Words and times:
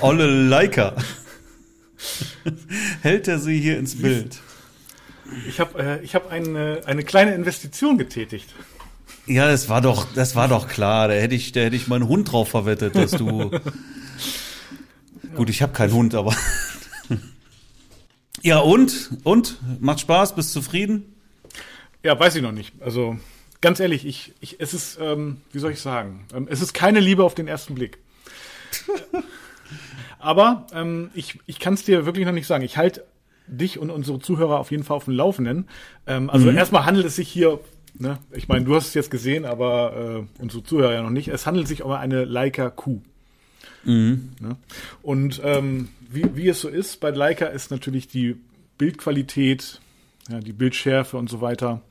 olle 0.00 0.26
Leica. 0.26 0.94
Hält 3.02 3.28
er 3.28 3.38
sie 3.38 3.60
hier 3.60 3.78
ins 3.78 4.00
Bild? 4.00 4.40
Ich 5.48 5.60
habe 5.60 5.82
äh, 5.82 6.04
ich 6.04 6.14
hab 6.14 6.30
eine, 6.30 6.82
eine 6.86 7.02
kleine 7.02 7.34
Investition 7.34 7.98
getätigt. 7.98 8.54
Ja, 9.26 9.48
das 9.48 9.68
war 9.68 9.80
doch, 9.80 10.06
das 10.14 10.36
war 10.36 10.48
doch 10.48 10.68
klar. 10.68 11.08
Da 11.08 11.14
hätte 11.14 11.34
ich, 11.34 11.52
da 11.52 11.60
hätte 11.60 11.76
ich 11.76 11.88
meinen 11.88 12.08
Hund 12.08 12.30
drauf 12.30 12.48
verwettet, 12.48 12.94
dass 12.94 13.12
du. 13.12 13.50
Gut, 15.34 15.50
ich 15.50 15.62
habe 15.62 15.72
keinen 15.72 15.92
Hund, 15.92 16.14
aber. 16.14 16.36
ja, 18.42 18.58
und? 18.58 19.10
Und? 19.24 19.58
Macht 19.80 20.00
Spaß? 20.00 20.34
Bist 20.34 20.52
zufrieden? 20.52 21.14
Ja, 22.02 22.18
weiß 22.18 22.36
ich 22.36 22.42
noch 22.42 22.52
nicht. 22.52 22.74
Also 22.80 23.18
ganz 23.62 23.80
ehrlich, 23.80 24.04
ich, 24.04 24.34
ich, 24.40 24.60
es 24.60 24.74
ist, 24.74 24.98
ähm, 25.00 25.38
wie 25.52 25.58
soll 25.58 25.72
ich 25.72 25.80
sagen, 25.80 26.26
ähm, 26.34 26.46
es 26.50 26.60
ist 26.60 26.74
keine 26.74 27.00
Liebe 27.00 27.24
auf 27.24 27.34
den 27.34 27.48
ersten 27.48 27.74
Blick. 27.74 27.98
Aber 30.24 30.66
ähm, 30.72 31.10
ich, 31.14 31.38
ich 31.46 31.58
kann 31.60 31.74
es 31.74 31.84
dir 31.84 32.06
wirklich 32.06 32.24
noch 32.26 32.32
nicht 32.32 32.46
sagen. 32.46 32.64
Ich 32.64 32.76
halte 32.76 33.04
dich 33.46 33.78
und 33.78 33.90
unsere 33.90 34.18
Zuhörer 34.18 34.58
auf 34.58 34.70
jeden 34.70 34.84
Fall 34.84 34.96
auf 34.96 35.04
dem 35.04 35.14
Laufenden. 35.14 35.68
Ähm, 36.06 36.30
also 36.30 36.50
Mhm. 36.50 36.56
erstmal 36.56 36.86
handelt 36.86 37.04
es 37.06 37.16
sich 37.16 37.28
hier, 37.28 37.60
ne, 37.98 38.18
ich 38.32 38.48
meine, 38.48 38.64
du 38.64 38.74
hast 38.74 38.88
es 38.88 38.94
jetzt 38.94 39.10
gesehen, 39.10 39.44
aber 39.44 40.24
äh, 40.38 40.42
unsere 40.42 40.64
Zuhörer 40.64 40.94
ja 40.94 41.02
noch 41.02 41.10
nicht. 41.10 41.28
Es 41.28 41.46
handelt 41.46 41.68
sich 41.68 41.82
um 41.82 41.92
eine 41.92 42.24
Leica 42.24 42.70
Q. 42.70 43.00
Mhm. 43.84 44.30
Ne? 44.40 44.56
Und 45.02 45.42
ähm, 45.44 45.90
wie, 46.10 46.34
wie 46.36 46.48
es 46.48 46.60
so 46.60 46.68
ist, 46.68 47.00
bei 47.00 47.10
Leica 47.10 47.46
ist 47.46 47.70
natürlich 47.70 48.08
die 48.08 48.36
Bildqualität, 48.78 49.80
ja, 50.30 50.40
die 50.40 50.54
Bildschärfe 50.54 51.18
und 51.18 51.28
so 51.28 51.42
weiter, 51.42 51.82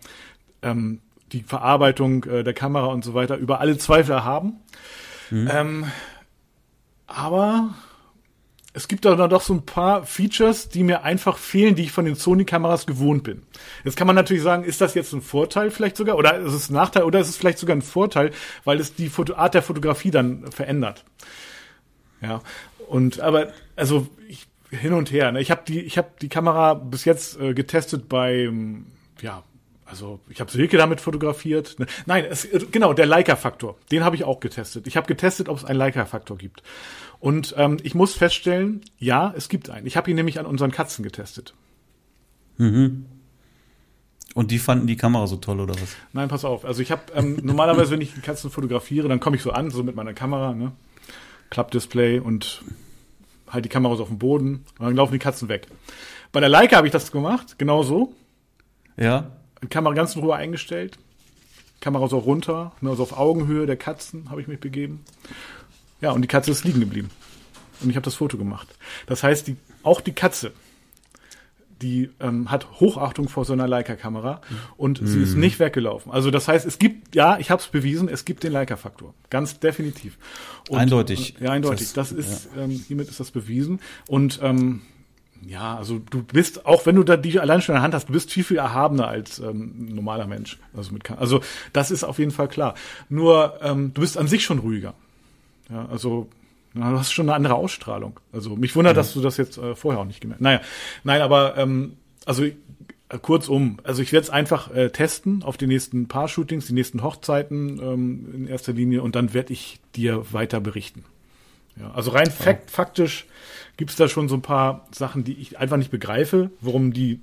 ähm, 0.64 1.02
die 1.32 1.44
Verarbeitung 1.44 2.24
äh, 2.24 2.44
der 2.44 2.54
Kamera 2.54 2.88
und 2.88 3.04
so 3.06 3.14
weiter 3.14 3.38
über 3.38 3.60
alle 3.60 3.78
Zweifel 3.78 4.14
erhaben. 4.14 4.54
Ähm, 5.32 5.86
aber 7.08 7.74
es 8.74 8.88
gibt 8.88 9.06
da 9.06 9.28
doch 9.28 9.42
so 9.42 9.54
ein 9.54 9.66
paar 9.66 10.04
Features, 10.04 10.68
die 10.68 10.84
mir 10.84 11.04
einfach 11.04 11.38
fehlen, 11.38 11.76
die 11.76 11.84
ich 11.84 11.92
von 11.92 12.06
den 12.06 12.16
Sony-Kameras 12.16 12.88
gewohnt 12.88 13.24
bin. 13.24 13.44
Jetzt 13.84 13.98
kann 13.98 14.08
man 14.08 14.16
natürlich 14.16 14.42
sagen, 14.42 14.64
ist 14.64 14.82
das 14.82 14.96
jetzt 14.96 15.14
ein 15.14 15.22
Vorteil 15.22 15.70
vielleicht 15.70 15.96
sogar, 15.96 16.18
oder 16.18 16.38
ist 16.40 16.54
es 16.54 16.70
ein 16.70 16.74
Nachteil, 16.74 17.04
oder 17.04 17.20
ist 17.20 17.30
es 17.30 17.38
vielleicht 17.38 17.60
sogar 17.60 17.76
ein 17.76 17.84
Vorteil, 17.84 18.32
weil 18.64 18.80
es 18.80 18.96
die 18.96 19.10
Foto 19.10 19.36
Art 19.36 19.54
der 19.54 19.62
Fotografie 19.62 20.10
dann 20.10 20.52
verändert. 20.52 21.06
Ja, 22.22 22.42
und 22.88 23.20
aber 23.20 23.54
also 23.76 24.08
ich, 24.28 24.48
hin 24.72 24.94
und 24.94 25.12
her. 25.12 25.32
Ne? 25.32 25.42
Ich 25.42 25.52
habe 25.52 25.62
die, 25.68 25.82
ich 25.82 25.98
habe 26.00 26.10
die 26.22 26.30
Kamera 26.30 26.74
bis 26.74 27.06
jetzt 27.06 27.40
äh, 27.40 27.54
getestet 27.54 28.10
bei, 28.10 28.52
ja, 29.22 29.44
also 29.86 30.20
ich 30.30 30.40
habe 30.40 30.50
Silke 30.50 30.78
damit 30.78 31.02
fotografiert. 31.02 31.78
Ne? 31.78 31.86
Nein, 32.08 32.26
es, 32.28 32.46
äh, 32.46 32.66
genau 32.72 32.94
der 32.94 33.06
Leica-Faktor, 33.06 33.78
den 33.92 34.04
habe 34.04 34.16
ich 34.16 34.24
auch 34.24 34.40
getestet. 34.40 34.88
Ich 34.88 34.98
habe 34.98 35.06
getestet, 35.06 35.50
ob 35.50 35.58
es 35.58 35.66
einen 35.66 35.78
Leica-Faktor 35.78 36.38
gibt. 36.38 36.64
Und 37.24 37.56
ähm, 37.58 37.78
ich 37.84 37.96
muss 37.96 38.16
feststellen, 38.16 38.82
ja, 39.00 39.34
es 39.38 39.48
gibt 39.48 39.70
einen. 39.70 39.88
Ich 39.88 39.96
habe 39.96 40.12
ihn 40.12 40.18
nämlich 40.18 40.40
an 40.40 40.46
unseren 40.46 40.72
Katzen 40.72 41.04
getestet. 41.04 41.54
Und 44.34 44.52
die 44.52 44.60
fanden 44.60 44.88
die 44.88 44.98
Kamera 44.98 45.26
so 45.26 45.38
toll, 45.38 45.62
oder 45.62 45.74
was? 45.74 45.96
Nein, 46.12 46.28
pass 46.28 46.44
auf. 46.44 46.66
Also 46.66 46.82
ich 46.82 46.92
habe 46.92 47.04
ähm, 47.16 47.40
normalerweise, 47.44 47.92
wenn 47.92 48.02
ich 48.02 48.14
die 48.14 48.20
Katzen 48.20 48.52
fotografiere, 48.52 49.08
dann 49.08 49.22
komme 49.22 49.38
ich 49.38 49.42
so 49.42 49.52
an, 49.52 49.72
so 49.72 49.84
mit 49.84 49.96
meiner 49.96 50.14
Kamera, 50.14 50.54
ne? 50.54 50.74
Klappdisplay 51.50 52.20
und 52.20 52.62
halt 53.50 53.64
die 53.64 53.70
Kamera 53.70 53.96
so 53.96 54.04
auf 54.04 54.10
dem 54.10 54.20
Boden 54.20 54.66
und 54.78 54.86
dann 54.86 54.96
laufen 54.98 55.14
die 55.14 55.20
Katzen 55.20 55.48
weg. 55.48 55.68
Bei 56.34 56.42
der 56.42 56.50
Leica 56.50 56.76
habe 56.76 56.88
ich 56.88 56.94
das 56.94 57.14
gemacht, 57.14 57.58
genau 57.58 57.84
so. 57.84 58.14
Ja? 58.98 59.32
Kamera 59.70 59.94
ganz 59.94 60.14
in 60.18 60.24
Ruhe 60.24 60.36
eingestellt. 60.36 61.00
Kamera 61.80 62.10
so 62.10 62.18
runter, 62.18 62.74
ne, 62.82 62.90
also 62.90 63.04
auf 63.04 63.18
Augenhöhe 63.18 63.66
der 63.66 63.78
Katzen 63.78 64.30
habe 64.30 64.42
ich 64.42 64.48
mich 64.50 64.60
begeben. 64.60 65.06
Ja, 66.04 66.12
und 66.12 66.22
die 66.22 66.28
Katze 66.28 66.52
ist 66.52 66.64
liegen 66.66 66.80
geblieben. 66.82 67.10
Und 67.82 67.90
ich 67.90 67.96
habe 67.96 68.04
das 68.06 68.16
Foto 68.16 68.38
gemacht. 68.38 68.68
Das 69.08 69.24
heißt, 69.24 69.48
die, 69.48 69.56
auch 69.84 70.02
die 70.02 70.12
Katze, 70.14 70.52
die 71.82 72.12
ähm, 72.22 72.50
hat 72.50 72.80
Hochachtung 72.80 73.28
vor 73.28 73.44
so 73.44 73.52
einer 73.54 73.68
Leica-Kamera 73.68 74.42
und 74.78 75.02
sie 75.04 75.22
ist 75.22 75.36
nicht 75.36 75.60
weggelaufen. 75.60 76.12
Also 76.14 76.32
das 76.32 76.48
heißt, 76.48 76.66
es 76.66 76.80
gibt, 76.80 77.14
ja, 77.16 77.38
ich 77.40 77.52
habe 77.52 77.62
es 77.62 77.68
bewiesen, 77.68 78.08
es 78.08 78.24
gibt 78.24 78.44
den 78.44 78.54
Leica-Faktor. 78.54 79.14
Ganz 79.30 79.60
definitiv. 79.60 80.18
Und, 80.70 80.78
Eindeutig. 80.78 81.36
Ja, 81.42 81.52
eindeutig. 81.52 81.92
Das- 81.94 82.10
Das, 82.10 82.12
ist, 82.18 82.50
ähm, 82.58 82.70
hiermit 82.70 83.10
ist 83.10 83.20
das 83.20 83.32
bewiesen. 83.32 83.82
Und 84.08 84.40
ähm, 84.42 84.82
ja, 85.46 85.76
also 85.76 86.00
du 86.00 86.24
bist, 86.24 86.66
auch 86.66 86.86
wenn 86.86 86.96
du 86.96 87.04
da 87.04 87.18
die 87.18 87.38
allein 87.40 87.62
schon 87.62 87.74
in 87.74 87.78
der 87.78 87.84
Hand 87.84 87.94
hast, 87.96 88.08
du 88.08 88.14
bist 88.14 88.32
viel, 88.32 88.46
viel 88.46 88.58
erhabener 88.58 89.08
als 89.08 89.40
ähm, 89.40 89.90
ein 89.92 89.96
normaler 89.96 90.28
Mensch. 90.28 90.60
Also, 90.74 90.94
mit, 90.94 91.10
also 91.12 91.42
das 91.74 91.92
ist 91.92 92.06
auf 92.06 92.18
jeden 92.20 92.32
Fall 92.32 92.48
klar. 92.48 92.76
Nur 93.10 93.60
ähm, 93.62 93.94
du 93.94 94.00
bist 94.02 94.18
an 94.18 94.28
sich 94.28 94.46
schon 94.46 94.60
ruhiger. 94.60 94.94
Ja, 95.70 95.88
also 95.88 96.30
na, 96.74 96.92
du 96.92 96.98
hast 96.98 97.12
schon 97.12 97.28
eine 97.30 97.36
andere 97.36 97.56
Ausstrahlung. 97.56 98.20
Also 98.32 98.56
mich 98.56 98.76
wundert, 98.76 98.98
dass 98.98 99.14
du 99.14 99.22
das 99.22 99.38
jetzt 99.38 99.58
äh, 99.58 99.76
vorher 99.76 100.02
auch 100.02 100.06
nicht 100.06 100.22
gemerkt 100.22 100.42
Naja, 100.42 100.62
nein, 101.04 101.22
aber 101.22 101.56
ähm, 101.58 101.98
also 102.26 102.44
äh, 102.44 102.54
kurzum, 103.22 103.78
also 103.84 104.02
ich 104.02 104.12
werde 104.12 104.24
es 104.24 104.30
einfach 104.32 104.74
äh, 104.74 104.90
testen 104.90 105.44
auf 105.44 105.58
die 105.58 105.68
nächsten 105.68 106.08
paar 106.08 106.28
Shootings, 106.28 106.66
die 106.66 106.74
nächsten 106.74 107.04
Hochzeiten 107.04 107.80
ähm, 107.80 108.28
in 108.34 108.48
erster 108.48 108.74
Linie 108.74 109.04
und 109.04 109.16
dann 109.16 109.34
werde 109.34 109.54
ich 109.54 109.80
dir 109.96 110.34
weiter 110.34 110.60
berichten. 110.60 111.04
Ja, 111.80 111.92
also 111.92 112.12
rein 112.12 112.30
fakt, 112.30 112.72
faktisch 112.72 113.26
gibt's 113.78 113.96
da 113.96 114.08
schon 114.08 114.30
so 114.30 114.36
ein 114.36 114.42
paar 114.42 114.88
Sachen, 114.92 115.24
die 115.24 115.34
ich 115.34 115.60
einfach 115.60 115.78
nicht 115.78 115.92
begreife, 115.92 116.52
warum 116.62 116.94
die, 116.94 117.20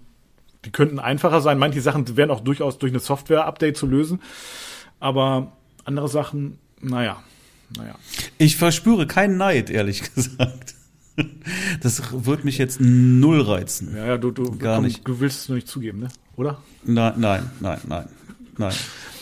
die 0.65 0.71
könnten 0.71 0.99
einfacher 0.99 1.41
sein. 1.41 1.59
Manche 1.59 1.81
Sachen 1.81 2.17
wären 2.17 2.31
auch 2.31 2.41
durchaus 2.41 2.79
durch 2.79 2.93
eine 2.93 3.01
Software-Update 3.01 3.77
zu 3.77 3.87
lösen, 3.87 4.21
aber 4.99 5.53
andere 5.85 6.09
Sachen, 6.09 6.59
naja, 6.81 7.23
naja. 7.77 7.95
Ich 8.39 8.57
verspüre 8.57 9.07
keinen 9.07 9.37
Neid, 9.37 9.71
ehrlich 9.71 10.03
gesagt. 10.15 10.75
Das 11.83 12.03
wird 12.13 12.45
mich 12.45 12.57
jetzt 12.59 12.81
null 12.81 13.43
reizen. 13.43 13.95
Ja, 13.97 14.07
ja, 14.07 14.17
du, 14.19 14.31
du, 14.31 14.57
Gar 14.57 14.77
komm, 14.77 14.85
nicht. 14.87 15.07
du 15.07 15.21
willst 15.21 15.41
es 15.43 15.49
nur 15.49 15.57
nicht 15.57 15.69
zugeben, 15.69 16.01
ne? 16.01 16.09
Oder? 16.37 16.59
Nein, 16.85 17.15
nein, 17.19 17.51
nein, 17.61 17.79
nein, 17.87 18.05
nein. 18.57 18.73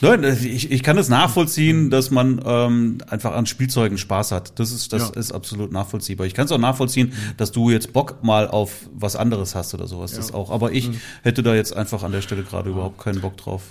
Nein, 0.01 0.23
ich, 0.45 0.71
ich 0.71 0.85
kann 0.85 0.97
es 0.97 1.09
nachvollziehen, 1.09 1.91
dass 1.91 2.13
man 2.13 2.41
ähm, 2.45 2.99
einfach 3.09 3.35
an 3.35 3.47
Spielzeugen 3.47 3.99
Spaß 3.99 4.31
hat. 4.31 4.61
Das 4.61 4.71
ist, 4.71 4.93
das 4.93 5.09
Ja. 5.09 5.19
ist 5.19 5.33
absolut 5.33 5.73
nachvollziehbar. 5.73 6.25
Ich 6.25 6.35
kann 6.35 6.45
es 6.45 6.53
auch 6.53 6.59
nachvollziehen, 6.59 7.15
dass 7.37 7.51
du 7.51 7.69
jetzt 7.71 7.93
Bock 7.93 8.23
mal 8.23 8.47
auf 8.47 8.89
was 8.95 9.17
anderes 9.17 9.57
hast 9.57 9.75
oder 9.75 9.89
sowas. 9.89 10.13
Das 10.13 10.33
auch. 10.33 10.51
Aber 10.53 10.71
ich 10.71 10.91
hätte 11.25 11.43
da 11.43 11.57
jetzt 11.57 11.75
einfach 11.77 12.05
an 12.05 12.13
der 12.13 12.23
Stelle 12.23 12.45
gerade 12.45 12.71
überhaupt 12.71 13.03
keinen 13.03 13.21
Bock 13.21 13.37
drauf. 13.39 13.63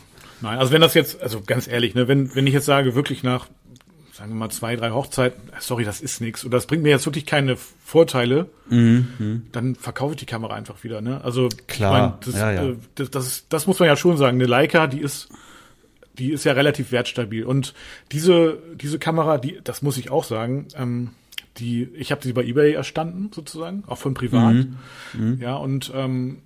Nein, 0.41 0.59
also 0.59 0.73
wenn 0.73 0.81
das 0.81 0.93
jetzt, 0.95 1.21
also 1.21 1.41
ganz 1.45 1.65
ehrlich, 1.65 1.95
ne, 1.95 2.09
wenn, 2.09 2.35
wenn 2.35 2.45
ich 2.45 2.53
jetzt 2.53 2.65
sage, 2.65 2.93
wirklich 2.93 3.23
nach, 3.23 3.47
sagen 4.17 4.31
wir 4.31 4.35
mal, 4.35 4.49
zwei, 4.49 4.75
drei 4.75 4.89
Hochzeiten, 4.89 5.49
äh, 5.49 5.57
sorry, 5.59 5.83
das 5.83 6.01
ist 6.01 6.21
nichts, 6.21 6.43
und 6.43 6.51
das 6.51 6.65
bringt 6.65 6.81
mir 6.81 6.89
jetzt 6.89 7.05
wirklich 7.05 7.27
keine 7.27 7.55
Vorteile, 7.55 8.49
dann 9.51 9.75
verkaufe 9.75 10.13
ich 10.13 10.19
die 10.19 10.25
Kamera 10.25 10.55
einfach 10.55 10.83
wieder, 10.83 11.01
ne? 11.01 11.23
Also 11.23 11.49
Klar, 11.67 12.19
ich 12.25 12.27
mein, 12.27 12.33
das, 12.33 12.41
ja, 12.41 12.51
ja. 12.51 12.69
Äh, 12.69 12.77
das, 12.95 13.11
das, 13.11 13.45
das 13.47 13.67
muss 13.67 13.77
man 13.79 13.87
ja 13.87 13.95
schon 13.95 14.17
sagen. 14.17 14.37
Eine 14.37 14.47
Leica, 14.47 14.87
die 14.87 15.01
ist, 15.01 15.29
die 16.17 16.31
ist 16.31 16.45
ja 16.45 16.53
relativ 16.53 16.91
wertstabil. 16.91 17.45
Und 17.45 17.75
diese, 18.11 18.57
diese 18.73 18.97
Kamera, 18.97 19.37
die, 19.37 19.59
das 19.63 19.83
muss 19.83 19.97
ich 19.97 20.09
auch 20.09 20.23
sagen, 20.23 20.67
ähm, 20.75 21.11
die, 21.57 21.83
ich 21.93 22.11
habe 22.11 22.23
sie 22.23 22.33
bei 22.33 22.43
eBay 22.43 22.73
erstanden, 22.73 23.29
sozusagen, 23.31 23.83
auch 23.85 23.99
von 23.99 24.15
privat. 24.15 24.67
Mhm. 25.13 25.37
Ja, 25.39 25.57
und 25.57 25.91
ähm, 25.93 26.39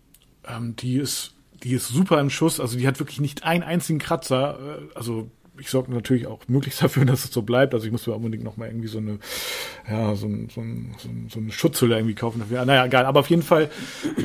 ähm, 0.45 0.75
die 0.75 0.97
ist, 0.97 1.35
die 1.63 1.71
ist 1.71 1.87
super 1.87 2.19
im 2.19 2.29
Schuss, 2.29 2.59
also 2.59 2.77
die 2.77 2.85
hat 2.85 2.99
wirklich 2.99 3.21
nicht 3.21 3.45
einen 3.45 3.63
einzigen 3.63 3.99
Kratzer. 3.99 4.59
Äh, 4.59 4.97
also 4.97 5.31
ich 5.61 5.69
sorge 5.69 5.93
natürlich 5.93 6.27
auch 6.27 6.39
möglichst 6.47 6.81
dafür, 6.83 7.05
dass 7.05 7.25
es 7.25 7.31
so 7.31 7.41
bleibt. 7.41 7.73
Also 7.73 7.85
ich 7.85 7.91
muss 7.91 8.05
mir 8.05 8.13
unbedingt 8.13 8.43
noch 8.43 8.57
mal 8.57 8.67
irgendwie 8.67 8.87
so 8.87 8.97
eine, 8.97 9.19
ja, 9.89 10.15
so, 10.15 10.27
ein, 10.27 10.49
so, 10.53 10.61
ein, 10.61 10.95
so, 10.97 11.07
ein, 11.07 11.27
so 11.29 11.39
eine 11.39 11.51
Schutzhülle 11.51 11.95
irgendwie 11.95 12.15
kaufen 12.15 12.39
dafür. 12.39 12.65
Naja, 12.65 12.85
egal. 12.85 13.05
Aber 13.05 13.21
auf 13.21 13.29
jeden 13.29 13.43
Fall, 13.43 13.69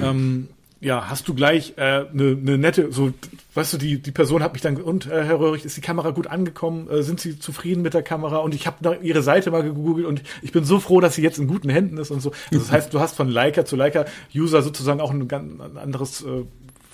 ähm, 0.03 0.49
ja, 0.81 1.09
hast 1.09 1.27
du 1.27 1.35
gleich 1.35 1.75
äh, 1.77 1.81
eine, 1.81 2.07
eine 2.13 2.59
nette, 2.59 2.93
so, 2.93 3.13
weißt 3.55 3.75
du, 3.75 3.79
die, 3.79 4.01
die 4.01 4.11
Person 4.13 4.43
hat 4.43 4.53
mich 4.53 4.61
dann, 4.63 4.77
und 4.77 5.07
äh, 5.07 5.25
Herr 5.25 5.41
Röhrig, 5.41 5.65
ist 5.65 5.77
die 5.77 5.81
Kamera 5.81 6.11
gut 6.11 6.27
angekommen? 6.27 6.89
Äh, 6.91 7.03
sind 7.03 7.19
Sie 7.19 7.39
zufrieden 7.39 7.83
mit 7.83 7.95
der 7.95 8.03
Kamera? 8.03 8.39
Und 8.39 8.55
ich 8.55 8.67
habe 8.67 8.99
Ihre 9.03 9.23
Seite 9.23 9.51
mal 9.51 9.63
gegoogelt 9.63 10.07
und 10.07 10.23
ich 10.43 10.53
bin 10.53 10.65
so 10.65 10.79
froh, 10.79 11.01
dass 11.01 11.15
sie 11.15 11.23
jetzt 11.23 11.39
in 11.39 11.47
guten 11.47 11.71
Händen 11.71 11.97
ist 11.97 12.11
und 12.11 12.21
so. 12.21 12.33
Also 12.53 12.65
das 12.65 12.73
heißt, 12.73 12.95
du 12.95 13.01
hast 13.01 13.17
von 13.17 13.29
Leica 13.29 13.65
zu 13.65 13.77
Leica-User 13.77 14.63
sozusagen 14.63 15.01
auch 15.01 15.11
ein 15.11 15.29
ganz 15.29 15.61
anderes 15.77 16.23
äh, 16.23 16.45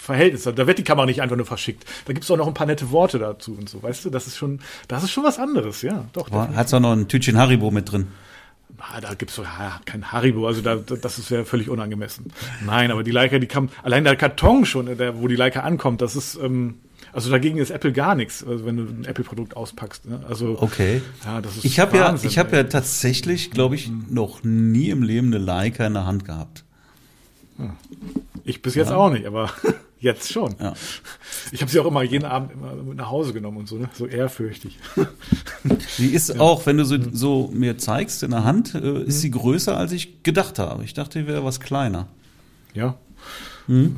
Verhältnis. 0.02 0.42
Da 0.42 0.66
wird 0.66 0.78
die 0.78 0.84
Kamera 0.84 1.06
nicht 1.06 1.22
einfach 1.22 1.36
nur 1.36 1.46
verschickt. 1.46 1.84
Da 2.06 2.12
gibt's 2.12 2.30
auch 2.30 2.36
noch 2.36 2.46
ein 2.48 2.54
paar 2.54 2.66
nette 2.66 2.90
Worte 2.90 3.18
dazu 3.18 3.54
und 3.58 3.68
so, 3.68 3.82
weißt 3.82 4.04
du? 4.04 4.10
Das 4.10 4.26
ist 4.26 4.36
schon, 4.36 4.60
das 4.88 5.02
ist 5.04 5.10
schon 5.12 5.24
was 5.24 5.38
anderes, 5.38 5.82
ja. 5.82 6.04
Doch. 6.12 6.28
definitiv. 6.28 6.56
Hat's 6.56 6.74
auch 6.74 6.80
noch 6.80 6.92
ein 6.92 7.08
Tütchen 7.08 7.36
Haribo 7.38 7.70
mit 7.70 7.90
drin. 7.90 8.08
Ah, 8.78 9.00
da 9.00 9.14
gibt's 9.14 9.36
so 9.36 9.42
ja, 9.44 9.80
kein 9.84 10.10
Haribo, 10.10 10.44
also 10.48 10.60
da, 10.60 10.74
da- 10.74 10.96
das 10.96 11.16
ist 11.18 11.30
ja 11.30 11.44
völlig 11.44 11.68
unangemessen. 11.68 12.32
Nein, 12.66 12.90
aber 12.90 13.04
die 13.04 13.12
Leica, 13.12 13.38
die 13.38 13.46
kam, 13.46 13.68
allein 13.84 14.02
der 14.02 14.16
Karton 14.16 14.64
schon, 14.66 14.86
der, 14.98 15.20
wo 15.20 15.28
die 15.28 15.36
Leica 15.36 15.60
ankommt, 15.60 16.02
das 16.02 16.16
ist, 16.16 16.34
ähm, 16.42 16.74
also 17.12 17.30
dagegen 17.30 17.58
ist 17.58 17.70
Apple 17.70 17.92
gar 17.92 18.16
nichts, 18.16 18.42
also 18.44 18.64
wenn 18.66 18.78
du 18.78 18.82
ein 18.82 19.04
Apple-Produkt 19.04 19.56
auspackst. 19.56 20.06
Ne? 20.06 20.24
Also 20.28 20.56
Okay. 20.60 21.00
ja, 21.24 21.40
das 21.40 21.58
ist 21.58 21.64
Ich 21.64 21.78
habe 21.78 21.96
ja, 21.96 22.16
ich 22.20 22.38
habe 22.38 22.56
ja 22.56 22.64
tatsächlich, 22.64 23.52
glaube 23.52 23.76
ich, 23.76 23.88
noch 24.10 24.42
nie 24.42 24.88
im 24.90 25.04
Leben 25.04 25.28
eine 25.28 25.38
Leica 25.38 25.86
in 25.86 25.94
der 25.94 26.06
Hand 26.06 26.24
gehabt. 26.24 26.64
ich 28.44 28.62
bis 28.62 28.74
jetzt 28.74 28.90
auch 28.90 29.10
nicht, 29.10 29.26
aber 29.26 29.50
Jetzt 30.02 30.32
schon. 30.32 30.56
Ja. 30.58 30.74
Ich 31.52 31.60
habe 31.62 31.70
sie 31.70 31.78
auch 31.78 31.86
immer 31.86 32.02
jeden 32.02 32.24
Abend 32.24 32.50
immer 32.50 32.74
mit 32.74 32.96
nach 32.96 33.08
Hause 33.08 33.32
genommen 33.32 33.58
und 33.58 33.68
so, 33.68 33.76
ne? 33.76 33.88
So 33.92 34.06
ehrfürchtig. 34.06 34.76
Sie 35.96 36.08
ist 36.08 36.40
auch, 36.40 36.66
wenn 36.66 36.76
du 36.76 36.84
so, 36.84 36.96
so 37.12 37.50
mir 37.54 37.78
zeigst 37.78 38.24
in 38.24 38.32
der 38.32 38.42
Hand, 38.42 38.74
äh, 38.74 39.04
ist 39.04 39.20
sie 39.20 39.30
größer, 39.30 39.76
als 39.76 39.92
ich 39.92 40.24
gedacht 40.24 40.58
habe. 40.58 40.82
Ich 40.82 40.92
dachte, 40.92 41.20
die 41.20 41.28
wäre 41.28 41.44
was 41.44 41.60
kleiner. 41.60 42.08
Ja. 42.74 42.96
Mhm. 43.68 43.96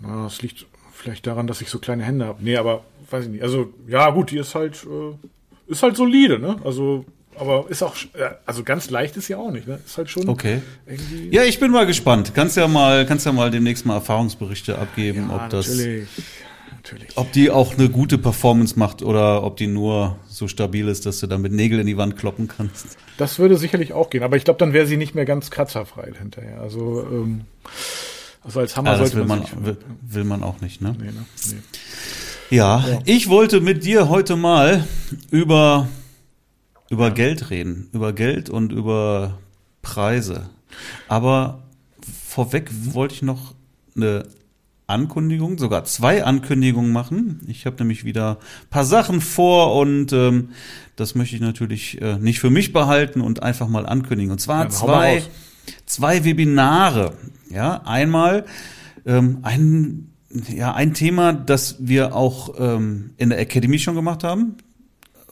Na, 0.00 0.22
das 0.22 0.42
liegt 0.42 0.66
vielleicht 0.92 1.26
daran, 1.26 1.48
dass 1.48 1.60
ich 1.60 1.70
so 1.70 1.80
kleine 1.80 2.04
Hände 2.04 2.26
habe. 2.26 2.44
Nee, 2.44 2.56
aber 2.56 2.84
weiß 3.10 3.24
ich 3.24 3.30
nicht. 3.32 3.42
Also, 3.42 3.74
ja, 3.88 4.10
gut, 4.10 4.30
die 4.30 4.38
ist 4.38 4.54
halt, 4.54 4.84
äh, 4.84 5.72
ist 5.72 5.82
halt 5.82 5.96
solide, 5.96 6.38
ne? 6.38 6.60
Also, 6.62 7.04
aber 7.38 7.66
ist 7.68 7.82
auch, 7.82 7.94
äh, 8.14 8.30
also 8.44 8.62
ganz 8.62 8.90
leicht 8.90 9.16
ist 9.16 9.26
sie 9.26 9.34
auch 9.34 9.50
nicht, 9.50 9.66
ne? 9.66 9.78
Ist 9.84 9.96
halt 9.98 10.10
schon 10.10 10.28
Okay. 10.28 10.62
irgendwie. 10.86 11.28
Ja, 11.34 11.42
ich 11.44 11.58
bin 11.60 11.70
mal 11.70 11.86
gespannt. 11.86 12.32
Kannst 12.34 12.56
ja 12.56 12.66
mal, 12.68 13.06
kannst 13.06 13.26
ja 13.26 13.32
mal 13.32 13.50
demnächst 13.50 13.86
mal 13.86 13.94
Erfahrungsberichte 13.94 14.78
abgeben, 14.78 15.28
Ja, 15.30 15.36
ob 15.36 15.50
das, 15.50 15.68
natürlich. 15.68 16.08
Natürlich. 16.76 17.16
ob 17.16 17.32
die 17.32 17.50
auch 17.50 17.74
eine 17.76 17.88
gute 17.88 18.16
Performance 18.16 18.78
macht 18.78 19.02
oder 19.02 19.42
ob 19.42 19.56
die 19.56 19.66
nur 19.66 20.16
so 20.28 20.46
stabil 20.46 20.86
ist, 20.86 21.04
dass 21.04 21.18
du 21.18 21.26
damit 21.26 21.50
Nägel 21.52 21.80
in 21.80 21.86
die 21.86 21.96
Wand 21.96 22.16
kloppen 22.16 22.46
kannst. 22.46 22.96
Das 23.16 23.38
würde 23.40 23.56
sicherlich 23.56 23.92
auch 23.92 24.08
gehen, 24.10 24.22
aber 24.22 24.36
ich 24.36 24.44
glaube, 24.44 24.58
dann 24.58 24.72
wäre 24.72 24.86
sie 24.86 24.96
nicht 24.96 25.14
mehr 25.14 25.24
ganz 25.24 25.50
kratzerfrei 25.50 26.12
hinterher. 26.16 26.60
Also, 26.60 27.04
ähm, 27.10 27.40
also 28.44 28.60
als 28.60 28.76
Hammer 28.76 28.92
Ja, 28.92 28.98
sollte 28.98 29.16
will 29.16 29.24
man, 29.24 29.40
man, 29.40 29.66
will, 29.66 29.76
will 30.02 30.24
man 30.24 30.44
auch 30.44 30.60
nicht, 30.60 30.80
ne? 30.80 30.94
Nee, 30.96 31.06
ne? 31.06 31.24
Nee. 31.48 32.56
Ja, 32.56 32.84
ich 33.04 33.28
wollte 33.28 33.60
mit 33.60 33.84
dir 33.84 34.08
heute 34.08 34.36
mal 34.36 34.84
über, 35.32 35.88
über 36.90 37.10
Geld 37.10 37.50
reden, 37.50 37.88
über 37.92 38.12
Geld 38.12 38.50
und 38.50 38.72
über 38.72 39.38
Preise. 39.82 40.48
Aber 41.08 41.62
vorweg 42.28 42.70
wollte 42.92 43.14
ich 43.14 43.22
noch 43.22 43.54
eine 43.96 44.24
Ankündigung, 44.86 45.58
sogar 45.58 45.84
zwei 45.84 46.24
Ankündigungen 46.24 46.92
machen. 46.92 47.40
Ich 47.48 47.66
habe 47.66 47.76
nämlich 47.78 48.04
wieder 48.04 48.38
ein 48.38 48.70
paar 48.70 48.84
Sachen 48.84 49.20
vor 49.20 49.74
und 49.74 50.12
ähm, 50.12 50.50
das 50.94 51.14
möchte 51.14 51.34
ich 51.34 51.42
natürlich 51.42 52.00
äh, 52.00 52.18
nicht 52.18 52.38
für 52.38 52.50
mich 52.50 52.72
behalten 52.72 53.20
und 53.20 53.42
einfach 53.42 53.68
mal 53.68 53.84
ankündigen. 53.84 54.30
Und 54.30 54.40
zwar 54.40 54.64
Ja, 54.64 54.70
zwei, 54.70 55.22
zwei 55.86 56.24
Webinare. 56.24 57.14
Ja, 57.50 57.82
einmal 57.84 58.44
ähm, 59.06 59.38
ein, 59.42 60.12
ja, 60.54 60.74
ein 60.74 60.94
Thema, 60.94 61.32
das 61.32 61.76
wir 61.80 62.14
auch 62.14 62.54
ähm, 62.58 63.10
in 63.16 63.30
der 63.30 63.40
Academy 63.40 63.78
schon 63.80 63.96
gemacht 63.96 64.22
haben. 64.22 64.56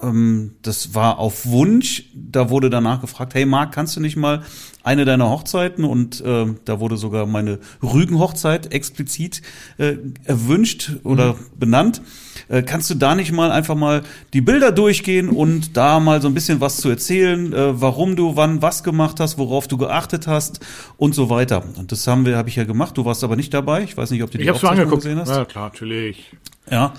Ähm, 0.03 0.53
das 0.63 0.95
war 0.95 1.19
auf 1.19 1.47
Wunsch. 1.47 2.05
Da 2.15 2.51
wurde 2.51 2.71
danach 2.71 3.01
gefragt, 3.01 3.35
hey 3.35 3.47
Marc, 3.47 3.73
kannst 3.73 3.97
du 3.97 4.01
nicht 4.01 4.17
mal 4.17 4.43
eine 4.83 5.05
deiner 5.07 5.31
Hochzeiten 5.31 5.85
und 5.85 6.23
ähm, 6.27 6.59
da 6.67 6.79
wurde 6.79 6.99
sogar 6.99 7.25
meine 7.25 7.59
Rügenhochzeit 7.83 8.73
explizit 8.73 9.41
äh, 9.79 9.95
erwünscht 10.25 10.93
oder 11.05 11.37
benannt. 11.59 12.03
Äh, 12.49 12.63
kannst 12.63 12.91
du 12.91 12.95
da 12.95 13.15
nicht 13.15 13.33
mal 13.33 13.51
einfach 13.51 13.77
mal 13.77 14.03
die 14.35 14.43
Bilder 14.43 14.73
durchgehen 14.73 15.31
und 15.31 15.77
da 15.79 16.01
mal 16.01 16.21
so 16.21 16.29
ein 16.29 16.35
bisschen 16.35 16.61
was 16.61 16.77
zu 16.79 16.91
erzählen, 16.91 17.53
äh, 17.55 17.81
warum 17.81 18.15
du 18.17 18.37
wann 18.37 18.61
was 18.61 18.83
gemacht 18.85 19.21
hast, 19.21 19.39
worauf 19.39 19.69
du 19.69 19.79
geachtet 19.79 20.27
hast 20.27 20.61
und 20.99 21.15
so 21.15 21.31
weiter. 21.31 21.65
Und 21.79 21.91
das 21.91 22.07
haben 22.07 22.27
wir, 22.27 22.37
habe 22.37 22.51
ich 22.51 22.57
ja 22.57 22.65
gemacht. 22.65 22.99
Du 22.99 23.07
warst 23.07 23.25
aber 23.25 23.37
nicht 23.37 23.55
dabei. 23.55 23.85
Ich 23.85 23.97
weiß 23.97 24.11
nicht, 24.11 24.23
ob 24.23 24.31
du 24.33 24.37
die 24.37 24.45
Ich 24.45 24.49
schon 24.49 24.57
Aufzeichnung 24.57 24.81
angeguckt. 24.81 25.03
gesehen 25.05 25.19
hast. 25.19 25.31
Ja, 25.31 25.45
klar, 25.47 25.69
natürlich. 25.69 26.31
Ja, 26.71 26.93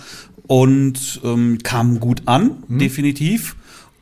und 0.47 1.21
ähm, 1.23 1.59
kam 1.63 1.99
gut 1.99 2.23
an, 2.25 2.63
definitiv. 2.67 3.55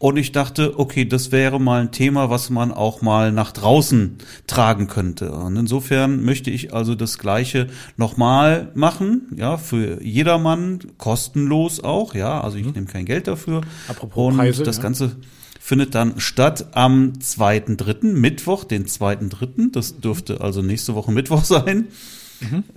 Und 0.03 0.17
ich 0.17 0.33
dachte, 0.33 0.77
okay, 0.79 1.05
das 1.05 1.31
wäre 1.31 1.61
mal 1.61 1.79
ein 1.79 1.93
Thema, 1.93 2.29
was 2.29 2.49
man 2.49 2.73
auch 2.73 3.01
mal 3.01 3.31
nach 3.31 3.53
draußen 3.53 4.17
tragen 4.47 4.87
könnte. 4.87 5.31
Und 5.31 5.55
insofern 5.55 6.25
möchte 6.25 6.51
ich 6.51 6.73
also 6.73 6.93
das 6.93 7.17
Gleiche 7.17 7.67
nochmal 7.95 8.69
machen, 8.75 9.29
ja, 9.37 9.55
für 9.55 10.03
jedermann, 10.03 10.79
kostenlos 10.97 11.81
auch, 11.81 12.15
ja, 12.15 12.41
also 12.41 12.57
ich 12.57 12.65
nehme 12.65 12.85
kein 12.85 13.05
Geld 13.05 13.27
dafür. 13.27 13.61
Apropos 13.87 14.33
Und 14.33 14.39
Preise, 14.39 14.63
das 14.63 14.75
ja. 14.75 14.83
Ganze 14.83 15.15
findet 15.57 15.95
dann 15.95 16.19
statt 16.19 16.65
am 16.73 17.13
2.3., 17.21 18.07
Mittwoch, 18.07 18.65
den 18.65 18.85
2.3., 18.85 19.71
das 19.71 20.01
dürfte 20.01 20.41
also 20.41 20.61
nächste 20.61 20.95
Woche 20.95 21.13
Mittwoch 21.13 21.45
sein. 21.45 21.87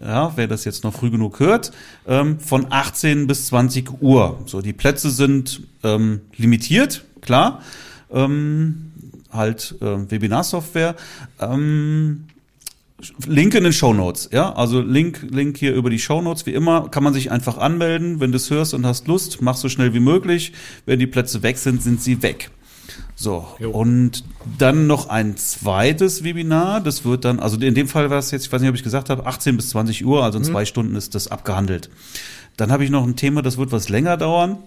Ja, 0.00 0.32
wer 0.36 0.46
das 0.46 0.64
jetzt 0.64 0.84
noch 0.84 0.94
früh 0.94 1.10
genug 1.10 1.40
hört, 1.40 1.72
ähm, 2.06 2.38
von 2.38 2.66
18 2.70 3.26
bis 3.26 3.46
20 3.46 4.00
Uhr. 4.00 4.40
So, 4.46 4.60
die 4.60 4.72
Plätze 4.72 5.10
sind 5.10 5.62
ähm, 5.82 6.20
limitiert, 6.36 7.04
klar. 7.20 7.62
Ähm, 8.10 8.92
halt 9.32 9.74
äh, 9.80 10.10
Webinarsoftware. 10.10 10.94
Ähm, 11.40 12.26
Link 13.26 13.54
in 13.54 13.64
den 13.64 13.74
Show 13.74 13.92
Notes, 13.92 14.30
ja, 14.32 14.54
also 14.54 14.80
Link, 14.80 15.26
Link 15.30 15.58
hier 15.58 15.74
über 15.74 15.90
die 15.90 15.98
Show 15.98 16.22
Notes. 16.22 16.46
Wie 16.46 16.54
immer 16.54 16.88
kann 16.88 17.04
man 17.04 17.12
sich 17.12 17.30
einfach 17.30 17.58
anmelden, 17.58 18.20
wenn 18.20 18.32
du 18.32 18.36
es 18.36 18.48
hörst 18.50 18.72
und 18.72 18.86
hast 18.86 19.06
Lust, 19.06 19.42
mach 19.42 19.56
so 19.56 19.68
schnell 19.68 19.92
wie 19.92 20.00
möglich. 20.00 20.52
Wenn 20.86 20.98
die 20.98 21.06
Plätze 21.06 21.42
weg 21.42 21.58
sind, 21.58 21.82
sind 21.82 22.00
sie 22.00 22.22
weg. 22.22 22.50
So, 23.14 23.46
Jo. 23.58 23.70
und 23.70 24.24
dann 24.58 24.86
noch 24.86 25.08
ein 25.08 25.36
zweites 25.36 26.22
Webinar. 26.22 26.80
Das 26.80 27.04
wird 27.04 27.24
dann, 27.24 27.40
also 27.40 27.56
in 27.58 27.74
dem 27.74 27.88
Fall 27.88 28.10
war 28.10 28.18
es 28.18 28.30
jetzt, 28.30 28.46
ich 28.46 28.52
weiß 28.52 28.60
nicht, 28.60 28.70
ob 28.70 28.76
ich 28.76 28.82
gesagt 28.82 29.10
habe, 29.10 29.26
18 29.26 29.56
bis 29.56 29.70
20 29.70 30.04
Uhr, 30.04 30.22
also 30.22 30.38
in 30.38 30.44
zwei 30.44 30.64
Stunden 30.64 30.96
ist 30.96 31.14
das 31.14 31.28
abgehandelt. 31.28 31.90
Dann 32.56 32.70
habe 32.70 32.84
ich 32.84 32.90
noch 32.90 33.06
ein 33.06 33.16
Thema, 33.16 33.42
das 33.42 33.56
wird 33.56 33.72
was 33.72 33.88
länger 33.88 34.16
dauern. 34.16 34.58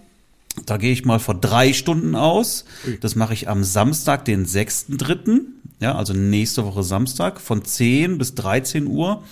Da 0.66 0.76
gehe 0.78 0.92
ich 0.92 1.04
mal 1.04 1.20
vor 1.20 1.34
drei 1.34 1.72
Stunden 1.72 2.16
aus. 2.16 2.64
Ui. 2.86 2.98
Das 3.00 3.14
mache 3.14 3.34
ich 3.34 3.48
am 3.48 3.62
Samstag, 3.62 4.24
den 4.24 4.46
6.3., 4.46 5.42
ja, 5.80 5.94
also 5.94 6.12
nächste 6.12 6.66
Woche 6.66 6.82
Samstag 6.82 7.40
von 7.40 7.64
10 7.64 8.18
bis 8.18 8.34
13 8.34 8.86
Uhr. 8.86 9.22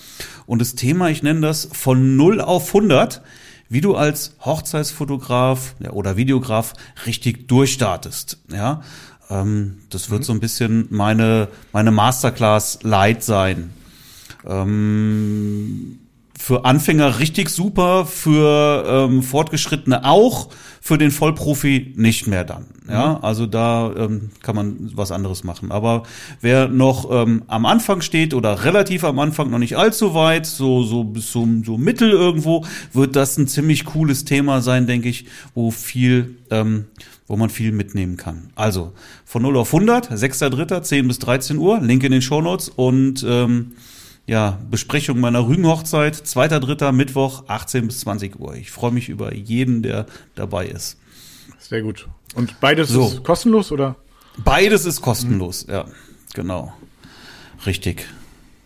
Und 0.46 0.60
das 0.60 0.74
Thema, 0.74 1.10
ich 1.10 1.22
nenne 1.22 1.40
das 1.40 1.68
von 1.72 2.16
0 2.16 2.40
auf 2.40 2.68
100, 2.68 3.20
wie 3.68 3.80
du 3.80 3.94
als 3.94 4.34
Hochzeitsfotograf 4.44 5.74
oder 5.90 6.16
Videograf 6.16 6.74
richtig 7.06 7.48
durchstartest. 7.48 8.38
Ja, 8.50 8.82
ähm, 9.30 9.78
das 9.90 10.10
wird 10.10 10.24
so 10.24 10.32
ein 10.32 10.40
bisschen 10.40 10.86
meine, 10.90 11.48
meine 11.72 11.90
Masterclass 11.90 12.82
Light 12.82 13.22
sein. 13.22 13.70
Ähm, 14.46 15.98
für 16.38 16.64
Anfänger 16.64 17.18
richtig 17.18 17.48
super, 17.50 18.06
für 18.06 18.84
ähm, 18.86 19.22
Fortgeschrittene 19.22 20.04
auch, 20.04 20.48
für 20.80 20.96
den 20.96 21.10
Vollprofi 21.10 21.92
nicht 21.96 22.28
mehr 22.28 22.44
dann. 22.44 22.66
Ja, 22.88 23.18
also 23.20 23.46
da 23.46 23.92
ähm, 23.96 24.30
kann 24.40 24.54
man 24.54 24.90
was 24.94 25.10
anderes 25.10 25.42
machen. 25.42 25.72
Aber 25.72 26.04
wer 26.40 26.68
noch 26.68 27.10
ähm, 27.10 27.42
am 27.48 27.66
Anfang 27.66 28.02
steht 28.02 28.34
oder 28.34 28.64
relativ 28.64 29.02
am 29.02 29.18
Anfang, 29.18 29.50
noch 29.50 29.58
nicht 29.58 29.76
allzu 29.76 30.14
weit, 30.14 30.46
so 30.46 30.84
so 30.84 31.02
bis 31.02 31.32
zum 31.32 31.64
so 31.64 31.76
Mittel 31.76 32.10
irgendwo, 32.10 32.64
wird 32.92 33.16
das 33.16 33.36
ein 33.36 33.48
ziemlich 33.48 33.84
cooles 33.84 34.24
Thema 34.24 34.62
sein, 34.62 34.86
denke 34.86 35.08
ich, 35.08 35.26
wo 35.54 35.72
viel 35.72 36.36
ähm, 36.50 36.84
wo 37.26 37.36
man 37.36 37.50
viel 37.50 37.72
mitnehmen 37.72 38.16
kann. 38.16 38.50
Also 38.54 38.92
von 39.26 39.42
0 39.42 39.58
auf 39.58 39.74
100, 39.74 40.12
6.3., 40.12 40.82
10 40.82 41.08
bis 41.08 41.18
13 41.18 41.58
Uhr, 41.58 41.80
Link 41.80 42.04
in 42.04 42.12
den 42.12 42.22
Shownotes 42.22 42.70
und 42.70 43.26
ähm, 43.28 43.72
ja, 44.28 44.58
Besprechung 44.70 45.18
meiner 45.18 45.48
Rügenhochzeit, 45.48 46.14
2.3. 46.14 46.92
Mittwoch, 46.92 47.44
18 47.48 47.86
bis 47.88 48.00
20 48.00 48.38
Uhr. 48.38 48.54
Ich 48.54 48.70
freue 48.70 48.92
mich 48.92 49.08
über 49.08 49.34
jeden, 49.34 49.82
der 49.82 50.06
dabei 50.34 50.66
ist. 50.66 50.98
Sehr 51.58 51.82
gut. 51.82 52.06
Und 52.34 52.60
beides 52.60 52.90
So. 52.90 53.06
ist 53.08 53.24
kostenlos 53.24 53.72
oder? 53.72 53.96
Beides 54.44 54.84
ist 54.84 55.00
kostenlos, 55.00 55.66
ja, 55.68 55.86
genau. 56.34 56.72
Richtig, 57.66 58.06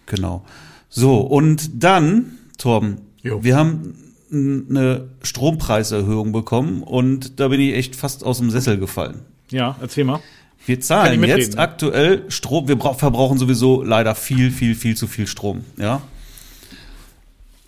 genau. 0.06 0.44
So, 0.90 1.20
und 1.20 1.70
dann, 1.82 2.38
Torben, 2.58 2.98
Jo. 3.22 3.42
wir 3.42 3.56
haben 3.56 3.94
eine 4.32 5.08
Strompreiserhöhung 5.22 6.32
bekommen 6.32 6.82
und 6.82 7.38
da 7.40 7.48
bin 7.48 7.60
ich 7.60 7.74
echt 7.74 7.94
fast 7.96 8.24
aus 8.24 8.38
dem 8.38 8.50
Sessel 8.50 8.78
gefallen. 8.78 9.22
Ja, 9.50 9.76
erzähl 9.80 10.04
mal. 10.04 10.20
Wir 10.66 10.80
zahlen 10.80 11.22
jetzt 11.24 11.54
ne? 11.54 11.60
aktuell 11.60 12.24
Strom, 12.28 12.68
wir 12.68 12.76
brauch, 12.76 12.98
verbrauchen 12.98 13.38
sowieso 13.38 13.82
leider 13.82 14.14
viel, 14.14 14.50
viel, 14.50 14.74
viel 14.74 14.96
zu 14.96 15.06
viel 15.06 15.26
Strom, 15.26 15.64
ja. 15.76 16.02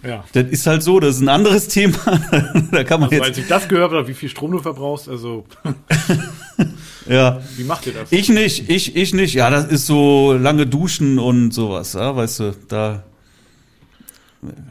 Ja. 0.03 0.23
Das 0.35 0.45
ist 0.49 0.67
halt 0.67 0.83
so, 0.83 1.01
das 1.01 1.17
ist 1.17 1.23
ein 1.23 1.31
anderes 1.31 1.69
Thema. 1.69 1.97
da 2.71 2.85
kann 2.85 3.01
man 3.01 3.11
Also, 3.11 3.23
als 3.23 3.37
jetzt, 3.37 3.39
ich 3.39 3.49
das 3.49 3.69
gehört 3.69 3.93
habe, 3.93 4.07
wie 4.07 4.15
viel 4.15 4.29
Strom 4.29 4.53
du 4.53 4.59
verbrauchst, 4.59 5.09
also 5.09 5.47
ja. 7.09 7.41
wie 7.57 7.65
macht 7.65 7.87
ihr 7.87 7.95
das? 7.95 8.13
Ich 8.13 8.29
nicht, 8.29 8.69
ich, 8.69 8.95
ich 8.95 9.15
nicht. 9.15 9.35
Ja, 9.35 9.49
das 9.49 9.65
ist 9.65 9.87
so 9.87 10.35
lange 10.35 10.67
Duschen 10.67 11.19
und 11.19 11.53
sowas, 11.53 11.95
ja, 11.95 12.15
weißt 12.15 12.41
du, 12.41 12.55
da, 12.69 13.03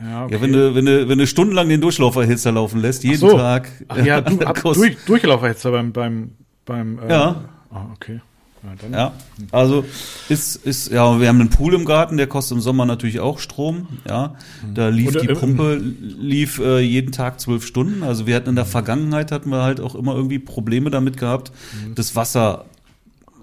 ja, 0.02 0.28
ja, 0.28 0.42
wenn 0.42 0.54
du, 0.54 0.76
wenn 0.76 0.86
du, 0.86 1.10
wenn 1.10 1.18
du 1.18 1.28
stundenlang 1.28 1.70
den 1.70 1.82
Durchlauferhitzer 1.82 2.52
laufen 2.52 2.80
lässt, 2.80 3.04
jeden 3.04 3.18
so. 3.18 3.38
Tag. 3.38 3.70
Ach 3.88 3.98
ja, 3.98 4.22
du 4.22 4.40
ab, 4.46 4.60
durch, 4.62 4.98
Durchlauferhitzer 5.06 5.72
beim 5.72 5.92
beim 5.92 6.32
beim 6.66 7.00
äh, 7.00 7.10
Ja. 7.10 7.44
Ah, 7.74 7.86
okay. 7.94 8.22
Ja. 8.64 8.90
Ja, 8.98 9.12
also 9.52 9.84
ist, 10.30 10.56
ist, 10.56 10.90
ja, 10.90 11.20
wir 11.20 11.28
haben 11.28 11.42
einen 11.42 11.50
Pool 11.50 11.74
im 11.74 11.84
Garten, 11.84 12.16
der 12.16 12.28
kostet 12.28 12.56
im 12.56 12.62
Sommer 12.62 12.86
natürlich 12.86 13.20
auch 13.20 13.40
Strom, 13.40 13.88
ja. 14.08 14.36
Da 14.74 14.88
lief 14.88 15.10
Oder, 15.10 15.20
die 15.20 15.28
äh, 15.28 15.36
Pumpe, 15.36 15.76
lief 15.76 16.60
äh, 16.60 16.80
jeden 16.80 17.12
Tag 17.12 17.42
zwölf 17.42 17.66
Stunden. 17.66 18.04
Also 18.04 18.26
wir 18.26 18.36
hatten 18.38 18.48
in 18.48 18.56
der 18.56 18.66
Vergangenheit 18.66 19.34
hatten 19.34 19.50
wir 19.50 19.64
halt 19.64 19.82
auch 19.82 19.96
immer 19.96 20.16
irgendwie 20.16 20.40
Probleme 20.40 20.92
damit 20.92 21.18
gehabt, 21.18 21.52
das 21.96 22.16
Wasser 22.16 22.64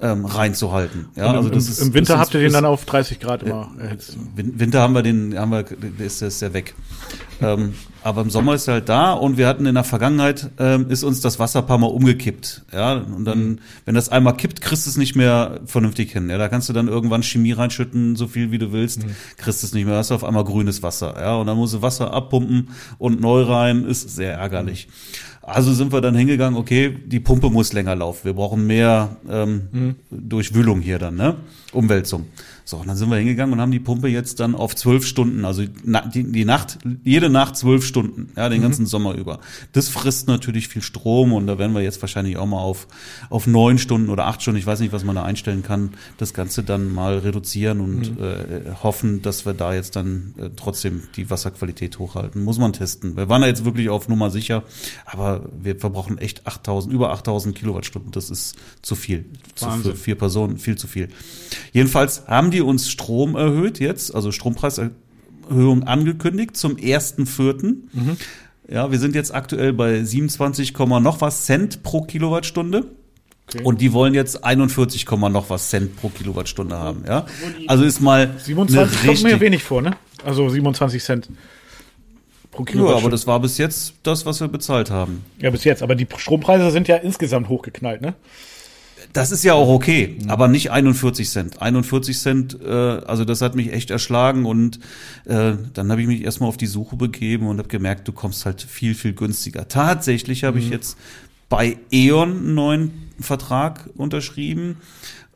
ähm, 0.00 0.24
reinzuhalten. 0.24 1.10
Ja, 1.16 1.28
im, 1.32 1.36
also 1.36 1.50
das 1.50 1.66
im, 1.66 1.72
ist, 1.72 1.80
Im 1.82 1.92
Winter 1.94 2.12
das 2.14 2.20
habt 2.22 2.34
ihr 2.34 2.40
ist- 2.40 2.44
den 2.44 2.52
dann 2.54 2.64
auf 2.64 2.86
30 2.86 3.20
Grad 3.20 3.42
immer 3.42 3.70
erhitzt. 3.78 4.16
Win- 4.36 4.58
Winter 4.58 4.80
haben 4.80 4.94
wir 4.94 5.02
den, 5.02 5.38
haben 5.38 5.50
wir, 5.50 5.64
der 5.64 6.06
ist, 6.06 6.22
der 6.22 6.28
ist 6.28 6.40
ja 6.40 6.54
weg. 6.54 6.74
ähm, 7.42 7.74
aber 8.02 8.22
im 8.22 8.30
Sommer 8.30 8.54
ist 8.54 8.66
er 8.68 8.74
halt 8.74 8.88
da 8.88 9.12
und 9.12 9.36
wir 9.36 9.46
hatten 9.46 9.66
in 9.66 9.74
der 9.74 9.84
Vergangenheit, 9.84 10.50
ähm, 10.58 10.88
ist 10.88 11.02
uns 11.02 11.20
das 11.20 11.38
Wasser 11.38 11.60
ein 11.60 11.66
paar 11.66 11.78
Mal 11.78 11.88
umgekippt. 11.88 12.62
Ja, 12.72 12.94
und 12.94 13.24
dann, 13.24 13.38
Mhm. 13.44 13.58
wenn 13.84 13.94
das 13.94 14.08
einmal 14.08 14.36
kippt, 14.36 14.60
kriegst 14.60 14.86
du 14.86 14.90
es 14.90 14.96
nicht 14.96 15.16
mehr 15.16 15.60
vernünftig 15.66 16.12
hin. 16.12 16.30
Ja, 16.30 16.38
da 16.38 16.48
kannst 16.48 16.68
du 16.68 16.72
dann 16.72 16.88
irgendwann 16.88 17.22
Chemie 17.22 17.52
reinschütten, 17.52 18.16
so 18.16 18.26
viel 18.26 18.50
wie 18.50 18.58
du 18.58 18.72
willst, 18.72 19.04
Mhm. 19.06 19.10
kriegst 19.36 19.62
es 19.64 19.74
nicht 19.74 19.84
mehr. 19.86 19.96
Hast 19.96 20.10
du 20.10 20.14
auf 20.14 20.24
einmal 20.24 20.44
grünes 20.44 20.82
Wasser. 20.82 21.14
Ja, 21.20 21.36
und 21.36 21.46
dann 21.46 21.56
musst 21.56 21.74
du 21.74 21.82
Wasser 21.82 22.12
abpumpen 22.12 22.68
und 22.98 23.20
neu 23.20 23.42
rein, 23.42 23.84
ist 23.84 24.08
sehr 24.14 24.34
ärgerlich. 24.34 24.88
Also 25.42 25.72
sind 25.72 25.90
wir 25.92 26.00
dann 26.00 26.14
hingegangen, 26.14 26.58
okay, 26.58 26.96
die 27.06 27.18
Pumpe 27.18 27.50
muss 27.50 27.72
länger 27.72 27.96
laufen. 27.96 28.24
Wir 28.24 28.34
brauchen 28.34 28.66
mehr 28.66 29.16
ähm, 29.28 29.96
Durchwühlung 30.10 30.80
hier 30.80 30.98
dann, 30.98 31.16
ne? 31.16 31.36
Umwälzung. 31.72 32.26
So, 32.70 32.76
und 32.76 32.86
dann 32.86 32.96
sind 32.96 33.10
wir 33.10 33.16
hingegangen 33.16 33.52
und 33.52 33.60
haben 33.60 33.72
die 33.72 33.80
Pumpe 33.80 34.06
jetzt 34.06 34.38
dann 34.38 34.54
auf 34.54 34.76
zwölf 34.76 35.04
Stunden, 35.04 35.44
also 35.44 35.64
die, 35.64 36.22
die 36.22 36.44
Nacht, 36.44 36.78
jede 37.02 37.28
Nacht 37.28 37.56
zwölf 37.56 37.84
Stunden, 37.84 38.30
ja, 38.36 38.48
den 38.48 38.62
ganzen 38.62 38.86
Sommer 38.86 39.14
über. 39.14 39.40
Das 39.72 39.88
frisst 39.88 40.28
natürlich 40.28 40.68
viel 40.68 40.80
Strom 40.80 41.32
und 41.32 41.48
da 41.48 41.58
werden 41.58 41.74
wir 41.74 41.82
jetzt 41.82 42.00
wahrscheinlich 42.00 42.36
auch 42.36 42.46
mal 42.46 42.60
auf, 42.60 42.86
auf 43.28 43.48
neun 43.48 43.78
Stunden 43.78 44.08
oder 44.08 44.26
acht 44.26 44.40
Stunden, 44.40 44.60
ich 44.60 44.66
weiß 44.66 44.78
nicht, 44.78 44.92
was 44.92 45.02
man 45.02 45.16
da 45.16 45.24
einstellen 45.24 45.64
kann, 45.64 45.94
das 46.16 46.32
Ganze 46.32 46.62
dann 46.62 46.94
mal 46.94 47.18
reduzieren 47.18 47.80
und 47.80 48.20
äh, 48.20 48.70
hoffen, 48.84 49.20
dass 49.20 49.44
wir 49.44 49.52
da 49.52 49.74
jetzt 49.74 49.96
dann 49.96 50.34
äh, 50.38 50.50
trotzdem 50.54 51.02
die 51.16 51.28
Wasserqualität 51.28 51.98
hochhalten. 51.98 52.44
Muss 52.44 52.60
man 52.60 52.72
testen. 52.72 53.16
Wir 53.16 53.28
waren 53.28 53.42
da 53.42 53.48
jetzt 53.48 53.64
wirklich 53.64 53.88
auf 53.88 54.08
Nummer 54.08 54.30
sicher, 54.30 54.62
aber 55.06 55.42
wir 55.60 55.74
verbrauchen 55.74 56.18
echt 56.18 56.46
8000, 56.46 56.94
über 56.94 57.10
8000 57.10 57.56
Kilowattstunden. 57.56 58.12
Das 58.12 58.30
ist 58.30 58.54
zu 58.80 58.94
viel. 58.94 59.24
Zu, 59.56 59.68
für 59.70 59.96
vier 59.96 60.14
Personen 60.14 60.56
viel 60.56 60.76
zu 60.76 60.86
viel. 60.86 61.08
Jedenfalls 61.72 62.28
haben 62.28 62.52
die 62.52 62.59
uns 62.66 62.90
Strom 62.90 63.34
erhöht 63.36 63.78
jetzt, 63.80 64.14
also 64.14 64.32
Strompreiserhöhung 64.32 65.84
angekündigt 65.84 66.56
zum 66.56 66.76
1.4. 66.76 67.76
Ja, 68.68 68.90
wir 68.92 68.98
sind 68.98 69.14
jetzt 69.14 69.34
aktuell 69.34 69.72
bei 69.72 70.02
27, 70.04 70.74
Komma 70.74 71.00
noch 71.00 71.20
was 71.20 71.44
Cent 71.46 71.82
pro 71.82 72.02
Kilowattstunde. 72.02 72.84
Okay. 73.48 73.64
Und 73.64 73.80
die 73.80 73.92
wollen 73.92 74.14
jetzt 74.14 74.44
41, 74.44 75.06
Komma 75.06 75.28
noch 75.28 75.50
was 75.50 75.70
Cent 75.70 75.96
pro 75.96 76.08
Kilowattstunde 76.08 76.76
haben, 76.78 77.02
ja. 77.06 77.26
Also 77.66 77.82
ist 77.82 78.00
mal 78.00 78.30
27 78.38 78.98
eine 79.02 79.06
kommt 79.08 79.22
mir 79.24 79.40
wenig 79.40 79.64
vor, 79.64 79.82
ne? 79.82 79.96
Also 80.24 80.48
27 80.48 81.02
Cent 81.02 81.28
pro 82.52 82.62
Ja, 82.62 82.66
Kilowattstunde. 82.70 83.02
aber 83.06 83.10
das 83.10 83.26
war 83.26 83.40
bis 83.40 83.58
jetzt 83.58 83.94
das, 84.04 84.24
was 84.24 84.40
wir 84.40 84.46
bezahlt 84.46 84.90
haben. 84.90 85.24
ja, 85.40 85.50
bis 85.50 85.64
jetzt. 85.64 85.82
Aber 85.82 85.96
die 85.96 86.06
Strompreise 86.16 86.70
sind 86.70 86.86
ja 86.86 86.96
insgesamt 86.96 87.48
hochgeknallt, 87.48 88.02
ne? 88.02 88.14
Das 89.12 89.32
ist 89.32 89.42
ja 89.42 89.54
auch 89.54 89.68
okay, 89.68 90.18
aber 90.28 90.46
nicht 90.46 90.70
41 90.70 91.28
Cent. 91.28 91.60
41 91.60 92.18
Cent, 92.18 92.58
äh, 92.62 92.68
also 92.68 93.24
das 93.24 93.42
hat 93.42 93.56
mich 93.56 93.72
echt 93.72 93.90
erschlagen 93.90 94.46
und 94.46 94.78
äh, 95.24 95.54
dann 95.74 95.90
habe 95.90 96.00
ich 96.00 96.06
mich 96.06 96.22
erstmal 96.22 96.48
auf 96.48 96.56
die 96.56 96.66
Suche 96.66 96.96
begeben 96.96 97.48
und 97.48 97.58
habe 97.58 97.68
gemerkt, 97.68 98.06
du 98.06 98.12
kommst 98.12 98.46
halt 98.46 98.62
viel, 98.62 98.94
viel 98.94 99.12
günstiger. 99.12 99.66
Tatsächlich 99.66 100.44
habe 100.44 100.60
ich 100.60 100.70
jetzt 100.70 100.96
bei 101.48 101.76
E.ON 101.90 102.30
einen 102.30 102.54
neuen 102.54 102.92
Vertrag 103.18 103.90
unterschrieben 103.96 104.76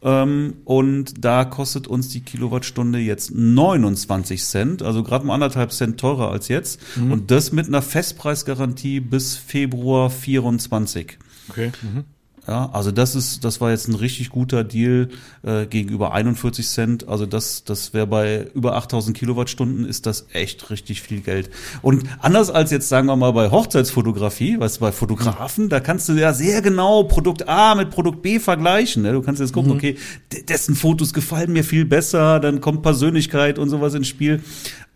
ähm, 0.03 0.55
und 0.65 1.25
da 1.25 1.45
kostet 1.45 1.89
uns 1.89 2.11
die 2.11 2.21
Kilowattstunde 2.21 3.01
jetzt 3.01 3.35
29 3.35 4.45
Cent, 4.45 4.83
also 4.83 5.03
gerade 5.03 5.27
mal 5.27 5.35
anderthalb 5.35 5.73
Cent 5.73 5.99
teurer 5.99 6.31
als 6.31 6.47
jetzt 6.47 6.81
und 6.97 7.31
das 7.33 7.51
mit 7.51 7.67
einer 7.67 7.83
Festpreisgarantie 7.83 9.01
bis 9.01 9.37
Februar 9.37 10.11
24. 10.11 11.19
Okay. 11.49 11.73
Mhm. 11.83 12.05
Ja, 12.47 12.69
also 12.75 12.91
das 12.91 13.15
ist, 13.15 13.43
das 13.45 13.61
war 13.63 13.71
jetzt 13.71 13.89
ein 13.89 13.95
richtig 13.95 14.29
guter 14.29 14.65
Deal 14.65 15.09
äh, 15.43 15.65
gegenüber 15.65 16.13
41 16.13 16.67
Cent. 16.69 17.09
Also 17.09 17.25
das, 17.25 17.65
das 17.65 17.95
wäre 17.95 18.07
bei 18.07 18.49
über 18.55 18.77
8000 18.77 19.17
Kilowattstunden 19.17 19.87
ist 19.87 20.05
das 20.05 20.27
echt 20.35 20.69
richtig 20.69 21.01
viel 21.01 21.21
Geld. 21.23 21.49
Und 21.81 22.05
anders 22.21 22.51
als 22.51 22.71
jetzt 22.71 22.89
sagen 22.91 23.07
wir 23.07 23.17
mal 23.17 23.33
bei 23.33 23.51
Hochzeitsfotografie, 23.51 24.61
was 24.61 24.77
bei 24.79 24.93
Fotografen, 24.93 25.69
da 25.69 25.81
kannst 25.81 26.09
du 26.09 26.13
ja 26.13 26.35
sehr 26.35 26.61
genau 26.61 27.05
Produkt 27.05 27.49
A 27.49 27.75
mit 27.75 27.89
Produkt 27.91 28.21
B 28.21 28.39
vergleichen. 28.39 29.03
Ne? 29.05 29.13
Du 29.13 29.23
kannst 29.23 29.41
jetzt 29.41 29.53
gucken, 29.53 29.73
okay, 29.73 29.97
de- 30.33 30.43
dessen 30.45 30.75
Fotos 30.75 31.15
gefallen 31.15 31.53
mir 31.53 31.65
viel 31.65 31.85
besser, 31.87 32.41
dann 32.41 32.61
kommt 32.61 32.83
Persönlichkeit 32.83 33.59
und 33.59 33.71
sowas 33.71 33.95
ins 33.95 34.09
Spiel. 34.09 34.43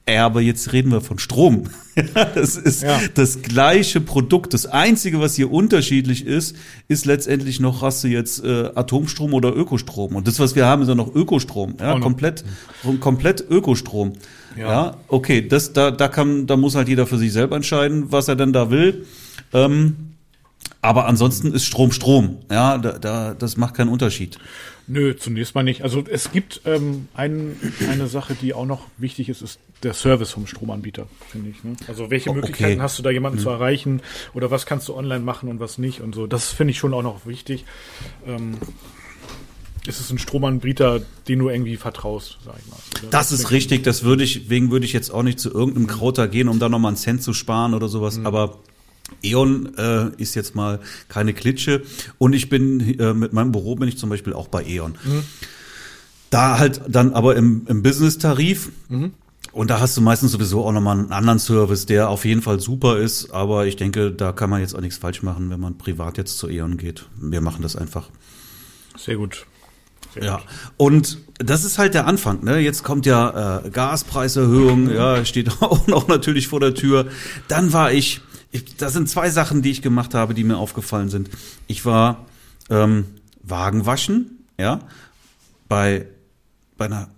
Ja, 0.08 0.24
aber 0.26 0.40
jetzt 0.40 0.72
reden 0.72 0.90
wir 0.90 1.00
von 1.00 1.18
Strom. 1.18 1.64
das 2.34 2.56
ist 2.56 2.82
Ja. 2.82 2.98
das 3.14 3.42
gleiche 3.42 4.00
Produkt. 4.00 4.54
Das 4.54 4.64
Einzige, 4.66 5.20
was 5.20 5.34
hier 5.34 5.52
unterschiedlich 5.52 6.24
ist, 6.24 6.56
ist 6.88 7.04
letztendlich 7.04 7.60
noch, 7.60 7.82
hast 7.82 8.04
du 8.04 8.08
jetzt 8.08 8.42
äh, 8.44 8.70
Atomstrom 8.74 9.34
oder 9.34 9.54
Ökostrom. 9.54 10.16
Und 10.16 10.26
das, 10.26 10.38
was 10.40 10.54
wir 10.54 10.64
haben, 10.66 10.82
ist 10.82 10.88
ja 10.88 10.94
noch 10.94 11.14
Ökostrom. 11.14 11.74
Ja, 11.78 11.94
noch. 11.94 12.00
komplett, 12.00 12.44
komplett 13.00 13.44
Ökostrom. 13.50 14.14
Ja. 14.56 14.68
Ja. 14.70 14.96
okay, 15.08 15.46
das, 15.46 15.72
da, 15.72 15.90
da 15.90 16.08
kann, 16.08 16.46
da 16.46 16.56
muss 16.56 16.74
halt 16.74 16.88
jeder 16.88 17.06
für 17.06 17.18
sich 17.18 17.32
selber 17.32 17.56
entscheiden, 17.56 18.10
was 18.10 18.28
er 18.28 18.36
denn 18.36 18.52
da 18.52 18.70
will. 18.70 19.04
Ähm, 19.52 19.96
aber 20.80 21.06
ansonsten 21.06 21.52
ist 21.52 21.64
Strom 21.64 21.92
Strom. 21.92 22.38
Ja, 22.50 22.78
da, 22.78 22.92
da, 22.98 23.34
das 23.34 23.56
macht 23.56 23.74
keinen 23.74 23.88
Unterschied. 23.88 24.38
Nö, 24.88 25.14
zunächst 25.14 25.54
mal 25.54 25.62
nicht. 25.62 25.82
Also 25.82 26.02
es 26.10 26.32
gibt 26.32 26.62
ähm, 26.64 27.08
ein, 27.14 27.56
eine 27.90 28.06
Sache, 28.06 28.34
die 28.34 28.54
auch 28.54 28.64
noch 28.64 28.86
wichtig 28.96 29.28
ist, 29.28 29.42
ist 29.42 29.60
der 29.82 29.92
Service 29.92 30.30
vom 30.30 30.46
Stromanbieter, 30.46 31.06
finde 31.30 31.50
ich. 31.50 31.62
Ne? 31.62 31.76
Also 31.86 32.10
welche 32.10 32.30
Oh, 32.30 32.32
okay. 32.32 32.40
Möglichkeiten 32.40 32.82
hast 32.82 32.98
du 32.98 33.02
da 33.02 33.10
jemanden 33.10 33.38
zu 33.38 33.50
erreichen 33.50 34.00
oder 34.34 34.50
was 34.50 34.64
kannst 34.66 34.88
du 34.88 34.94
online 34.96 35.20
machen 35.22 35.50
und 35.50 35.60
was 35.60 35.76
nicht 35.78 36.00
und 36.00 36.14
so. 36.14 36.26
Das 36.26 36.50
finde 36.50 36.70
ich 36.72 36.78
schon 36.78 36.94
auch 36.94 37.02
noch 37.02 37.26
wichtig. 37.26 37.64
Ähm, 38.26 38.56
ist 39.86 40.00
es 40.00 40.10
ein 40.10 40.18
Stromanbieter, 40.18 41.00
den 41.28 41.38
du 41.38 41.48
irgendwie 41.48 41.76
vertraust, 41.76 42.38
sag 42.44 42.56
ich 42.58 42.66
mal. 42.70 42.76
Oder 43.02 43.10
Das 43.10 43.30
ist 43.32 43.50
richtig, 43.50 43.84
das 43.84 44.02
würde 44.04 44.24
ich, 44.24 44.50
wegen 44.50 44.70
würde 44.70 44.84
ich 44.84 44.92
jetzt 44.92 45.10
auch 45.10 45.22
nicht 45.22 45.38
zu 45.38 45.52
irgendeinem 45.52 45.86
Krauter 45.86 46.28
gehen, 46.28 46.48
um 46.48 46.58
da 46.58 46.68
nochmal 46.68 46.90
einen 46.90 46.96
Cent 46.96 47.22
zu 47.22 47.32
sparen 47.32 47.74
oder 47.74 47.88
sowas, 47.88 48.20
aber 48.24 48.58
E.ON 49.22 49.74
äh, 49.76 50.10
ist 50.16 50.34
jetzt 50.34 50.54
mal 50.54 50.80
keine 51.08 51.34
Klitsche 51.34 51.82
und 52.18 52.32
ich 52.34 52.48
bin, 52.48 52.98
äh, 52.98 53.14
mit 53.14 53.32
meinem 53.32 53.52
Büro 53.52 53.74
bin 53.76 53.88
ich 53.88 53.98
zum 53.98 54.10
Beispiel 54.10 54.32
auch 54.32 54.48
bei 54.48 54.64
E.ON. 54.64 54.94
Da 56.30 56.58
halt 56.58 56.82
dann 56.88 57.12
aber 57.14 57.36
im, 57.36 57.62
im 57.68 57.82
Business-Tarif 57.82 58.70
und 59.52 59.70
da 59.70 59.80
hast 59.80 59.96
du 59.96 60.02
meistens 60.02 60.32
sowieso 60.32 60.64
auch 60.64 60.72
nochmal 60.72 60.98
einen 60.98 61.10
anderen 61.12 61.38
Service, 61.38 61.86
der 61.86 62.10
auf 62.10 62.24
jeden 62.26 62.42
Fall 62.42 62.60
super 62.60 62.98
ist, 62.98 63.30
aber 63.30 63.66
ich 63.66 63.76
denke, 63.76 64.12
da 64.12 64.32
kann 64.32 64.50
man 64.50 64.60
jetzt 64.60 64.74
auch 64.74 64.80
nichts 64.82 64.98
falsch 64.98 65.22
machen, 65.22 65.48
wenn 65.50 65.58
man 65.60 65.78
privat 65.78 66.18
jetzt 66.18 66.36
zu 66.38 66.48
E.ON 66.48 66.76
geht. 66.76 67.06
Wir 67.16 67.40
machen 67.40 67.62
das 67.62 67.76
einfach. 67.76 68.10
Sehr 68.96 69.16
gut. 69.16 69.46
Sehr 70.14 70.24
Ja, 70.24 70.36
gut. 70.36 70.44
und 70.76 71.18
das 71.38 71.64
ist 71.64 71.78
halt 71.78 71.94
der 71.94 72.06
Anfang. 72.06 72.44
Ne? 72.44 72.58
Jetzt 72.58 72.82
kommt 72.82 73.06
ja 73.06 73.62
äh, 73.64 73.70
Gaspreiserhöhung, 73.70 74.92
ja, 74.92 75.24
steht 75.24 75.50
auch 75.62 75.86
noch 75.86 76.08
natürlich 76.08 76.48
vor 76.48 76.60
der 76.60 76.74
Tür. 76.74 77.06
Dann 77.48 77.72
war 77.72 77.90
ich, 77.92 78.20
ich, 78.50 78.76
das 78.76 78.92
sind 78.92 79.08
zwei 79.08 79.30
Sachen, 79.30 79.62
die 79.62 79.70
ich 79.70 79.82
gemacht 79.82 80.14
habe, 80.14 80.34
die 80.34 80.44
mir 80.44 80.56
aufgefallen 80.56 81.08
sind. 81.08 81.30
Ich 81.66 81.84
war 81.84 82.26
ähm, 82.70 83.04
Wagen 83.42 83.86
waschen, 83.86 84.44
ja, 84.58 84.80
bei, 85.68 86.06
bei 86.76 86.86
einer 86.86 87.08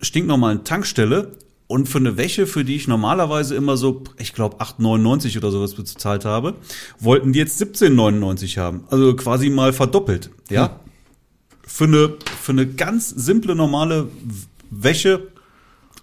stinknormalen 0.00 0.64
Tankstelle 0.64 1.32
und 1.66 1.88
für 1.88 1.98
eine 1.98 2.16
Wäsche, 2.16 2.46
für 2.46 2.64
die 2.64 2.76
ich 2.76 2.88
normalerweise 2.88 3.54
immer 3.54 3.76
so, 3.76 4.02
ich 4.18 4.32
glaube 4.32 4.56
8,99 4.56 5.36
oder 5.36 5.50
sowas 5.50 5.74
bezahlt 5.74 6.24
habe, 6.24 6.54
wollten 6.98 7.32
die 7.32 7.38
jetzt 7.38 7.62
17,99 7.62 8.58
haben. 8.58 8.84
Also 8.90 9.14
quasi 9.14 9.50
mal 9.50 9.72
verdoppelt, 9.72 10.30
ja 10.48 10.80
für 11.70 11.84
eine, 11.84 12.14
für 12.40 12.52
eine 12.52 12.66
ganz 12.66 13.10
simple, 13.10 13.54
normale 13.54 14.08
Wäsche. 14.70 15.28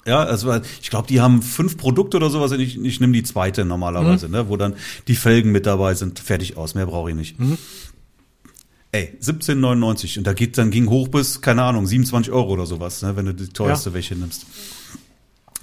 Ja, 0.07 0.23
also 0.23 0.55
ich 0.81 0.89
glaube, 0.89 1.07
die 1.07 1.19
haben 1.19 1.41
fünf 1.41 1.77
Produkte 1.77 2.17
oder 2.17 2.29
sowas. 2.29 2.53
Ich, 2.53 2.81
ich 2.81 2.99
nehme 3.01 3.11
die 3.13 3.23
zweite 3.23 3.65
normalerweise, 3.65 4.29
ne, 4.29 4.47
wo 4.47 4.55
dann 4.55 4.73
die 5.07 5.15
Felgen 5.15 5.51
mit 5.51 5.65
dabei 5.65 5.93
sind. 5.95 6.19
Fertig 6.19 6.55
aus, 6.55 6.75
mehr 6.75 6.85
brauche 6.85 7.09
ich 7.09 7.15
nicht. 7.15 7.35
Ey, 8.93 9.17
17,99 9.21 10.17
und 10.19 10.25
da 10.25 10.31
geht 10.33 10.57
dann 10.57 10.71
ging 10.71 10.89
hoch 10.89 11.09
bis 11.09 11.41
keine 11.41 11.63
Ahnung 11.63 11.85
27 11.85 12.31
Euro 12.31 12.53
oder 12.53 12.65
sowas, 12.65 13.01
ne, 13.01 13.17
wenn 13.17 13.25
du 13.25 13.33
die 13.33 13.49
teuerste 13.49 13.89
Ja. 13.89 13.95
Wäsche 13.95 14.15
nimmst. 14.15 14.45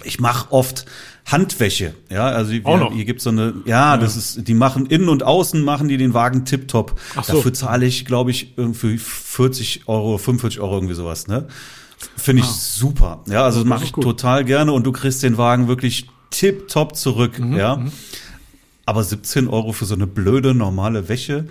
Ich 0.03 0.19
mache 0.19 0.51
oft 0.51 0.85
Handwäsche, 1.25 1.95
ja, 2.11 2.27
also 2.27 2.51
wir, 2.51 2.61
noch? 2.61 2.93
hier 2.93 3.05
gibt's 3.05 3.23
so 3.23 3.31
eine, 3.31 3.55
ja, 3.65 3.97
das 3.97 4.15
ist, 4.15 4.47
die 4.47 4.53
machen 4.53 4.85
innen 4.85 5.09
und 5.09 5.23
außen 5.23 5.59
machen 5.63 5.87
die 5.87 5.97
den 5.97 6.13
Wagen 6.13 6.45
tipptopp. 6.45 6.99
Ach 7.15 7.23
so. 7.23 7.33
Dafür 7.33 7.53
zahle 7.53 7.87
ich, 7.87 8.05
glaube 8.05 8.29
ich, 8.29 8.53
für 8.73 8.95
40 8.95 9.87
Euro, 9.87 10.19
45 10.19 10.59
Euro 10.59 10.75
irgendwie 10.75 10.93
sowas, 10.93 11.27
ne? 11.27 11.47
Finde 12.17 12.41
ich 12.43 12.47
super. 12.49 13.21
Ja, 13.27 13.43
also 13.43 13.59
das 13.59 13.67
mache 13.67 13.83
ich 13.83 13.91
gut. 13.93 14.03
total 14.03 14.43
gerne 14.45 14.71
und 14.71 14.85
du 14.85 14.91
kriegst 14.91 15.23
den 15.23 15.37
Wagen 15.37 15.67
wirklich 15.67 16.07
tipptopp 16.31 16.95
zurück, 16.95 17.39
Mhm, 17.39 17.55
ja. 17.55 17.85
Aber 18.85 19.03
17 19.03 19.47
Euro 19.47 19.71
für 19.73 19.85
so 19.85 19.95
eine 19.95 20.05
blöde 20.07 20.53
normale 20.53 21.09
Wäsche. 21.09 21.47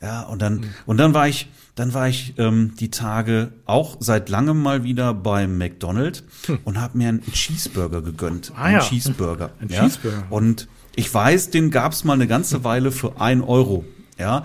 Ja, 0.00 0.22
und 0.22 0.42
dann, 0.42 0.54
Mhm. 0.60 0.64
und 0.86 0.96
dann 0.98 1.12
war 1.14 1.26
ich, 1.26 1.48
dann 1.74 1.92
war 1.94 2.08
ich 2.08 2.34
ähm, 2.38 2.74
die 2.78 2.90
Tage 2.90 3.52
auch 3.66 3.96
seit 4.00 4.28
langem 4.28 4.62
mal 4.62 4.84
wieder 4.84 5.12
beim 5.14 5.58
McDonald's 5.58 6.22
und 6.64 6.80
habe 6.80 6.98
mir 6.98 7.08
einen 7.08 7.22
Cheeseburger 7.32 8.00
gegönnt. 8.02 8.48
Hm. 8.50 8.54
Ah, 8.56 8.62
einen 8.64 8.74
ja. 8.76 8.80
Cheeseburger. 8.82 9.50
Ein 9.60 9.68
ja? 9.70 9.82
Cheeseburger. 9.82 10.22
Und 10.30 10.68
ich 10.94 11.12
weiß, 11.12 11.50
den 11.50 11.70
gab's 11.70 12.04
mal 12.04 12.12
eine 12.14 12.26
ganze 12.28 12.62
Weile 12.64 12.92
für 12.92 13.20
ein 13.20 13.42
Euro. 13.42 13.84
Ja, 14.18 14.44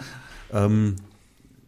ähm, 0.52 0.96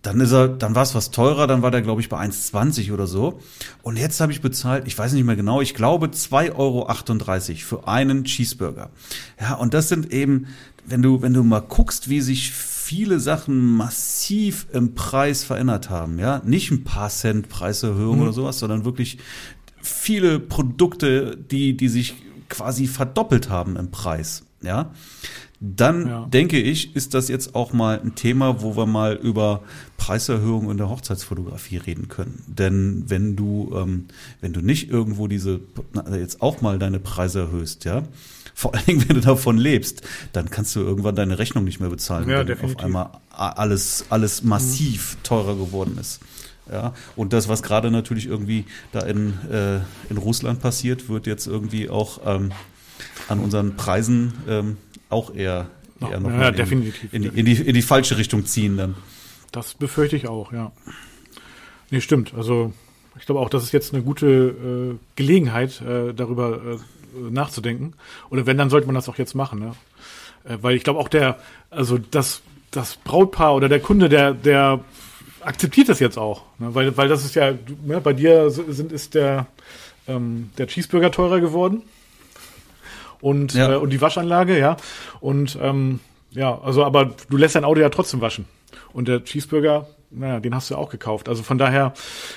dann 0.05 0.19
ist 0.19 0.31
er, 0.31 0.47
dann 0.47 0.75
war 0.75 0.83
es 0.83 0.93
was 0.93 1.09
teurer, 1.09 1.47
dann 1.47 1.63
war 1.63 1.71
der, 1.71 1.81
glaube 1.81 1.99
ich, 1.99 2.09
bei 2.09 2.19
1,20 2.19 2.93
oder 2.93 3.07
so. 3.07 3.39
Und 3.81 3.97
jetzt 3.97 4.21
habe 4.21 4.31
ich 4.31 4.41
bezahlt, 4.41 4.87
ich 4.87 4.97
weiß 4.97 5.13
nicht 5.13 5.23
mehr 5.23 5.35
genau, 5.35 5.61
ich 5.61 5.73
glaube 5.73 6.07
2,38 6.07 6.55
Euro 6.55 6.87
für 7.57 7.87
einen 7.87 8.23
Cheeseburger. 8.23 8.91
Ja, 9.39 9.55
und 9.55 9.73
das 9.73 9.89
sind 9.89 10.13
eben, 10.13 10.47
wenn 10.85 11.01
du, 11.01 11.23
wenn 11.23 11.33
du 11.33 11.43
mal 11.43 11.61
guckst, 11.61 12.07
wie 12.07 12.21
sich 12.21 12.51
viele 12.51 13.19
Sachen 13.19 13.77
massiv 13.77 14.67
im 14.71 14.93
Preis 14.93 15.43
verändert 15.43 15.89
haben, 15.89 16.19
ja, 16.19 16.39
nicht 16.45 16.69
ein 16.69 16.83
paar 16.83 17.09
Cent 17.09 17.49
Preiserhöhung 17.49 18.17
mhm. 18.17 18.21
oder 18.23 18.33
sowas, 18.33 18.59
sondern 18.59 18.85
wirklich 18.85 19.17
viele 19.81 20.39
Produkte, 20.39 21.35
die, 21.35 21.75
die 21.75 21.89
sich 21.89 22.13
quasi 22.47 22.85
verdoppelt 22.85 23.49
haben 23.49 23.75
im 23.75 23.89
Preis, 23.89 24.43
ja 24.61 24.91
dann 25.75 26.07
ja. 26.07 26.25
denke 26.25 26.59
ich, 26.59 26.95
ist 26.95 27.13
das 27.13 27.27
jetzt 27.27 27.55
auch 27.55 27.73
mal 27.73 27.99
ein 27.99 28.15
Thema, 28.15 28.61
wo 28.61 28.77
wir 28.77 28.85
mal 28.85 29.15
über 29.15 29.61
Preiserhöhungen 29.97 30.69
in 30.69 30.77
der 30.77 30.89
Hochzeitsfotografie 30.89 31.77
reden 31.77 32.07
können. 32.07 32.43
Denn 32.47 33.05
wenn 33.07 33.35
du, 33.35 33.73
ähm, 33.75 34.05
wenn 34.41 34.53
du 34.53 34.61
nicht 34.61 34.89
irgendwo 34.89 35.27
diese, 35.27 35.61
jetzt 36.11 36.41
auch 36.41 36.61
mal 36.61 36.77
deine 36.77 36.99
Preise 36.99 37.39
erhöhst, 37.39 37.85
ja, 37.85 38.03
vor 38.53 38.73
allen 38.73 38.85
Dingen, 38.85 39.09
wenn 39.09 39.15
du 39.15 39.21
davon 39.21 39.57
lebst, 39.57 40.01
dann 40.31 40.49
kannst 40.49 40.75
du 40.75 40.81
irgendwann 40.81 41.15
deine 41.15 41.39
Rechnung 41.39 41.63
nicht 41.63 41.79
mehr 41.79 41.89
bezahlen, 41.89 42.29
ja, 42.29 42.39
wenn 42.39 42.47
definitiv. 42.47 42.77
auf 42.77 42.83
einmal 42.83 43.09
alles, 43.29 44.05
alles 44.09 44.43
massiv 44.43 45.17
teurer 45.23 45.55
geworden 45.55 45.97
ist. 45.99 46.21
Ja, 46.71 46.93
und 47.15 47.33
das, 47.33 47.47
was 47.47 47.61
gerade 47.61 47.91
natürlich 47.91 48.25
irgendwie 48.25 48.65
da 48.91 49.01
in, 49.01 49.33
äh, 49.51 49.81
in 50.09 50.17
Russland 50.17 50.61
passiert, 50.61 51.09
wird 51.09 51.27
jetzt 51.27 51.45
irgendwie 51.45 51.89
auch 51.89 52.21
ähm, 52.25 52.51
an 53.27 53.39
unseren 53.39 53.75
Preisen 53.75 54.33
ähm, 54.47 54.77
auch 55.09 55.33
eher, 55.33 55.67
eher 56.01 56.19
noch 56.19 56.31
ja, 56.31 56.51
definitiv, 56.51 57.13
in, 57.13 57.23
in, 57.23 57.31
die, 57.31 57.39
in, 57.39 57.45
die, 57.45 57.61
in 57.69 57.73
die 57.73 57.81
falsche 57.81 58.17
Richtung 58.17 58.45
ziehen 58.45 58.77
dann. 58.77 58.95
Das 59.51 59.73
befürchte 59.73 60.15
ich 60.15 60.27
auch, 60.27 60.51
ja. 60.51 60.71
Nee, 61.91 62.01
stimmt. 62.01 62.33
Also 62.35 62.73
ich 63.17 63.25
glaube 63.25 63.41
auch, 63.41 63.49
das 63.49 63.63
ist 63.63 63.71
jetzt 63.71 63.93
eine 63.93 64.03
gute 64.03 64.27
äh, 64.27 64.95
Gelegenheit, 65.15 65.81
äh, 65.81 66.13
darüber 66.13 66.57
äh, 66.57 67.31
nachzudenken. 67.31 67.93
Oder 68.29 68.45
wenn, 68.45 68.57
dann 68.57 68.69
sollte 68.69 68.87
man 68.87 68.95
das 68.95 69.07
auch 69.07 69.17
jetzt 69.17 69.35
machen, 69.35 69.59
ne? 69.59 69.71
Äh, 70.43 70.57
weil 70.61 70.75
ich 70.75 70.83
glaube 70.83 70.99
auch 70.99 71.07
der, 71.07 71.39
also 71.69 71.97
das, 71.97 72.41
das 72.71 72.97
Brautpaar 72.97 73.55
oder 73.55 73.69
der 73.69 73.79
Kunde, 73.79 74.09
der, 74.09 74.33
der 74.33 74.81
akzeptiert 75.41 75.89
das 75.89 75.99
jetzt 75.99 76.17
auch. 76.17 76.43
Ne? 76.59 76.73
Weil, 76.75 76.97
weil 76.97 77.07
das 77.07 77.23
ist 77.23 77.35
ja, 77.35 77.53
ne, 77.85 78.01
bei 78.01 78.13
dir 78.13 78.49
sind, 78.49 78.91
ist 78.91 79.13
der, 79.13 79.47
ähm, 80.07 80.49
der 80.57 80.67
Cheeseburger 80.67 81.11
teurer 81.11 81.39
geworden 81.39 81.83
und, 83.25 83.55
ja. 83.55 83.73
äh, 83.73 83.75
und 83.77 83.89
die 83.89 84.01
Waschanlage, 84.01 84.59
ja. 84.59 84.77
Und 85.19 85.57
ähm, 85.59 85.99
ja, 86.29 86.61
also 86.61 86.85
aber 86.85 87.15
du 87.27 87.37
lässt 87.37 87.55
dein 87.55 87.65
Auto 87.65 87.81
ja 87.81 87.89
trotzdem 87.89 88.21
waschen. 88.21 88.45
Und 88.93 89.07
der 89.07 89.23
Cheeseburger, 89.23 89.87
naja, 90.11 90.39
den 90.39 90.53
hast 90.53 90.69
du 90.69 90.75
ja 90.75 90.79
auch 90.79 90.91
gekauft. 90.91 91.27
Also 91.27 91.41
von 91.41 91.57
daher 91.57 91.93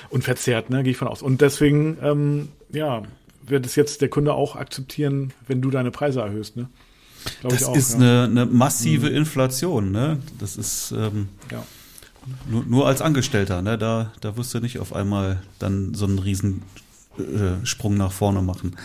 und 0.09 0.23
verzehrt, 0.23 0.71
ne, 0.71 0.81
gehe 0.81 0.91
ich 0.91 0.97
von 0.97 1.07
aus. 1.07 1.21
Und 1.21 1.41
deswegen, 1.41 1.97
ähm, 2.01 2.49
ja, 2.71 3.03
wird 3.43 3.67
es 3.67 3.75
jetzt 3.75 4.01
der 4.01 4.09
Kunde 4.09 4.33
auch 4.33 4.55
akzeptieren, 4.55 5.31
wenn 5.47 5.61
du 5.61 5.69
deine 5.69 5.91
Preise 5.91 6.21
erhöhst, 6.21 6.57
ne? 6.57 6.69
Glaub 7.41 7.51
das 7.51 7.65
auch, 7.65 7.75
ist 7.75 7.93
ja. 7.93 7.97
eine, 7.99 8.23
eine 8.23 8.45
massive 8.47 9.11
mhm. 9.11 9.17
Inflation, 9.17 9.91
ne? 9.91 10.17
Das 10.39 10.57
ist 10.57 10.91
ähm, 10.91 11.27
ja. 11.51 11.63
nur, 12.49 12.65
nur 12.65 12.87
als 12.87 13.03
Angestellter, 13.03 13.61
ne? 13.61 13.77
Da, 13.77 14.11
da 14.21 14.37
wirst 14.37 14.55
du 14.55 14.59
nicht 14.59 14.79
auf 14.79 14.93
einmal 14.93 15.43
dann 15.59 15.93
so 15.93 16.05
einen 16.05 16.17
riesen 16.17 16.63
äh, 17.19 17.63
Sprung 17.63 17.95
nach 17.95 18.11
vorne 18.11 18.41
machen. 18.41 18.75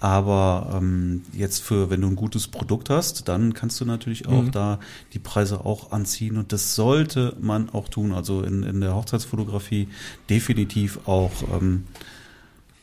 Aber 0.00 0.72
ähm, 0.74 1.22
jetzt 1.32 1.62
für, 1.62 1.90
wenn 1.90 2.00
du 2.00 2.08
ein 2.08 2.16
gutes 2.16 2.48
Produkt 2.48 2.88
hast, 2.88 3.28
dann 3.28 3.52
kannst 3.52 3.80
du 3.80 3.84
natürlich 3.84 4.26
auch 4.26 4.42
mhm. 4.42 4.50
da 4.50 4.80
die 5.12 5.18
Preise 5.18 5.64
auch 5.66 5.92
anziehen 5.92 6.38
und 6.38 6.52
das 6.52 6.74
sollte 6.74 7.36
man 7.38 7.68
auch 7.70 7.88
tun. 7.88 8.12
Also 8.12 8.42
in, 8.42 8.62
in 8.62 8.80
der 8.80 8.94
Hochzeitsfotografie 8.96 9.88
definitiv 10.30 11.06
auch. 11.06 11.32
Ähm, 11.52 11.84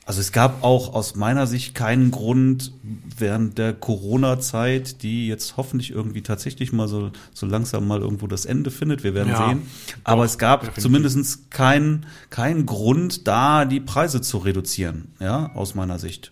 also 0.06 0.22
es 0.22 0.32
gab 0.32 0.64
auch 0.64 0.94
aus 0.94 1.16
meiner 1.16 1.48
Sicht 1.48 1.76
keinen 1.76 2.12
Grund 2.12 2.72
während 3.18 3.58
der 3.58 3.74
Corona-Zeit, 3.74 5.04
die 5.04 5.28
jetzt 5.28 5.58
hoffentlich 5.58 5.92
irgendwie 5.92 6.22
tatsächlich 6.22 6.72
mal 6.72 6.88
so, 6.88 7.12
so 7.34 7.46
langsam 7.46 7.86
mal 7.88 8.00
irgendwo 8.00 8.28
das 8.28 8.46
Ende 8.46 8.72
findet. 8.72 9.04
Wir 9.04 9.14
werden 9.14 9.34
ja, 9.34 9.50
sehen. 9.50 9.64
Aber 10.06 10.24
es 10.24 10.38
gab 10.38 10.62
definitiv. 10.62 10.84
zumindest 10.84 11.52
keinen 11.52 12.06
keinen 12.30 12.66
Grund, 12.66 13.28
da 13.28 13.66
die 13.66 13.82
Preise 13.82 14.22
zu 14.22 14.38
reduzieren, 14.38 15.10
ja, 15.20 15.52
aus 15.56 15.76
meiner 15.76 16.00
Sicht. 16.00 16.32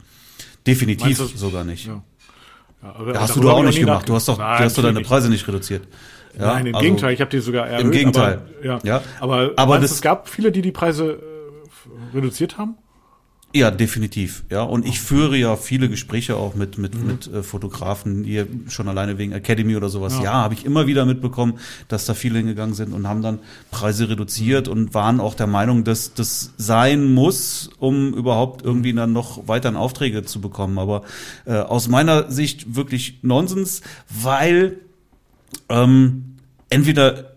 Definitiv 0.65 1.17
du, 1.17 1.25
sogar 1.25 1.63
nicht. 1.63 1.88
Ja. 1.88 2.04
Ja, 2.82 2.95
aber, 2.95 3.19
hast 3.19 3.36
du 3.36 3.41
doch 3.41 3.54
auch 3.54 3.63
nicht 3.63 3.80
gemacht. 3.80 4.08
Du 4.08 4.13
hast 4.13 4.28
doch, 4.28 4.38
Nein, 4.38 4.58
du 4.58 4.63
hast 4.65 4.78
doch 4.78 4.84
deine 4.84 5.01
Preise 5.01 5.30
nicht 5.30 5.47
reduziert. 5.47 5.88
Ja, 6.38 6.54
Nein, 6.54 6.67
im 6.67 6.75
also, 6.75 6.84
Gegenteil, 6.84 7.13
ich 7.13 7.21
habe 7.21 7.32
die 7.32 7.39
sogar 7.39 7.67
erhöht. 7.67 7.86
Im 7.86 7.91
Gegenteil. 7.91 8.41
Aber, 8.60 8.65
ja, 8.65 8.80
ja. 8.84 9.01
aber, 9.19 9.51
aber 9.56 9.80
das, 9.80 9.91
es 9.91 10.01
gab 10.01 10.30
viele, 10.30 10.51
die 10.51 10.62
die 10.62 10.71
Preise 10.71 11.13
äh, 11.13 12.15
reduziert 12.15 12.58
haben? 12.58 12.78
Ja, 13.55 13.71
definitiv. 13.71 14.43
Ja, 14.49 14.63
und 14.63 14.85
ich 14.85 14.99
führe 14.99 15.37
ja 15.37 15.55
viele 15.55 15.87
Gespräche 15.87 16.35
auch 16.35 16.55
mit 16.55 16.77
mit 16.77 16.93
mhm. 16.93 17.07
mit 17.07 17.27
äh, 17.27 17.41
Fotografen, 17.41 18.25
hier 18.25 18.47
schon 18.67 18.89
alleine 18.89 19.17
wegen 19.17 19.31
Academy 19.31 19.77
oder 19.77 19.87
sowas. 19.87 20.15
Ja, 20.17 20.23
ja 20.23 20.33
habe 20.33 20.55
ich 20.55 20.65
immer 20.65 20.87
wieder 20.87 21.05
mitbekommen, 21.05 21.57
dass 21.87 22.05
da 22.05 22.15
viele 22.15 22.39
hingegangen 22.39 22.75
sind 22.75 22.91
und 22.91 23.07
haben 23.07 23.21
dann 23.21 23.39
Preise 23.71 24.09
reduziert 24.09 24.67
und 24.67 24.93
waren 24.93 25.21
auch 25.21 25.35
der 25.35 25.47
Meinung, 25.47 25.85
dass 25.85 26.13
das 26.13 26.51
sein 26.57 27.13
muss, 27.13 27.69
um 27.79 28.13
überhaupt 28.13 28.61
irgendwie 28.65 28.91
dann 28.91 29.13
noch 29.13 29.47
weiteren 29.47 29.77
Aufträge 29.77 30.25
zu 30.25 30.41
bekommen. 30.41 30.77
Aber 30.77 31.03
äh, 31.45 31.53
aus 31.53 31.87
meiner 31.87 32.29
Sicht 32.29 32.75
wirklich 32.75 33.19
Nonsens, 33.21 33.79
weil 34.09 34.81
ähm, 35.69 36.35
entweder 36.69 37.35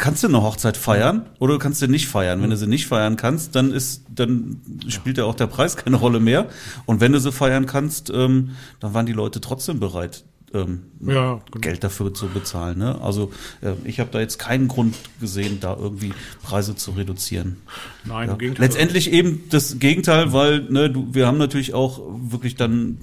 kannst 0.00 0.24
du 0.24 0.28
eine 0.28 0.42
Hochzeit 0.42 0.76
feiern 0.76 1.26
oder 1.38 1.54
du 1.54 1.58
kannst 1.58 1.80
sie 1.80 1.88
nicht 1.88 2.08
feiern. 2.08 2.42
Wenn 2.42 2.50
du 2.50 2.56
sie 2.56 2.66
nicht 2.66 2.86
feiern 2.86 3.16
kannst, 3.16 3.54
dann 3.54 3.70
ist, 3.72 4.04
dann 4.08 4.60
spielt 4.88 5.18
ja 5.18 5.24
auch 5.24 5.34
der 5.34 5.46
Preis 5.46 5.76
keine 5.84 5.96
Rolle 5.96 6.18
mehr. 6.18 6.48
Und 6.86 7.00
wenn 7.00 7.12
du 7.12 7.20
sie 7.20 7.30
feiern 7.30 7.66
kannst, 7.66 8.10
ähm, 8.10 8.50
dann 8.80 8.94
waren 8.94 9.06
die 9.06 9.12
Leute 9.12 9.40
trotzdem 9.40 9.78
bereit, 9.78 10.24
ähm, 10.52 10.82
ja, 11.00 11.34
genau. 11.34 11.60
Geld 11.60 11.84
dafür 11.84 12.12
zu 12.12 12.26
bezahlen. 12.26 12.78
Ne? 12.78 13.00
Also 13.00 13.30
äh, 13.60 13.74
ich 13.84 14.00
habe 14.00 14.10
da 14.10 14.20
jetzt 14.20 14.38
keinen 14.38 14.66
Grund 14.66 14.96
gesehen, 15.20 15.58
da 15.60 15.76
irgendwie 15.76 16.12
Preise 16.42 16.74
zu 16.74 16.92
reduzieren. 16.92 17.58
Nein, 18.04 18.26
ja. 18.26 18.32
im 18.32 18.38
Gegenteil. 18.38 18.66
Letztendlich 18.66 19.12
eben 19.12 19.44
das 19.50 19.78
Gegenteil, 19.78 20.32
weil 20.32 20.62
ne, 20.70 20.90
du, 20.90 21.14
wir 21.14 21.26
haben 21.26 21.38
natürlich 21.38 21.74
auch 21.74 22.00
wirklich 22.22 22.56
dann 22.56 22.98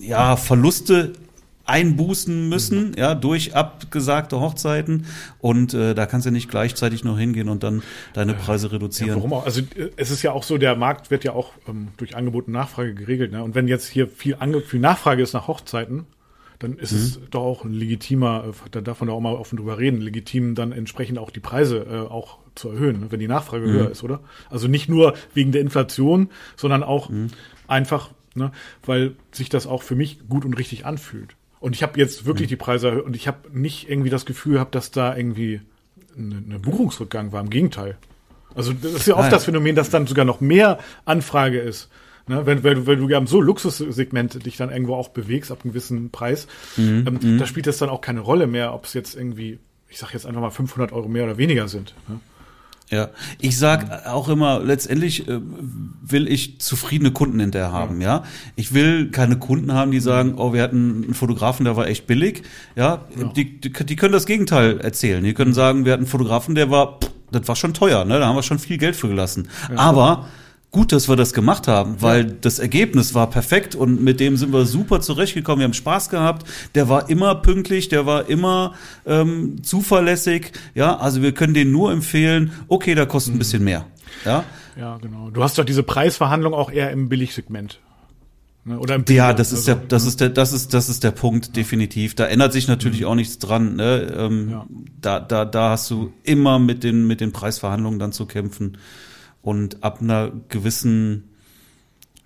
ja 0.00 0.36
Verluste 0.36 1.12
einbußen 1.68 2.48
müssen, 2.48 2.90
mhm. 2.90 2.94
ja, 2.96 3.14
durch 3.14 3.54
abgesagte 3.54 4.40
Hochzeiten. 4.40 5.06
Und 5.38 5.74
äh, 5.74 5.94
da 5.94 6.06
kannst 6.06 6.26
du 6.26 6.30
nicht 6.30 6.48
gleichzeitig 6.48 7.04
noch 7.04 7.18
hingehen 7.18 7.48
und 7.48 7.62
dann 7.62 7.82
deine 8.14 8.34
Preise 8.34 8.72
reduzieren. 8.72 9.10
Ja, 9.10 9.16
warum 9.16 9.32
auch? 9.34 9.44
Also 9.44 9.60
äh, 9.76 9.90
es 9.96 10.10
ist 10.10 10.22
ja 10.22 10.32
auch 10.32 10.42
so, 10.42 10.58
der 10.58 10.76
Markt 10.76 11.10
wird 11.10 11.24
ja 11.24 11.32
auch 11.32 11.52
ähm, 11.68 11.88
durch 11.96 12.16
Angebot 12.16 12.46
und 12.46 12.54
Nachfrage 12.54 12.94
geregelt. 12.94 13.32
Ne? 13.32 13.42
Und 13.42 13.54
wenn 13.54 13.68
jetzt 13.68 13.86
hier 13.86 14.08
viel, 14.08 14.36
Ange 14.38 14.60
viel 14.60 14.80
Nachfrage 14.80 15.22
ist 15.22 15.34
nach 15.34 15.46
Hochzeiten, 15.46 16.06
dann 16.58 16.76
ist 16.76 16.92
mhm. 16.92 16.98
es 16.98 17.20
doch 17.30 17.42
auch 17.42 17.64
ein 17.64 17.72
legitimer, 17.72 18.44
äh, 18.48 18.68
da 18.70 18.80
darf 18.80 19.00
man 19.00 19.08
doch 19.08 19.14
auch 19.14 19.20
mal 19.20 19.34
offen 19.34 19.56
drüber 19.56 19.78
reden, 19.78 20.00
legitim 20.00 20.54
dann 20.54 20.72
entsprechend 20.72 21.18
auch 21.18 21.30
die 21.30 21.40
Preise 21.40 21.86
äh, 21.88 22.10
auch 22.10 22.38
zu 22.54 22.70
erhöhen, 22.70 23.00
ne? 23.00 23.06
wenn 23.10 23.20
die 23.20 23.28
Nachfrage 23.28 23.66
mhm. 23.66 23.72
höher 23.72 23.90
ist, 23.90 24.02
oder? 24.02 24.20
Also 24.50 24.68
nicht 24.68 24.88
nur 24.88 25.14
wegen 25.34 25.52
der 25.52 25.60
Inflation, 25.60 26.30
sondern 26.56 26.82
auch 26.82 27.10
mhm. 27.10 27.28
einfach, 27.68 28.10
ne, 28.34 28.50
weil 28.84 29.14
sich 29.30 29.48
das 29.48 29.66
auch 29.66 29.82
für 29.82 29.94
mich 29.94 30.28
gut 30.28 30.44
und 30.44 30.54
richtig 30.54 30.84
anfühlt. 30.84 31.36
Und 31.60 31.74
ich 31.74 31.82
habe 31.82 31.98
jetzt 31.98 32.24
wirklich 32.24 32.48
mhm. 32.48 32.50
die 32.50 32.56
Preise 32.56 32.88
erhöht 32.88 33.04
und 33.04 33.16
ich 33.16 33.26
habe 33.26 33.38
nicht 33.52 33.88
irgendwie 33.88 34.10
das 34.10 34.26
Gefühl 34.26 34.54
gehabt, 34.54 34.74
dass 34.74 34.90
da 34.90 35.16
irgendwie 35.16 35.60
eine, 36.16 36.42
eine 36.44 36.58
Buchungsrückgang 36.58 37.32
war. 37.32 37.40
Im 37.40 37.50
Gegenteil. 37.50 37.96
Also 38.54 38.72
das 38.72 38.92
ist 38.92 39.06
ja 39.06 39.14
oft 39.14 39.22
Nein. 39.22 39.30
das 39.30 39.44
Phänomen, 39.44 39.76
dass 39.76 39.90
dann 39.90 40.06
sogar 40.06 40.24
noch 40.24 40.40
mehr 40.40 40.78
Anfrage 41.04 41.58
ist. 41.58 41.88
Ne, 42.26 42.44
wenn, 42.44 42.62
wenn, 42.62 42.86
wenn 42.86 43.00
du 43.00 43.08
ja 43.08 43.16
im 43.16 43.26
so 43.26 43.40
Luxussegment 43.40 44.44
dich 44.44 44.58
dann 44.58 44.70
irgendwo 44.70 44.94
auch 44.94 45.08
bewegst 45.08 45.50
ab 45.50 45.60
einem 45.62 45.72
gewissen 45.72 46.10
Preis, 46.10 46.46
mhm. 46.76 47.04
ähm, 47.06 47.18
mhm. 47.22 47.38
da 47.38 47.46
spielt 47.46 47.66
das 47.66 47.78
dann 47.78 47.88
auch 47.88 48.02
keine 48.02 48.20
Rolle 48.20 48.46
mehr, 48.46 48.74
ob 48.74 48.84
es 48.84 48.92
jetzt 48.92 49.16
irgendwie, 49.16 49.58
ich 49.88 49.98
sag 49.98 50.12
jetzt 50.12 50.26
einfach 50.26 50.42
mal 50.42 50.50
500 50.50 50.92
Euro 50.92 51.08
mehr 51.08 51.24
oder 51.24 51.38
weniger 51.38 51.68
sind. 51.68 51.94
Ne? 52.06 52.20
Ja, 52.90 53.10
ich 53.38 53.58
sag 53.58 54.06
auch 54.06 54.28
immer, 54.28 54.60
letztendlich 54.60 55.28
äh, 55.28 55.40
will 56.02 56.26
ich 56.26 56.58
zufriedene 56.60 57.10
Kunden 57.10 57.38
hinterher 57.38 57.70
haben, 57.70 58.00
ja. 58.00 58.24
Ich 58.56 58.72
will 58.72 59.10
keine 59.10 59.38
Kunden 59.38 59.74
haben, 59.74 59.90
die 59.90 60.00
sagen, 60.00 60.34
oh, 60.38 60.54
wir 60.54 60.62
hatten 60.62 61.02
einen 61.04 61.14
Fotografen, 61.14 61.64
der 61.64 61.76
war 61.76 61.86
echt 61.86 62.06
billig, 62.06 62.42
ja. 62.76 63.02
ja. 63.16 63.24
Die, 63.36 63.60
die, 63.60 63.72
die, 63.72 63.96
können 63.96 64.12
das 64.12 64.24
Gegenteil 64.24 64.80
erzählen. 64.80 65.22
Die 65.22 65.34
können 65.34 65.52
sagen, 65.52 65.84
wir 65.84 65.92
hatten 65.92 66.04
einen 66.04 66.10
Fotografen, 66.10 66.54
der 66.54 66.70
war, 66.70 66.98
pff, 66.98 67.10
das 67.30 67.46
war 67.46 67.56
schon 67.56 67.74
teuer, 67.74 68.06
ne, 68.06 68.18
da 68.18 68.26
haben 68.26 68.36
wir 68.36 68.42
schon 68.42 68.58
viel 68.58 68.78
Geld 68.78 68.96
für 68.96 69.08
gelassen. 69.08 69.48
Ja. 69.70 69.76
Aber 69.76 70.28
gut, 70.70 70.92
dass 70.92 71.08
wir 71.08 71.16
das 71.16 71.32
gemacht 71.32 71.66
haben, 71.66 72.00
weil 72.00 72.28
ja. 72.28 72.34
das 72.40 72.58
Ergebnis 72.58 73.14
war 73.14 73.30
perfekt 73.30 73.74
und 73.74 74.02
mit 74.02 74.20
dem 74.20 74.36
sind 74.36 74.52
wir 74.52 74.66
super 74.66 75.00
zurechtgekommen. 75.00 75.60
Wir 75.60 75.64
haben 75.64 75.74
Spaß 75.74 76.10
gehabt. 76.10 76.46
Der 76.74 76.88
war 76.88 77.08
immer 77.08 77.34
pünktlich, 77.36 77.88
der 77.88 78.06
war 78.06 78.28
immer 78.28 78.74
ähm, 79.06 79.62
zuverlässig. 79.62 80.52
Ja, 80.74 80.96
also 80.98 81.22
wir 81.22 81.32
können 81.32 81.54
den 81.54 81.72
nur 81.72 81.92
empfehlen. 81.92 82.52
Okay, 82.68 82.94
da 82.94 83.06
kostet 83.06 83.32
ein 83.32 83.36
mhm. 83.36 83.38
bisschen 83.38 83.64
mehr. 83.64 83.86
Ja. 84.24 84.44
Ja, 84.78 84.98
genau. 84.98 85.30
Du 85.30 85.42
hast 85.42 85.58
doch 85.58 85.64
diese 85.64 85.82
Preisverhandlung 85.82 86.54
auch 86.54 86.70
eher 86.70 86.90
im 86.92 87.08
Billigsegment. 87.08 87.80
Ne? 88.64 88.78
Oder 88.78 88.94
im 88.96 89.04
Ja, 89.08 89.32
das 89.32 89.52
ist 89.52 89.68
Also, 89.68 89.80
der, 89.80 89.88
das 89.88 90.04
ist 90.04 90.20
der, 90.20 90.28
das 90.28 90.52
ist, 90.52 90.74
das 90.74 90.88
ist 90.88 91.02
der 91.02 91.10
Punkt, 91.10 91.56
definitiv. 91.56 92.14
Da 92.14 92.26
ändert 92.26 92.52
sich 92.52 92.68
natürlich 92.68 93.04
auch 93.06 93.14
nichts 93.14 93.38
dran. 93.38 93.74
Ne? 93.76 94.14
Ähm, 94.16 94.50
Ja. 94.50 94.66
da, 95.00 95.20
da, 95.20 95.44
da 95.44 95.70
hast 95.70 95.90
du 95.90 96.12
immer 96.22 96.58
mit 96.58 96.84
den, 96.84 97.06
mit 97.06 97.20
den 97.20 97.32
Preisverhandlungen 97.32 97.98
dann 97.98 98.12
zu 98.12 98.26
kämpfen. 98.26 98.78
Und 99.42 99.82
ab 99.82 100.00
einer 100.00 100.32
gewissen 100.48 101.28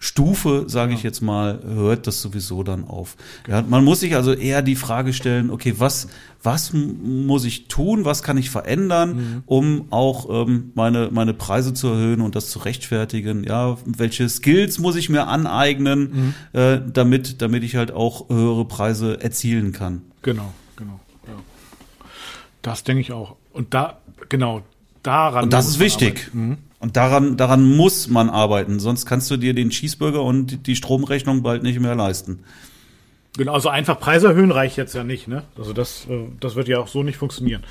Stufe, 0.03 0.65
sage 0.67 0.95
ich 0.95 1.05
jetzt 1.05 1.21
mal, 1.21 1.61
hört 1.65 2.09
das 2.09 2.21
sowieso 2.21 2.65
dann 2.65 2.89
auf. 2.89 3.17
Ja, 3.47 3.63
man 3.63 3.85
muss 3.85 4.01
sich 4.01 4.17
also 4.17 4.33
eher 4.33 4.61
die 4.61 4.75
Frage 4.75 5.13
stellen, 5.13 5.49
okay, 5.49 5.75
was, 5.79 6.09
was 6.43 6.73
muss 6.73 7.45
ich 7.45 7.69
tun, 7.69 8.05
was 8.05 8.25
kann 8.25 8.37
ich 8.37 8.51
verändern, 8.51 9.45
um 9.47 9.87
auch 9.91 10.49
ähm, 10.49 10.73
meine, 10.75 11.11
meine 11.13 11.35
Preise 11.35 11.73
zu 11.73 11.87
erhöhen 11.87 12.21
und 12.21 12.35
das 12.35 12.51
zu 12.51 12.59
rechtfertigen? 12.59 13.45
Ja, 13.45 13.77
welche 13.85 14.29
Skills 14.29 14.81
muss 14.81 14.97
ich 14.97 15.09
mir 15.09 15.29
aneignen, 15.29 16.35
äh, 16.53 16.81
damit, 16.85 17.41
damit 17.41 17.63
ich 17.63 17.77
halt 17.77 17.93
auch 17.93 18.29
höhere 18.29 18.65
Preise 18.65 19.21
erzielen 19.21 19.71
kann? 19.71 20.03
Genau, 20.23 20.53
genau. 20.75 20.99
Ja. 21.29 21.35
Das 22.63 22.83
denke 22.83 23.03
ich 23.03 23.13
auch. 23.13 23.37
Und 23.53 23.73
da, 23.73 23.99
genau, 24.29 24.63
daran. 25.05 25.45
Und 25.45 25.53
das 25.53 25.69
ist 25.69 25.79
wichtig. 25.79 26.27
arbeiten. 26.33 26.59
Und 26.83 26.97
daran, 26.97 27.37
daran 27.37 27.77
muss 27.77 28.09
man 28.09 28.29
arbeiten, 28.29 28.81
sonst 28.81 29.07
kannst 29.07 29.31
du 29.31 29.37
dir 29.37 29.55
den 29.55 29.71
Cheeseburger 29.71 30.21
und 30.21 30.67
die 30.67 30.75
Stromrechnung 30.75 31.45
bald 31.45 31.63
nicht 31.63 31.79
mehr 31.79 31.95
leisten. 31.95 32.41
Genau, 33.37 33.53
also 33.53 33.69
einfach 33.69 34.01
Preise 34.01 34.27
erhöhen 34.27 34.51
reicht 34.51 34.77
jetzt 34.77 34.93
ja 34.93 35.05
nicht, 35.05 35.29
ne? 35.29 35.45
Also 35.57 35.73
das, 35.73 36.09
äh, 36.11 36.25
das 36.41 36.57
wird 36.57 36.67
ja 36.67 36.81
auch 36.81 36.89
so 36.89 37.05
nicht 37.05 37.19
funktionieren. 37.19 37.63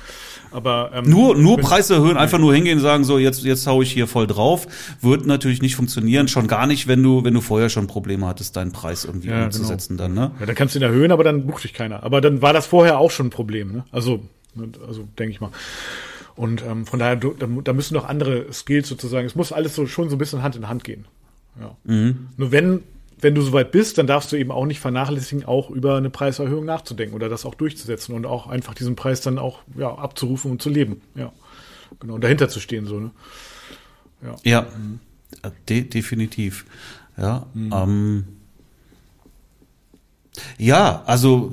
Aber 0.50 0.92
ähm, 0.94 1.10
Nur, 1.10 1.36
nur 1.36 1.58
Preise 1.58 1.96
erhöhen, 1.96 2.16
einfach 2.16 2.38
nur 2.38 2.54
hingehen 2.54 2.78
und 2.78 2.82
sagen, 2.82 3.04
so, 3.04 3.18
jetzt, 3.18 3.44
jetzt 3.44 3.66
hau 3.66 3.82
ich 3.82 3.92
hier 3.92 4.06
voll 4.06 4.26
drauf, 4.26 4.66
wird 5.02 5.26
natürlich 5.26 5.60
nicht 5.60 5.76
funktionieren. 5.76 6.26
Schon 6.26 6.46
gar 6.46 6.66
nicht, 6.66 6.88
wenn 6.88 7.02
du, 7.02 7.22
wenn 7.22 7.34
du 7.34 7.42
vorher 7.42 7.68
schon 7.68 7.88
Probleme 7.88 8.26
hattest, 8.26 8.56
deinen 8.56 8.72
Preis 8.72 9.04
irgendwie 9.04 9.28
Ja, 9.28 9.34
genau. 9.34 9.44
umzusetzen 9.44 9.98
dann, 9.98 10.14
ne? 10.14 10.30
Ja, 10.40 10.46
dann 10.46 10.54
kannst 10.54 10.74
du 10.74 10.78
ihn 10.78 10.84
erhöhen, 10.84 11.12
aber 11.12 11.22
dann 11.22 11.46
bucht 11.46 11.64
dich 11.64 11.74
keiner. 11.74 12.02
Aber 12.02 12.22
dann 12.22 12.40
war 12.40 12.54
das 12.54 12.66
vorher 12.66 12.98
auch 12.98 13.10
schon 13.10 13.26
ein 13.26 13.30
Problem, 13.30 13.72
ne? 13.72 13.84
Also, 13.92 14.22
also 14.88 15.06
denke 15.18 15.32
ich 15.32 15.40
mal. 15.42 15.50
Und 16.34 16.64
ähm, 16.64 16.86
von 16.86 16.98
daher, 16.98 17.16
da, 17.16 17.30
da 17.46 17.72
müssen 17.72 17.94
noch 17.94 18.08
andere 18.08 18.52
Skills 18.52 18.88
sozusagen. 18.88 19.26
Es 19.26 19.34
muss 19.34 19.52
alles 19.52 19.74
so 19.74 19.86
schon 19.86 20.08
so 20.08 20.16
ein 20.16 20.18
bisschen 20.18 20.42
Hand 20.42 20.56
in 20.56 20.68
Hand 20.68 20.84
gehen. 20.84 21.04
Ja. 21.60 21.76
Nur 21.84 22.50
wenn, 22.50 22.82
wenn 23.20 23.34
du 23.34 23.42
soweit 23.42 23.72
bist, 23.72 23.98
dann 23.98 24.06
darfst 24.06 24.32
du 24.32 24.36
eben 24.36 24.50
auch 24.50 24.64
nicht 24.64 24.80
vernachlässigen, 24.80 25.44
auch 25.44 25.68
über 25.68 25.96
eine 25.96 26.08
Preiserhöhung 26.08 26.64
nachzudenken 26.64 27.14
oder 27.14 27.28
das 27.28 27.44
auch 27.44 27.54
durchzusetzen 27.54 28.14
und 28.14 28.24
auch 28.24 28.46
einfach 28.46 28.74
diesen 28.74 28.96
Preis 28.96 29.20
dann 29.20 29.38
auch 29.38 29.60
ja, 29.76 29.94
abzurufen 29.94 30.50
und 30.50 30.62
zu 30.62 30.70
leben. 30.70 31.02
Ja. 31.14 31.32
Genau. 32.00 32.14
Und 32.14 32.24
dahinter 32.24 32.48
zu 32.48 32.60
stehen, 32.60 32.86
so, 32.86 32.98
ne? 32.98 33.10
Ja, 34.44 34.66
de 35.68 35.82
definitiv. 35.82 36.64
Ja, 37.16 37.46
ähm, 37.54 38.24
ja, 40.58 41.02
also 41.06 41.50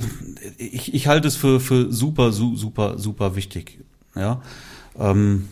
ich, 0.57 0.93
ich 0.93 1.07
halte 1.07 1.27
es 1.27 1.35
für, 1.35 1.59
für 1.59 1.91
super, 1.91 2.31
su, 2.31 2.55
super, 2.55 2.97
super 2.97 3.35
wichtig. 3.35 3.79
Ja, 4.15 4.41
ähm, 4.99 5.47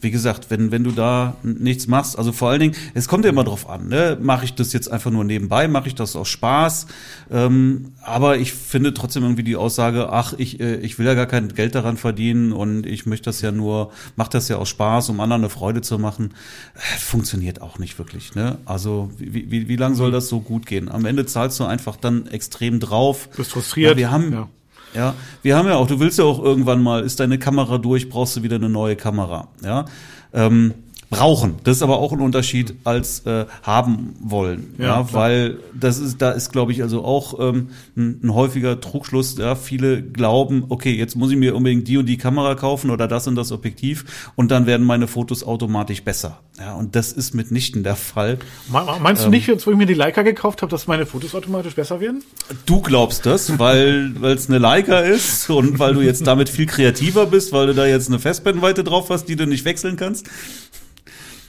wie 0.00 0.10
gesagt, 0.10 0.50
wenn, 0.50 0.70
wenn 0.70 0.84
du 0.84 0.92
da 0.92 1.36
nichts 1.42 1.86
machst, 1.86 2.18
also 2.18 2.30
vor 2.32 2.50
allen 2.50 2.60
Dingen, 2.60 2.76
es 2.94 3.08
kommt 3.08 3.24
ja 3.24 3.30
immer 3.30 3.44
drauf 3.44 3.68
an, 3.68 3.88
ne? 3.88 4.18
mache 4.20 4.44
ich 4.44 4.54
das 4.54 4.72
jetzt 4.72 4.90
einfach 4.90 5.10
nur 5.10 5.24
nebenbei, 5.24 5.68
mache 5.68 5.88
ich 5.88 5.94
das 5.94 6.16
aus 6.16 6.28
Spaß, 6.28 6.86
ähm, 7.30 7.92
aber 8.02 8.36
ich 8.36 8.52
finde 8.52 8.92
trotzdem 8.92 9.22
irgendwie 9.22 9.42
die 9.42 9.56
Aussage, 9.56 10.12
ach, 10.12 10.34
ich, 10.36 10.60
äh, 10.60 10.76
ich 10.76 10.98
will 10.98 11.06
ja 11.06 11.14
gar 11.14 11.26
kein 11.26 11.48
Geld 11.48 11.74
daran 11.74 11.96
verdienen 11.96 12.52
und 12.52 12.86
ich 12.86 13.06
möchte 13.06 13.24
das 13.24 13.40
ja 13.40 13.52
nur, 13.52 13.90
mache 14.16 14.30
das 14.30 14.48
ja 14.48 14.56
aus 14.56 14.68
Spaß, 14.68 15.08
um 15.08 15.20
anderen 15.20 15.42
eine 15.42 15.50
Freude 15.50 15.80
zu 15.80 15.98
machen, 15.98 16.34
äh, 16.74 16.98
funktioniert 16.98 17.62
auch 17.62 17.78
nicht 17.78 17.98
wirklich. 17.98 18.34
Ne? 18.34 18.58
Also 18.66 19.10
wie, 19.18 19.50
wie, 19.50 19.68
wie 19.68 19.76
lange 19.76 19.96
soll 19.96 20.10
das 20.10 20.28
so 20.28 20.40
gut 20.40 20.66
gehen? 20.66 20.90
Am 20.90 21.06
Ende 21.06 21.24
zahlst 21.24 21.58
du 21.58 21.64
einfach 21.64 21.96
dann 21.96 22.26
extrem 22.26 22.80
drauf. 22.80 23.28
Bist 23.30 23.52
frustriert. 23.52 23.92
Ja, 23.92 23.96
wir 23.96 24.10
haben, 24.10 24.32
Ja. 24.32 24.48
Ja, 24.94 25.14
wir 25.42 25.56
haben 25.56 25.68
ja 25.68 25.76
auch, 25.76 25.86
du 25.86 26.00
willst 26.00 26.18
ja 26.18 26.24
auch 26.24 26.42
irgendwann 26.42 26.82
mal, 26.82 27.02
ist 27.02 27.20
deine 27.20 27.38
Kamera 27.38 27.78
durch, 27.78 28.08
brauchst 28.08 28.36
du 28.36 28.42
wieder 28.42 28.56
eine 28.56 28.68
neue 28.68 28.96
Kamera. 28.96 29.48
Ja, 29.62 29.84
ähm, 30.32 30.74
brauchen. 31.08 31.54
Das 31.64 31.76
ist 31.76 31.82
aber 31.82 31.98
auch 31.98 32.12
ein 32.12 32.20
Unterschied 32.20 32.74
als 32.84 33.20
äh, 33.26 33.46
haben 33.62 34.14
wollen. 34.20 34.74
Ja, 34.78 34.84
Ja, 34.86 35.12
weil 35.12 35.58
das 35.72 35.98
ist, 35.98 36.20
da 36.20 36.32
ist, 36.32 36.50
glaube 36.52 36.72
ich, 36.72 36.82
also 36.82 37.04
auch 37.04 37.38
ähm, 37.38 37.68
ein, 37.96 38.20
ein 38.24 38.34
häufiger 38.34 38.80
Trugschluss. 38.80 39.38
Ja, 39.38 39.54
viele 39.54 40.02
glauben, 40.02 40.64
okay, 40.68 40.92
jetzt 40.94 41.14
muss 41.16 41.30
ich 41.30 41.36
mir 41.36 41.54
unbedingt 41.54 41.86
die 41.86 41.96
und 41.98 42.06
die 42.06 42.16
Kamera 42.16 42.54
kaufen 42.56 42.90
oder 42.90 43.06
das 43.06 43.26
und 43.28 43.36
das 43.36 43.52
Objektiv 43.52 44.32
und 44.34 44.50
dann 44.50 44.66
werden 44.66 44.84
meine 44.84 45.06
Fotos 45.06 45.44
automatisch 45.44 46.02
besser. 46.02 46.40
Ja, 46.58 46.74
und 46.74 46.96
das 46.96 47.12
ist 47.12 47.34
mitnichten 47.34 47.82
der 47.84 47.96
Fall. 47.96 48.38
Me- 48.72 48.84
Meinst 49.00 49.22
Ähm. 49.24 49.30
du 49.30 49.36
nicht, 49.36 49.46
jetzt 49.46 49.66
wo 49.66 49.70
ich 49.70 49.76
mir 49.76 49.86
die 49.86 49.94
Leica 49.94 50.22
gekauft 50.22 50.62
habe, 50.62 50.70
dass 50.70 50.86
meine 50.86 51.06
Fotos 51.06 51.34
automatisch 51.34 51.74
besser 51.74 52.00
werden? 52.00 52.24
Du 52.64 52.80
glaubst 52.80 53.26
das, 53.26 53.58
weil 53.58 54.14
es 54.24 54.48
eine 54.48 54.58
Leica 54.58 55.00
ist 55.00 55.48
und 55.50 55.78
weil 55.78 55.94
du 55.94 56.00
jetzt 56.00 56.26
damit 56.26 56.48
viel 56.48 56.66
kreativer 56.66 57.26
bist, 57.26 57.52
weil 57.52 57.68
du 57.68 57.74
da 57.74 57.86
jetzt 57.86 58.08
eine 58.08 58.18
Festbrennweite 58.18 58.82
drauf 58.84 59.10
hast, 59.10 59.26
die 59.26 59.36
du 59.36 59.46
nicht 59.46 59.64
wechseln 59.64 59.96
kannst. 59.96 60.26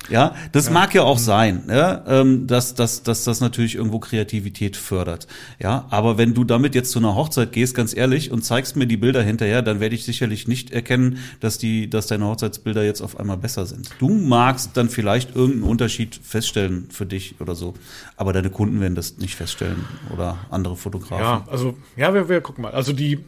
Ja, 0.10 0.36
das 0.52 0.70
mag 0.70 0.94
ja 0.94 1.04
auch 1.04 1.18
sein, 1.18 1.64
ja, 1.70 2.04
ähm, 2.08 2.48
dass, 2.48 2.76
dass, 2.76 3.04
dass 3.04 3.24
das 3.24 3.42
natürlich 3.42 3.76
irgendwo 3.76 4.00
Kreativität 4.00 4.78
fördert. 4.78 5.28
Ja, 5.60 5.86
aber 5.90 6.18
wenn 6.18 6.34
du 6.34 6.44
damit 6.44 6.76
jetzt 6.76 6.92
zu 6.92 7.00
einer 7.00 7.16
Hochzeit 7.16 7.52
gehst, 7.52 7.76
ganz 7.76 7.96
ehrlich, 7.96 8.32
und 8.32 8.44
zeigst 8.44 8.76
mir 8.76 8.88
die 8.88 8.98
Bilder 8.98 9.22
hinterher, 9.22 9.62
dann 9.62 9.80
werde 9.80 9.96
ich 9.96 10.06
sicherlich 10.06 10.48
nicht 10.48 10.72
erkennen, 10.72 11.20
dass 11.40 11.58
die, 11.58 11.90
dass 11.90 12.08
deine 12.08 12.26
Hochzeitsbilder 12.26 12.84
jetzt 12.84 13.02
auf 13.02 13.20
einmal 13.20 13.38
besser 13.38 13.66
sind. 13.66 13.90
Du 14.00 14.10
magst 14.10 14.72
dann 14.76 14.90
vielleicht 14.90 15.36
irgendeinen 15.36 15.64
Unterschied 15.64 16.20
feststellen 16.24 16.88
für 16.90 17.06
dich 17.06 17.36
oder 17.40 17.56
so, 17.56 17.74
aber 18.16 18.34
deine 18.34 18.50
Kunden 18.50 18.80
werden 18.80 18.96
das 18.96 19.18
nicht 19.18 19.36
feststellen 19.36 19.86
oder 20.14 20.38
andere 20.50 20.78
Fotografen. 20.78 21.24
Ja, 21.24 21.48
also, 21.52 21.76
ja, 21.96 22.14
wir, 22.14 22.30
wir 22.30 22.42
gucken 22.42 22.64
mal. 22.64 22.72
Also 22.72 22.94
die, 22.94 23.20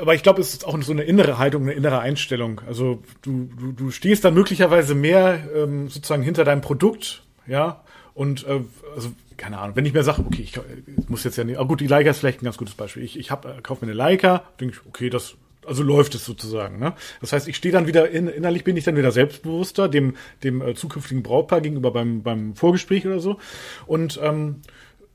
aber 0.00 0.14
ich 0.14 0.22
glaube, 0.22 0.40
es 0.40 0.52
ist 0.52 0.66
auch 0.66 0.80
so 0.82 0.92
eine 0.92 1.02
innere 1.02 1.38
Haltung, 1.38 1.62
eine 1.62 1.72
innere 1.72 2.00
Einstellung. 2.00 2.60
Also 2.66 3.02
du, 3.22 3.48
du, 3.58 3.72
du 3.72 3.90
stehst 3.90 4.24
dann 4.24 4.34
möglicherweise 4.34 4.94
mehr 4.94 5.40
ähm, 5.54 5.88
sozusagen 5.88 6.22
hinter 6.22 6.44
deinem 6.44 6.60
Produkt, 6.60 7.22
ja, 7.46 7.82
und 8.14 8.46
äh, 8.46 8.60
also 8.94 9.12
keine 9.36 9.58
Ahnung, 9.58 9.76
wenn 9.76 9.86
ich 9.86 9.94
mir 9.94 10.02
sage, 10.02 10.22
okay, 10.26 10.42
ich, 10.42 10.58
ich 10.98 11.08
muss 11.08 11.24
jetzt 11.24 11.38
ja 11.38 11.44
nicht, 11.44 11.58
aber 11.58 11.68
gut, 11.68 11.80
die 11.80 11.86
Leica 11.86 12.10
ist 12.10 12.18
vielleicht 12.18 12.42
ein 12.42 12.44
ganz 12.44 12.58
gutes 12.58 12.74
Beispiel. 12.74 13.02
Ich, 13.02 13.18
ich 13.18 13.30
hab, 13.30 13.46
äh, 13.46 13.62
kaufe 13.62 13.84
mir 13.84 13.90
eine 13.90 13.96
Leica, 13.96 14.44
denke 14.60 14.74
ich, 14.74 14.86
okay, 14.86 15.08
das 15.08 15.36
also 15.66 15.82
läuft 15.82 16.14
es 16.14 16.24
sozusagen. 16.24 16.78
Ne? 16.78 16.94
Das 17.20 17.32
heißt, 17.32 17.48
ich 17.48 17.56
stehe 17.56 17.72
dann 17.72 17.86
wieder 17.86 18.10
in, 18.10 18.28
innerlich 18.28 18.64
bin 18.64 18.76
ich 18.76 18.84
dann 18.84 18.96
wieder 18.96 19.12
selbstbewusster 19.12 19.88
dem 19.88 20.16
dem 20.42 20.62
äh, 20.62 20.74
zukünftigen 20.74 21.22
Brautpaar 21.22 21.60
gegenüber 21.60 21.90
beim 21.90 22.22
beim 22.22 22.54
Vorgespräch 22.54 23.06
oder 23.06 23.20
so 23.20 23.38
und 23.86 24.18
ähm, 24.22 24.62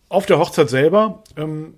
auf 0.09 0.25
der 0.25 0.39
Hochzeit 0.39 0.69
selber 0.69 1.23
ähm, 1.35 1.73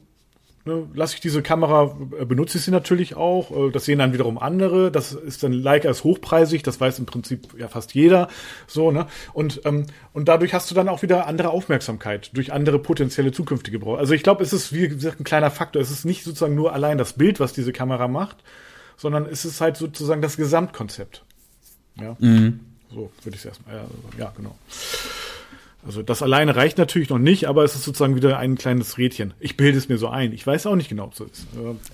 ne, 0.68 0.88
lasse 0.94 1.16
ich 1.16 1.22
diese 1.22 1.42
Kamera, 1.42 1.98
äh, 2.20 2.26
benutze 2.26 2.58
ich 2.58 2.64
sie 2.64 2.72
natürlich 2.72 3.16
auch. 3.16 3.52
Äh, 3.52 3.72
das 3.72 3.86
sehen 3.86 4.00
dann 4.00 4.14
wiederum 4.14 4.38
andere. 4.38 4.92
Das 4.92 5.14
ist 5.14 5.42
dann 5.42 5.52
Leica 5.52 5.90
ist 5.90 6.04
hochpreisig, 6.04 6.62
das 6.62 6.80
weiß 6.80 7.00
im 7.00 7.06
Prinzip 7.06 7.58
ja 7.58 7.68
fast 7.68 7.96
jeder. 7.96 8.28
So, 8.68 8.92
ne? 8.92 9.08
Und, 9.34 9.62
ähm, 9.66 9.88
und 10.14 10.28
dadurch 10.28 10.54
hast 10.54 10.70
du 10.70 10.76
dann 10.76 10.90
auch 10.90 11.02
wieder 11.02 11.26
andere 11.26 11.50
Aufmerksamkeit 11.50 12.30
durch 12.34 12.54
andere 12.54 12.80
potenzielle 12.80 13.32
zukünftige 13.32 13.80
Brauer. 13.80 13.98
Also 13.98 14.14
ich 14.14 14.24
glaube, 14.24 14.44
es 14.44 14.54
ist, 14.54 14.74
wie 14.74 14.88
gesagt, 14.88 15.20
ein 15.20 15.24
kleiner 15.24 15.50
Faktor. 15.50 15.82
Es 15.82 15.90
ist 15.90 16.06
nicht 16.06 16.24
sozusagen 16.24 16.56
nur 16.56 16.74
allein 16.74 16.98
das 16.98 17.14
Bild, 17.14 17.40
was 17.40 17.54
diese 17.54 17.74
Kamera 17.74 18.08
macht, 18.08 18.38
sondern 18.98 19.26
es 19.26 19.46
ist 19.46 19.62
halt 19.62 19.78
sozusagen 19.78 20.22
das 20.22 20.38
Gesamtkonzept. 20.38 21.24
Ja. 22.00 22.16
So 22.90 23.12
würde 23.24 23.36
ich 23.36 23.38
es 23.38 23.46
erstmal. 23.46 23.76
Ja, 23.76 23.86
ja, 24.18 24.34
genau. 24.36 24.56
Also 25.88 26.04
das 26.04 26.22
alleine 26.22 26.58
reicht 26.58 26.78
natürlich 26.78 27.10
noch 27.10 27.18
nicht, 27.18 27.46
aber 27.46 27.64
es 27.64 27.74
ist 27.74 27.86
sozusagen 27.86 28.18
wieder 28.18 28.38
ein 28.38 28.56
kleines 28.56 28.98
Rädchen. 28.98 29.34
Ich 29.40 29.56
bilde 29.56 29.78
es 29.78 29.88
mir 29.88 29.98
so 29.98 30.10
ein. 30.10 30.34
Ich 30.34 30.46
weiß 30.46 30.66
auch 30.68 30.76
nicht 30.76 30.90
genau, 30.90 31.06
ob 31.06 31.16
so 31.16 31.24
ist. 31.24 31.48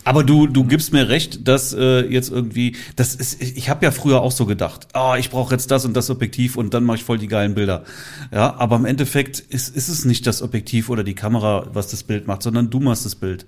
Aber 0.04 0.24
du, 0.24 0.48
du 0.48 0.64
gibst 0.64 0.92
mir 0.94 1.10
recht, 1.10 1.48
dass 1.48 1.74
äh, 1.74 2.02
jetzt 2.08 2.32
irgendwie, 2.32 2.76
das 2.96 3.14
ist, 3.14 3.40
ich 3.40 3.70
habe 3.70 3.86
ja 3.86 3.92
früher 3.92 4.22
auch 4.22 4.32
so 4.32 4.48
gedacht, 4.48 4.88
ah, 4.94 5.18
ich 5.18 5.30
brauche 5.30 5.54
jetzt 5.54 5.70
das 5.70 5.86
und 5.86 5.96
das 5.96 6.10
Objektiv 6.10 6.58
und 6.58 6.74
dann 6.74 6.84
mache 6.84 6.98
ich 6.98 7.04
voll 7.04 7.20
die 7.20 7.28
geilen 7.28 7.54
Bilder. 7.54 7.84
Ja, 8.32 8.56
aber 8.56 8.78
im 8.78 8.86
Endeffekt 8.86 9.40
ist, 9.40 9.76
ist 9.76 9.90
es 9.90 10.06
nicht 10.06 10.26
das 10.26 10.42
Objektiv 10.42 10.90
oder 10.90 11.04
die 11.04 11.14
Kamera, 11.14 11.68
was 11.72 11.88
das 11.90 12.02
Bild 12.02 12.26
macht, 12.26 12.42
sondern 12.42 12.72
du 12.72 12.80
machst 12.80 13.06
das 13.06 13.14
Bild. 13.14 13.46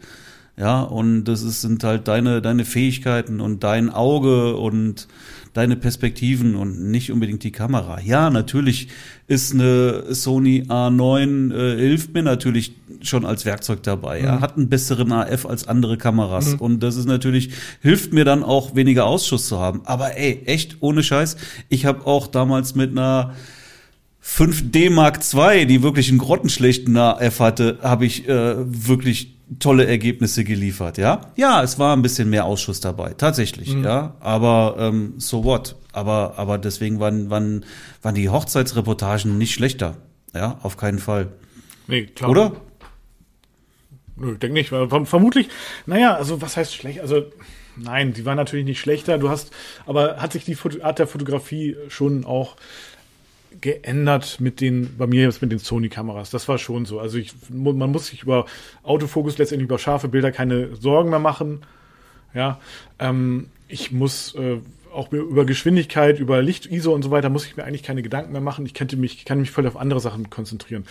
Ja, 0.57 0.81
und 0.81 1.25
das 1.25 1.41
ist, 1.41 1.61
sind 1.61 1.83
halt 1.83 2.07
deine, 2.07 2.41
deine 2.41 2.65
Fähigkeiten 2.65 3.41
und 3.41 3.63
dein 3.63 3.89
Auge 3.89 4.55
und 4.55 5.07
deine 5.55 5.77
Perspektiven 5.77 6.55
und 6.55 6.91
nicht 6.91 7.11
unbedingt 7.13 7.43
die 7.43 7.51
Kamera. 7.51 8.01
Ja, 8.01 8.29
natürlich 8.29 8.89
ist 9.27 9.53
eine 9.53 10.13
Sony 10.13 10.65
A9, 10.67 11.53
äh, 11.53 11.77
hilft 11.77 12.13
mir 12.13 12.23
natürlich 12.23 12.73
schon 13.01 13.25
als 13.25 13.45
Werkzeug 13.45 13.81
dabei. 13.81 14.21
Ja, 14.21 14.41
hat 14.41 14.57
einen 14.57 14.67
besseren 14.67 15.13
AF 15.13 15.45
als 15.45 15.65
andere 15.67 15.97
Kameras. 15.97 16.55
Und 16.55 16.83
das 16.83 16.97
ist 16.97 17.05
natürlich, 17.05 17.51
hilft 17.81 18.11
mir 18.11 18.25
dann 18.25 18.43
auch 18.43 18.75
weniger 18.75 19.05
Ausschuss 19.05 19.47
zu 19.47 19.57
haben. 19.57 19.81
Aber 19.85 20.17
ey, 20.17 20.43
echt, 20.45 20.77
ohne 20.81 21.03
Scheiß, 21.03 21.37
ich 21.69 21.85
habe 21.85 22.05
auch 22.05 22.27
damals 22.27 22.75
mit 22.75 22.91
einer 22.91 23.33
5D 24.25 24.89
Mark 24.89 25.19
II, 25.33 25.67
die 25.67 25.83
wirklich 25.83 26.09
einen 26.09 26.17
grottenschlechten 26.17 26.97
AF 26.97 27.39
hatte, 27.39 27.77
habe 27.83 28.05
ich 28.05 28.27
äh, 28.27 28.55
wirklich 28.57 29.35
tolle 29.59 29.85
Ergebnisse 29.85 30.43
geliefert, 30.43 30.97
ja. 30.97 31.21
Ja, 31.35 31.61
es 31.61 31.77
war 31.77 31.95
ein 31.95 32.01
bisschen 32.01 32.31
mehr 32.31 32.45
Ausschuss 32.45 32.79
dabei, 32.79 33.13
tatsächlich, 33.13 33.71
ja. 33.73 34.15
Aber 34.19 34.75
ähm, 34.79 35.13
so 35.17 35.43
what? 35.43 35.75
Aber 35.93 36.33
aber 36.37 36.57
deswegen 36.57 36.99
waren 36.99 37.29
waren 37.29 37.63
waren 38.01 38.15
die 38.15 38.29
Hochzeitsreportagen 38.29 39.37
nicht 39.37 39.53
schlechter, 39.53 39.97
ja, 40.33 40.59
auf 40.63 40.75
keinen 40.75 40.99
Fall, 40.99 41.31
nee, 41.87 42.07
klar. 42.07 42.31
oder? 42.31 42.51
Nö, 44.17 44.33
ich 44.33 44.39
denke 44.39 44.53
nicht. 44.53 44.69
Vermutlich, 44.69 45.49
naja, 45.85 46.15
also 46.15 46.41
was 46.41 46.57
heißt 46.57 46.73
schlecht? 46.73 47.01
Also 47.01 47.25
nein, 47.75 48.13
die 48.13 48.25
war 48.25 48.35
natürlich 48.35 48.65
nicht 48.65 48.79
schlechter. 48.79 49.17
Du 49.17 49.29
hast, 49.29 49.51
aber 49.85 50.17
hat 50.17 50.33
sich 50.33 50.45
die 50.45 50.57
Art 50.81 50.99
der 50.99 51.07
Fotografie 51.07 51.75
schon 51.89 52.25
auch 52.25 52.55
geändert 53.61 54.39
mit 54.39 54.61
den, 54.61 54.97
bei 54.97 55.07
mir 55.07 55.23
jetzt 55.23 55.41
mit 55.41 55.51
den 55.51 55.59
Sony-Kameras. 55.59 56.29
Das 56.29 56.47
war 56.47 56.57
schon 56.57 56.85
so. 56.85 56.99
Also 56.99 57.17
ich, 57.17 57.33
man 57.49 57.91
muss 57.91 58.07
sich 58.07 58.23
über 58.23 58.45
Autofokus 58.83 59.37
letztendlich 59.37 59.67
über 59.67 59.79
scharfe 59.79 60.07
Bilder 60.07 60.31
keine 60.31 60.75
Sorgen 60.75 61.09
mehr 61.09 61.19
machen. 61.19 61.65
Ja, 62.33 62.59
ähm, 62.99 63.47
ich 63.67 63.91
muss 63.91 64.35
äh, 64.35 64.57
auch 64.93 65.11
über 65.11 65.45
Geschwindigkeit, 65.45 66.19
über 66.19 66.41
Licht, 66.41 66.65
ISO 66.65 66.93
und 66.93 67.03
so 67.03 67.11
weiter 67.11 67.29
muss 67.29 67.45
ich 67.45 67.57
mir 67.57 67.65
eigentlich 67.65 67.83
keine 67.83 68.01
Gedanken 68.01 68.31
mehr 68.31 68.41
machen. 68.41 68.65
Ich 68.65 68.73
könnte 68.73 68.97
mich, 68.97 69.25
kann 69.25 69.39
mich 69.39 69.51
voll 69.51 69.67
auf 69.67 69.77
andere 69.77 69.99
Sachen 69.99 70.29
konzentrieren. 70.29 70.85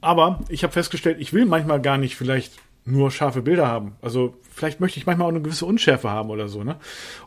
Aber 0.00 0.40
ich 0.48 0.62
habe 0.62 0.72
festgestellt, 0.72 1.18
ich 1.20 1.32
will 1.32 1.46
manchmal 1.46 1.80
gar 1.80 1.98
nicht 1.98 2.16
vielleicht 2.16 2.54
nur 2.84 3.10
scharfe 3.10 3.42
Bilder 3.42 3.68
haben. 3.68 3.92
Also 4.02 4.34
vielleicht 4.50 4.80
möchte 4.80 4.98
ich 4.98 5.06
manchmal 5.06 5.26
auch 5.26 5.32
eine 5.32 5.42
gewisse 5.42 5.66
Unschärfe 5.66 6.10
haben 6.10 6.30
oder 6.30 6.48
so. 6.48 6.64
Ne? 6.64 6.76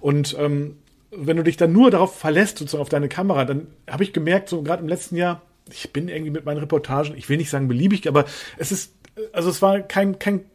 Und 0.02 0.36
ähm, 0.40 0.78
wenn 1.18 1.38
du 1.38 1.44
dich 1.44 1.58
dann 1.58 1.72
nur 1.72 1.92
darauf 1.92 2.18
verlässt, 2.18 2.58
sozusagen 2.58 2.82
auf 2.82 2.90
deine 2.90 3.10
Kamera, 3.10 3.46
dann 3.46 3.68
habe 3.90 4.04
ich 4.04 4.14
gemerkt, 4.14 4.50
so 4.50 4.62
gerade 4.62 4.82
im 4.82 4.90
letzten 4.90 5.16
Jahr, 5.16 5.42
ich 5.72 5.92
bin 5.92 6.08
irgendwie 6.08 6.32
mit 6.32 6.46
meinen 6.46 6.60
Reportagen, 6.60 7.16
ich 7.18 7.30
will 7.30 7.38
nicht 7.38 7.50
sagen 7.50 7.68
beliebig, 7.68 8.08
aber 8.08 8.26
es 8.58 8.72
ist, 8.72 8.94
also 9.34 9.50
es 9.50 9.62
war 9.62 9.80
kein, 9.80 10.20
kein 10.20 10.46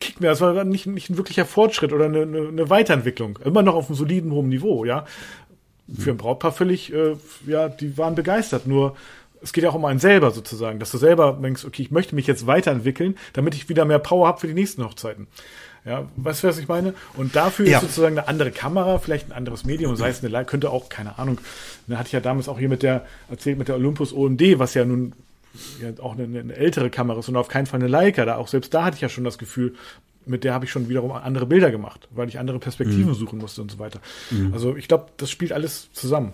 Kick 0.00 0.20
mehr, 0.20 0.32
es 0.32 0.40
war 0.40 0.64
nicht, 0.64 0.86
nicht 0.86 1.10
ein 1.10 1.16
wirklicher 1.16 1.44
Fortschritt 1.44 1.92
oder 1.92 2.06
eine, 2.06 2.22
eine, 2.22 2.48
eine 2.48 2.70
Weiterentwicklung. 2.70 3.38
Immer 3.44 3.62
noch 3.62 3.74
auf 3.74 3.88
einem 3.88 3.96
soliden, 3.96 4.32
hohen 4.32 4.48
Niveau, 4.48 4.84
ja. 4.84 5.06
Für 5.92 6.10
ein 6.10 6.18
Brautpaar 6.18 6.52
völlig, 6.52 6.92
äh, 6.92 7.16
ja, 7.46 7.68
die 7.68 7.96
waren 7.96 8.14
begeistert, 8.14 8.66
nur 8.66 8.94
es 9.40 9.52
geht 9.52 9.64
ja 9.64 9.70
auch 9.70 9.74
um 9.74 9.84
einen 9.84 10.00
selber 10.00 10.30
sozusagen, 10.30 10.78
dass 10.78 10.90
du 10.90 10.98
selber 10.98 11.38
denkst, 11.40 11.64
okay, 11.64 11.82
ich 11.82 11.90
möchte 11.90 12.14
mich 12.14 12.26
jetzt 12.26 12.46
weiterentwickeln, 12.46 13.16
damit 13.32 13.54
ich 13.54 13.68
wieder 13.68 13.84
mehr 13.84 13.98
Power 13.98 14.26
habe 14.26 14.40
für 14.40 14.48
die 14.48 14.54
nächsten 14.54 14.84
Hochzeiten. 14.84 15.28
Ja, 15.84 16.06
weißt 16.16 16.42
du, 16.42 16.48
was 16.48 16.58
ich 16.58 16.68
meine? 16.68 16.94
Und 17.14 17.36
dafür 17.36 17.66
ja. 17.66 17.78
ist 17.78 17.82
sozusagen 17.82 18.18
eine 18.18 18.28
andere 18.28 18.50
Kamera, 18.50 18.98
vielleicht 18.98 19.30
ein 19.30 19.32
anderes 19.32 19.64
Medium, 19.64 19.96
sei 19.96 20.10
es 20.10 20.24
eine, 20.24 20.44
könnte 20.44 20.70
auch, 20.70 20.88
keine 20.88 21.18
Ahnung, 21.18 21.38
da 21.86 21.96
hatte 21.96 22.08
ich 22.08 22.12
ja 22.12 22.20
damals 22.20 22.48
auch 22.48 22.58
hier 22.58 22.68
mit 22.68 22.82
der, 22.82 23.06
erzählt 23.30 23.58
mit 23.58 23.68
der 23.68 23.76
Olympus 23.76 24.12
OMD, 24.12 24.58
was 24.58 24.74
ja 24.74 24.84
nun 24.84 25.12
ja 25.80 26.02
auch 26.02 26.18
eine, 26.18 26.38
eine 26.38 26.54
ältere 26.54 26.90
Kamera 26.90 27.18
ist 27.18 27.28
und 27.28 27.36
auf 27.36 27.48
keinen 27.48 27.66
Fall 27.66 27.80
eine 27.80 27.88
Leica. 27.88 28.24
Da 28.24 28.36
auch 28.36 28.48
selbst 28.48 28.74
da 28.74 28.84
hatte 28.84 28.96
ich 28.96 29.00
ja 29.00 29.08
schon 29.08 29.24
das 29.24 29.38
Gefühl, 29.38 29.74
mit 30.26 30.44
der 30.44 30.52
habe 30.52 30.66
ich 30.66 30.70
schon 30.70 30.88
wiederum 30.88 31.12
andere 31.12 31.46
Bilder 31.46 31.70
gemacht, 31.70 32.06
weil 32.10 32.28
ich 32.28 32.38
andere 32.38 32.58
Perspektiven 32.58 33.08
mhm. 33.08 33.14
suchen 33.14 33.38
musste 33.38 33.62
und 33.62 33.70
so 33.70 33.78
weiter. 33.78 34.00
Mhm. 34.30 34.52
Also 34.52 34.76
ich 34.76 34.88
glaube, 34.88 35.06
das 35.16 35.30
spielt 35.30 35.52
alles 35.52 35.90
zusammen. 35.92 36.32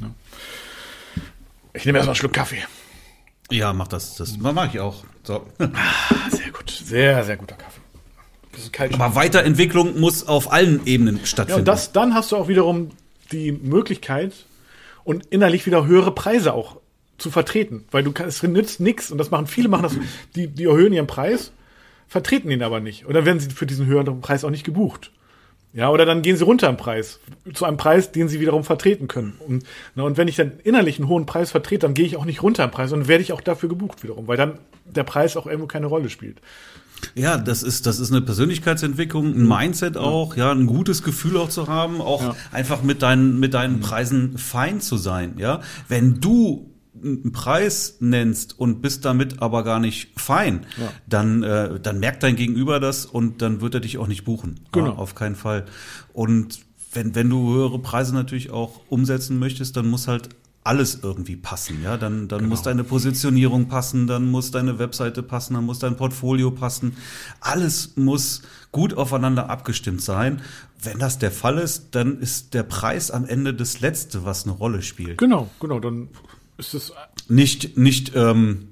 Ja. 0.00 0.10
Ich 1.74 1.84
nehme 1.84 1.98
erstmal 1.98 2.14
einen 2.14 2.16
Schluck 2.16 2.32
Kaffee. 2.32 2.62
Ja, 3.50 3.72
mach 3.72 3.88
das. 3.88 4.16
Das 4.16 4.36
mache 4.38 4.68
ich 4.72 4.80
auch. 4.80 5.04
So. 5.22 5.46
Ah, 5.58 6.30
sehr 6.30 6.50
gut. 6.50 6.70
Sehr, 6.70 7.22
sehr 7.24 7.36
guter 7.36 7.56
Kaffee. 7.56 7.69
Aber 8.92 9.14
Weiterentwicklung 9.14 9.98
muss 9.98 10.26
auf 10.26 10.52
allen 10.52 10.86
Ebenen 10.86 11.20
stattfinden. 11.24 11.50
Ja, 11.50 11.56
und 11.58 11.68
das, 11.68 11.92
dann 11.92 12.14
hast 12.14 12.32
du 12.32 12.36
auch 12.36 12.48
wiederum 12.48 12.90
die 13.32 13.52
Möglichkeit 13.52 14.32
und 15.04 15.26
innerlich 15.26 15.66
wieder 15.66 15.86
höhere 15.86 16.12
Preise 16.12 16.52
auch 16.52 16.80
zu 17.18 17.30
vertreten, 17.30 17.84
weil 17.90 18.02
du 18.02 18.12
kannst, 18.12 18.42
es 18.42 18.48
nützt 18.50 18.80
nichts 18.80 19.10
und 19.10 19.18
das 19.18 19.30
machen 19.30 19.46
viele 19.46 19.68
machen 19.68 19.82
das, 19.82 19.96
die, 20.34 20.48
die 20.48 20.64
erhöhen 20.64 20.92
ihren 20.92 21.06
Preis, 21.06 21.52
vertreten 22.08 22.50
ihn 22.50 22.62
aber 22.62 22.80
nicht. 22.80 23.06
Und 23.06 23.14
dann 23.14 23.24
werden 23.24 23.38
sie 23.38 23.50
für 23.50 23.66
diesen 23.66 23.86
höheren 23.86 24.20
Preis 24.20 24.44
auch 24.44 24.50
nicht 24.50 24.64
gebucht. 24.64 25.12
Ja, 25.72 25.88
oder 25.90 26.04
dann 26.04 26.22
gehen 26.22 26.36
sie 26.36 26.44
runter 26.44 26.68
im 26.68 26.76
Preis, 26.76 27.20
zu 27.54 27.64
einem 27.64 27.76
Preis, 27.76 28.10
den 28.10 28.28
sie 28.28 28.40
wiederum 28.40 28.64
vertreten 28.64 29.06
können. 29.06 29.38
Und, 29.46 29.64
na, 29.94 30.02
und 30.02 30.16
wenn 30.16 30.26
ich 30.26 30.34
dann 30.34 30.52
innerlich 30.64 30.98
einen 30.98 31.08
hohen 31.08 31.26
Preis 31.26 31.52
vertrete, 31.52 31.86
dann 31.86 31.94
gehe 31.94 32.06
ich 32.06 32.16
auch 32.16 32.24
nicht 32.24 32.42
runter 32.42 32.64
im 32.64 32.72
Preis 32.72 32.92
und 32.92 33.06
werde 33.06 33.22
ich 33.22 33.32
auch 33.32 33.40
dafür 33.40 33.68
gebucht 33.68 34.02
wiederum, 34.02 34.26
weil 34.26 34.36
dann 34.36 34.58
der 34.84 35.04
Preis 35.04 35.36
auch 35.36 35.46
irgendwo 35.46 35.68
keine 35.68 35.86
Rolle 35.86 36.10
spielt. 36.10 36.38
Ja, 37.14 37.38
das 37.38 37.62
ist, 37.62 37.86
das 37.86 37.98
ist 37.98 38.10
eine 38.10 38.20
Persönlichkeitsentwicklung, 38.20 39.26
ein 39.26 39.46
Mindset 39.46 39.96
auch, 39.96 40.36
ja, 40.36 40.52
ein 40.52 40.66
gutes 40.66 41.02
Gefühl 41.02 41.36
auch 41.36 41.48
zu 41.48 41.66
haben, 41.68 42.00
auch 42.00 42.22
ja. 42.22 42.36
einfach 42.52 42.82
mit 42.82 43.02
deinen, 43.02 43.38
mit 43.38 43.54
deinen 43.54 43.76
mhm. 43.76 43.80
Preisen 43.80 44.38
fein 44.38 44.80
zu 44.80 44.96
sein, 44.96 45.34
ja. 45.38 45.60
Wenn 45.88 46.20
du 46.20 46.69
einen 46.94 47.32
Preis 47.32 47.96
nennst 48.00 48.58
und 48.58 48.82
bist 48.82 49.04
damit 49.04 49.40
aber 49.42 49.62
gar 49.64 49.78
nicht 49.78 50.18
fein, 50.20 50.66
ja. 50.76 50.92
dann, 51.08 51.42
äh, 51.42 51.78
dann 51.80 52.00
merkt 52.00 52.22
dein 52.22 52.36
Gegenüber 52.36 52.80
das 52.80 53.06
und 53.06 53.42
dann 53.42 53.60
wird 53.60 53.74
er 53.74 53.80
dich 53.80 53.98
auch 53.98 54.08
nicht 54.08 54.24
buchen. 54.24 54.60
Genau. 54.72 54.86
Ja, 54.88 54.92
auf 54.94 55.14
keinen 55.14 55.36
Fall. 55.36 55.66
Und 56.12 56.60
wenn, 56.92 57.14
wenn 57.14 57.30
du 57.30 57.52
höhere 57.54 57.78
Preise 57.78 58.14
natürlich 58.14 58.50
auch 58.50 58.80
umsetzen 58.88 59.38
möchtest, 59.38 59.76
dann 59.76 59.88
muss 59.88 60.08
halt 60.08 60.30
alles 60.62 61.00
irgendwie 61.02 61.36
passen, 61.36 61.82
ja, 61.82 61.96
dann, 61.96 62.28
dann 62.28 62.40
genau. 62.40 62.50
muss 62.50 62.62
deine 62.62 62.84
Positionierung 62.84 63.68
passen, 63.68 64.06
dann 64.06 64.30
muss 64.30 64.50
deine 64.50 64.78
Webseite 64.78 65.22
passen, 65.22 65.54
dann 65.54 65.64
muss 65.64 65.78
dein 65.78 65.96
Portfolio 65.96 66.50
passen. 66.50 66.96
Alles 67.40 67.96
muss 67.96 68.42
gut 68.70 68.92
aufeinander 68.92 69.48
abgestimmt 69.48 70.02
sein. 70.02 70.42
Wenn 70.82 70.98
das 70.98 71.18
der 71.18 71.30
Fall 71.30 71.58
ist, 71.58 71.94
dann 71.94 72.18
ist 72.18 72.52
der 72.52 72.62
Preis 72.62 73.10
am 73.10 73.24
Ende 73.24 73.54
das 73.54 73.80
Letzte, 73.80 74.24
was 74.26 74.44
eine 74.44 74.52
Rolle 74.52 74.82
spielt. 74.82 75.16
Genau, 75.16 75.48
genau, 75.60 75.80
dann 75.80 76.08
ist 76.60 76.74
es 76.74 76.92
nicht, 77.28 77.76
nicht, 77.76 78.12
ähm, 78.14 78.68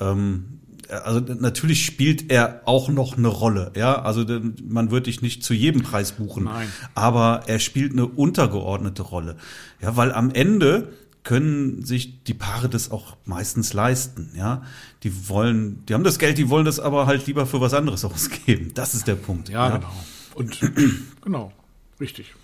ähm, 0.00 0.60
also 0.88 1.20
natürlich 1.20 1.86
spielt 1.86 2.30
er 2.30 2.62
auch 2.64 2.88
noch 2.88 3.16
eine 3.16 3.28
Rolle, 3.28 3.72
ja. 3.76 4.02
Also 4.02 4.26
man 4.66 4.90
wird 4.90 5.06
dich 5.06 5.22
nicht 5.22 5.44
zu 5.44 5.54
jedem 5.54 5.82
Preis 5.82 6.12
buchen, 6.12 6.44
Nein. 6.44 6.68
aber 6.94 7.44
er 7.46 7.60
spielt 7.60 7.92
eine 7.92 8.06
untergeordnete 8.06 9.02
Rolle, 9.02 9.36
ja, 9.80 9.96
weil 9.96 10.12
am 10.12 10.30
Ende 10.30 10.92
können 11.22 11.84
sich 11.84 12.24
die 12.24 12.34
Paare 12.34 12.68
das 12.68 12.90
auch 12.90 13.16
meistens 13.24 13.72
leisten, 13.72 14.32
ja. 14.34 14.62
Die 15.02 15.28
wollen, 15.28 15.84
die 15.86 15.94
haben 15.94 16.04
das 16.04 16.18
Geld, 16.18 16.38
die 16.38 16.48
wollen 16.48 16.64
das 16.64 16.80
aber 16.80 17.06
halt 17.06 17.26
lieber 17.26 17.46
für 17.46 17.60
was 17.60 17.74
anderes 17.74 18.04
ausgeben. 18.06 18.72
Das 18.74 18.94
ist 18.94 19.06
der 19.06 19.14
Punkt. 19.14 19.48
Ja, 19.48 19.68
ja. 19.68 19.76
genau. 19.76 19.92
Und 20.34 20.58
genau, 21.22 21.52
richtig. 22.00 22.34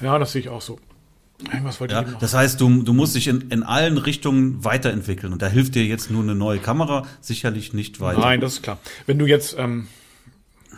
Ja, 0.00 0.18
das 0.18 0.32
sehe 0.32 0.40
ich 0.40 0.48
auch 0.48 0.62
so. 0.62 0.78
Ja, 1.88 2.02
das 2.02 2.34
heißt, 2.34 2.60
du, 2.60 2.82
du 2.82 2.92
musst 2.92 3.14
dich 3.14 3.28
in, 3.28 3.42
in 3.50 3.62
allen 3.62 3.96
Richtungen 3.96 4.64
weiterentwickeln. 4.64 5.32
Und 5.32 5.40
da 5.40 5.46
hilft 5.46 5.76
dir 5.76 5.84
jetzt 5.84 6.10
nur 6.10 6.22
eine 6.22 6.34
neue 6.34 6.58
Kamera 6.58 7.06
sicherlich 7.20 7.72
nicht 7.72 8.00
weiter. 8.00 8.20
Nein, 8.20 8.40
das 8.40 8.54
ist 8.54 8.62
klar. 8.62 8.78
Wenn 9.06 9.18
du 9.18 9.26
jetzt, 9.26 9.56
ähm, 9.56 9.86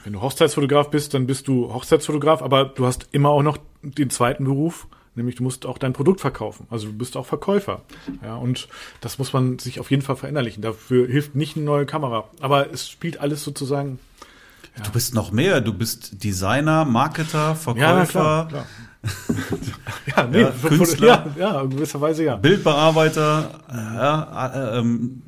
wenn 0.05 0.13
du 0.13 0.21
Hochzeitsfotograf 0.21 0.91
bist, 0.91 1.15
dann 1.15 1.27
bist 1.27 1.49
du 1.49 1.73
Hochzeitsfotograf, 1.73 2.43
aber 2.43 2.67
du 2.67 2.87
hast 2.87 3.09
immer 3.13 3.31
auch 3.31 3.43
noch 3.43 3.57
den 3.83 4.11
zweiten 4.11 4.45
Beruf, 4.45 4.87
nämlich 5.15 5.37
du 5.37 5.43
musst 5.43 5.65
auch 5.65 5.79
dein 5.79 5.95
Produkt 5.95 6.21
verkaufen. 6.21 6.67
Also 6.69 6.89
du 6.89 6.93
bist 6.93 7.17
auch 7.17 7.27
Verkäufer. 7.27 7.81
Ja, 8.23 8.37
und 8.37 8.69
das 9.01 9.19
muss 9.19 9.33
man 9.33 9.59
sich 9.59 9.81
auf 9.81 9.91
jeden 9.91 10.03
Fall 10.03 10.17
verinnerlichen. 10.17 10.63
Dafür 10.63 11.07
hilft 11.07 11.35
nicht 11.35 11.57
eine 11.57 11.65
neue 11.65 11.87
Kamera. 11.87 12.29
Aber 12.41 12.71
es 12.71 12.89
spielt 12.89 13.19
alles 13.19 13.43
sozusagen. 13.43 13.99
Ja. 14.77 14.85
Du 14.85 14.91
bist 14.93 15.15
noch 15.15 15.33
mehr. 15.33 15.63
Du 15.63 15.73
bist 15.73 16.23
Designer, 16.23 16.85
Marketer, 16.85 17.57
Verkäufer. 17.57 17.87
Ja, 17.87 18.05
klar, 18.07 18.49
klar. 18.49 18.67
ja, 20.17 20.27
nee, 20.27 20.41
ja, 20.43 20.53
Künstler, 20.63 21.33
ja, 21.37 21.53
ja, 21.53 21.61
in 21.63 21.71
gewisser 21.71 22.01
Weise 22.01 22.25
ja. 22.25 22.37
Bildbearbeiter, 22.37 23.51
ja, 23.73 24.51
äh, 24.55 24.79
ähm, 24.79 25.23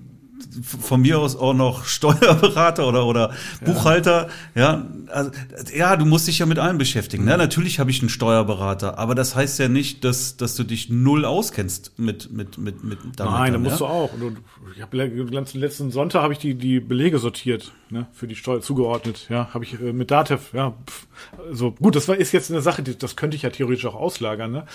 von 0.60 1.00
mir 1.00 1.18
aus 1.18 1.36
auch 1.36 1.54
noch 1.54 1.84
Steuerberater 1.86 2.86
oder 2.86 3.06
oder 3.06 3.32
Buchhalter, 3.64 4.28
ja, 4.54 4.86
also, 5.08 5.30
ja, 5.74 5.96
du 5.96 6.04
musst 6.04 6.28
dich 6.28 6.38
ja 6.38 6.46
mit 6.46 6.58
allem 6.58 6.78
beschäftigen. 6.78 7.24
Ne? 7.24 7.32
Mhm. 7.32 7.38
Natürlich 7.38 7.78
habe 7.78 7.90
ich 7.90 8.00
einen 8.00 8.08
Steuerberater, 8.08 8.98
aber 8.98 9.14
das 9.14 9.34
heißt 9.34 9.58
ja 9.58 9.68
nicht, 9.68 10.04
dass 10.04 10.36
dass 10.36 10.54
du 10.54 10.64
dich 10.64 10.90
null 10.90 11.24
auskennst 11.24 11.98
mit 11.98 12.30
mit 12.32 12.58
mit 12.58 12.84
mit 12.84 12.98
damit. 13.16 13.32
Nein, 13.32 13.52
da 13.52 13.58
musst 13.58 13.80
ja? 13.80 13.86
du 13.86 13.92
auch. 13.92 14.12
Und 14.12 14.38
ich 14.76 14.82
habe 14.82 14.96
letzten 14.96 15.90
Sonntag 15.90 16.22
habe 16.22 16.32
ich 16.32 16.38
die 16.38 16.54
die 16.54 16.80
Belege 16.80 17.18
sortiert, 17.18 17.72
ne, 17.90 18.06
für 18.12 18.26
die 18.26 18.36
Steuer 18.36 18.60
zugeordnet. 18.60 19.26
Ja, 19.28 19.48
habe 19.52 19.64
ich 19.64 19.80
äh, 19.80 19.92
mit 19.92 20.10
Datev, 20.10 20.54
ja, 20.54 20.74
pff, 20.86 21.06
so 21.50 21.72
gut. 21.72 21.96
Das 21.96 22.08
war 22.08 22.16
ist 22.16 22.32
jetzt 22.32 22.50
eine 22.50 22.60
Sache, 22.60 22.82
die, 22.82 22.96
das 22.96 23.16
könnte 23.16 23.36
ich 23.36 23.42
ja 23.42 23.50
theoretisch 23.50 23.86
auch 23.86 23.94
auslagern. 23.94 24.52
Ne? 24.52 24.66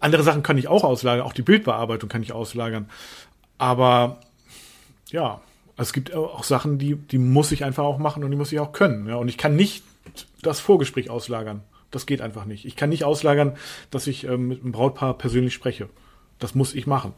Andere 0.00 0.22
Sachen 0.22 0.42
kann 0.42 0.58
ich 0.58 0.68
auch 0.68 0.84
auslagern, 0.84 1.24
auch 1.24 1.32
die 1.32 1.42
Bildbearbeitung 1.42 2.08
kann 2.08 2.22
ich 2.22 2.32
auslagern. 2.32 2.88
Aber 3.58 4.20
ja, 5.12 5.40
es 5.76 5.92
gibt 5.92 6.14
auch 6.14 6.44
Sachen, 6.44 6.78
die, 6.78 6.96
die 6.96 7.18
muss 7.18 7.52
ich 7.52 7.64
einfach 7.64 7.84
auch 7.84 7.98
machen 7.98 8.22
und 8.22 8.30
die 8.30 8.36
muss 8.36 8.52
ich 8.52 8.60
auch 8.60 8.72
können. 8.72 9.08
Ja? 9.08 9.16
Und 9.16 9.28
ich 9.28 9.38
kann 9.38 9.56
nicht 9.56 9.82
das 10.42 10.60
Vorgespräch 10.60 11.10
auslagern. 11.10 11.62
Das 11.90 12.06
geht 12.06 12.20
einfach 12.20 12.44
nicht. 12.44 12.66
Ich 12.66 12.76
kann 12.76 12.90
nicht 12.90 13.04
auslagern, 13.04 13.56
dass 13.90 14.06
ich 14.06 14.24
ähm, 14.24 14.48
mit 14.48 14.62
einem 14.62 14.72
Brautpaar 14.72 15.14
persönlich 15.14 15.54
spreche. 15.54 15.88
Das 16.38 16.54
muss 16.54 16.74
ich 16.74 16.86
machen. 16.86 17.14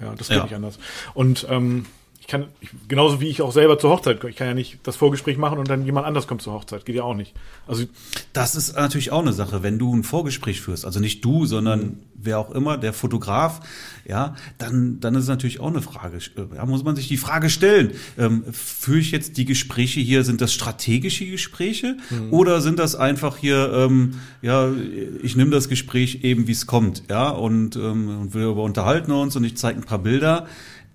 Ja, 0.00 0.14
das 0.16 0.28
geht 0.28 0.38
ja. 0.38 0.44
nicht 0.44 0.54
anders. 0.54 0.78
Und 1.14 1.46
ähm, 1.50 1.86
kann, 2.26 2.48
ich, 2.60 2.70
genauso 2.86 3.20
wie 3.20 3.28
ich 3.28 3.42
auch 3.42 3.52
selber 3.52 3.78
zur 3.78 3.90
Hochzeit, 3.90 4.22
ich 4.24 4.36
kann 4.36 4.46
ja 4.46 4.54
nicht 4.54 4.78
das 4.82 4.96
Vorgespräch 4.96 5.38
machen 5.38 5.58
und 5.58 5.68
dann 5.68 5.84
jemand 5.84 6.06
anders 6.06 6.26
kommt 6.26 6.42
zur 6.42 6.52
Hochzeit. 6.52 6.84
Geht 6.84 6.96
ja 6.96 7.02
auch 7.02 7.14
nicht. 7.14 7.34
Also 7.66 7.84
das 8.32 8.54
ist 8.54 8.76
natürlich 8.76 9.10
auch 9.10 9.20
eine 9.20 9.32
Sache, 9.32 9.62
wenn 9.62 9.78
du 9.78 9.94
ein 9.94 10.04
Vorgespräch 10.04 10.60
führst, 10.60 10.84
also 10.84 11.00
nicht 11.00 11.24
du, 11.24 11.46
sondern 11.46 11.80
mhm. 11.80 11.98
wer 12.14 12.38
auch 12.38 12.50
immer, 12.50 12.78
der 12.78 12.92
Fotograf, 12.92 13.60
ja, 14.06 14.36
dann, 14.58 15.00
dann 15.00 15.14
ist 15.14 15.24
es 15.24 15.28
natürlich 15.28 15.60
auch 15.60 15.68
eine 15.68 15.82
Frage. 15.82 16.18
Ja, 16.54 16.66
muss 16.66 16.84
man 16.84 16.96
sich 16.96 17.08
die 17.08 17.16
Frage 17.16 17.50
stellen, 17.50 17.92
ähm, 18.18 18.44
führe 18.52 18.98
ich 18.98 19.10
jetzt 19.10 19.36
die 19.36 19.44
Gespräche 19.44 20.00
hier, 20.00 20.24
sind 20.24 20.40
das 20.40 20.52
strategische 20.52 21.26
Gespräche 21.26 21.96
mhm. 22.10 22.32
oder 22.32 22.60
sind 22.60 22.78
das 22.78 22.94
einfach 22.94 23.36
hier, 23.36 23.72
ähm, 23.72 24.14
ja, 24.42 24.70
ich 25.22 25.36
nehme 25.36 25.50
das 25.50 25.68
Gespräch 25.68 26.20
eben, 26.22 26.46
wie 26.46 26.52
es 26.52 26.66
kommt, 26.66 27.04
ja, 27.08 27.30
und, 27.30 27.76
ähm, 27.76 28.20
und 28.20 28.34
wir 28.34 28.54
unterhalten 28.56 29.12
uns 29.12 29.36
und 29.36 29.44
ich 29.44 29.56
zeige 29.56 29.80
ein 29.80 29.84
paar 29.84 30.00
Bilder. 30.00 30.46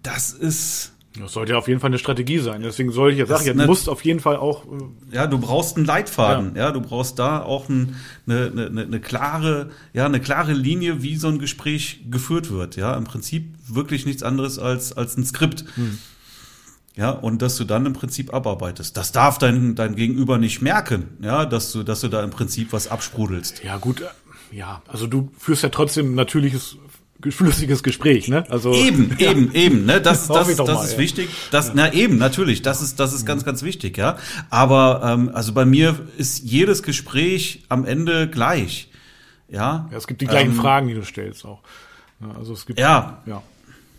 Das 0.03 0.31
ist 0.33 0.94
Das 1.19 1.33
sollte 1.33 1.53
ja 1.53 1.57
auf 1.57 1.67
jeden 1.67 1.79
Fall 1.79 1.89
eine 1.89 1.97
Strategie 1.97 2.39
sein. 2.39 2.61
Deswegen 2.61 2.91
soll 2.91 3.11
ich 3.11 3.19
ja 3.19 3.25
sagen, 3.25 3.57
du 3.57 3.65
musst 3.65 3.89
auf 3.89 4.03
jeden 4.03 4.19
Fall 4.19 4.37
auch. 4.37 4.65
Äh, 4.65 5.15
ja, 5.15 5.27
du 5.27 5.37
brauchst 5.39 5.77
einen 5.77 5.85
Leitfaden. 5.85 6.55
Ja, 6.55 6.65
ja 6.65 6.71
du 6.71 6.81
brauchst 6.81 7.19
da 7.19 7.41
auch 7.41 7.69
ein, 7.69 7.95
eine, 8.27 8.51
eine, 8.51 8.81
eine 8.81 8.99
klare, 8.99 9.69
ja, 9.93 10.05
eine 10.05 10.19
klare 10.19 10.53
Linie, 10.53 11.01
wie 11.01 11.15
so 11.15 11.27
ein 11.27 11.39
Gespräch 11.39 12.01
geführt 12.09 12.51
wird. 12.51 12.75
Ja, 12.75 12.95
im 12.95 13.05
Prinzip 13.05 13.55
wirklich 13.67 14.05
nichts 14.05 14.23
anderes 14.23 14.59
als 14.59 14.93
als 14.93 15.17
ein 15.17 15.25
Skript. 15.25 15.65
Hm. 15.75 15.97
Ja, 16.95 17.09
und 17.09 17.41
dass 17.41 17.57
du 17.57 17.65
dann 17.65 17.85
im 17.85 17.93
Prinzip 17.93 18.33
abarbeitest. 18.33 18.95
Das 18.95 19.11
darf 19.11 19.37
dein, 19.37 19.75
dein 19.75 19.95
Gegenüber 19.95 20.37
nicht 20.37 20.61
merken, 20.61 21.17
ja, 21.21 21.45
dass 21.45 21.73
du, 21.73 21.83
dass 21.83 21.99
du 22.01 22.07
da 22.07 22.23
im 22.23 22.29
Prinzip 22.29 22.71
was 22.71 22.87
absprudelst. 22.87 23.63
Ja, 23.63 23.77
gut, 23.77 24.01
äh, 24.01 24.05
ja, 24.55 24.81
also 24.87 25.05
du 25.05 25.29
führst 25.37 25.63
ja 25.63 25.69
trotzdem 25.69 26.15
natürliches 26.15 26.77
flüssiges 27.29 27.81
Gespräch, 27.81 28.27
ne? 28.27 28.49
Also 28.49 28.73
eben, 28.73 29.15
ja. 29.19 29.31
eben, 29.31 29.53
eben, 29.53 29.85
ne? 29.85 30.01
Das, 30.01 30.27
das, 30.27 30.47
das, 30.47 30.57
das 30.57 30.67
mal, 30.67 30.83
ist 30.83 30.93
ja. 30.93 30.97
wichtig. 30.97 31.29
Das, 31.51 31.67
ja. 31.67 31.73
na 31.75 31.93
eben, 31.93 32.17
natürlich, 32.17 32.61
das 32.61 32.81
ist, 32.81 32.99
das 32.99 33.13
ist 33.13 33.23
mhm. 33.23 33.27
ganz, 33.27 33.45
ganz 33.45 33.63
wichtig, 33.63 33.97
ja. 33.97 34.17
Aber 34.49 35.01
ähm, 35.03 35.31
also 35.33 35.53
bei 35.53 35.65
mir 35.65 35.97
ist 36.17 36.43
jedes 36.43 36.83
Gespräch 36.83 37.63
am 37.69 37.85
Ende 37.85 38.29
gleich, 38.29 38.89
ja. 39.49 39.87
ja 39.91 39.97
es 39.97 40.07
gibt 40.07 40.21
die 40.21 40.27
gleichen 40.27 40.51
ähm, 40.51 40.57
Fragen, 40.57 40.87
die 40.87 40.93
du 40.93 41.03
stellst 41.03 41.45
auch. 41.45 41.61
Also 42.37 42.53
es 42.53 42.65
gibt 42.65 42.79
ja, 42.79 43.21
ja, 43.25 43.41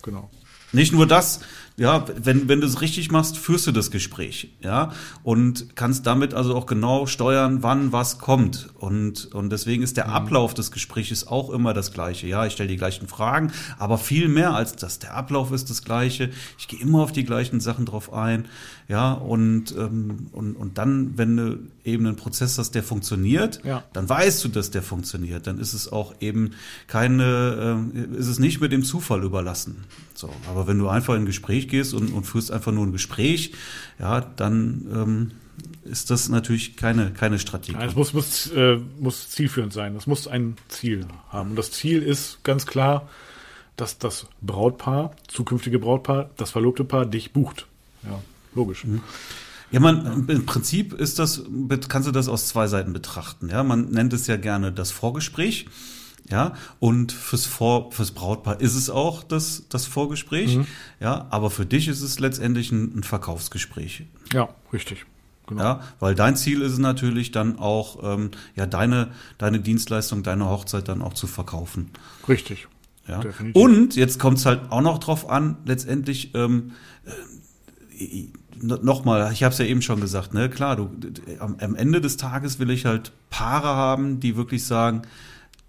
genau. 0.03 0.31
Nicht 0.73 0.93
nur 0.93 1.07
das, 1.07 1.41
ja, 1.79 2.07
wenn, 2.17 2.49
wenn 2.49 2.63
du 2.63 2.67
es 2.67 2.81
richtig 2.81 3.11
machst, 3.11 3.37
führst 3.37 3.67
du 3.67 3.73
das 3.73 3.91
Gespräch, 3.91 4.49
ja, 4.63 4.93
und 5.23 5.77
kannst 5.77 6.07
damit 6.07 6.33
also 6.33 6.55
auch 6.55 6.65
genau 6.65 7.05
steuern, 7.05 7.63
wann 7.63 7.93
was 7.93 8.19
kommt. 8.19 8.71
Und, 8.79 9.35
und 9.35 9.51
deswegen 9.51 9.83
ist 9.83 9.99
der 9.99 10.07
mhm. 10.07 10.15
Ablauf 10.15 10.55
des 10.55 10.71
Gespräches 10.71 11.27
auch 11.27 11.51
immer 11.51 11.75
das 11.75 11.93
gleiche. 11.93 12.27
Ja, 12.27 12.47
ich 12.47 12.55
stelle 12.55 12.71
die 12.71 12.79
gleichen 12.79 13.09
Fragen, 13.09 13.53
aber 13.79 13.99
viel 13.99 14.29
mehr 14.29 14.55
als 14.55 14.77
das. 14.77 15.01
Der 15.01 15.15
Ablauf 15.15 15.53
ist 15.53 15.69
das 15.69 15.83
gleiche. 15.83 16.31
Ich 16.59 16.67
gehe 16.67 16.81
immer 16.81 17.03
auf 17.03 17.13
die 17.13 17.25
gleichen 17.25 17.61
Sachen 17.61 17.85
drauf 17.85 18.11
ein, 18.11 18.47
ja, 18.89 19.13
und, 19.13 19.75
ähm, 19.77 20.29
und, 20.33 20.55
und 20.55 20.79
dann, 20.79 21.19
wenn 21.19 21.37
du 21.37 21.59
eben 21.85 22.07
einen 22.07 22.17
Prozess 22.17 22.57
hast, 22.57 22.75
der 22.77 22.85
funktioniert, 22.85 23.61
ja. 23.65 23.83
dann 23.93 24.09
weißt 24.09 24.45
du, 24.45 24.49
dass 24.49 24.71
der 24.71 24.83
funktioniert. 24.83 25.47
Dann 25.47 25.59
ist 25.59 25.73
es 25.73 25.91
auch 25.91 26.15
eben 26.21 26.53
keine, 26.87 27.85
äh, 27.95 28.17
ist 28.17 28.29
es 28.29 28.39
nicht 28.39 28.61
mit 28.61 28.71
dem 28.71 28.85
Zufall 28.85 29.25
überlassen. 29.25 29.85
So, 30.17 30.31
aber 30.49 30.67
wenn 30.67 30.79
du 30.79 30.89
einfach 30.89 31.15
in 31.15 31.23
ein 31.23 31.27
Gespräch 31.27 31.69
gehst 31.69 31.93
und, 31.93 32.13
und 32.13 32.25
führst 32.25 32.51
einfach 32.51 32.73
nur 32.73 32.87
ein 32.87 32.93
Gespräch, 32.93 33.53
ja, 33.99 34.23
dann 34.23 34.87
ähm, 34.93 35.31
ist 35.85 36.11
das 36.11 36.29
natürlich 36.29 36.77
keine, 36.77 37.13
keine 37.13 37.39
Strategie. 37.39 37.79
Es 37.81 37.95
muss, 37.95 38.15
muss, 38.15 38.51
äh, 38.53 38.79
muss 38.99 39.29
zielführend 39.29 39.73
sein. 39.73 39.95
Es 39.95 40.07
muss 40.07 40.27
ein 40.27 40.57
Ziel 40.69 41.07
haben. 41.29 41.51
Und 41.51 41.57
das 41.57 41.71
Ziel 41.71 42.03
ist 42.03 42.43
ganz 42.45 42.67
klar, 42.67 43.09
dass 43.77 43.99
das 43.99 44.27
Brautpaar, 44.41 45.15
zukünftige 45.29 45.79
Brautpaar, 45.79 46.31
das 46.39 46.51
verlobte 46.51 46.85
Paar 46.85 47.05
dich 47.05 47.33
bucht. 47.33 47.67
Ja, 48.03 48.21
logisch. 48.55 48.85
Mhm. 48.85 49.03
Ja, 49.71 49.81
man, 49.81 50.27
im 50.29 50.47
Prinzip 50.47 50.95
ist 50.95 51.19
das, 51.19 51.43
kannst 51.89 52.09
du 52.09 52.13
das 52.13 52.29
aus 52.29 52.49
zwei 52.49 52.69
Seiten 52.69 52.93
betrachten. 52.93 53.49
Ja, 53.51 53.65
man 53.65 53.91
nennt 53.91 54.13
es 54.13 54.27
ja 54.29 54.37
gerne 54.37 54.73
das 54.73 54.93
Vorgespräch. 54.93 55.67
Ja, 56.31 56.55
und 56.81 57.13
fürs 57.13 57.47
Vor, 57.47 57.93
fürs 57.93 58.11
Brautpaar 58.11 58.61
ist 58.61 58.75
es 58.75 58.91
auch 58.91 59.23
das, 59.23 59.65
das 59.69 59.87
Vorgespräch. 59.87 60.57
Mhm. 60.57 60.67
Ja, 60.99 61.27
aber 61.31 61.51
für 61.51 61.67
dich 61.67 61.87
ist 61.87 62.03
es 62.03 62.19
letztendlich 62.19 62.73
ein, 62.73 62.99
ein 62.99 63.03
Verkaufsgespräch. 63.05 64.05
Ja, 64.33 64.49
richtig. 64.73 65.07
Genau. 65.47 65.63
Ja, 65.63 65.81
weil 66.01 66.17
dein 66.17 66.35
Ziel 66.35 66.63
ist 66.63 66.73
es 66.73 66.79
natürlich 66.79 67.31
dann 67.31 67.59
auch, 67.59 67.99
ähm, 68.03 68.33
ja, 68.57 68.67
deine, 68.67 69.13
deine 69.39 69.61
Dienstleistung, 69.61 70.25
deine 70.25 70.47
Hochzeit 70.47 70.89
dann 70.89 71.03
auch 71.03 71.15
zu 71.15 71.29
verkaufen. 71.29 71.91
Richtig. 72.29 72.67
Ja. 73.07 73.21
Definitiv. 73.21 73.63
Und 73.63 73.95
jetzt 73.95 74.19
kommt 74.19 74.39
es 74.39 74.47
halt 74.47 74.73
auch 74.73 74.81
noch 74.81 74.99
drauf 74.99 75.31
an, 75.31 75.59
letztendlich, 75.65 76.35
ähm, 76.35 76.73
äh, 77.95 78.29
nochmal, 78.61 79.33
ich 79.33 79.45
habe 79.45 79.53
es 79.53 79.59
ja 79.59 79.67
eben 79.67 79.83
schon 79.83 80.01
gesagt, 80.01 80.35
ne, 80.35 80.51
klar, 80.51 80.77
du, 80.77 80.91
am, 81.39 81.57
am 81.61 81.75
Ende 81.77 82.01
des 82.01 82.17
Tages 82.17 82.59
will 82.59 82.71
ich 82.71 82.85
halt 82.85 83.13
Paare 83.31 83.69
haben, 83.69 84.19
die 84.19 84.37
wirklich 84.37 84.65
sagen, 84.65 85.03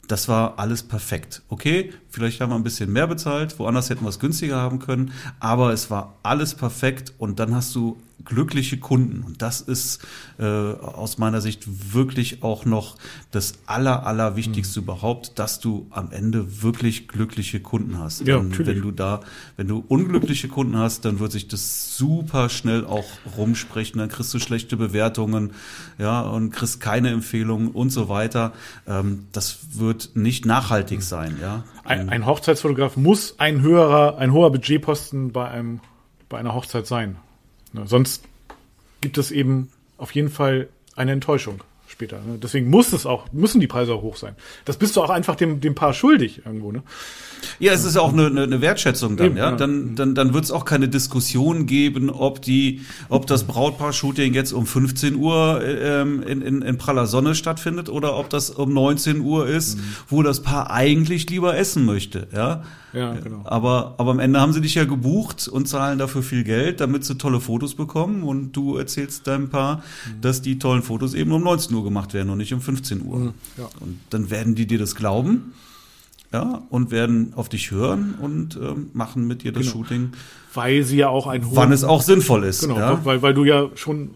das 0.08 0.28
war 0.28 0.58
alles 0.60 0.84
perfekt. 0.84 1.41
Okay, 1.50 1.93
vielleicht 2.18 2.42
haben 2.42 2.50
wir 2.50 2.56
ein 2.56 2.64
bisschen 2.64 2.92
mehr 2.92 3.06
bezahlt, 3.06 3.60
woanders 3.60 3.92
hätten 3.92 4.04
wir 4.04 4.10
es 4.10 4.20
günstiger 4.20 4.58
haben 4.58 4.80
können, 4.80 5.12
aber 5.40 5.72
es 5.72 5.92
war 5.92 6.16
alles 6.24 6.56
perfekt 6.56 7.14
und 7.20 7.40
dann 7.40 7.54
hast 7.54 7.76
du 7.76 7.98
glückliche 8.26 8.78
Kunden. 8.78 9.24
Und 9.24 9.42
das 9.42 9.62
ist 9.62 10.06
äh, 10.40 10.44
aus 10.44 11.18
meiner 11.18 11.42
Sicht 11.42 11.94
wirklich 11.94 12.44
auch 12.44 12.66
noch 12.66 12.98
das 13.32 13.54
aller, 13.66 14.06
aller 14.06 14.36
Wichtigste 14.36 14.80
mhm. 14.80 14.86
überhaupt, 14.86 15.40
dass 15.40 15.60
du 15.60 15.88
am 15.92 16.12
Ende 16.12 16.62
wirklich 16.62 17.08
glückliche 17.08 17.60
Kunden 17.60 17.98
hast. 18.00 18.28
Ja, 18.28 18.38
Und 18.38 18.66
wenn 18.66 18.82
du 18.82 18.92
da, 18.92 19.22
wenn 19.56 19.68
du 19.68 19.84
unglückliche 19.88 20.48
Kunden 20.48 20.78
hast, 20.78 21.06
dann 21.06 21.20
wird 21.20 21.32
sich 21.32 21.48
das 21.48 21.96
super 21.96 22.50
schnell 22.50 22.86
auch 22.86 23.06
rumsprechen. 23.38 24.00
Dann 24.00 24.10
kriegst 24.10 24.34
du 24.34 24.40
schlechte 24.40 24.78
Bewertungen, 24.78 25.52
ja, 25.98 26.22
und 26.22 26.52
kriegst 26.52 26.82
keine 26.82 27.10
Empfehlungen 27.12 27.70
und 27.70 27.92
so 27.92 28.10
weiter. 28.10 28.54
Ähm, 28.88 29.28
das 29.32 29.60
wird 29.74 30.12
nicht 30.16 30.46
nachhaltig 30.46 31.00
mhm. 31.00 31.04
sein, 31.04 31.38
ja. 31.42 31.64
Ein, 31.88 32.10
ein 32.10 32.26
Hochzeitsfotograf 32.26 32.97
muss 32.97 33.39
ein 33.39 33.62
höherer, 33.62 34.17
ein 34.17 34.34
hoher 34.34 34.52
Budgetposten 34.52 35.32
bei 35.32 35.47
einem, 35.47 35.80
bei 36.28 36.38
einer 36.38 36.54
Hochzeit 36.54 36.86
sein. 36.86 37.15
Ne, 37.71 37.88
sonst 37.88 38.23
gibt 39.00 39.17
es 39.17 39.32
eben 39.32 39.71
auf 39.97 40.12
jeden 40.12 40.30
Fall 40.30 40.67
eine 40.95 41.13
Enttäuschung 41.13 41.63
später. 41.88 42.19
Ne? 42.19 42.39
Deswegen 42.41 42.69
muss 42.69 42.91
es 42.91 43.06
auch, 43.06 43.32
müssen 43.32 43.62
die 43.62 43.67
Preise 43.67 43.93
auch 43.93 44.02
hoch 44.02 44.17
sein. 44.17 44.36
Das 44.65 44.78
bist 44.78 44.97
du 44.97 45.02
auch 45.02 45.10
einfach 45.10 45.36
dem, 45.36 45.62
dem 45.62 45.76
Paar 45.76 45.93
schuldig 45.93 46.45
irgendwo, 46.45 46.71
ne? 46.71 46.84
Ja, 47.60 47.73
es 47.73 47.84
ist 47.84 47.97
auch 47.97 48.13
eine, 48.13 48.28
eine 48.28 48.62
Wertschätzung 48.62 49.17
dann, 49.17 49.28
Eben, 49.28 49.38
ja. 49.38 49.52
Dann, 49.52 49.95
dann, 49.95 50.15
dann 50.15 50.34
wird 50.34 50.45
es 50.45 50.52
auch 50.52 50.65
keine 50.65 50.88
Diskussion 50.88 51.65
geben, 51.65 52.10
ob 52.10 52.41
die, 52.41 52.82
ob 53.10 53.28
das 53.28 53.45
Brautpaar-Shooting 53.45 54.34
jetzt 54.34 54.52
um 54.54 54.65
15 54.65 55.15
Uhr 55.15 55.62
ähm, 55.63 56.23
in, 56.23 56.41
in, 56.41 56.62
in 56.62 56.78
praller 56.78 57.08
Sonne 57.08 57.36
stattfindet 57.36 57.89
oder 57.89 58.17
ob 58.17 58.30
das 58.30 58.50
um 58.50 58.73
19 58.73 59.21
Uhr 59.21 59.47
ist, 59.47 59.78
mhm. 59.78 59.82
wo 60.10 60.23
das 60.23 60.41
Paar 60.41 60.71
eigentlich 60.71 61.30
lieber 61.30 61.58
essen 61.58 61.86
möchte, 61.86 62.28
ja. 62.34 62.63
Ja, 62.93 63.13
genau. 63.13 63.41
Aber, 63.43 63.95
aber 63.97 64.12
am 64.12 64.19
Ende 64.19 64.39
haben 64.39 64.54
sie 64.54 64.62
dich 64.62 64.76
ja 64.76 64.86
gebucht 64.86 65.47
und 65.47 65.67
zahlen 65.67 66.00
dafür 66.00 66.23
viel 66.23 66.43
Geld, 66.43 66.80
damit 66.80 67.06
sie 67.06 67.17
tolle 67.17 67.39
Fotos 67.39 67.76
bekommen. 67.76 68.23
Und 68.23 68.54
du 68.54 68.78
erzählst 68.78 69.28
deinem 69.28 69.50
Paar, 69.50 69.78
mhm. 69.78 70.21
dass 70.21 70.41
die 70.41 70.58
tollen 70.58 70.82
Fotos 70.82 71.13
eben 71.13 71.32
um 71.32 71.43
19 71.43 71.76
Uhr 71.76 71.84
gemacht 71.84 72.13
werden 72.13 72.30
und 72.30 72.38
nicht 72.38 72.54
um 72.54 72.62
15 72.62 73.06
Uhr. 73.06 73.17
Mhm, 73.17 73.34
ja. 73.58 73.69
Und 73.82 74.00
dann 74.10 74.30
werden 74.30 74.56
die 74.56 74.67
dir 74.67 74.80
das 74.80 74.95
glauben. 74.95 75.54
Ja, 76.34 76.63
und 76.70 76.92
werden 76.92 77.34
auf 77.36 77.48
dich 77.48 77.72
hören 77.72 78.16
und 78.22 78.58
ähm, 78.58 78.90
machen 78.94 79.28
mit 79.28 79.44
dir 79.44 79.54
das 79.54 79.63
genau. 79.63 79.74
Shooting. 79.74 80.12
Weil 80.54 80.84
sie 80.84 80.98
ja 80.98 81.08
auch 81.08 81.26
ein 81.26 81.42
Wann 81.52 81.72
es 81.72 81.86
auch 81.86 82.02
sinnvoll 82.02 82.44
ist. 82.44 82.62
Genau, 82.62 82.78
ja? 82.78 83.06
weil, 83.06 83.22
weil 83.22 83.34
du 83.34 83.46
ja 83.46 83.70
schon 83.76 84.12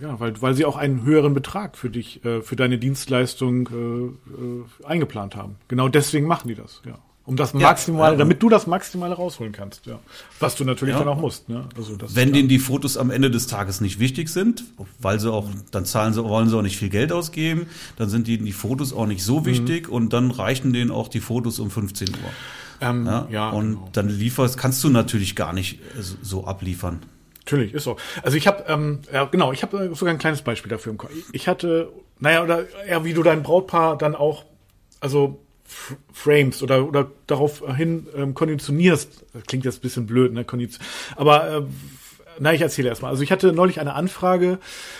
ja, 0.00 0.20
weil, 0.20 0.40
weil 0.42 0.54
sie 0.54 0.64
auch 0.64 0.76
einen 0.76 1.04
höheren 1.04 1.32
Betrag 1.32 1.76
für 1.76 1.88
dich, 1.88 2.24
äh, 2.24 2.42
für 2.42 2.54
deine 2.54 2.78
Dienstleistung 2.78 3.68
äh, 3.72 4.84
äh, 4.84 4.86
eingeplant 4.86 5.36
haben. 5.36 5.56
Genau 5.68 5.88
deswegen 5.88 6.26
machen 6.26 6.48
die 6.48 6.54
das, 6.54 6.82
ja. 6.84 6.98
Um 7.26 7.34
das 7.36 7.54
Maximale, 7.54 8.12
ja, 8.12 8.18
damit 8.18 8.40
du 8.40 8.48
das 8.48 8.68
Maximale 8.68 9.14
rausholen 9.14 9.52
kannst, 9.52 9.84
ja. 9.86 9.98
Was 10.38 10.54
du 10.54 10.64
natürlich 10.64 10.94
ja. 10.94 11.00
dann 11.00 11.08
auch 11.08 11.20
musst, 11.20 11.48
ne? 11.48 11.64
Also 11.76 11.96
das 11.96 12.14
Wenn 12.14 12.32
denen 12.32 12.48
die 12.48 12.60
Fotos 12.60 12.96
am 12.96 13.10
Ende 13.10 13.32
des 13.32 13.48
Tages 13.48 13.80
nicht 13.80 13.98
wichtig 13.98 14.28
sind, 14.28 14.62
weil 15.00 15.18
sie 15.18 15.32
auch, 15.32 15.48
dann 15.72 15.84
zahlen 15.84 16.14
sie, 16.14 16.22
wollen 16.22 16.48
sie 16.48 16.56
auch 16.56 16.62
nicht 16.62 16.76
viel 16.76 16.88
Geld 16.88 17.10
ausgeben, 17.10 17.66
dann 17.96 18.08
sind 18.08 18.28
ihnen 18.28 18.44
die 18.44 18.52
Fotos 18.52 18.92
auch 18.92 19.06
nicht 19.06 19.24
so 19.24 19.40
mhm. 19.40 19.46
wichtig 19.46 19.88
mhm. 19.88 19.94
und 19.94 20.12
dann 20.12 20.30
reichen 20.30 20.72
denen 20.72 20.92
auch 20.92 21.08
die 21.08 21.18
Fotos 21.18 21.58
um 21.58 21.68
15 21.68 22.10
Uhr. 22.10 22.14
Ähm, 22.80 23.06
ja, 23.06 23.26
ja, 23.30 23.50
und 23.50 23.70
genau. 23.70 23.88
dann 23.92 24.08
lieferst, 24.08 24.56
kannst 24.56 24.84
du 24.84 24.90
natürlich 24.90 25.34
gar 25.34 25.52
nicht 25.52 25.80
so 26.22 26.44
abliefern. 26.44 27.00
Natürlich, 27.40 27.74
ist 27.74 27.84
so. 27.84 27.96
Also 28.22 28.36
ich 28.36 28.46
habe, 28.46 28.64
ähm, 28.68 29.00
ja 29.12 29.24
genau, 29.24 29.52
ich 29.52 29.62
habe 29.62 29.90
sogar 29.94 30.14
ein 30.14 30.18
kleines 30.18 30.42
Beispiel 30.42 30.70
dafür 30.70 30.92
im 30.92 30.98
Kopf. 30.98 31.10
Ich 31.32 31.48
hatte, 31.48 31.92
naja, 32.20 32.42
oder 32.42 32.66
eher 32.86 33.04
wie 33.04 33.14
du 33.14 33.22
dein 33.22 33.42
Brautpaar 33.42 33.96
dann 33.96 34.14
auch, 34.14 34.44
also 35.00 35.40
frames 36.12 36.62
oder, 36.62 36.86
oder 36.86 37.10
daraufhin 37.26 38.06
ähm, 38.16 38.34
konditionierst. 38.34 39.24
Das 39.32 39.42
klingt 39.44 39.64
jetzt 39.64 39.78
ein 39.78 39.82
bisschen 39.82 40.06
blöd, 40.06 40.32
ne? 40.32 40.44
Kondition. 40.44 40.84
Aber 41.16 41.48
äh, 41.48 41.62
na, 42.38 42.52
ich 42.52 42.60
erzähle 42.60 42.88
erstmal. 42.88 43.10
Also 43.10 43.22
ich 43.22 43.32
hatte 43.32 43.52
neulich 43.52 43.80
eine 43.80 43.94
Anfrage 43.94 44.58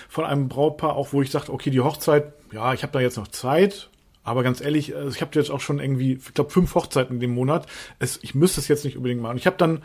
von 0.08 0.24
einem 0.24 0.48
Brautpaar, 0.48 0.96
auch 0.96 1.12
wo 1.12 1.22
ich 1.22 1.30
sagte, 1.30 1.52
okay, 1.52 1.70
die 1.70 1.80
Hochzeit, 1.80 2.32
ja, 2.52 2.72
ich 2.72 2.82
habe 2.82 2.92
da 2.92 3.00
jetzt 3.00 3.16
noch 3.16 3.28
Zeit, 3.28 3.90
aber 4.26 4.42
ganz 4.42 4.60
ehrlich, 4.60 4.94
also 4.94 5.10
ich 5.10 5.20
habe 5.20 5.38
jetzt 5.38 5.52
auch 5.52 5.60
schon 5.60 5.78
irgendwie, 5.78 6.14
ich 6.14 6.34
glaube, 6.34 6.50
fünf 6.50 6.74
Hochzeiten 6.74 7.14
in 7.14 7.20
dem 7.20 7.30
Monat. 7.30 7.66
Es, 8.00 8.18
ich 8.22 8.34
müsste 8.34 8.60
es 8.60 8.66
jetzt 8.66 8.84
nicht 8.84 8.96
unbedingt 8.96 9.22
machen. 9.22 9.36
Ich 9.36 9.46
habe 9.46 9.56
dann 9.56 9.82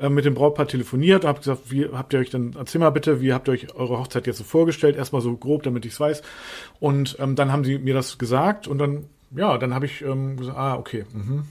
äh, 0.00 0.08
mit 0.08 0.24
dem 0.24 0.34
Brautpaar 0.34 0.66
telefoniert 0.66 1.22
und 1.22 1.28
habe 1.28 1.38
gesagt, 1.38 1.70
wie 1.70 1.86
habt 1.86 2.12
ihr 2.12 2.18
euch 2.18 2.30
dann, 2.30 2.56
erzähl 2.58 2.80
mal 2.80 2.90
bitte, 2.90 3.20
wie 3.20 3.32
habt 3.32 3.48
ihr 3.48 3.52
euch 3.52 3.72
eure 3.76 4.00
Hochzeit 4.00 4.26
jetzt 4.26 4.38
so 4.38 4.44
vorgestellt? 4.44 4.96
Erstmal 4.96 5.22
so 5.22 5.36
grob, 5.36 5.62
damit 5.62 5.86
ich 5.86 5.92
es 5.92 6.00
weiß. 6.00 6.22
Und 6.80 7.16
ähm, 7.20 7.36
dann 7.36 7.52
haben 7.52 7.62
sie 7.62 7.78
mir 7.78 7.94
das 7.94 8.18
gesagt 8.18 8.66
und 8.66 8.78
dann 8.78 9.04
ja, 9.36 9.58
dann 9.58 9.74
habe 9.74 9.86
ich 9.86 10.02
ähm, 10.02 10.36
gesagt, 10.36 10.56
ah, 10.56 10.76
okay. 10.76 11.04
Mhm. 11.12 11.44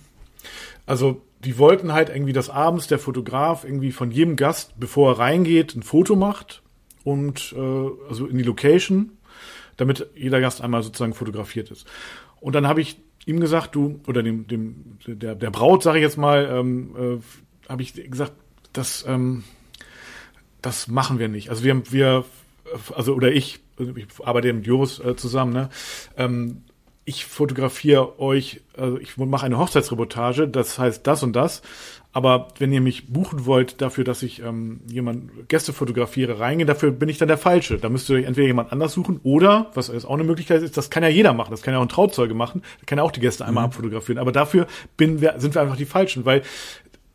Also 0.86 1.22
die 1.44 1.58
wollten 1.58 1.94
halt 1.94 2.10
irgendwie, 2.10 2.34
dass 2.34 2.50
abends 2.50 2.88
der 2.88 3.00
Fotograf 3.00 3.64
irgendwie 3.64 3.92
von 3.92 4.12
jedem 4.12 4.36
Gast, 4.36 4.80
bevor 4.80 5.14
er 5.14 5.20
reingeht, 5.20 5.76
ein 5.76 5.84
Foto 5.84 6.16
macht 6.16 6.62
und 7.04 7.54
äh, 7.58 7.90
also 8.10 8.28
in 8.28 8.38
die 8.38 8.44
Location, 8.44 9.12
damit 9.78 10.08
jeder 10.16 10.40
Gast 10.40 10.62
einmal 10.62 10.84
sozusagen 10.84 11.14
fotografiert 11.14 11.72
ist. 11.72 11.88
Und 12.40 12.54
dann 12.54 12.68
habe 12.68 12.82
ich 12.82 13.02
ihm 13.26 13.40
gesagt, 13.40 13.76
du 13.76 14.00
oder 14.08 14.22
dem 14.22 14.48
dem 14.48 14.98
der 15.06 15.36
der 15.36 15.52
Braut 15.52 15.84
sage 15.84 16.00
ich 16.00 16.04
jetzt 16.04 16.18
mal, 16.18 16.50
ähm, 16.52 16.96
äh, 16.98 17.70
habe 17.70 17.82
ich 17.82 17.94
gesagt, 17.94 18.34
dass 18.74 19.06
ähm, 19.08 19.44
das 20.64 20.88
machen 20.88 21.20
wir 21.20 21.28
nicht. 21.28 21.50
Also 21.50 21.64
wir, 21.64 21.92
wir, 21.92 22.26
also 22.96 23.14
oder 23.14 23.32
ich, 23.32 23.60
ich 23.78 24.08
arbeite 24.24 24.52
mit 24.52 24.66
Joris 24.66 24.98
äh, 25.00 25.16
zusammen, 25.16 25.54
ne? 25.54 25.70
Ähm, 26.18 26.64
ich 27.06 27.26
fotografiere 27.26 28.20
euch, 28.20 28.62
also 28.78 28.98
ich 28.98 29.18
mache 29.18 29.46
eine 29.46 29.58
Hochzeitsreportage, 29.58 30.48
das 30.48 30.80
heißt 30.80 31.06
das 31.06 31.24
und 31.24 31.34
das. 31.34 31.62
Aber 32.16 32.50
wenn 32.60 32.72
ihr 32.72 32.80
mich 32.80 33.12
buchen 33.12 33.48
wollt 33.48 33.82
dafür, 33.82 34.04
dass 34.04 34.22
ich 34.22 34.40
ähm, 34.44 34.82
jemand 34.88 35.50
Gäste 35.50 35.74
fotografiere, 35.74 36.40
reingehe, 36.40 36.68
dafür 36.68 36.92
bin 36.92 37.10
ich 37.10 37.18
dann 37.18 37.28
der 37.28 37.40
Falsche. 37.40 37.80
Da 37.80 37.90
müsst 37.90 38.08
ihr 38.10 38.18
euch 38.18 38.26
entweder 38.26 38.46
jemand 38.46 38.72
anders 38.72 38.94
suchen 38.94 39.20
oder, 39.24 39.72
was 39.74 39.90
ist 39.90 40.06
auch 40.06 40.14
eine 40.14 40.24
Möglichkeit 40.24 40.62
ist, 40.62 40.78
das 40.78 40.92
kann 40.92 41.02
ja 41.02 41.10
jeder 41.10 41.34
machen. 41.34 41.50
Das 41.50 41.64
kann 41.64 41.74
ja 41.74 41.80
auch 41.80 41.84
ein 41.84 41.90
Trauzeuge 41.90 42.36
machen. 42.36 42.62
Da 42.80 42.86
kann 42.86 43.00
ja 43.00 43.04
auch 43.04 43.12
die 43.12 43.20
Gäste 43.20 43.46
einmal 43.46 43.64
mhm. 43.64 43.70
abfotografieren. 43.70 44.20
Aber 44.20 44.32
dafür 44.32 44.68
bin 44.96 45.18
sind 45.18 45.56
wir 45.56 45.62
einfach 45.62 45.76
die 45.76 45.86
Falschen, 45.86 46.24
weil 46.24 46.44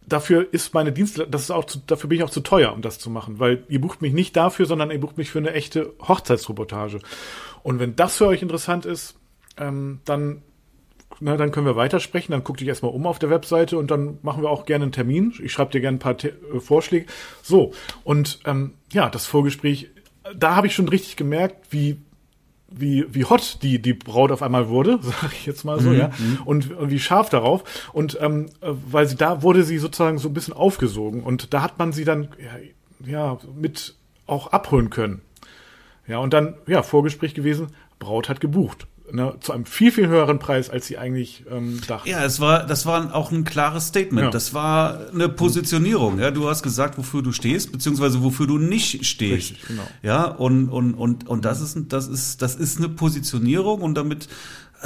dafür 0.04 0.48
ist 0.52 0.74
meine 0.74 0.90
Dienstleistung, 0.90 1.30
das 1.30 1.42
ist 1.42 1.50
auch 1.52 1.64
zu, 1.64 1.78
dafür 1.86 2.08
bin 2.08 2.18
ich 2.18 2.24
auch 2.24 2.30
zu 2.30 2.40
teuer, 2.40 2.72
um 2.72 2.82
das 2.82 2.98
zu 2.98 3.08
machen, 3.08 3.38
weil 3.38 3.62
ihr 3.68 3.80
bucht 3.80 4.02
mich 4.02 4.12
nicht 4.12 4.36
dafür, 4.36 4.66
sondern 4.66 4.90
ihr 4.90 5.00
bucht 5.00 5.16
mich 5.16 5.30
für 5.30 5.38
eine 5.38 5.52
echte 5.52 5.92
Hochzeitsreportage. 6.00 6.98
Und 7.62 7.78
wenn 7.78 7.94
das 7.94 8.16
für 8.16 8.26
euch 8.26 8.42
interessant 8.42 8.84
ist, 8.84 9.14
ähm, 9.58 10.00
dann 10.04 10.42
na, 11.20 11.36
dann 11.36 11.50
können 11.50 11.66
wir 11.66 11.76
weitersprechen. 11.76 12.32
Dann 12.32 12.44
guck 12.44 12.58
dich 12.58 12.68
erstmal 12.68 12.92
um 12.92 13.06
auf 13.06 13.18
der 13.18 13.30
Webseite 13.30 13.78
und 13.78 13.90
dann 13.90 14.18
machen 14.22 14.42
wir 14.42 14.50
auch 14.50 14.66
gerne 14.66 14.84
einen 14.84 14.92
Termin. 14.92 15.32
Ich 15.42 15.52
schreibe 15.52 15.72
dir 15.72 15.80
gerne 15.80 15.96
ein 15.96 16.00
paar 16.00 16.16
Te 16.16 16.34
äh, 16.54 16.60
Vorschläge. 16.60 17.06
So, 17.42 17.72
und 18.04 18.40
ähm, 18.44 18.74
ja, 18.92 19.10
das 19.10 19.26
Vorgespräch, 19.26 19.90
da 20.36 20.54
habe 20.54 20.66
ich 20.66 20.74
schon 20.74 20.88
richtig 20.88 21.16
gemerkt, 21.16 21.72
wie 21.72 21.98
wie, 22.70 23.06
wie 23.08 23.24
hot 23.24 23.60
die, 23.62 23.80
die 23.80 23.94
Braut 23.94 24.30
auf 24.30 24.42
einmal 24.42 24.68
wurde, 24.68 24.98
sage 25.02 25.32
ich 25.32 25.46
jetzt 25.46 25.64
mal 25.64 25.80
so, 25.80 25.88
mhm. 25.88 25.98
ja, 25.98 26.10
mhm. 26.18 26.38
und, 26.44 26.76
und 26.76 26.90
wie 26.90 26.98
scharf 26.98 27.30
darauf. 27.30 27.88
Und 27.94 28.18
ähm, 28.20 28.50
äh, 28.60 28.68
weil 28.90 29.08
sie 29.08 29.16
da 29.16 29.42
wurde 29.42 29.64
sie 29.64 29.78
sozusagen 29.78 30.18
so 30.18 30.28
ein 30.28 30.34
bisschen 30.34 30.52
aufgesogen 30.52 31.22
und 31.22 31.54
da 31.54 31.62
hat 31.62 31.78
man 31.78 31.92
sie 31.92 32.04
dann 32.04 32.28
ja, 32.38 33.10
ja 33.10 33.38
mit 33.54 33.96
auch 34.26 34.48
abholen 34.48 34.90
können. 34.90 35.22
Ja, 36.06 36.18
und 36.18 36.34
dann, 36.34 36.56
ja, 36.66 36.82
Vorgespräch 36.82 37.32
gewesen, 37.32 37.68
Braut 37.98 38.28
hat 38.28 38.40
gebucht 38.40 38.86
ne, 39.12 39.34
zu 39.40 39.52
einem 39.52 39.64
viel, 39.64 39.92
viel 39.92 40.08
höheren 40.08 40.38
Preis, 40.38 40.70
als 40.70 40.86
sie 40.86 40.98
eigentlich 40.98 41.44
ähm, 41.50 41.80
dachten. 41.86 42.08
Ja, 42.08 42.24
es 42.24 42.40
war, 42.40 42.66
das 42.66 42.86
war 42.86 43.14
auch 43.14 43.30
ein 43.32 43.44
klares 43.44 43.88
Statement. 43.88 44.26
Ja. 44.26 44.30
Das 44.30 44.54
war 44.54 45.08
eine 45.12 45.28
Positionierung. 45.28 46.18
Ja, 46.18 46.30
du 46.30 46.48
hast 46.48 46.62
gesagt, 46.62 46.98
wofür 46.98 47.22
du 47.22 47.32
stehst, 47.32 47.72
beziehungsweise 47.72 48.22
wofür 48.22 48.46
du 48.46 48.58
nicht 48.58 49.04
stehst. 49.04 49.52
Richtig, 49.52 49.66
genau. 49.66 49.86
Ja, 50.02 50.24
und, 50.24 50.68
und, 50.68 50.94
und, 50.94 51.26
und 51.28 51.44
das 51.44 51.60
ist, 51.60 51.76
das 51.88 52.08
ist, 52.08 52.42
das 52.42 52.54
ist 52.54 52.78
eine 52.78 52.88
Positionierung 52.88 53.82
und 53.82 53.94
damit 53.94 54.28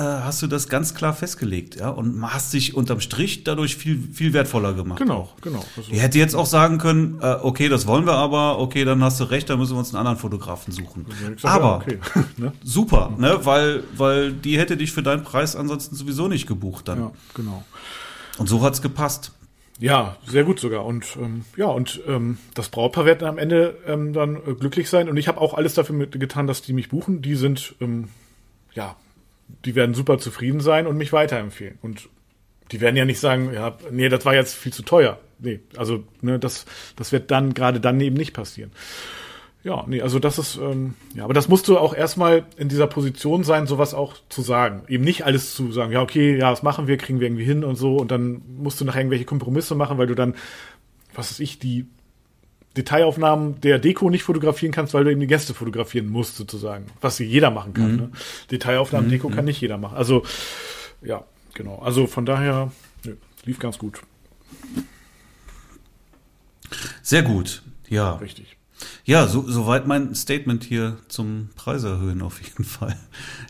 hast 0.00 0.40
du 0.40 0.46
das 0.46 0.68
ganz 0.68 0.94
klar 0.94 1.12
festgelegt, 1.12 1.76
ja, 1.76 1.90
und 1.90 2.22
hast 2.22 2.52
dich 2.54 2.74
unterm 2.74 3.00
Strich 3.00 3.44
dadurch 3.44 3.76
viel, 3.76 4.02
viel 4.12 4.32
wertvoller 4.32 4.72
gemacht. 4.72 4.98
Genau, 4.98 5.30
genau. 5.42 5.64
Also. 5.76 5.92
Ich 5.92 6.00
hätte 6.00 6.18
jetzt 6.18 6.34
auch 6.34 6.46
sagen 6.46 6.78
können, 6.78 7.18
äh, 7.20 7.36
okay, 7.42 7.68
das 7.68 7.86
wollen 7.86 8.06
wir 8.06 8.14
aber, 8.14 8.58
okay, 8.58 8.84
dann 8.84 9.02
hast 9.04 9.20
du 9.20 9.24
recht, 9.24 9.50
dann 9.50 9.58
müssen 9.58 9.74
wir 9.74 9.78
uns 9.78 9.90
einen 9.90 9.98
anderen 9.98 10.18
Fotografen 10.18 10.72
suchen. 10.72 11.06
Gesagt, 11.06 11.44
aber 11.44 11.84
ja, 11.86 11.94
okay. 11.94 11.98
ne? 12.38 12.52
super, 12.62 13.12
ne, 13.18 13.40
weil, 13.44 13.84
weil 13.96 14.32
die 14.32 14.58
hätte 14.58 14.76
dich 14.76 14.92
für 14.92 15.02
deinen 15.02 15.24
Preis 15.24 15.56
ansonsten 15.56 15.94
sowieso 15.94 16.28
nicht 16.28 16.46
gebucht 16.46 16.88
dann. 16.88 16.98
Ja, 16.98 17.12
genau. 17.34 17.64
Und 18.38 18.48
so 18.48 18.62
hat's 18.62 18.80
gepasst. 18.80 19.32
Ja, 19.78 20.16
sehr 20.26 20.44
gut 20.44 20.60
sogar. 20.60 20.84
Und 20.84 21.16
ähm, 21.20 21.44
ja, 21.56 21.66
und 21.66 22.00
ähm, 22.06 22.38
das 22.54 22.68
Brautpaar 22.68 23.04
wird 23.04 23.22
am 23.22 23.36
Ende 23.36 23.76
ähm, 23.86 24.12
dann 24.12 24.36
äh, 24.36 24.54
glücklich 24.54 24.88
sein. 24.88 25.08
Und 25.08 25.16
ich 25.16 25.28
habe 25.28 25.40
auch 25.40 25.54
alles 25.54 25.74
dafür 25.74 26.06
getan, 26.06 26.46
dass 26.46 26.62
die 26.62 26.72
mich 26.72 26.88
buchen. 26.88 27.20
Die 27.20 27.34
sind 27.34 27.74
ähm, 27.80 28.08
ja 28.74 28.96
die 29.64 29.74
werden 29.74 29.94
super 29.94 30.18
zufrieden 30.18 30.60
sein 30.60 30.86
und 30.86 30.96
mich 30.96 31.12
weiterempfehlen. 31.12 31.78
Und 31.82 32.08
die 32.70 32.80
werden 32.80 32.96
ja 32.96 33.04
nicht 33.04 33.20
sagen, 33.20 33.52
ja, 33.52 33.76
nee, 33.90 34.08
das 34.08 34.24
war 34.24 34.34
jetzt 34.34 34.54
viel 34.54 34.72
zu 34.72 34.82
teuer. 34.82 35.18
Nee, 35.38 35.60
also 35.76 36.04
ne, 36.20 36.38
das, 36.38 36.66
das 36.96 37.12
wird 37.12 37.30
dann 37.30 37.54
gerade 37.54 37.80
dann 37.80 38.00
eben 38.00 38.16
nicht 38.16 38.32
passieren. 38.32 38.70
Ja, 39.64 39.84
nee, 39.86 40.02
also 40.02 40.18
das 40.18 40.38
ist, 40.38 40.56
ähm, 40.56 40.94
ja, 41.14 41.22
aber 41.22 41.34
das 41.34 41.48
musst 41.48 41.68
du 41.68 41.78
auch 41.78 41.94
erstmal 41.94 42.44
in 42.56 42.68
dieser 42.68 42.88
Position 42.88 43.44
sein, 43.44 43.68
sowas 43.68 43.94
auch 43.94 44.16
zu 44.28 44.42
sagen. 44.42 44.82
Eben 44.88 45.04
nicht 45.04 45.24
alles 45.24 45.54
zu 45.54 45.70
sagen, 45.70 45.92
ja, 45.92 46.02
okay, 46.02 46.36
ja, 46.36 46.50
das 46.50 46.64
machen 46.64 46.88
wir, 46.88 46.96
kriegen 46.96 47.20
wir 47.20 47.28
irgendwie 47.28 47.44
hin 47.44 47.62
und 47.62 47.76
so, 47.76 47.96
und 47.96 48.10
dann 48.10 48.42
musst 48.58 48.80
du 48.80 48.84
nachher 48.84 49.00
irgendwelche 49.00 49.24
Kompromisse 49.24 49.76
machen, 49.76 49.98
weil 49.98 50.08
du 50.08 50.16
dann, 50.16 50.34
was 51.14 51.30
weiß 51.30 51.40
ich, 51.40 51.60
die 51.60 51.86
Detailaufnahmen 52.76 53.60
der 53.60 53.78
Deko 53.78 54.08
nicht 54.08 54.22
fotografieren 54.22 54.72
kannst, 54.72 54.94
weil 54.94 55.04
du 55.04 55.10
eben 55.10 55.20
die 55.20 55.26
Gäste 55.26 55.54
fotografieren 55.54 56.08
musst, 56.08 56.36
sozusagen. 56.36 56.86
Was 57.00 57.18
jeder 57.18 57.50
machen 57.50 57.74
kann. 57.74 57.92
Mhm. 57.92 57.96
Ne? 57.98 58.10
Detailaufnahmen, 58.50 59.08
mhm. 59.08 59.12
Deko 59.12 59.28
kann 59.28 59.44
nicht 59.44 59.60
jeder 59.60 59.78
machen. 59.78 59.96
Also, 59.96 60.24
ja, 61.02 61.24
genau. 61.54 61.78
Also 61.78 62.06
von 62.06 62.24
daher, 62.24 62.72
nö, 63.04 63.16
lief 63.44 63.58
ganz 63.58 63.78
gut. 63.78 64.00
Sehr 67.02 67.22
gut, 67.22 67.62
ja. 67.88 68.14
Richtig. 68.14 68.56
Ja, 69.04 69.26
so, 69.26 69.48
soweit 69.48 69.86
mein 69.86 70.14
Statement 70.14 70.64
hier 70.64 70.96
zum 71.08 71.50
Preis 71.54 71.84
erhöhen 71.84 72.22
auf 72.22 72.40
jeden 72.42 72.64
Fall. 72.64 72.96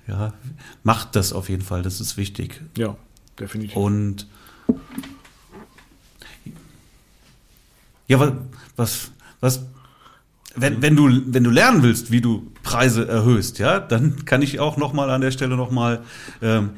Ja, 0.09 0.35
macht 0.83 1.15
das 1.15 1.33
auf 1.33 1.49
jeden 1.49 1.63
Fall, 1.63 1.83
das 1.83 2.01
ist 2.01 2.17
wichtig. 2.17 2.61
Ja, 2.77 2.97
definitiv. 3.39 3.77
Und 3.77 4.27
ja, 8.13 8.21
was, 8.21 8.33
was, 8.77 9.11
was, 9.41 9.67
wenn, 10.55 10.83
wenn 10.83 10.97
du, 10.97 11.09
wenn 11.27 11.45
du 11.45 11.51
lernen 11.51 11.83
willst, 11.83 12.11
wie 12.11 12.21
du 12.21 12.53
Preise 12.63 13.09
erhöhst, 13.09 13.59
ja, 13.59 13.81
dann 13.81 14.25
kann 14.25 14.43
ich 14.43 14.61
auch 14.61 14.77
nochmal 14.77 15.11
an 15.11 15.23
der 15.23 15.31
Stelle 15.31 15.57
nochmal 15.57 16.03
ähm, 16.43 16.71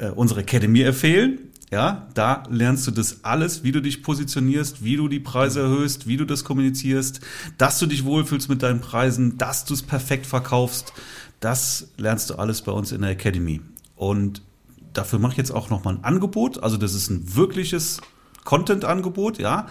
äh, 0.00 0.08
unsere 0.08 0.40
Academy 0.40 0.80
empfehlen. 0.80 1.40
Ja, 1.70 2.08
da 2.14 2.44
lernst 2.48 2.86
du 2.86 2.90
das 2.90 3.24
alles, 3.24 3.62
wie 3.62 3.72
du 3.72 3.82
dich 3.82 4.02
positionierst, 4.02 4.82
wie 4.82 4.96
du 4.96 5.06
die 5.06 5.20
Preise 5.20 5.60
erhöhst, 5.60 6.06
wie 6.06 6.16
du 6.16 6.24
das 6.24 6.42
kommunizierst, 6.42 7.20
dass 7.58 7.78
du 7.78 7.84
dich 7.84 8.06
wohlfühlst 8.06 8.48
mit 8.48 8.62
deinen 8.62 8.80
Preisen, 8.80 9.36
dass 9.36 9.66
du 9.66 9.74
es 9.74 9.82
perfekt 9.82 10.24
verkaufst. 10.24 10.94
Das 11.40 11.88
lernst 11.98 12.30
du 12.30 12.36
alles 12.36 12.62
bei 12.62 12.72
uns 12.72 12.90
in 12.90 13.02
der 13.02 13.10
Academy. 13.10 13.60
Und 13.96 14.40
dafür 14.94 15.18
mache 15.18 15.32
ich 15.32 15.38
jetzt 15.38 15.50
auch 15.50 15.68
nochmal 15.68 15.96
ein 15.96 16.04
Angebot. 16.04 16.62
Also 16.62 16.78
das 16.78 16.94
ist 16.94 17.10
ein 17.10 17.36
wirkliches 17.36 18.00
Content-Angebot, 18.48 19.38
ja. 19.38 19.66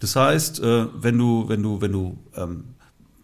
Das 0.00 0.16
heißt, 0.16 0.60
äh, 0.60 0.86
wenn 0.94 1.18
du, 1.18 1.50
wenn 1.50 1.62
du, 1.62 1.82
wenn 1.82 1.92
du 1.92 2.16
ähm, 2.34 2.64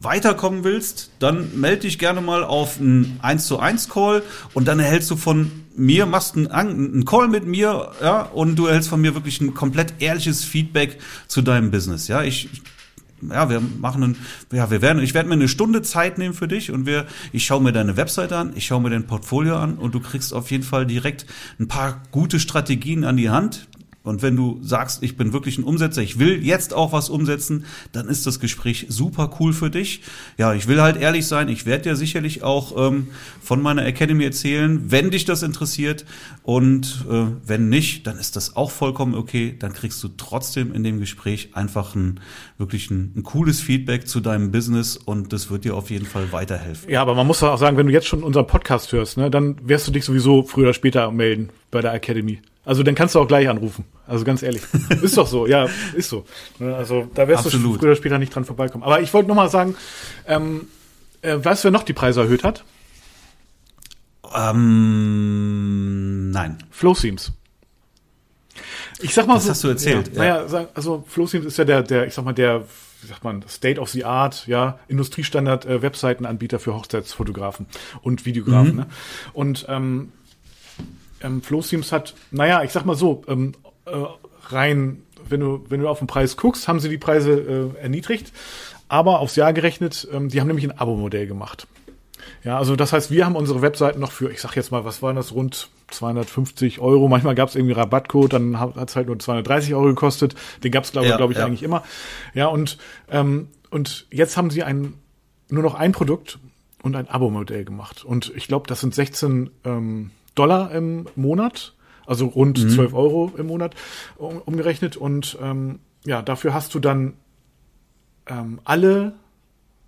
weiterkommen 0.01 0.65
willst, 0.65 1.13
dann 1.19 1.59
melde 1.59 1.83
dich 1.83 1.99
gerne 1.99 2.21
mal 2.21 2.45
auf 2.45 2.79
einen 2.79 3.19
1 3.23 3.47
zu 3.47 3.59
1 3.59 3.89
Call 3.89 4.23
und 4.53 4.69
dann 4.69 4.79
erhältst 4.79 5.11
du 5.11 5.17
von 5.17 5.51
mir, 5.75 6.05
machst 6.05 6.37
einen, 6.37 6.49
einen 6.49 7.07
Call 7.07 7.29
mit 7.29 7.47
mir, 7.47 7.93
ja, 8.03 8.21
und 8.21 8.57
du 8.57 8.67
erhältst 8.67 8.91
von 8.91 9.01
mir 9.01 9.15
wirklich 9.15 9.41
ein 9.41 9.55
komplett 9.55 9.95
ehrliches 10.01 10.45
Feedback 10.45 10.99
zu 11.27 11.41
deinem 11.41 11.71
Business, 11.71 12.07
ja. 12.09 12.23
Ich, 12.23 12.51
ja, 13.23 13.49
wir 13.49 13.63
machen 13.81 14.03
einen, 14.03 14.17
ja, 14.53 14.71
wir 14.71 14.83
werden, 14.83 15.03
ich 15.03 15.15
werde 15.15 15.31
mir 15.31 15.37
eine 15.37 15.49
Stunde 15.49 15.81
Zeit 15.81 16.19
nehmen 16.19 16.35
für 16.35 16.49
dich 16.49 16.71
und 16.71 16.85
wir, 16.85 17.07
ich 17.33 17.47
schaue 17.47 17.63
mir 17.63 17.73
deine 17.73 17.97
Webseite 17.97 18.37
an, 18.37 18.53
ich 18.57 18.67
schaue 18.67 18.83
mir 18.83 18.91
dein 18.91 19.07
Portfolio 19.07 19.57
an 19.57 19.79
und 19.79 19.95
du 19.95 20.01
kriegst 20.01 20.35
auf 20.35 20.51
jeden 20.51 20.65
Fall 20.65 20.85
direkt 20.85 21.25
ein 21.59 21.67
paar 21.67 22.03
gute 22.11 22.41
Strategien 22.41 23.05
an 23.05 23.17
die 23.17 23.31
Hand, 23.31 23.69
und 24.09 24.23
wenn 24.23 24.37
du 24.37 24.59
sagst, 24.63 25.03
ich 25.03 25.19
bin 25.19 25.35
wirklich 25.35 25.59
ein 25.59 25.65
Umsetzer, 25.65 26.01
ich 26.01 26.19
will 26.19 26.43
jetzt 26.43 26.73
auch 26.73 26.93
was 26.93 27.11
umsetzen, 27.11 27.67
dann 27.93 28.09
ist 28.09 28.27
das 28.27 28.41
Gespräch 28.41 28.87
super 28.89 29.31
cool 29.39 29.53
für 29.53 29.69
dich. 29.69 30.01
Ja, 30.39 30.55
ich 30.55 30.67
will 30.67 30.81
halt 30.81 30.97
ehrlich 30.97 31.27
sein, 31.27 31.51
ich 31.51 31.67
werde 31.67 31.85
dir 31.85 31.97
sicherlich 31.97 32.43
auch 32.43 32.89
ähm, 32.89 33.09
von 33.43 33.61
meiner 33.61 33.85
Academy 33.85 34.25
erzählen, 34.25 34.91
wenn 34.91 35.11
dich 35.11 35.27
das 35.27 35.43
interessiert. 35.43 36.07
Und 36.43 37.05
äh, 37.11 37.27
wenn 37.47 37.69
nicht, 37.69 38.07
dann 38.07 38.17
ist 38.17 38.35
das 38.37 38.57
auch 38.57 38.71
vollkommen 38.71 39.15
okay. 39.15 39.55
Dann 39.59 39.75
kriegst 39.75 40.03
du 40.03 40.09
trotzdem 40.17 40.73
in 40.73 40.83
dem 40.83 41.01
Gespräch 41.01 41.51
einfach 41.53 41.95
ein 41.95 42.21
wirklich 42.57 42.91
ein, 42.91 43.13
ein 43.15 43.23
cooles 43.25 43.61
Feedback 43.61 44.09
zu 44.09 44.21
deinem 44.21 44.51
Business 44.51 44.97
und 44.97 45.35
das 45.35 45.51
wird 45.51 45.65
dir 45.65 45.77
auf 45.77 45.91
jeden 45.91 46.07
Fall 46.07 46.33
weiterhelfen. 46.33 46.91
Ja, 46.91 47.03
aber 47.03 47.15
man 47.15 47.27
muss 47.27 47.43
auch 47.43 47.59
sagen, 47.59 47.77
wenn 47.77 47.87
du 47.87 47.93
jetzt 47.93 48.07
schon 48.07 48.23
unseren 48.23 48.47
Podcast 48.47 48.91
hörst, 48.93 49.19
ne, 49.19 49.31
dann 49.31 49.57
wirst 49.69 49.87
du 49.87 49.93
dich 49.93 50.07
sowieso 50.07 50.45
früher 50.45 50.65
oder 50.65 50.75
später 50.75 51.11
melden 51.11 51.51
bei 51.71 51.83
der 51.83 51.93
Academy. 51.93 52.41
Also 52.69 52.83
dann 52.83 52.95
kannst 52.95 53.15
du 53.15 53.21
auch 53.21 53.27
gleich 53.27 53.49
anrufen. 53.49 53.87
Also 54.07 54.27
ganz 54.27 54.43
ehrlich. 54.43 54.61
ist 55.03 55.17
doch 55.17 55.27
so, 55.27 55.47
ja, 55.47 55.69
ist 55.95 56.11
so. 56.11 56.27
Ne, 56.59 56.77
also 56.77 57.09
da 57.15 57.27
wirst 57.27 57.47
Absolut. 57.47 57.77
du 57.77 57.79
früher 57.79 57.89
oder 57.89 57.97
später 57.97 58.19
nicht 58.19 58.35
dran 58.35 58.45
vorbeikommen. 58.45 58.85
Aber 58.85 59.01
ich 59.01 59.15
wollte 59.15 59.27
noch 59.27 59.37
mal 59.37 59.49
sagen, 59.49 59.75
ähm, 60.27 60.69
äh, 61.23 61.39
weißt 61.43 61.65
du, 61.65 61.69
wer 61.69 61.71
noch 61.71 61.85
die 61.85 61.95
Preise 61.95 62.21
erhöht 62.21 62.45
hat? 62.45 62.65
Ähm, 64.37 65.51
nein. 66.31 66.59
Flowseams. 66.71 67.33
Ich 69.01 69.15
sag 69.15 69.27
mal 69.27 69.37
Was 69.37 69.45
so. 69.45 69.51
hast 69.51 69.65
du 69.65 69.69
erzählt? 69.69 70.15
Ja, 70.15 70.25
ja. 70.25 70.45
Naja, 70.47 70.69
also 70.75 71.07
Flowseams 71.09 71.47
ist 71.47 71.57
ja 71.57 71.65
der, 71.65 71.83
der, 71.83 72.07
ich 72.07 72.13
sag 72.13 72.27
mal, 72.27 72.35
der, 72.35 72.67
wie 73.01 73.07
sagt 73.07 73.25
man, 73.25 73.43
State 73.49 73.81
of 73.81 73.89
the 73.89 74.05
Art, 74.05 74.47
ja, 74.47 74.79
Industriestandard 74.89 75.65
äh, 75.65 75.81
Webseitenanbieter 75.81 76.59
für 76.59 76.75
Hochzeitsfotografen 76.75 77.65
und 78.03 78.27
Videografen. 78.27 78.73
Mhm. 78.73 78.77
Ne? 78.77 78.87
Und 79.33 79.65
ähm, 79.71 80.13
ähm, 81.23 81.43
Flowstreams 81.43 81.93
hat, 81.93 82.15
naja, 82.31 82.63
ich 82.63 82.73
sag 82.73 82.85
mal 82.85 82.95
so, 82.97 83.23
ähm, 83.29 83.55
äh, 83.87 83.91
rein, 84.53 85.03
wenn 85.29 85.41
du, 85.41 85.65
wenn 85.69 85.81
du 85.81 85.89
auf 85.89 85.99
den 85.99 86.07
Preis 86.07 86.37
guckst, 86.37 86.69
haben 86.69 86.81
sie 86.81 86.89
die 86.89 86.99
Preise 86.99 87.33
äh, 87.77 87.83
erniedrigt, 87.83 88.33
aber 88.89 89.21
aufs 89.21 89.37
Jahr 89.37 89.53
gerechnet, 89.53 90.09
ähm, 90.13 90.29
die 90.29 90.41
haben 90.41 90.49
nämlich 90.49 90.65
ein 90.65 90.79
Abo-Modell 90.79 91.27
gemacht. 91.27 91.67
Ja, 92.45 92.59
also 92.59 92.77
das 92.77 92.93
heißt, 92.93 93.11
wir 93.11 93.25
haben 93.25 93.37
unsere 93.37 93.63
Webseiten 93.63 94.01
noch 94.01 94.13
für, 94.13 94.31
ich 94.31 94.41
sag 94.41 94.55
jetzt 94.55 94.71
mal, 94.71 94.85
was 94.85 95.03
waren 95.03 95.17
das, 95.17 95.33
rund 95.33 95.71
250 95.89 96.79
Euro. 96.79 97.09
Manchmal 97.09 97.35
gab 97.35 97.49
es 97.49 97.57
irgendwie 97.57 97.75
Rabattcode, 97.75 98.33
dann 98.33 98.61
hat 98.61 98.89
es 98.89 98.97
halt 98.97 99.07
nur 99.07 99.19
230 99.19 99.75
Euro 99.75 99.87
gekostet. 99.87 100.35
Den 100.63 100.71
gab 100.71 100.85
es, 100.85 100.93
glaube 100.93 101.09
ja, 101.09 101.17
glaub 101.17 101.31
ich, 101.31 101.39
ja. 101.39 101.47
eigentlich 101.47 101.63
immer. 101.63 101.83
Ja, 102.35 102.47
und 102.47 102.79
ähm, 103.11 103.49
und 103.71 104.07
jetzt 104.11 104.37
haben 104.37 104.51
sie 104.51 104.63
ein, 104.63 104.95
nur 105.51 105.63
noch 105.63 105.75
ein 105.75 105.93
Produkt 105.93 106.39
und 106.83 106.97
ein 106.97 107.09
Abo-Modell 107.09 107.65
gemacht. 107.65 108.05
Und 108.05 108.33
ich 108.37 108.49
glaube, 108.49 108.67
das 108.67 108.81
sind 108.81 108.95
16 108.95 109.51
ähm, 109.65 110.11
Dollar 110.39 110.73
im 110.73 111.07
Monat, 111.17 111.75
also 112.07 112.27
rund 112.27 112.63
mhm. 112.63 112.71
12 112.71 112.95
Euro 112.95 113.33
im 113.37 113.47
Monat 113.47 113.75
um, 114.17 114.39
umgerechnet. 114.39 114.97
Und 114.97 115.37
ähm, 115.43 115.81
ja, 116.05 116.23
dafür 116.23 116.55
hast 116.55 116.75
du 116.75 116.79
dann 116.79 117.15
ähm, 118.27 118.61
alle 118.65 119.15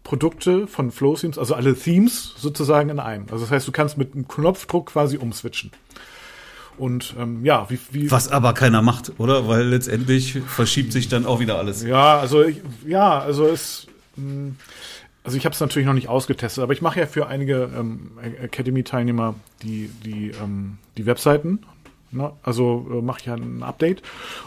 Produkte 0.03 0.67
von 0.67 0.91
FlowThemes, 0.91 1.39
also 1.39 1.55
alle 1.55 1.75
Themes 1.75 2.35
sozusagen 2.37 2.89
in 2.91 2.99
einem. 2.99 3.27
Also 3.31 3.45
das 3.45 3.51
heißt, 3.51 3.69
du 3.69 3.73
kannst 3.73 3.99
mit 3.99 4.15
einem 4.15 4.27
Knopfdruck 4.27 4.87
quasi 4.87 5.17
umswitchen. 5.19 5.71
Und 6.79 7.15
ähm, 7.19 7.45
ja, 7.45 7.69
wie, 7.69 7.79
wie 7.91 8.11
was 8.11 8.29
aber 8.29 8.55
keiner 8.55 8.81
macht, 8.81 9.13
oder? 9.19 9.47
Weil 9.47 9.67
letztendlich 9.67 10.41
verschiebt 10.47 10.93
sich 10.93 11.09
dann 11.09 11.27
auch 11.27 11.39
wieder 11.39 11.59
alles. 11.59 11.83
Ja, 11.83 12.19
also 12.19 12.43
ich, 12.43 12.63
ja, 12.87 13.19
also 13.19 13.47
es 13.47 13.87
hm, 14.17 14.57
also 15.25 15.37
ich 15.37 15.45
habe 15.45 15.55
es 15.55 15.61
natürlich 15.61 15.87
noch 15.87 15.95
nicht 15.95 16.09
ausgetestet, 16.09 16.63
aber 16.63 16.73
ich 16.73 16.83
mache 16.83 17.01
ja 17.01 17.07
für 17.07 17.27
einige 17.27 17.71
ähm, 17.77 18.13
Academy-Teilnehmer 18.43 19.35
die 19.63 19.91
die 20.05 20.31
ähm, 20.31 20.79
die 20.97 21.07
Webseiten 21.07 21.61
Ne? 22.13 22.33
Also 22.43 22.87
äh, 22.91 23.03
mache 23.03 23.21
ich 23.21 23.27
ja 23.27 23.35
ein 23.35 23.63
Update. 23.63 24.03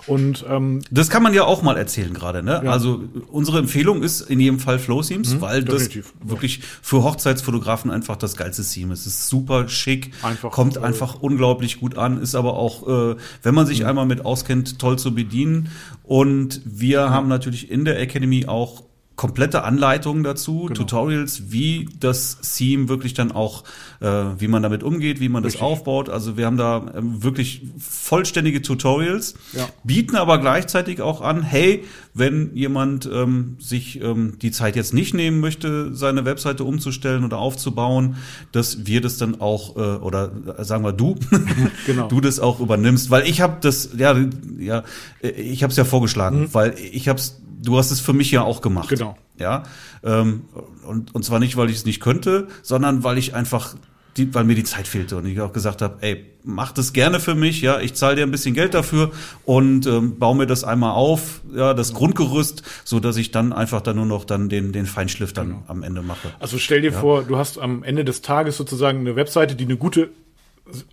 Und 0.06 0.46
ähm, 0.50 0.82
das 0.92 1.10
kann 1.10 1.24
man 1.24 1.34
ja 1.34 1.46
auch 1.46 1.62
mal 1.62 1.78
erzählen 1.78 2.14
gerade. 2.14 2.44
Ne? 2.44 2.62
Ja. 2.64 2.72
Also 2.72 3.04
unsere 3.32 3.60
Empfehlung 3.60 4.04
ist 4.04 4.20
in 4.22 4.42
jedem 4.42 4.60
Fall 4.60 4.80
Flow 4.80 5.02
Themes, 5.02 5.36
mhm, 5.36 5.42
weil 5.42 5.64
definitiv. 5.64 6.14
das 6.20 6.30
wirklich 6.30 6.60
für 6.82 7.04
Hochzeitsfotografen 7.04 7.90
einfach 7.90 8.18
das 8.18 8.36
geilste 8.36 8.64
Theme 8.64 8.94
ist. 8.94 9.02
Es 9.02 9.08
ist 9.08 9.30
super 9.30 9.70
schick, 9.70 10.12
einfach, 10.24 10.52
kommt 10.52 10.76
äh, 10.76 10.82
einfach 10.82 11.22
unglaublich 11.22 11.80
gut 11.80 11.98
an, 11.98 12.22
ist 12.22 12.36
aber 12.36 12.58
auch, 12.58 13.14
äh, 13.14 13.16
wenn 13.44 13.56
man 13.56 13.66
sich 13.66 13.82
mhm. 13.82 13.88
einmal 13.88 14.06
mit 14.08 14.26
auskennt, 14.26 14.80
toll 14.80 15.00
zu 15.00 15.16
bedienen. 15.16 15.70
Und 16.04 16.62
wir 16.66 17.08
mhm. 17.08 17.10
haben 17.12 17.28
natürlich 17.30 17.72
in 17.72 17.86
der 17.86 17.98
Academy 17.98 18.46
auch 18.46 18.84
komplette 19.16 19.64
Anleitungen 19.64 20.24
dazu, 20.24 20.64
genau. 20.64 20.74
Tutorials, 20.74 21.52
wie 21.52 21.88
das 22.00 22.40
Theme 22.42 22.90
wirklich 22.90 23.14
dann 23.14 23.32
auch, 23.32 23.64
äh, 24.00 24.08
wie 24.08 24.48
man 24.48 24.64
damit 24.64 24.82
umgeht, 24.82 25.20
wie 25.20 25.30
man 25.30 25.44
Richtig. 25.44 25.62
das 25.62 25.68
aufbaut. 25.68 26.10
Also 26.10 26.36
wir 26.36 26.48
haben 26.48 26.58
da 26.58 26.92
ähm, 26.96 27.24
wirklich 27.24 27.62
vollständige 27.78 28.64
Tutorials, 28.64 29.36
ja. 29.54 29.70
bieten 29.84 30.16
aber 30.16 30.40
gleichzeitig 30.40 31.02
auch 31.02 31.22
an, 31.22 31.44
hey, 31.44 31.84
wenn 32.16 32.56
jemand 32.56 33.08
ähm, 33.12 33.58
sich 33.60 34.02
ähm, 34.02 34.40
die 34.42 34.52
Zeit 34.52 34.76
jetzt 34.76 34.96
nicht 34.96 35.14
nehmen 35.14 35.40
möchte, 35.40 35.94
seine 35.94 36.26
Webseite 36.26 36.64
umzustellen 36.64 37.24
oder 37.24 37.38
aufzubauen, 37.38 38.18
dass 38.52 38.88
wir 38.88 39.00
das 39.00 39.18
dann 39.18 39.42
auch, 39.42 39.76
äh, 39.76 39.80
oder 39.80 40.32
äh, 40.58 40.64
sagen 40.64 40.84
wir 40.84 40.92
du, 40.92 41.16
genau. 41.86 42.08
du 42.08 42.20
das 42.20 42.40
auch 42.40 42.60
übernimmst. 42.60 43.12
Weil 43.12 43.28
ich 43.28 43.42
habe 43.42 43.58
das, 43.62 43.90
ja, 43.96 44.16
ja, 44.58 44.84
ich 45.22 45.62
habe 45.62 45.70
es 45.70 45.78
ja 45.78 45.86
vorgeschlagen, 45.86 46.42
mhm. 46.42 46.54
weil 46.54 46.76
ich 46.80 47.08
habe 47.08 47.20
es 47.20 47.43
du 47.64 47.78
hast 47.78 47.92
es 47.92 48.00
für 48.00 48.14
mich 48.14 48.32
ja 48.32 48.44
auch 48.44 48.62
gemacht. 48.62 48.90
Genau. 48.90 49.18
Ja. 49.40 49.64
Ähm, 50.04 50.44
und, 50.86 51.16
und 51.16 51.24
zwar 51.24 51.40
nicht, 51.40 51.58
weil 51.58 51.70
ich 51.70 51.78
es 51.78 51.86
nicht 51.86 52.00
könnte, 52.00 52.48
sondern 52.62 53.04
weil 53.04 53.18
ich 53.18 53.34
einfach 53.34 53.76
die, 54.18 54.34
weil 54.34 54.44
mir 54.44 54.56
die 54.56 54.64
Zeit 54.64 54.88
fehlte 54.88 55.18
und 55.18 55.26
ich 55.26 55.42
auch 55.42 55.54
gesagt 55.54 55.82
habe, 55.82 55.98
ey, 56.02 56.26
mach 56.44 56.72
das 56.72 56.94
gerne 56.94 57.20
für 57.20 57.34
mich, 57.34 57.62
ja, 57.62 57.80
ich 57.80 57.96
zahle 57.96 58.18
dir 58.18 58.24
ein 58.24 58.32
bisschen 58.32 58.54
Geld 58.54 58.76
dafür 58.76 59.12
und 59.44 59.88
ähm, 59.88 60.20
baue 60.20 60.36
mir 60.36 60.46
das 60.46 60.64
einmal 60.64 60.92
auf, 60.92 61.42
ja, 61.52 61.74
das 61.74 61.94
Grundgerüst, 61.94 62.62
so 62.84 63.00
dass 63.00 63.18
ich 63.18 63.32
dann 63.32 63.54
einfach 63.54 63.82
dann 63.82 63.96
nur 63.96 64.06
noch 64.06 64.26
dann 64.26 64.50
den 64.50 64.72
den 64.72 64.86
Feinschliff 64.86 65.34
dann 65.34 65.48
genau. 65.48 65.64
am 65.68 65.82
Ende 65.82 66.04
mache. 66.04 66.32
Also 66.40 66.60
stell 66.60 66.82
dir 66.82 66.92
ja. 66.92 67.00
vor, 67.00 67.24
du 67.24 67.38
hast 67.38 67.58
am 67.58 67.84
Ende 67.84 68.06
des 68.06 68.22
Tages 68.22 68.56
sozusagen 68.56 69.00
eine 69.00 69.16
Webseite, 69.16 69.56
die 69.56 69.64
eine 69.64 69.78
gute 69.78 70.12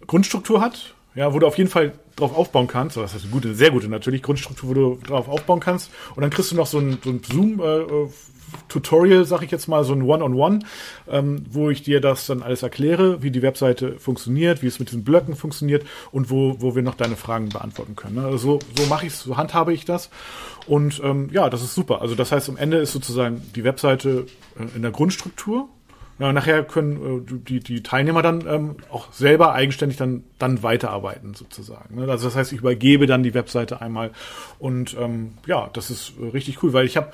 Grundstruktur 0.06 0.62
hat, 0.62 0.94
ja, 1.14 1.32
wo 1.34 1.38
du 1.38 1.46
auf 1.46 1.58
jeden 1.58 1.70
Fall 1.70 1.92
drauf 2.16 2.36
aufbauen 2.36 2.66
kannst, 2.66 2.96
das 2.96 3.14
heißt 3.14 3.24
eine 3.24 3.32
gute, 3.32 3.54
sehr 3.54 3.70
gute 3.70 3.88
natürlich, 3.88 4.22
Grundstruktur, 4.22 4.70
wo 4.70 4.74
du 4.74 4.98
drauf 5.06 5.28
aufbauen 5.28 5.60
kannst. 5.60 5.90
Und 6.14 6.22
dann 6.22 6.30
kriegst 6.30 6.52
du 6.52 6.56
noch 6.56 6.66
so 6.66 6.78
ein, 6.78 6.98
so 7.02 7.10
ein 7.10 7.22
Zoom, 7.22 7.60
äh, 7.60 8.08
Tutorial, 8.68 9.24
sag 9.24 9.42
ich 9.42 9.50
jetzt 9.50 9.68
mal, 9.68 9.84
so 9.84 9.92
ein 9.92 10.02
One-on-One, 10.02 10.56
-on 10.56 10.60
-One, 10.60 10.66
ähm, 11.08 11.44
wo 11.50 11.70
ich 11.70 11.82
dir 11.82 12.00
das 12.00 12.26
dann 12.26 12.42
alles 12.42 12.62
erkläre, 12.62 13.22
wie 13.22 13.30
die 13.30 13.42
Webseite 13.42 13.98
funktioniert, 13.98 14.62
wie 14.62 14.66
es 14.66 14.78
mit 14.78 14.88
diesen 14.88 15.04
Blöcken 15.04 15.36
funktioniert 15.36 15.84
und 16.12 16.30
wo, 16.30 16.56
wo 16.58 16.74
wir 16.74 16.82
noch 16.82 16.94
deine 16.94 17.16
Fragen 17.16 17.48
beantworten 17.48 17.96
können. 17.96 18.16
Ne? 18.16 18.24
Also 18.24 18.38
so, 18.38 18.58
so 18.76 18.86
mache 18.88 19.06
ich 19.06 19.14
so 19.14 19.36
handhabe 19.36 19.72
ich 19.72 19.84
das. 19.84 20.10
Und 20.66 21.00
ähm, 21.02 21.30
ja, 21.32 21.50
das 21.50 21.62
ist 21.62 21.74
super. 21.74 22.00
Also 22.02 22.14
das 22.14 22.32
heißt, 22.32 22.48
am 22.48 22.56
Ende 22.56 22.78
ist 22.78 22.92
sozusagen 22.92 23.42
die 23.54 23.64
Webseite 23.64 24.26
äh, 24.58 24.76
in 24.76 24.82
der 24.82 24.90
Grundstruktur 24.90 25.68
ja, 26.20 26.32
nachher 26.34 26.64
können 26.64 27.24
äh, 27.26 27.38
die, 27.48 27.60
die 27.60 27.82
Teilnehmer 27.82 28.20
dann 28.22 28.46
ähm, 28.46 28.76
auch 28.90 29.10
selber 29.12 29.54
eigenständig 29.54 29.96
dann, 29.96 30.22
dann 30.38 30.62
weiterarbeiten 30.62 31.32
sozusagen. 31.34 31.96
Ne? 31.96 32.10
Also 32.10 32.26
das 32.26 32.36
heißt, 32.36 32.52
ich 32.52 32.58
übergebe 32.60 33.06
dann 33.06 33.22
die 33.22 33.32
Webseite 33.32 33.80
einmal 33.80 34.10
und 34.58 34.94
ähm, 35.00 35.32
ja, 35.46 35.70
das 35.72 35.90
ist 35.90 36.12
äh, 36.20 36.28
richtig 36.28 36.62
cool, 36.62 36.74
weil 36.74 36.84
ich 36.84 36.98
habe 36.98 37.10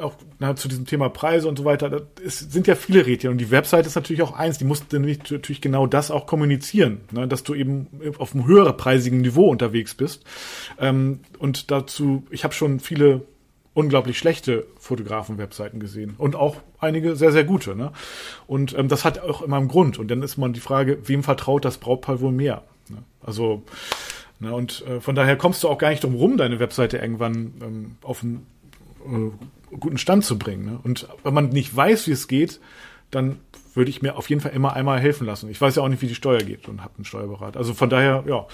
auch 0.00 0.14
na, 0.38 0.56
zu 0.56 0.68
diesem 0.68 0.86
Thema 0.86 1.08
Preise 1.08 1.48
und 1.48 1.58
so 1.58 1.64
weiter, 1.64 2.02
ist, 2.20 2.50
sind 2.50 2.66
ja 2.66 2.74
viele 2.74 3.06
Rädchen 3.06 3.30
und 3.30 3.38
die 3.38 3.50
Webseite 3.50 3.86
ist 3.86 3.94
natürlich 3.94 4.22
auch 4.22 4.32
eins, 4.32 4.58
die 4.58 4.64
muss 4.64 4.84
natürlich 4.90 5.60
genau 5.60 5.86
das 5.86 6.10
auch 6.10 6.26
kommunizieren, 6.26 7.02
ne, 7.12 7.28
dass 7.28 7.44
du 7.44 7.54
eben 7.54 7.86
auf 8.18 8.34
einem 8.34 8.46
höherpreisigen 8.46 9.20
Niveau 9.20 9.48
unterwegs 9.48 9.94
bist. 9.94 10.24
Ähm, 10.80 11.20
und 11.38 11.70
dazu, 11.70 12.24
ich 12.30 12.42
habe 12.42 12.54
schon 12.54 12.80
viele 12.80 13.22
unglaublich 13.74 14.18
schlechte 14.18 14.66
Fotografen-Webseiten 14.78 15.80
gesehen 15.80 16.14
und 16.18 16.36
auch 16.36 16.56
einige 16.78 17.16
sehr, 17.16 17.32
sehr 17.32 17.44
gute. 17.44 17.74
Ne? 17.74 17.92
Und 18.46 18.76
ähm, 18.76 18.88
das 18.88 19.04
hat 19.04 19.20
auch 19.20 19.42
immer 19.42 19.56
einen 19.56 19.68
Grund. 19.68 19.98
Und 19.98 20.10
dann 20.10 20.22
ist 20.22 20.36
man 20.36 20.52
die 20.52 20.60
Frage, 20.60 20.98
wem 21.08 21.22
vertraut 21.22 21.64
das 21.64 21.78
Brautpaar 21.78 22.20
wohl 22.20 22.32
mehr? 22.32 22.62
Ne? 22.88 22.98
Also, 23.22 23.62
ne, 24.40 24.54
und 24.54 24.84
äh, 24.86 25.00
von 25.00 25.14
daher 25.14 25.36
kommst 25.36 25.62
du 25.62 25.68
auch 25.68 25.78
gar 25.78 25.90
nicht 25.90 26.04
drum 26.04 26.14
rum, 26.14 26.36
deine 26.36 26.60
Webseite 26.60 26.98
irgendwann 26.98 27.54
ähm, 27.62 27.96
auf 28.02 28.22
einen 28.22 28.46
äh, 29.06 29.76
guten 29.76 29.98
Stand 29.98 30.24
zu 30.24 30.38
bringen. 30.38 30.66
Ne? 30.66 30.80
Und 30.82 31.08
wenn 31.24 31.34
man 31.34 31.48
nicht 31.48 31.74
weiß, 31.74 32.06
wie 32.08 32.12
es 32.12 32.28
geht, 32.28 32.60
dann 33.10 33.38
würde 33.74 33.90
ich 33.90 34.02
mir 34.02 34.16
auf 34.16 34.28
jeden 34.28 34.42
Fall 34.42 34.52
immer 34.52 34.74
einmal 34.74 35.00
helfen 35.00 35.26
lassen. 35.26 35.48
Ich 35.48 35.60
weiß 35.60 35.76
ja 35.76 35.82
auch 35.82 35.88
nicht, 35.88 36.02
wie 36.02 36.08
die 36.08 36.14
Steuer 36.14 36.40
geht 36.40 36.68
und 36.68 36.82
habe 36.82 36.94
einen 36.96 37.06
Steuerberater. 37.06 37.58
Also 37.58 37.72
von 37.72 37.88
daher, 37.88 38.24
ja. 38.26 38.46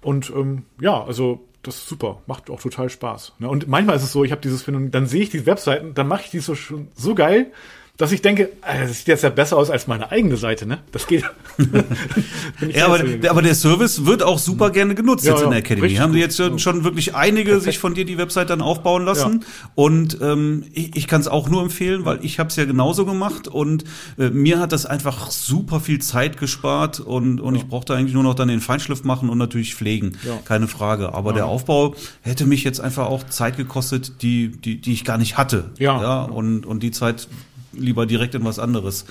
Und 0.00 0.30
ähm, 0.34 0.64
ja, 0.80 1.04
also 1.04 1.44
das 1.66 1.76
ist 1.76 1.88
super, 1.88 2.22
macht 2.26 2.50
auch 2.50 2.60
total 2.60 2.90
Spaß. 2.90 3.34
Ne? 3.38 3.48
Und 3.48 3.68
manchmal 3.68 3.96
ist 3.96 4.02
es 4.02 4.12
so, 4.12 4.24
ich 4.24 4.32
habe 4.32 4.40
dieses 4.40 4.62
Phänomen, 4.62 4.90
dann 4.90 5.06
sehe 5.06 5.22
ich 5.22 5.30
die 5.30 5.46
Webseiten, 5.46 5.94
dann 5.94 6.08
mache 6.08 6.22
ich 6.24 6.30
die 6.30 6.40
so 6.40 6.54
schon 6.54 6.88
so 6.94 7.14
geil, 7.14 7.52
dass 7.96 8.10
ich 8.10 8.22
denke, 8.22 8.50
äh, 8.62 8.88
das 8.88 8.98
sieht 8.98 9.08
jetzt 9.08 9.22
ja 9.22 9.30
besser 9.30 9.56
aus 9.56 9.70
als 9.70 9.86
meine 9.86 10.10
eigene 10.10 10.36
Seite, 10.36 10.66
ne? 10.66 10.80
Das 10.90 11.06
geht. 11.06 11.22
ja, 12.74 12.86
aber, 12.86 12.98
der, 12.98 13.30
aber 13.30 13.40
der 13.40 13.54
Service 13.54 14.04
wird 14.04 14.20
auch 14.24 14.40
super 14.40 14.70
gerne 14.70 14.96
genutzt 14.96 15.24
ja, 15.24 15.30
jetzt 15.30 15.42
ja, 15.42 15.44
in 15.44 15.50
der 15.52 15.60
Academy. 15.60 15.94
Haben 15.94 16.12
die 16.12 16.18
jetzt 16.18 16.36
schon, 16.36 16.58
schon 16.58 16.82
wirklich 16.82 17.14
einige 17.14 17.50
Perfekt. 17.50 17.64
sich 17.64 17.78
von 17.78 17.94
dir 17.94 18.04
die 18.04 18.18
Website 18.18 18.50
dann 18.50 18.62
aufbauen 18.62 19.04
lassen. 19.04 19.42
Ja. 19.42 19.70
Und 19.76 20.18
ähm, 20.20 20.64
ich, 20.72 20.96
ich 20.96 21.06
kann 21.06 21.20
es 21.20 21.28
auch 21.28 21.48
nur 21.48 21.62
empfehlen, 21.62 22.04
weil 22.04 22.18
ich 22.24 22.40
habe 22.40 22.48
es 22.48 22.56
ja 22.56 22.64
genauso 22.64 23.06
gemacht 23.06 23.46
und 23.46 23.84
äh, 24.18 24.30
mir 24.30 24.58
hat 24.58 24.72
das 24.72 24.86
einfach 24.86 25.30
super 25.30 25.78
viel 25.78 26.00
Zeit 26.00 26.36
gespart 26.36 26.98
und, 26.98 27.40
und 27.40 27.54
ich 27.54 27.68
brauchte 27.68 27.94
eigentlich 27.94 28.14
nur 28.14 28.24
noch 28.24 28.34
dann 28.34 28.48
den 28.48 28.60
Feinschliff 28.60 29.04
machen 29.04 29.28
und 29.28 29.38
natürlich 29.38 29.76
pflegen. 29.76 30.18
Keine 30.44 30.66
Frage. 30.66 31.14
Aber 31.14 31.32
der 31.32 31.46
Aufbau 31.46 31.94
hätte 32.22 32.44
mich 32.44 32.64
jetzt 32.64 32.80
einfach 32.80 33.06
auch 33.06 33.22
Zeit 33.24 33.56
gekostet, 33.56 34.20
die, 34.22 34.48
die, 34.48 34.80
die 34.80 34.92
ich 34.92 35.04
gar 35.04 35.16
nicht 35.16 35.38
hatte. 35.38 35.70
Ja. 35.78 36.02
ja 36.02 36.22
und, 36.22 36.66
und 36.66 36.82
die 36.82 36.90
Zeit 36.90 37.28
lieber 37.76 38.06
direkt 38.06 38.34
in 38.34 38.44
was 38.44 38.58
anderes 38.58 39.04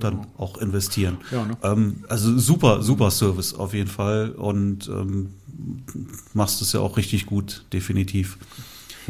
dann 0.00 0.14
genau. 0.14 0.26
auch 0.38 0.58
investieren. 0.58 1.18
Ja, 1.30 1.44
ne? 1.44 1.56
ähm, 1.62 2.04
also 2.08 2.38
super, 2.38 2.82
super 2.82 3.10
Service 3.10 3.54
auf 3.54 3.74
jeden 3.74 3.90
Fall 3.90 4.30
und 4.30 4.88
ähm, 4.88 5.30
machst 6.34 6.62
es 6.62 6.72
ja 6.72 6.80
auch 6.80 6.96
richtig 6.96 7.26
gut, 7.26 7.64
definitiv. 7.72 8.38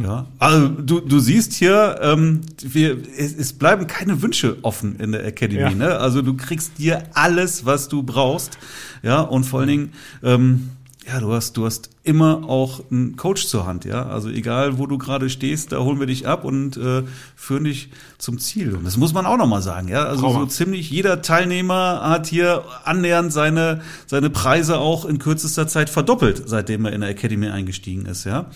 Ja, 0.02 0.26
also 0.38 0.68
du, 0.68 1.00
du 1.00 1.18
siehst 1.18 1.52
hier, 1.52 1.98
ähm, 2.00 2.40
wir, 2.62 2.96
es, 3.16 3.36
es 3.36 3.52
bleiben 3.52 3.86
keine 3.86 4.22
Wünsche 4.22 4.56
offen 4.62 4.96
in 4.96 5.12
der 5.12 5.24
Academy. 5.24 5.60
Ja. 5.60 5.70
Ne? 5.70 5.98
Also 5.98 6.22
du 6.22 6.34
kriegst 6.34 6.78
dir 6.78 7.02
alles, 7.12 7.66
was 7.66 7.88
du 7.88 8.02
brauchst. 8.02 8.58
Ja, 9.02 9.20
und 9.20 9.44
vor 9.44 9.60
allen 9.60 9.68
Dingen, 9.68 9.92
ähm, 10.22 10.70
ja, 11.06 11.18
du 11.18 11.32
hast, 11.32 11.56
du 11.56 11.66
hast 11.66 11.90
immer 12.04 12.44
auch 12.48 12.80
einen 12.90 13.16
Coach 13.16 13.46
zur 13.46 13.66
Hand, 13.66 13.84
ja. 13.84 14.06
Also 14.06 14.28
egal, 14.28 14.78
wo 14.78 14.86
du 14.86 14.98
gerade 14.98 15.30
stehst, 15.30 15.72
da 15.72 15.80
holen 15.80 15.98
wir 15.98 16.06
dich 16.06 16.28
ab 16.28 16.44
und 16.44 16.76
äh, 16.76 17.02
führen 17.34 17.64
dich 17.64 17.90
zum 18.18 18.38
Ziel. 18.38 18.76
Und 18.76 18.84
das 18.84 18.96
muss 18.96 19.12
man 19.12 19.26
auch 19.26 19.36
nochmal 19.36 19.62
sagen, 19.62 19.88
ja. 19.88 20.04
Also 20.04 20.22
Trauma. 20.22 20.40
so 20.40 20.46
ziemlich 20.46 20.90
jeder 20.90 21.20
Teilnehmer 21.20 22.02
hat 22.04 22.28
hier 22.28 22.64
annähernd 22.84 23.32
seine, 23.32 23.80
seine 24.06 24.30
Preise 24.30 24.78
auch 24.78 25.04
in 25.04 25.18
kürzester 25.18 25.66
Zeit 25.66 25.90
verdoppelt, 25.90 26.44
seitdem 26.46 26.84
er 26.84 26.92
in 26.92 27.00
der 27.00 27.10
Academy 27.10 27.48
eingestiegen 27.48 28.06
ist, 28.06 28.24
ja. 28.24 28.46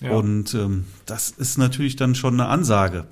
ja. 0.00 0.10
Und 0.10 0.52
ähm, 0.54 0.86
das 1.06 1.30
ist 1.30 1.58
natürlich 1.58 1.94
dann 1.94 2.16
schon 2.16 2.34
eine 2.34 2.48
Ansage. 2.48 3.06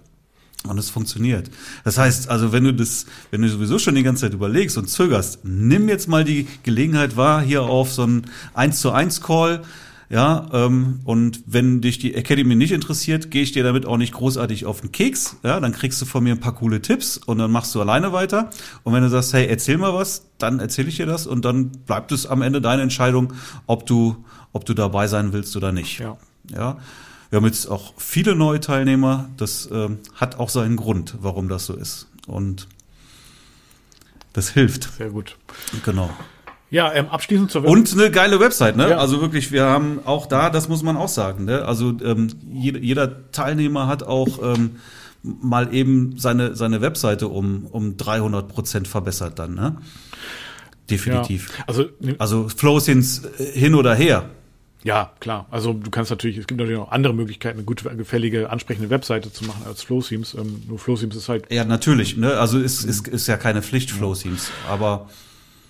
Und 0.69 0.79
es 0.79 0.91
funktioniert. 0.91 1.51
Das 1.83 1.99
heißt, 1.99 2.29
also 2.31 2.53
wenn 2.53 2.63
du 2.63 2.73
das, 2.73 3.07
wenn 3.33 3.43
du 3.43 3.49
sowieso 3.49 3.79
schon 3.79 3.97
die 3.97 4.05
ganze 4.05 4.23
Zeit 4.23 4.35
überlegst 4.35 4.79
und 4.79 4.89
zögerst, 4.89 5.41
nimm 5.43 5.89
jetzt 5.89 6.09
mal 6.09 6.25
die 6.25 6.47
Gelegenheit 6.63 7.17
wahr 7.17 7.43
hier 7.43 7.63
auf 7.63 7.93
so 7.93 8.05
ein 8.05 8.27
1 8.55 8.81
zu 8.81 8.93
1 8.93 9.21
Call. 9.23 9.63
Ja, 10.09 10.47
ähm, 10.53 11.01
und 11.05 11.43
wenn 11.47 11.81
dich 11.81 11.99
die 11.99 12.15
Academy 12.15 12.55
nicht 12.55 12.73
interessiert, 12.73 13.31
gehe 13.31 13.43
ich 13.43 13.53
dir 13.53 13.65
damit 13.65 13.87
auch 13.87 13.97
nicht 13.97 14.13
großartig 14.13 14.67
auf 14.67 14.83
den 14.83 14.93
Keks. 14.93 15.39
Ja, 15.43 15.59
dann 15.59 15.73
kriegst 15.73 16.03
du 16.03 16.05
von 16.05 16.23
mir 16.23 16.35
ein 16.35 16.41
paar 16.41 16.55
coole 16.55 16.83
Tipps 16.83 17.17
und 17.17 17.39
dann 17.39 17.51
machst 17.51 17.75
du 17.75 17.81
alleine 17.81 18.13
weiter. 18.13 18.51
Und 18.83 18.93
wenn 18.93 19.03
du 19.03 19.09
sagst, 19.09 19.33
hey, 19.33 19.47
erzähl 19.47 19.79
mal 19.79 19.95
was, 19.95 20.27
dann 20.37 20.61
erzähle 20.61 20.91
ich 20.91 20.99
dir 20.99 21.07
das 21.07 21.27
und 21.27 21.47
dann 21.47 21.71
bleibt 21.71 22.13
es 22.13 22.27
am 22.27 22.43
Ende 22.43 22.61
deine 22.61 22.83
Entscheidung, 22.83 23.33
ob 23.67 23.87
du, 23.87 24.23
ob 24.53 24.67
du 24.67 24.75
dabei 24.75 25.07
sein 25.07 25.33
willst 25.33 25.57
oder 25.57 25.73
nicht. 25.73 25.99
Ja. 25.99 26.19
Ja. 26.51 26.77
Wir 27.33 27.39
haben 27.39 27.47
jetzt 27.47 27.65
auch 27.65 27.95
viele 27.97 28.35
neue 28.35 28.61
Teilnehmer. 28.61 29.31
Das 29.39 29.67
ähm, 29.73 30.01
hat 30.15 30.39
auch 30.39 30.51
seinen 30.51 30.77
Grund, 30.77 31.15
warum 31.23 31.49
das 31.49 31.65
so 31.65 31.75
ist. 31.75 32.07
Und 32.27 32.69
das 34.35 34.51
hilft. 34.51 34.93
Sehr 34.99 35.09
gut. 35.09 35.39
Genau. 35.83 36.11
Ja, 36.69 36.93
ähm, 36.93 37.09
abschließend 37.09 37.51
zur 37.51 37.65
Und 37.65 37.91
eine 37.95 38.11
geile 38.11 38.39
Website, 38.39 38.77
ne? 38.77 38.91
Ja. 38.91 38.99
Also 38.99 39.23
wirklich, 39.23 39.51
wir 39.51 39.65
haben 39.65 40.01
auch 40.05 40.27
da, 40.27 40.51
das 40.51 40.69
muss 40.69 40.83
man 40.83 40.99
auch 40.99 41.09
sagen, 41.09 41.47
ne? 41.47 41.65
Also 41.65 41.97
ähm, 42.05 42.29
jeder, 42.53 42.81
jeder 42.81 43.33
Teilnehmer 43.33 43.87
hat 43.87 44.03
auch 44.03 44.55
ähm, 44.55 44.77
mal 45.23 45.73
eben 45.73 46.19
seine 46.19 46.55
seine 46.55 46.83
Webseite 46.83 47.29
um 47.29 47.65
um 47.65 47.97
300 47.97 48.47
Prozent 48.47 48.89
verbessert 48.89 49.39
dann, 49.39 49.55
ne? 49.55 49.79
Definitiv. 50.91 51.49
Ja, 51.57 51.65
also 51.67 51.87
Also 52.19 52.49
Flowsins 52.51 53.23
äh, 53.39 53.59
hin 53.59 53.75
oder 53.75 53.95
her. 53.95 54.29
Ja, 54.85 55.13
klar. 55.21 55.47
Also 55.51 55.73
du 55.73 55.91
kannst 55.91 56.11
natürlich, 56.11 56.39
es 56.39 56.47
gibt 56.47 56.59
natürlich 56.59 56.79
noch 56.79 56.91
andere 56.91 57.15
Möglichkeiten, 57.15 57.59
eine 57.59 57.65
gute, 57.65 57.95
gefällige, 57.97 58.51
ansprechende 58.51 58.91
Webseite 58.91 59.33
zu 59.33 59.45
machen 59.45 59.63
als 59.67 59.83
Flowthemes. 59.83 60.35
Ähm, 60.35 60.63
nur 60.67 60.79
Flowthemes 60.79 61.17
ist 61.17 61.29
halt, 61.29 61.53
Ja, 61.53 61.65
natürlich, 61.65 62.17
ne? 62.17 62.35
Also 62.39 62.59
ist 62.59 62.85
ist, 62.85 63.07
ist 63.07 63.27
ja 63.29 63.37
keine 63.37 63.63
Pflicht 63.63 63.91
Flowsins, 63.91 64.51
aber 64.69 65.09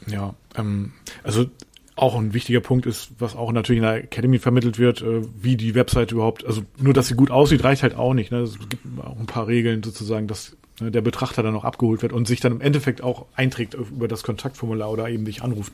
ja, 0.07 0.35
ähm, 0.57 0.93
also 1.23 1.47
auch 1.95 2.17
ein 2.17 2.33
wichtiger 2.33 2.61
Punkt 2.61 2.87
ist, 2.87 3.11
was 3.19 3.37
auch 3.37 3.53
natürlich 3.53 3.79
in 3.79 3.85
der 3.85 4.05
Academy 4.05 4.39
vermittelt 4.39 4.79
wird, 4.79 5.03
äh, 5.03 5.23
wie 5.41 5.57
die 5.57 5.75
Webseite 5.75 6.15
überhaupt, 6.15 6.47
also 6.47 6.63
nur, 6.79 6.95
dass 6.95 7.09
sie 7.09 7.15
gut 7.15 7.31
aussieht, 7.31 7.65
reicht 7.65 7.83
halt 7.83 7.95
auch 7.95 8.15
nicht. 8.15 8.33
Ne? 8.33 8.39
Es 8.39 8.59
gibt 8.59 8.85
auch 8.99 9.19
ein 9.19 9.27
paar 9.27 9.47
Regeln 9.47 9.83
sozusagen, 9.83 10.27
dass 10.27 10.57
ne, 10.81 10.91
der 10.91 11.01
Betrachter 11.01 11.43
dann 11.43 11.55
auch 11.55 11.65
abgeholt 11.65 12.03
wird 12.03 12.13
und 12.13 12.27
sich 12.27 12.41
dann 12.41 12.53
im 12.53 12.61
Endeffekt 12.61 13.03
auch 13.03 13.27
einträgt 13.35 13.75
über 13.75 14.09
das 14.09 14.23
Kontaktformular 14.23 14.91
oder 14.91 15.09
eben 15.09 15.25
dich 15.25 15.43
anruft. 15.43 15.73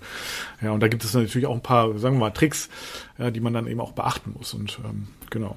Ja, 0.63 0.73
und 0.73 0.81
da 0.81 0.89
gibt 0.89 1.05
es 1.05 1.15
natürlich 1.15 1.47
auch 1.47 1.55
ein 1.55 1.63
paar, 1.63 1.99
sagen 1.99 2.17
wir 2.17 2.21
mal, 2.21 2.31
Tricks, 2.31 2.69
ja, 3.19 3.31
die 3.31 3.41
man 3.41 3.53
dann 3.53 3.67
eben 3.67 3.81
auch 3.81 3.93
beachten 3.93 4.35
muss. 4.37 4.55
Und 4.55 4.79
ähm, 4.85 5.09
genau. 5.31 5.57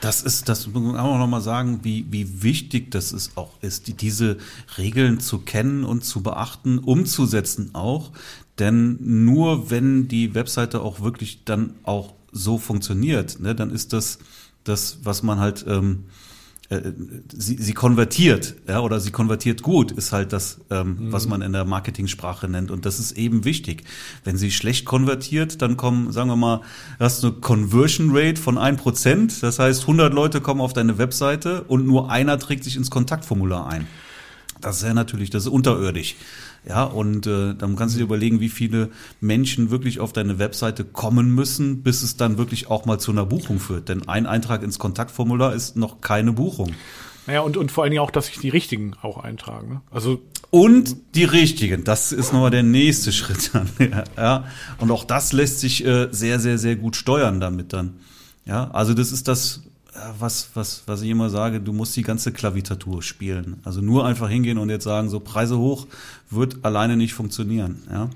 Das 0.00 0.22
ist, 0.22 0.50
das 0.50 0.66
muss 0.66 0.82
man 0.82 0.96
auch 0.96 1.16
noch 1.16 1.26
mal 1.26 1.40
sagen, 1.40 1.80
wie, 1.82 2.04
wie 2.10 2.42
wichtig 2.42 2.90
das 2.90 3.12
ist 3.12 3.38
auch 3.38 3.62
ist, 3.62 3.86
die, 3.86 3.94
diese 3.94 4.36
Regeln 4.76 5.18
zu 5.18 5.38
kennen 5.38 5.84
und 5.84 6.04
zu 6.04 6.22
beachten, 6.22 6.78
umzusetzen 6.78 7.70
auch. 7.74 8.12
Denn 8.58 8.98
nur 9.00 9.70
wenn 9.70 10.06
die 10.06 10.34
Webseite 10.34 10.82
auch 10.82 11.00
wirklich 11.00 11.44
dann 11.44 11.74
auch 11.84 12.12
so 12.30 12.58
funktioniert, 12.58 13.40
ne, 13.40 13.54
dann 13.54 13.70
ist 13.70 13.92
das 13.92 14.18
das, 14.64 14.98
was 15.04 15.22
man 15.22 15.38
halt 15.38 15.64
ähm, 15.68 16.04
äh, 16.76 16.92
sie, 17.32 17.56
sie 17.56 17.72
konvertiert, 17.72 18.54
ja, 18.68 18.80
oder 18.80 19.00
sie 19.00 19.10
konvertiert 19.10 19.62
gut, 19.62 19.92
ist 19.92 20.12
halt 20.12 20.32
das, 20.32 20.60
ähm, 20.70 21.12
was 21.12 21.26
man 21.26 21.42
in 21.42 21.52
der 21.52 21.64
Marketingsprache 21.64 22.48
nennt. 22.48 22.70
Und 22.70 22.86
das 22.86 22.98
ist 22.98 23.12
eben 23.12 23.44
wichtig. 23.44 23.84
Wenn 24.24 24.36
sie 24.36 24.50
schlecht 24.50 24.84
konvertiert, 24.84 25.62
dann 25.62 25.76
kommen, 25.76 26.12
sagen 26.12 26.28
wir 26.28 26.36
mal, 26.36 26.60
hast 26.98 27.22
du 27.22 27.28
eine 27.28 27.36
Conversion 27.36 28.10
Rate 28.12 28.40
von 28.40 28.58
1%. 28.58 29.40
Das 29.40 29.58
heißt, 29.58 29.82
100 29.82 30.12
Leute 30.12 30.40
kommen 30.40 30.60
auf 30.60 30.72
deine 30.72 30.98
Webseite 30.98 31.62
und 31.64 31.86
nur 31.86 32.10
einer 32.10 32.38
trägt 32.38 32.64
sich 32.64 32.76
ins 32.76 32.90
Kontaktformular 32.90 33.68
ein. 33.68 33.86
Das 34.60 34.78
ist 34.78 34.82
ja 34.84 34.94
natürlich, 34.94 35.30
das 35.30 35.44
ist 35.44 35.50
unterirdisch. 35.50 36.16
Ja, 36.66 36.84
und 36.84 37.26
äh, 37.26 37.54
dann 37.54 37.76
kannst 37.76 37.94
du 37.94 37.98
dir 37.98 38.04
überlegen, 38.04 38.40
wie 38.40 38.48
viele 38.48 38.90
Menschen 39.20 39.70
wirklich 39.70 40.00
auf 40.00 40.12
deine 40.12 40.38
Webseite 40.38 40.84
kommen 40.84 41.34
müssen, 41.34 41.82
bis 41.82 42.02
es 42.02 42.16
dann 42.16 42.38
wirklich 42.38 42.70
auch 42.70 42.86
mal 42.86 42.98
zu 42.98 43.12
einer 43.12 43.26
Buchung 43.26 43.58
führt. 43.58 43.88
Denn 43.90 44.08
ein 44.08 44.26
Eintrag 44.26 44.62
ins 44.62 44.78
Kontaktformular 44.78 45.54
ist 45.54 45.76
noch 45.76 46.00
keine 46.00 46.32
Buchung. 46.32 46.72
Naja, 47.26 47.40
und, 47.40 47.56
und 47.56 47.70
vor 47.70 47.84
allen 47.84 47.90
Dingen 47.90 48.02
auch, 48.02 48.10
dass 48.10 48.26
sich 48.26 48.38
die 48.38 48.48
richtigen 48.48 48.94
auch 49.02 49.18
eintragen. 49.18 49.68
Ne? 49.68 49.80
Also 49.90 50.22
Und 50.50 50.96
die 51.14 51.24
richtigen, 51.24 51.84
das 51.84 52.12
ist 52.12 52.32
nochmal 52.32 52.50
der 52.50 52.62
nächste 52.62 53.12
Schritt 53.12 53.50
dann. 53.54 53.68
Ja. 54.16 54.44
Und 54.78 54.90
auch 54.90 55.04
das 55.04 55.32
lässt 55.32 55.60
sich 55.60 55.84
äh, 55.84 56.08
sehr, 56.10 56.38
sehr, 56.38 56.58
sehr 56.58 56.76
gut 56.76 56.96
steuern 56.96 57.40
damit 57.40 57.72
dann. 57.72 57.94
Ja, 58.46 58.70
also 58.72 58.92
das 58.92 59.10
ist 59.10 59.26
das, 59.26 59.62
was, 60.18 60.50
was, 60.54 60.82
was 60.86 61.02
ich 61.02 61.10
immer 61.10 61.30
sage, 61.30 61.60
du 61.60 61.72
musst 61.72 61.96
die 61.96 62.02
ganze 62.02 62.32
Klavitatur 62.32 63.02
spielen. 63.02 63.60
Also 63.64 63.80
nur 63.80 64.04
einfach 64.06 64.28
hingehen 64.28 64.58
und 64.58 64.68
jetzt 64.70 64.84
sagen, 64.84 65.08
so 65.08 65.20
Preise 65.20 65.58
hoch, 65.58 65.86
wird 66.30 66.64
alleine 66.64 66.96
nicht 66.96 67.14
funktionieren. 67.14 67.82
Ja. 67.90 68.10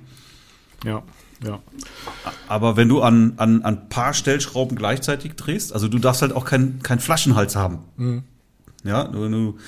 ja, 0.84 1.02
ja. 1.44 1.60
Aber 2.48 2.76
wenn 2.76 2.88
du 2.88 3.02
an, 3.02 3.34
an, 3.36 3.62
an 3.62 3.88
paar 3.88 4.12
Stellschrauben 4.12 4.76
gleichzeitig 4.76 5.34
drehst, 5.34 5.72
also 5.72 5.88
du 5.88 5.98
darfst 5.98 6.22
halt 6.22 6.32
auch 6.32 6.44
keinen 6.44 6.82
kein 6.82 6.98
Flaschenhals 6.98 7.54
haben. 7.54 7.78
Ja, 8.84 9.04
du, 9.04 9.28
du, 9.28 9.58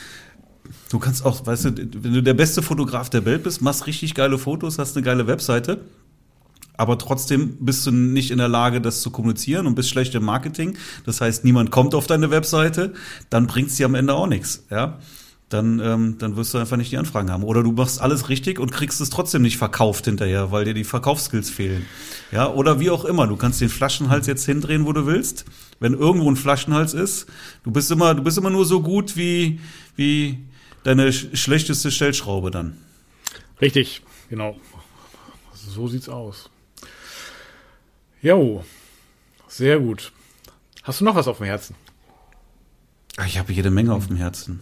du 0.89 0.99
kannst 0.99 1.25
auch, 1.25 1.47
weißt 1.47 1.67
du, 1.67 1.75
wenn 1.77 2.13
du 2.13 2.23
der 2.23 2.35
beste 2.35 2.63
Fotograf 2.63 3.11
der 3.11 3.25
Welt 3.25 3.45
bist, 3.45 3.63
machst 3.63 3.87
richtig 3.87 4.15
geile 4.15 4.39
Fotos, 4.39 4.79
hast 4.79 4.97
eine 4.97 5.05
geile 5.05 5.27
Webseite, 5.27 5.81
aber 6.81 6.97
trotzdem 6.97 7.59
bist 7.61 7.87
du 7.87 7.91
nicht 7.91 8.31
in 8.31 8.39
der 8.39 8.49
Lage, 8.49 8.81
das 8.81 9.03
zu 9.03 9.11
kommunizieren 9.11 9.67
und 9.67 9.75
bist 9.75 9.91
schlecht 9.91 10.15
im 10.15 10.25
Marketing. 10.25 10.79
Das 11.05 11.21
heißt, 11.21 11.45
niemand 11.45 11.71
kommt 11.71 11.95
auf 11.95 12.07
deine 12.07 12.31
Webseite, 12.31 12.95
dann 13.29 13.47
bringt's 13.47 13.77
dir 13.77 13.85
am 13.85 13.95
Ende 13.95 14.15
auch 14.15 14.27
nichts. 14.27 14.65
Ja, 14.71 14.99
dann, 15.51 15.79
ähm, 15.79 16.17
dann 16.19 16.37
wirst 16.37 16.55
du 16.55 16.59
einfach 16.59 16.79
nicht 16.79 16.91
die 16.91 16.97
Anfragen 16.97 17.31
haben. 17.31 17.45
Oder 17.45 17.63
du 17.63 17.73
machst 17.73 18.01
alles 18.01 18.31
richtig 18.31 18.59
und 18.59 18.73
kriegst 18.73 18.99
es 19.03 19.11
trotzdem 19.11 19.43
nicht 19.43 19.59
verkauft 19.59 20.07
hinterher, 20.07 20.53
weil 20.53 20.65
dir 20.65 20.73
die 20.73 20.85
Verkaufsskills 20.85 21.51
fehlen. 21.51 21.85
Ja, 22.33 22.51
oder 22.51 22.81
wie 22.81 22.89
auch 22.89 23.05
immer. 23.05 23.27
Du 23.27 23.37
kannst 23.37 23.61
den 23.61 23.69
Flaschenhals 23.69 24.27
jetzt 24.27 24.47
hindrehen, 24.47 24.87
wo 24.87 24.95
du 24.95 25.05
willst. 25.05 25.45
Wenn 25.81 25.93
irgendwo 25.93 26.31
ein 26.31 26.37
Flaschenhals 26.37 26.95
ist, 26.95 27.27
du 27.63 27.73
bist 27.73 27.91
immer, 27.91 28.15
du 28.15 28.23
bist 28.23 28.39
immer 28.39 28.49
nur 28.49 28.65
so 28.65 28.81
gut 28.81 29.19
wie, 29.19 29.61
wie 29.97 30.39
deine 30.83 31.13
sch 31.13 31.27
schlechteste 31.35 31.91
Stellschraube 31.91 32.51
dann. 32.51 32.79
Richtig, 33.61 34.01
genau. 34.31 34.57
So 35.53 35.87
sieht's 35.87 36.09
aus. 36.09 36.49
Jo, 38.23 38.65
sehr 39.49 39.79
gut. 39.81 40.13
Hast 40.83 41.01
du 41.01 41.05
noch 41.05 41.15
was 41.15 41.29
auf 41.29 41.39
dem 41.39 41.47
Herzen? 41.47 41.75
Ah, 43.17 43.27
Ich 43.27 43.39
habe 43.39 43.53
jede 43.53 43.71
Menge 43.71 43.95
auf 43.95 44.07
dem 44.07 44.17
Herzen. 44.17 44.61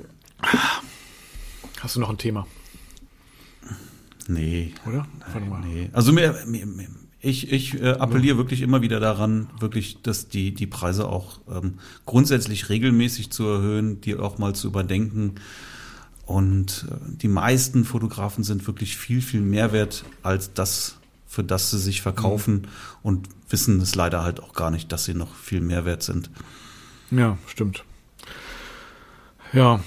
Hast 1.81 1.97
du 1.97 2.01
noch 2.01 2.11
ein 2.11 2.19
Thema, 2.19 2.47
Nee. 4.27 4.75
oder? 4.87 5.07
Warte 5.33 5.47
mal. 5.47 5.61
Nee. 5.61 5.91
Also 5.93 6.13
mir, 6.13 6.35
mir, 6.47 6.67
mir 6.67 6.89
ich, 7.21 7.51
ich 7.51 7.75
äh, 7.81 7.91
appelliere 7.93 8.37
wirklich 8.37 8.61
immer 8.63 8.81
wieder 8.81 9.01
daran, 9.01 9.49
wirklich, 9.59 10.03
dass 10.03 10.29
die, 10.29 10.55
die 10.55 10.67
Preise 10.69 11.09
auch 11.09 11.41
ähm, 11.51 11.79
grundsätzlich 12.07 12.69
regelmäßig 12.69 13.31
zu 13.31 13.45
erhöhen, 13.47 14.01
die 14.01 14.15
auch 14.17 14.39
mal 14.39 14.55
zu 14.55 14.69
überdenken. 14.69 15.35
Und 16.27 16.87
äh, 16.91 16.95
die 17.17 17.27
meisten 17.29 17.85
Fotografen 17.85 18.45
sind 18.45 18.67
wirklich 18.69 18.97
viel, 18.97 19.21
viel 19.21 19.41
mehr 19.41 19.73
wert 19.73 20.05
als 20.23 20.53
das, 20.53 20.98
für 21.29 21.45
das 21.45 21.71
sie 21.71 21.79
sich 21.79 22.03
verkaufen 22.03 22.67
und 23.03 23.29
wissen 23.51 23.81
es 23.81 23.95
leider 23.95 24.25
halt 24.25 24.43
auch 24.43 24.55
gar 24.55 24.71
nicht, 24.71 24.91
dass 24.91 25.05
sie 25.05 25.15
noch 25.15 25.35
viel 25.35 25.61
mehr 25.61 25.85
wert 25.85 26.03
sind. 26.03 26.31
Ja, 27.11 27.39
stimmt. 27.47 27.85
Ja, 29.53 29.81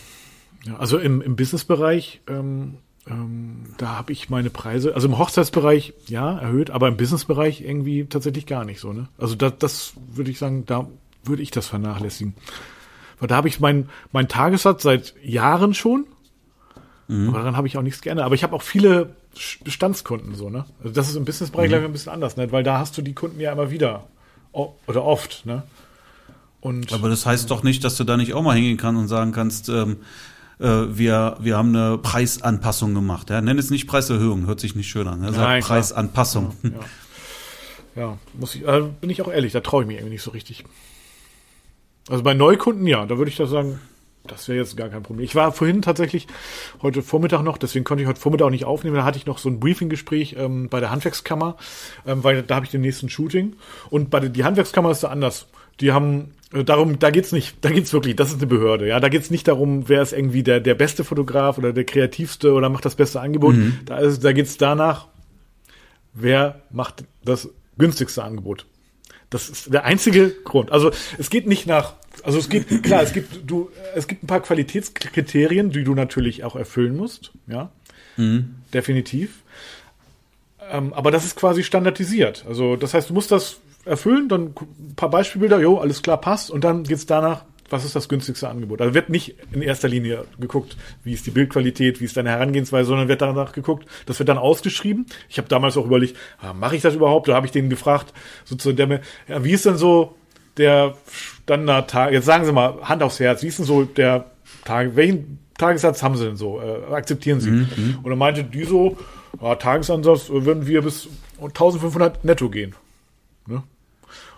ja 0.63 0.77
also 0.77 0.97
im, 0.97 1.21
im 1.21 1.35
Businessbereich, 1.35 2.21
ähm, 2.27 2.77
ähm, 3.07 3.73
da 3.77 3.97
habe 3.97 4.13
ich 4.13 4.29
meine 4.29 4.51
Preise, 4.51 4.93
also 4.93 5.07
im 5.07 5.17
Hochzeitsbereich 5.17 5.93
ja 6.07 6.37
erhöht, 6.37 6.69
aber 6.69 6.87
im 6.87 6.97
Businessbereich 6.97 7.61
irgendwie 7.61 8.05
tatsächlich 8.05 8.45
gar 8.45 8.63
nicht 8.63 8.79
so. 8.79 8.93
Ne? 8.93 9.09
Also 9.17 9.35
das, 9.35 9.53
das 9.57 9.93
würde 10.13 10.29
ich 10.29 10.37
sagen, 10.37 10.65
da 10.67 10.87
würde 11.23 11.41
ich 11.41 11.51
das 11.51 11.67
vernachlässigen. 11.67 12.35
Weil 13.19 13.27
da 13.27 13.35
habe 13.35 13.47
ich 13.47 13.59
meinen 13.59 13.89
mein 14.11 14.27
Tagessatz 14.27 14.83
seit 14.83 15.15
Jahren 15.23 15.73
schon, 15.73 16.05
aber 17.11 17.39
daran 17.39 17.57
habe 17.57 17.67
ich 17.67 17.77
auch 17.77 17.81
nichts 17.81 18.01
geändert. 18.01 18.25
Aber 18.25 18.35
ich 18.35 18.43
habe 18.43 18.55
auch 18.55 18.61
viele 18.61 19.15
Bestandskunden 19.63 20.35
so, 20.35 20.49
ne? 20.49 20.65
Also 20.79 20.93
das 20.93 21.09
ist 21.09 21.15
im 21.15 21.25
Businessbereich 21.25 21.69
gleich 21.69 21.83
ein 21.83 21.91
bisschen 21.91 22.11
anders, 22.11 22.37
ne? 22.37 22.51
Weil 22.51 22.63
da 22.63 22.79
hast 22.79 22.97
du 22.97 23.01
die 23.01 23.13
Kunden 23.13 23.39
ja 23.39 23.51
immer 23.51 23.69
wieder. 23.71 24.07
O 24.53 24.73
oder 24.87 25.03
oft, 25.03 25.45
ne? 25.45 25.63
Und 26.61 26.93
Aber 26.93 27.09
das 27.09 27.25
heißt 27.25 27.49
doch 27.49 27.63
nicht, 27.63 27.83
dass 27.83 27.97
du 27.97 28.03
da 28.03 28.17
nicht 28.17 28.33
auch 28.33 28.43
mal 28.43 28.55
hingehen 28.55 28.77
kannst 28.77 29.01
und 29.01 29.07
sagen 29.07 29.31
kannst, 29.31 29.69
ähm, 29.69 29.97
äh, 30.59 30.65
wir, 30.65 31.37
wir 31.39 31.57
haben 31.57 31.75
eine 31.75 31.97
Preisanpassung 31.97 32.93
gemacht. 32.93 33.29
Ja? 33.29 33.41
Nenn 33.41 33.57
es 33.57 33.71
nicht 33.71 33.87
Preiserhöhung, 33.87 34.45
hört 34.45 34.59
sich 34.59 34.75
nicht 34.75 34.89
schön 34.89 35.07
an. 35.07 35.21
Ne? 35.21 35.33
Sag 35.33 35.41
Nein. 35.41 35.63
Preisanpassung. 35.63 36.55
Ja, 37.95 38.01
ja 38.03 38.17
muss 38.33 38.55
ich, 38.55 38.65
äh, 38.65 38.83
bin 39.01 39.09
ich 39.09 39.21
auch 39.21 39.31
ehrlich, 39.31 39.53
da 39.53 39.61
traue 39.61 39.83
ich 39.83 39.87
mir 39.87 39.95
irgendwie 39.95 40.13
nicht 40.13 40.23
so 40.23 40.31
richtig. 40.31 40.63
Also 42.07 42.23
bei 42.23 42.35
Neukunden, 42.35 42.85
ja, 42.85 43.05
da 43.05 43.17
würde 43.17 43.31
ich 43.31 43.37
das 43.37 43.49
sagen, 43.49 43.79
das 44.27 44.47
wäre 44.47 44.59
jetzt 44.59 44.77
gar 44.77 44.89
kein 44.89 45.03
Problem. 45.03 45.25
Ich 45.25 45.35
war 45.35 45.51
vorhin 45.51 45.81
tatsächlich 45.81 46.27
heute 46.81 47.01
Vormittag 47.01 47.43
noch, 47.43 47.57
deswegen 47.57 47.85
konnte 47.85 48.03
ich 48.03 48.07
heute 48.07 48.19
Vormittag 48.19 48.45
auch 48.45 48.51
nicht 48.51 48.65
aufnehmen. 48.65 48.95
Da 48.95 49.03
hatte 49.03 49.17
ich 49.17 49.25
noch 49.25 49.37
so 49.37 49.49
ein 49.49 49.59
Briefinggespräch 49.59 50.35
ähm, 50.37 50.69
bei 50.69 50.79
der 50.79 50.91
Handwerkskammer, 50.91 51.57
ähm, 52.05 52.23
weil 52.23 52.43
da 52.43 52.55
habe 52.55 52.65
ich 52.65 52.71
den 52.71 52.81
nächsten 52.81 53.09
Shooting. 53.09 53.55
Und 53.89 54.09
bei 54.09 54.19
der 54.19 54.29
die 54.29 54.43
Handwerkskammer 54.43 54.91
ist 54.91 55.03
da 55.03 55.09
anders. 55.09 55.47
Die 55.79 55.91
haben 55.91 56.33
äh, 56.53 56.63
darum, 56.63 56.99
da 56.99 57.09
geht's 57.09 57.31
nicht, 57.31 57.57
da 57.61 57.69
geht's 57.69 57.93
wirklich, 57.93 58.15
das 58.15 58.29
ist 58.29 58.37
eine 58.37 58.47
Behörde, 58.47 58.87
ja. 58.87 58.99
Da 58.99 59.09
geht's 59.09 59.31
nicht 59.31 59.47
darum, 59.47 59.89
wer 59.89 60.01
ist 60.01 60.13
irgendwie 60.13 60.43
der, 60.43 60.59
der 60.59 60.75
beste 60.75 61.03
Fotograf 61.03 61.57
oder 61.57 61.73
der 61.73 61.85
kreativste 61.85 62.53
oder 62.53 62.69
macht 62.69 62.85
das 62.85 62.95
beste 62.95 63.21
Angebot. 63.21 63.55
Da, 63.85 63.97
ist, 63.97 64.23
da 64.23 64.33
geht's 64.33 64.57
danach, 64.57 65.07
wer 66.13 66.61
macht 66.69 67.05
das 67.23 67.49
günstigste 67.77 68.23
Angebot. 68.23 68.65
Das 69.31 69.49
ist 69.49 69.73
der 69.73 69.85
einzige 69.85 70.29
Grund. 70.43 70.71
Also 70.71 70.91
es 71.17 71.31
geht 71.31 71.47
nicht 71.47 71.65
nach, 71.65 71.93
also 72.23 72.37
es 72.37 72.49
geht, 72.49 72.83
klar, 72.83 73.01
es 73.01 73.13
gibt, 73.13 73.49
du, 73.49 73.71
es 73.95 74.07
gibt 74.07 74.23
ein 74.23 74.27
paar 74.27 74.41
Qualitätskriterien, 74.41 75.71
die 75.71 75.83
du 75.83 75.95
natürlich 75.95 76.43
auch 76.43 76.55
erfüllen 76.55 76.95
musst, 76.95 77.31
ja. 77.47 77.71
Definitiv. 78.73 79.41
Ähm, 80.69 80.93
aber 80.93 81.11
das 81.11 81.25
ist 81.25 81.37
quasi 81.37 81.63
standardisiert. 81.63 82.45
Also 82.47 82.75
das 82.75 82.93
heißt, 82.93 83.09
du 83.09 83.13
musst 83.13 83.31
das 83.31 83.61
erfüllen, 83.85 84.29
dann 84.29 84.53
ein 84.79 84.95
paar 84.95 85.09
Beispielbilder, 85.09 85.59
jo, 85.59 85.77
alles 85.79 86.01
klar, 86.01 86.19
passt. 86.19 86.51
Und 86.51 86.63
dann 86.63 86.83
geht's 86.83 87.05
danach, 87.05 87.45
was 87.71 87.85
ist 87.85 87.95
das 87.95 88.09
günstigste 88.09 88.49
Angebot? 88.49 88.81
Also 88.81 88.93
wird 88.93 89.09
nicht 89.09 89.35
in 89.51 89.61
erster 89.61 89.87
Linie 89.87 90.25
geguckt, 90.39 90.77
wie 91.03 91.13
ist 91.13 91.25
die 91.25 91.31
Bildqualität, 91.31 92.01
wie 92.01 92.05
ist 92.05 92.17
deine 92.17 92.29
Herangehensweise, 92.29 92.87
sondern 92.87 93.07
wird 93.07 93.21
danach 93.21 93.51
geguckt, 93.53 93.87
das 94.05 94.19
wird 94.19 94.29
dann 94.29 94.37
ausgeschrieben. 94.37 95.05
Ich 95.29 95.37
habe 95.37 95.47
damals 95.47 95.77
auch 95.77 95.85
überlegt, 95.85 96.17
ah, 96.39 96.53
mache 96.53 96.75
ich 96.75 96.81
das 96.81 96.95
überhaupt? 96.95 97.27
Da 97.27 97.35
habe 97.35 97.45
ich 97.45 97.51
den 97.51 97.69
gefragt, 97.69 98.13
sozusagen, 98.45 98.77
der 98.77 98.87
mir, 98.87 99.01
ja, 99.27 99.43
wie 99.43 99.51
ist 99.51 99.65
denn 99.65 99.77
so 99.77 100.15
der 100.57 100.95
Standardtag, 101.09 102.11
jetzt 102.11 102.25
sagen 102.25 102.45
Sie 102.45 102.51
mal, 102.51 102.81
Hand 102.83 103.03
aufs 103.03 103.19
Herz, 103.19 103.43
wie 103.43 103.47
ist 103.47 103.59
denn 103.59 103.65
so 103.65 103.83
der 103.83 104.25
Tag, 104.65 104.95
welchen 104.95 105.39
Tagessatz 105.57 106.03
haben 106.03 106.17
Sie 106.17 106.25
denn 106.25 106.35
so? 106.35 106.61
Äh, 106.61 106.93
akzeptieren 106.93 107.39
Sie? 107.39 107.51
Mhm. 107.51 107.99
Und 108.03 108.09
dann 108.09 108.17
meinte 108.17 108.43
die 108.43 108.63
so, 108.63 108.97
ja, 109.41 109.55
Tagesansatz 109.55 110.29
würden 110.29 110.67
wir 110.67 110.81
bis 110.81 111.07
1500 111.39 112.25
netto 112.25 112.49
gehen. 112.49 112.75
Ne? 113.47 113.63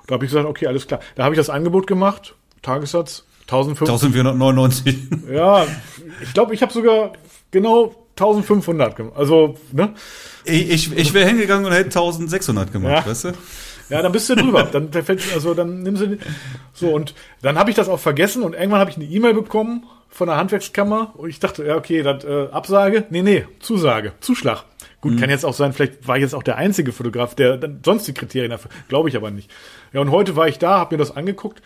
Da 0.07 0.15
habe 0.15 0.25
ich 0.25 0.31
gesagt, 0.31 0.47
okay, 0.47 0.67
alles 0.67 0.87
klar. 0.87 0.99
Da 1.15 1.23
habe 1.23 1.33
ich 1.33 1.37
das 1.37 1.49
Angebot 1.49 1.87
gemacht, 1.87 2.35
Tagessatz 2.63 3.25
1499. 3.43 4.97
Ja, 5.31 5.65
ich 6.21 6.33
glaube, 6.33 6.53
ich 6.53 6.61
habe 6.61 6.73
sogar 6.73 7.13
genau 7.51 7.93
1500 8.17 8.95
gemacht. 8.95 9.13
Also, 9.17 9.57
ne? 9.71 9.93
Ich, 10.45 10.71
ich, 10.71 10.97
ich 10.97 11.13
wäre 11.13 11.27
hingegangen 11.27 11.65
und 11.65 11.71
hätte 11.71 11.85
1600 11.87 12.71
gemacht, 12.71 13.05
ja. 13.05 13.05
weißt 13.05 13.25
du? 13.25 13.31
Ja, 13.89 14.01
dann 14.01 14.11
bist 14.11 14.29
du 14.29 14.35
drüber. 14.35 14.63
dann 14.71 14.89
also 15.33 15.53
dann 15.53 15.83
nimmst 15.83 16.01
du 16.01 16.17
so 16.73 16.89
und 16.93 17.13
dann 17.41 17.57
habe 17.57 17.69
ich 17.69 17.75
das 17.75 17.89
auch 17.89 17.99
vergessen 17.99 18.43
und 18.43 18.53
irgendwann 18.53 18.79
habe 18.79 18.89
ich 18.89 18.97
eine 18.97 19.05
E-Mail 19.05 19.33
bekommen 19.33 19.85
von 20.09 20.27
der 20.27 20.37
Handwerkskammer 20.37 21.13
und 21.17 21.29
ich 21.29 21.39
dachte, 21.39 21.65
ja, 21.65 21.75
okay, 21.75 22.03
das 22.03 22.23
äh, 22.23 22.47
Absage, 22.51 23.05
nee, 23.09 23.23
nee, 23.23 23.45
Zusage, 23.59 24.13
Zuschlag. 24.19 24.63
Gut, 25.01 25.13
mhm. 25.13 25.19
kann 25.19 25.29
jetzt 25.29 25.45
auch 25.45 25.53
sein, 25.53 25.73
vielleicht 25.73 26.07
war 26.07 26.15
ich 26.15 26.21
jetzt 26.21 26.35
auch 26.35 26.43
der 26.43 26.57
einzige 26.57 26.93
Fotograf, 26.93 27.35
der 27.35 27.57
dann 27.57 27.81
sonst 27.83 28.07
die 28.07 28.13
Kriterien 28.13 28.51
dafür, 28.51 28.71
glaube 28.87 29.09
ich 29.09 29.17
aber 29.17 29.31
nicht. 29.31 29.51
Ja, 29.91 30.01
und 30.01 30.11
heute 30.11 30.35
war 30.35 30.47
ich 30.47 30.59
da, 30.59 30.77
habe 30.77 30.95
mir 30.95 30.99
das 30.99 31.15
angeguckt. 31.15 31.61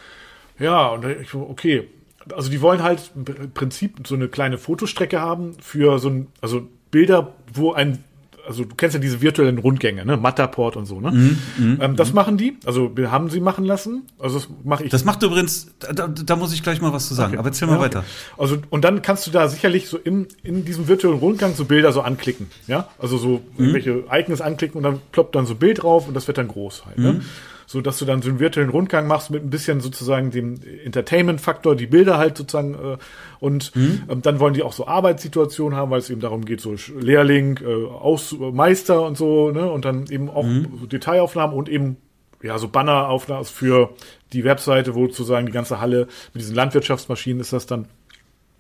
Ja, 0.60 0.88
und 0.90 1.06
ich 1.06 1.34
okay, 1.34 1.88
also 2.36 2.50
die 2.50 2.62
wollen 2.62 2.84
halt 2.84 3.12
im 3.16 3.52
Prinzip 3.54 4.08
so 4.08 4.16
eine 4.16 4.28
kleine 4.28 4.58
Fotostrecke 4.58 5.22
haben 5.22 5.56
für 5.62 6.00
so 6.00 6.10
ein, 6.10 6.28
also 6.42 6.68
Bilder, 6.92 7.34
wo 7.54 7.74
ein 7.74 8.04
also 8.48 8.64
du 8.64 8.76
kennst 8.76 8.94
ja 8.94 9.00
diese 9.00 9.22
virtuellen 9.22 9.58
Rundgänge, 9.58 10.06
ne? 10.06 10.16
Matterport 10.16 10.78
und 10.78 10.86
so, 10.86 11.02
ne? 11.02 11.12
Mm, 11.12 11.38
mm, 11.58 11.82
ähm, 11.82 11.96
das 11.96 12.14
mm. 12.14 12.16
machen 12.16 12.38
die, 12.38 12.58
also 12.66 12.96
wir 12.96 13.12
haben 13.12 13.30
sie 13.30 13.42
machen 13.42 13.66
lassen. 13.66 14.04
Also 14.20 14.40
das 14.40 14.48
mache 14.64 14.86
ich. 14.86 14.90
Das 14.90 15.04
macht 15.04 15.22
übrigens, 15.22 15.68
da, 15.80 16.08
da 16.08 16.36
muss 16.38 16.54
ich 16.54 16.64
gleich 16.64 16.82
mal 16.82 16.94
was 16.94 17.08
zu 17.08 17.14
sagen, 17.14 17.34
okay. 17.34 17.40
aber 17.40 17.50
erzähl 17.50 17.68
mal 17.68 17.76
ja, 17.76 17.82
weiter. 17.82 18.04
Also 18.38 18.58
und 18.70 18.86
dann 18.86 19.02
kannst 19.02 19.28
du 19.28 19.32
da 19.32 19.50
sicherlich 19.50 19.90
so 19.90 19.98
in, 19.98 20.28
in 20.44 20.64
diesem 20.64 20.88
virtuellen 20.88 21.20
Rundgang 21.20 21.56
so 21.56 21.66
Bilder 21.66 21.92
so 21.92 22.02
anklicken, 22.02 22.50
ja? 22.68 22.88
Also 23.00 23.18
so 23.18 23.42
mhm. 23.58 23.66
irgendwelche 23.66 24.04
Icons 24.10 24.40
anklicken 24.40 24.78
und 24.78 24.84
dann 24.84 25.02
ploppt 25.12 25.36
dann 25.36 25.46
so 25.46 25.56
Bild 25.56 25.84
drauf 25.84 26.08
und 26.08 26.14
das 26.14 26.28
wird 26.28 26.38
dann 26.38 26.48
groß 26.48 26.86
halt, 26.86 26.98
ne? 27.00 27.22
So 27.70 27.82
dass 27.82 28.00
du 28.00 28.06
dann 28.06 28.22
so 28.22 28.30
einen 28.30 28.40
virtuellen 28.40 28.70
Rundgang 28.70 29.08
machst 29.08 29.30
mit 29.30 29.44
ein 29.44 29.50
bisschen 29.50 29.82
sozusagen 29.82 30.32
dem 30.32 30.56
Entertainment-Faktor, 30.86 31.76
die 31.76 31.86
Bilder 31.86 32.18
halt 32.18 32.38
sozusagen 32.38 32.74
äh, 32.74 32.98
und 33.40 33.76
mhm. 33.76 34.04
ähm, 34.10 34.22
dann 34.22 34.40
wollen 34.40 34.54
die 34.54 34.64
auch 34.64 34.72
so 34.72 34.88
Arbeitssituationen 34.88 35.78
haben, 35.78 35.92
weil 35.92 36.00
es 36.00 36.10
eben 36.10 36.22
darum 36.22 36.46
geht, 36.46 36.62
so 36.62 36.76
Lehrling, 36.98 37.60
äh, 37.62 37.66
Aus 37.66 38.34
Meister 38.40 39.04
und 39.04 39.18
so, 39.18 39.52
ne? 39.52 39.70
Und 39.70 39.84
dann 39.84 40.08
eben 40.08 40.30
auch 40.30 40.46
mhm. 40.46 40.80
so 40.80 40.86
Detailaufnahmen 40.86 41.56
und 41.56 41.68
eben 41.68 41.98
ja 42.42 42.58
so 42.58 42.70
Banneraufnahmen 42.70 43.46
für 43.46 43.94
die 44.32 44.44
Webseite, 44.46 44.96
wo 44.96 45.08
sozusagen 45.08 45.46
die 45.46 45.52
ganze 45.52 45.82
Halle 45.82 46.08
mit 46.34 46.42
diesen 46.42 46.56
Landwirtschaftsmaschinen 46.56 47.42
ist 47.42 47.52
das 47.52 47.66
dann 47.66 47.88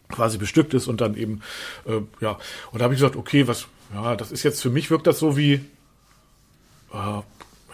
quasi 0.09 0.37
bestückt 0.37 0.73
ist 0.73 0.87
und 0.87 1.01
dann 1.01 1.15
eben 1.15 1.41
äh, 1.85 2.01
ja 2.21 2.37
und 2.71 2.79
da 2.79 2.83
habe 2.83 2.93
ich 2.93 2.99
gesagt, 2.99 3.15
okay, 3.15 3.47
was 3.47 3.67
ja, 3.93 4.15
das 4.15 4.31
ist 4.31 4.43
jetzt 4.43 4.61
für 4.61 4.69
mich 4.69 4.91
wirkt 4.91 5.07
das 5.07 5.19
so 5.19 5.37
wie 5.37 5.53
äh, 5.53 5.61
ja, 6.93 7.23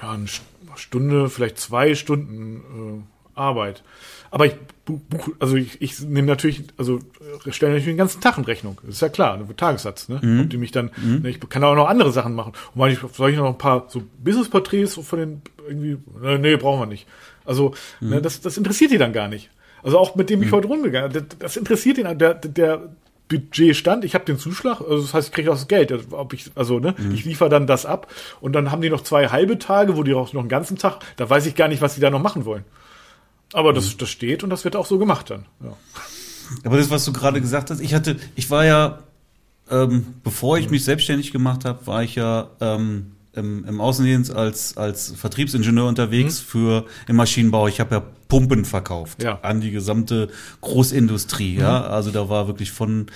ein 0.02 0.28
Stunde, 0.76 1.30
vielleicht 1.30 1.58
zwei 1.58 1.96
Stunden 1.96 3.04
äh, 3.36 3.40
Arbeit. 3.40 3.84
Aber 4.32 4.46
ich 4.46 4.56
buch, 4.86 5.30
also 5.40 5.56
ich, 5.56 5.82
ich 5.82 6.00
nehme 6.02 6.28
natürlich, 6.28 6.64
also 6.78 7.00
äh, 7.46 7.52
stelle 7.52 7.74
natürlich 7.74 7.92
den 7.92 7.98
ganzen 7.98 8.20
Tag 8.20 8.38
in 8.38 8.46
Rechnung. 8.46 8.80
Das 8.84 8.96
ist 8.96 9.02
ja 9.02 9.10
klar, 9.10 9.36
ein 9.36 9.58
Tagessatz, 9.58 10.10
ne? 10.10 10.20
Mhm. 10.22 10.42
Ob 10.42 10.50
die 10.50 10.58
mich 10.58 10.72
dann, 10.72 10.92
mhm. 10.98 11.22
ne, 11.22 11.30
ich 11.30 11.40
kann 11.50 11.64
auch 11.64 11.76
noch 11.76 11.88
andere 11.88 12.12
Sachen 12.12 12.34
machen. 12.34 12.54
Und 12.74 12.78
mal 12.78 12.92
ich, 12.92 13.00
soll 13.14 13.32
ich 13.32 13.38
noch 13.38 13.48
ein 13.48 13.58
paar 13.58 13.86
so 13.90 14.04
Business-Porträts 14.24 14.96
von 14.96 15.20
den 15.20 15.42
irgendwie, 15.68 15.98
ne, 16.20 16.40
nee, 16.40 16.56
brauchen 16.56 16.82
wir 16.82 16.86
nicht. 16.88 17.08
Also, 17.46 17.74
mhm. 18.00 18.10
ne, 18.10 18.22
das, 18.22 18.42
das 18.42 18.58
interessiert 18.58 18.92
die 18.92 18.98
dann 18.98 19.14
gar 19.14 19.28
nicht. 19.28 19.50
Also 19.84 20.00
auch 20.00 20.16
mit 20.16 20.30
dem 20.30 20.42
ich 20.42 20.50
mhm. 20.50 20.56
heute 20.56 20.68
rumgegangen, 20.68 21.12
das, 21.12 21.24
das 21.38 21.58
interessiert 21.58 21.98
ihn, 21.98 22.18
der, 22.18 22.36
der, 22.36 22.90
Budget 23.30 23.76
stand, 23.76 24.06
ich 24.06 24.16
habe 24.16 24.26
den 24.26 24.38
Zuschlag, 24.38 24.82
also 24.82 25.02
das 25.02 25.14
heißt, 25.14 25.30
ich 25.30 25.34
kriege 25.34 25.50
auch 25.50 25.56
das 25.56 25.68
Geld. 25.68 25.94
Ob 26.12 26.34
ich, 26.34 26.52
also, 26.56 26.80
ne, 26.80 26.94
mhm. 26.98 27.14
ich 27.14 27.26
liefere 27.26 27.50
dann 27.50 27.68
das 27.68 27.86
ab 27.86 28.12
und 28.42 28.54
dann 28.54 28.72
haben 28.72 28.82
die 28.82 28.90
noch 28.90 29.02
zwei 29.02 29.30
halbe 29.30 29.58
Tage, 29.60 29.98
wo 29.98 30.04
die 30.04 30.14
auch 30.14 30.34
noch 30.34 30.42
einen 30.42 30.50
ganzen 30.50 30.78
Tag, 30.78 31.00
da 31.16 31.30
weiß 31.30 31.46
ich 31.46 31.56
gar 31.56 31.68
nicht, 31.68 31.82
was 31.82 31.96
die 31.96 32.02
da 32.02 32.10
noch 32.10 32.22
machen 32.22 32.46
wollen. 32.46 32.66
Aber 33.54 33.72
mhm. 33.72 33.76
das, 33.76 33.98
das 33.98 34.10
steht 34.10 34.44
und 34.44 34.50
das 34.50 34.64
wird 34.64 34.76
auch 34.76 34.86
so 34.86 35.00
gemacht 35.00 35.30
dann. 35.30 35.46
Ja. 35.64 35.76
Aber 36.64 36.78
das, 36.78 36.90
was 36.90 37.06
du 37.06 37.14
gerade 37.14 37.42
gesagt 37.42 37.72
hast, 37.72 37.80
ich 37.80 37.94
hatte, 37.94 38.18
ich 38.36 38.50
war 38.52 38.66
ja, 38.66 39.00
ähm, 39.72 40.16
bevor 40.24 40.58
ich 40.58 40.70
mich 40.70 40.84
selbstständig 40.84 41.32
gemacht 41.32 41.66
habe, 41.66 41.88
war 41.88 42.04
ich 42.04 42.16
ja 42.16 42.50
ähm, 42.60 43.14
im, 43.36 43.66
im 43.66 43.82
Außendienst 43.82 44.34
als, 44.34 44.78
als 44.78 45.14
Vertriebsingenieur 45.16 45.88
unterwegs 45.88 46.42
mhm. 46.42 46.46
für 46.46 46.86
im 47.08 47.16
Maschinenbau. 47.16 47.68
Ich 47.68 47.80
habe 47.80 47.96
ja 47.96 48.04
Pumpen 48.28 48.66
verkauft 48.66 49.24
ja. 49.24 49.40
an 49.42 49.62
die 49.62 49.72
gesamte 49.72 50.30
Großindustrie. 50.62 51.56
Mhm. 51.56 51.62
Ja, 51.62 51.84
also 51.84 52.12
da 52.12 52.30
war 52.30 52.48
wirklich 52.48 52.72
von 52.72 53.08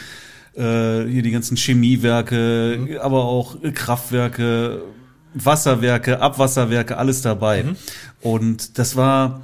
äh, 0.56 1.06
hier 1.06 1.22
die 1.22 1.32
ganzen 1.32 1.58
Chemiewerke, 1.58 2.78
mhm. 2.80 2.98
aber 2.98 3.26
auch 3.26 3.58
Kraftwerke, 3.74 4.82
Wasserwerke, 5.34 6.20
Abwasserwerke, 6.20 6.98
alles 6.98 7.22
dabei. 7.22 7.64
Mhm. 7.64 7.76
Und 8.22 8.80
das 8.80 8.96
war 8.96 9.42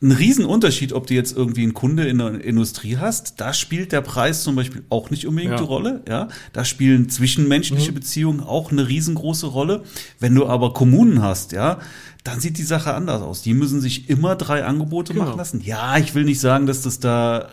ein 0.00 0.12
Riesenunterschied, 0.12 0.92
ob 0.92 1.08
du 1.08 1.14
jetzt 1.14 1.36
irgendwie 1.36 1.64
einen 1.64 1.74
Kunde 1.74 2.06
in 2.06 2.18
der 2.18 2.44
Industrie 2.44 2.98
hast. 2.98 3.40
Da 3.40 3.52
spielt 3.52 3.90
der 3.90 4.00
Preis 4.00 4.44
zum 4.44 4.54
Beispiel 4.54 4.84
auch 4.90 5.10
nicht 5.10 5.26
unbedingt 5.26 5.52
ja. 5.52 5.58
die 5.58 5.64
Rolle. 5.64 6.02
Ja, 6.08 6.28
da 6.52 6.64
spielen 6.64 7.08
zwischenmenschliche 7.08 7.90
mhm. 7.90 7.96
Beziehungen 7.96 8.40
auch 8.40 8.70
eine 8.70 8.86
riesengroße 8.86 9.46
Rolle. 9.46 9.82
Wenn 10.20 10.36
du 10.36 10.46
aber 10.46 10.72
Kommunen 10.72 11.20
hast, 11.20 11.50
ja, 11.50 11.80
dann 12.22 12.38
sieht 12.38 12.58
die 12.58 12.62
Sache 12.62 12.94
anders 12.94 13.22
aus. 13.22 13.42
Die 13.42 13.54
müssen 13.54 13.80
sich 13.80 14.08
immer 14.08 14.36
drei 14.36 14.64
Angebote 14.64 15.14
genau. 15.14 15.26
machen 15.26 15.38
lassen. 15.38 15.62
Ja, 15.64 15.98
ich 15.98 16.14
will 16.14 16.24
nicht 16.24 16.40
sagen, 16.40 16.66
dass 16.66 16.82
das 16.82 17.00
da 17.00 17.48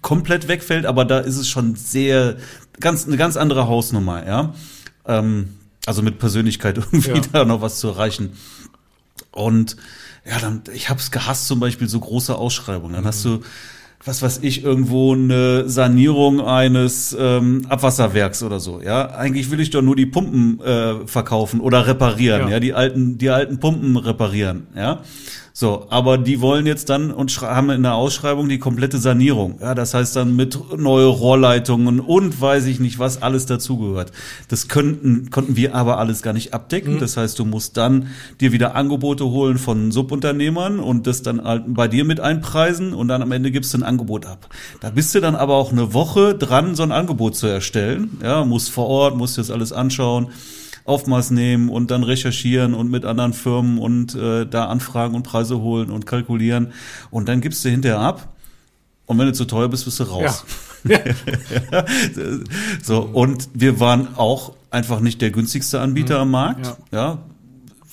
komplett 0.00 0.46
wegfällt, 0.46 0.86
aber 0.86 1.04
da 1.04 1.18
ist 1.18 1.36
es 1.36 1.48
schon 1.48 1.74
sehr 1.74 2.36
ganz 2.78 3.06
eine 3.06 3.16
ganz 3.16 3.36
andere 3.36 3.66
Hausnummer. 3.66 4.24
Ja, 4.24 4.54
ähm, 5.06 5.48
also 5.86 6.02
mit 6.02 6.20
Persönlichkeit 6.20 6.78
irgendwie 6.92 7.10
ja. 7.10 7.20
da 7.32 7.44
noch 7.44 7.60
was 7.60 7.80
zu 7.80 7.88
erreichen. 7.88 8.34
Und 9.32 9.76
ja, 10.26 10.38
dann, 10.38 10.62
ich 10.72 10.88
hab's 10.88 11.10
gehasst, 11.10 11.46
zum 11.46 11.60
Beispiel 11.60 11.88
so 11.88 12.00
große 12.00 12.34
Ausschreibungen. 12.34 12.94
Dann 12.94 13.04
mhm. 13.04 13.08
hast 13.08 13.24
du, 13.24 13.40
was 14.04 14.22
weiß 14.22 14.40
ich, 14.42 14.64
irgendwo 14.64 15.14
eine 15.14 15.68
Sanierung 15.68 16.40
eines 16.40 17.16
ähm, 17.18 17.66
Abwasserwerks 17.68 18.42
oder 18.42 18.60
so. 18.60 18.80
Ja, 18.80 19.10
eigentlich 19.10 19.50
will 19.50 19.60
ich 19.60 19.70
doch 19.70 19.82
nur 19.82 19.96
die 19.96 20.06
Pumpen 20.06 20.60
äh, 20.60 21.06
verkaufen 21.06 21.60
oder 21.60 21.86
reparieren. 21.86 22.42
Ja. 22.42 22.48
ja, 22.54 22.60
die 22.60 22.74
alten, 22.74 23.18
die 23.18 23.30
alten 23.30 23.60
Pumpen 23.60 23.96
reparieren. 23.96 24.66
Ja. 24.74 25.02
So, 25.56 25.86
aber 25.88 26.18
die 26.18 26.40
wollen 26.40 26.66
jetzt 26.66 26.90
dann 26.90 27.12
und 27.12 27.40
haben 27.40 27.70
in 27.70 27.84
der 27.84 27.94
Ausschreibung 27.94 28.48
die 28.48 28.58
komplette 28.58 28.98
Sanierung. 28.98 29.60
Ja, 29.60 29.76
das 29.76 29.94
heißt 29.94 30.16
dann 30.16 30.34
mit 30.34 30.58
neue 30.76 31.06
Rohrleitungen 31.06 32.00
und 32.00 32.40
weiß 32.40 32.66
ich 32.66 32.80
nicht, 32.80 32.98
was 32.98 33.22
alles 33.22 33.46
dazugehört. 33.46 34.10
Das 34.48 34.66
könnten, 34.66 35.30
konnten 35.30 35.54
wir 35.54 35.76
aber 35.76 35.98
alles 35.98 36.22
gar 36.22 36.32
nicht 36.32 36.54
abdecken. 36.54 36.94
Mhm. 36.94 36.98
Das 36.98 37.16
heißt, 37.16 37.38
du 37.38 37.44
musst 37.44 37.76
dann 37.76 38.08
dir 38.40 38.50
wieder 38.50 38.74
Angebote 38.74 39.26
holen 39.26 39.58
von 39.58 39.92
Subunternehmern 39.92 40.80
und 40.80 41.06
das 41.06 41.22
dann 41.22 41.44
halt 41.44 41.62
bei 41.68 41.86
dir 41.86 42.04
mit 42.04 42.18
einpreisen 42.18 42.92
und 42.92 43.06
dann 43.06 43.22
am 43.22 43.30
Ende 43.30 43.52
gibst 43.52 43.72
du 43.74 43.78
ein 43.78 43.84
Angebot 43.84 44.26
ab. 44.26 44.48
Da 44.80 44.90
bist 44.90 45.14
du 45.14 45.20
dann 45.20 45.36
aber 45.36 45.54
auch 45.54 45.70
eine 45.70 45.94
Woche 45.94 46.34
dran, 46.34 46.74
so 46.74 46.82
ein 46.82 46.90
Angebot 46.90 47.36
zu 47.36 47.46
erstellen. 47.46 48.18
Ja, 48.24 48.44
musst 48.44 48.72
vor 48.72 48.88
Ort, 48.88 49.16
musst 49.16 49.36
dir 49.36 49.42
das 49.42 49.52
alles 49.52 49.72
anschauen. 49.72 50.30
Aufmaß 50.84 51.30
nehmen 51.30 51.70
und 51.70 51.90
dann 51.90 52.02
recherchieren 52.02 52.74
und 52.74 52.90
mit 52.90 53.04
anderen 53.04 53.32
Firmen 53.32 53.78
und 53.78 54.14
äh, 54.14 54.46
da 54.46 54.66
Anfragen 54.66 55.14
und 55.14 55.22
Preise 55.22 55.60
holen 55.60 55.90
und 55.90 56.06
kalkulieren. 56.06 56.72
Und 57.10 57.28
dann 57.28 57.40
gibst 57.40 57.64
du 57.64 57.70
hinterher 57.70 58.00
ab. 58.00 58.34
Und 59.06 59.18
wenn 59.18 59.26
du 59.26 59.32
zu 59.32 59.44
teuer 59.44 59.68
bist, 59.68 59.84
bist 59.84 60.00
du 60.00 60.04
raus. 60.04 60.44
Ja. 60.84 60.98
so, 62.82 63.02
und 63.02 63.48
wir 63.54 63.80
waren 63.80 64.16
auch 64.16 64.52
einfach 64.70 65.00
nicht 65.00 65.22
der 65.22 65.30
günstigste 65.30 65.80
Anbieter 65.80 66.16
mhm. 66.16 66.20
am 66.22 66.30
Markt. 66.30 66.66
Ja. 66.92 66.98
ja. 66.98 67.18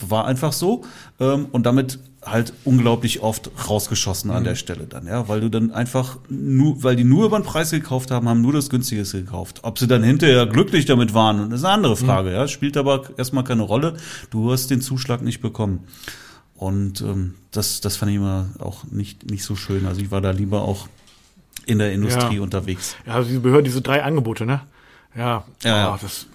war 0.02 0.26
einfach 0.26 0.52
so. 0.52 0.84
Ähm, 1.20 1.48
und 1.52 1.66
damit 1.66 2.00
halt 2.24 2.54
unglaublich 2.66 3.22
oft 3.22 3.50
rausgeschossen 3.68 4.30
mhm. 4.30 4.38
an 4.38 4.44
der 4.44 4.56
Stelle 4.56 4.86
dann, 4.86 5.08
ja, 5.08 5.28
weil 5.28 5.42
du 5.42 5.50
dann 5.50 5.72
einfach 5.72 6.18
nur, 6.30 6.84
weil 6.84 6.96
die 6.96 7.04
nur 7.04 7.26
über 7.26 7.40
den 7.40 7.46
Preis 7.46 7.72
gekauft 7.72 8.12
haben, 8.12 8.30
haben 8.30 8.42
nur 8.42 8.54
das 8.54 8.70
Günstigste 8.70 9.24
gekauft. 9.24 9.62
Ob 9.64 9.80
sie 9.80 9.88
dann 9.88 10.04
hinterher 10.04 10.46
glücklich 10.46 10.86
damit 10.86 11.14
waren, 11.14 11.50
das 11.50 11.62
ist 11.62 11.66
eine 11.66 11.74
andere 11.74 11.94
mhm. 11.94 12.06
Frage, 12.06 12.30
mhm. 12.30 12.36
ja, 12.36 12.48
spielt 12.48 12.78
aber 12.78 13.04
erstmal 13.18 13.44
keine 13.44 13.64
Rolle. 13.64 13.98
Du 14.30 14.52
hast 14.52 14.70
den 14.70 14.82
Zuschlag 14.82 15.22
nicht 15.22 15.42
bekommen. 15.42 15.88
Und 16.56 17.02
ähm, 17.02 17.34
das, 17.50 17.82
das 17.82 17.98
fand 17.98 18.12
ich 18.12 18.18
immer 18.18 18.50
auch 18.60 18.84
nicht, 18.84 19.32
nicht 19.32 19.44
so 19.44 19.56
schön. 19.56 19.88
Also 19.88 20.00
ich 20.00 20.12
war 20.12 20.22
da 20.22 20.30
lieber 20.30 20.62
auch 20.62 20.88
in 21.66 21.80
der 21.80 21.92
Industrie 21.92 22.36
ja. 22.36 22.42
unterwegs. 22.42 22.96
Ja, 23.08 23.16
also 23.16 23.30
diese 23.30 23.40
Behörden, 23.40 23.66
diese 23.66 23.82
drei 23.82 24.04
Angebote, 24.04 24.46
ne? 24.46 24.62
Ja, 25.16 25.44
ja, 25.64 25.94
oh, 25.94 25.98
das 26.00 26.28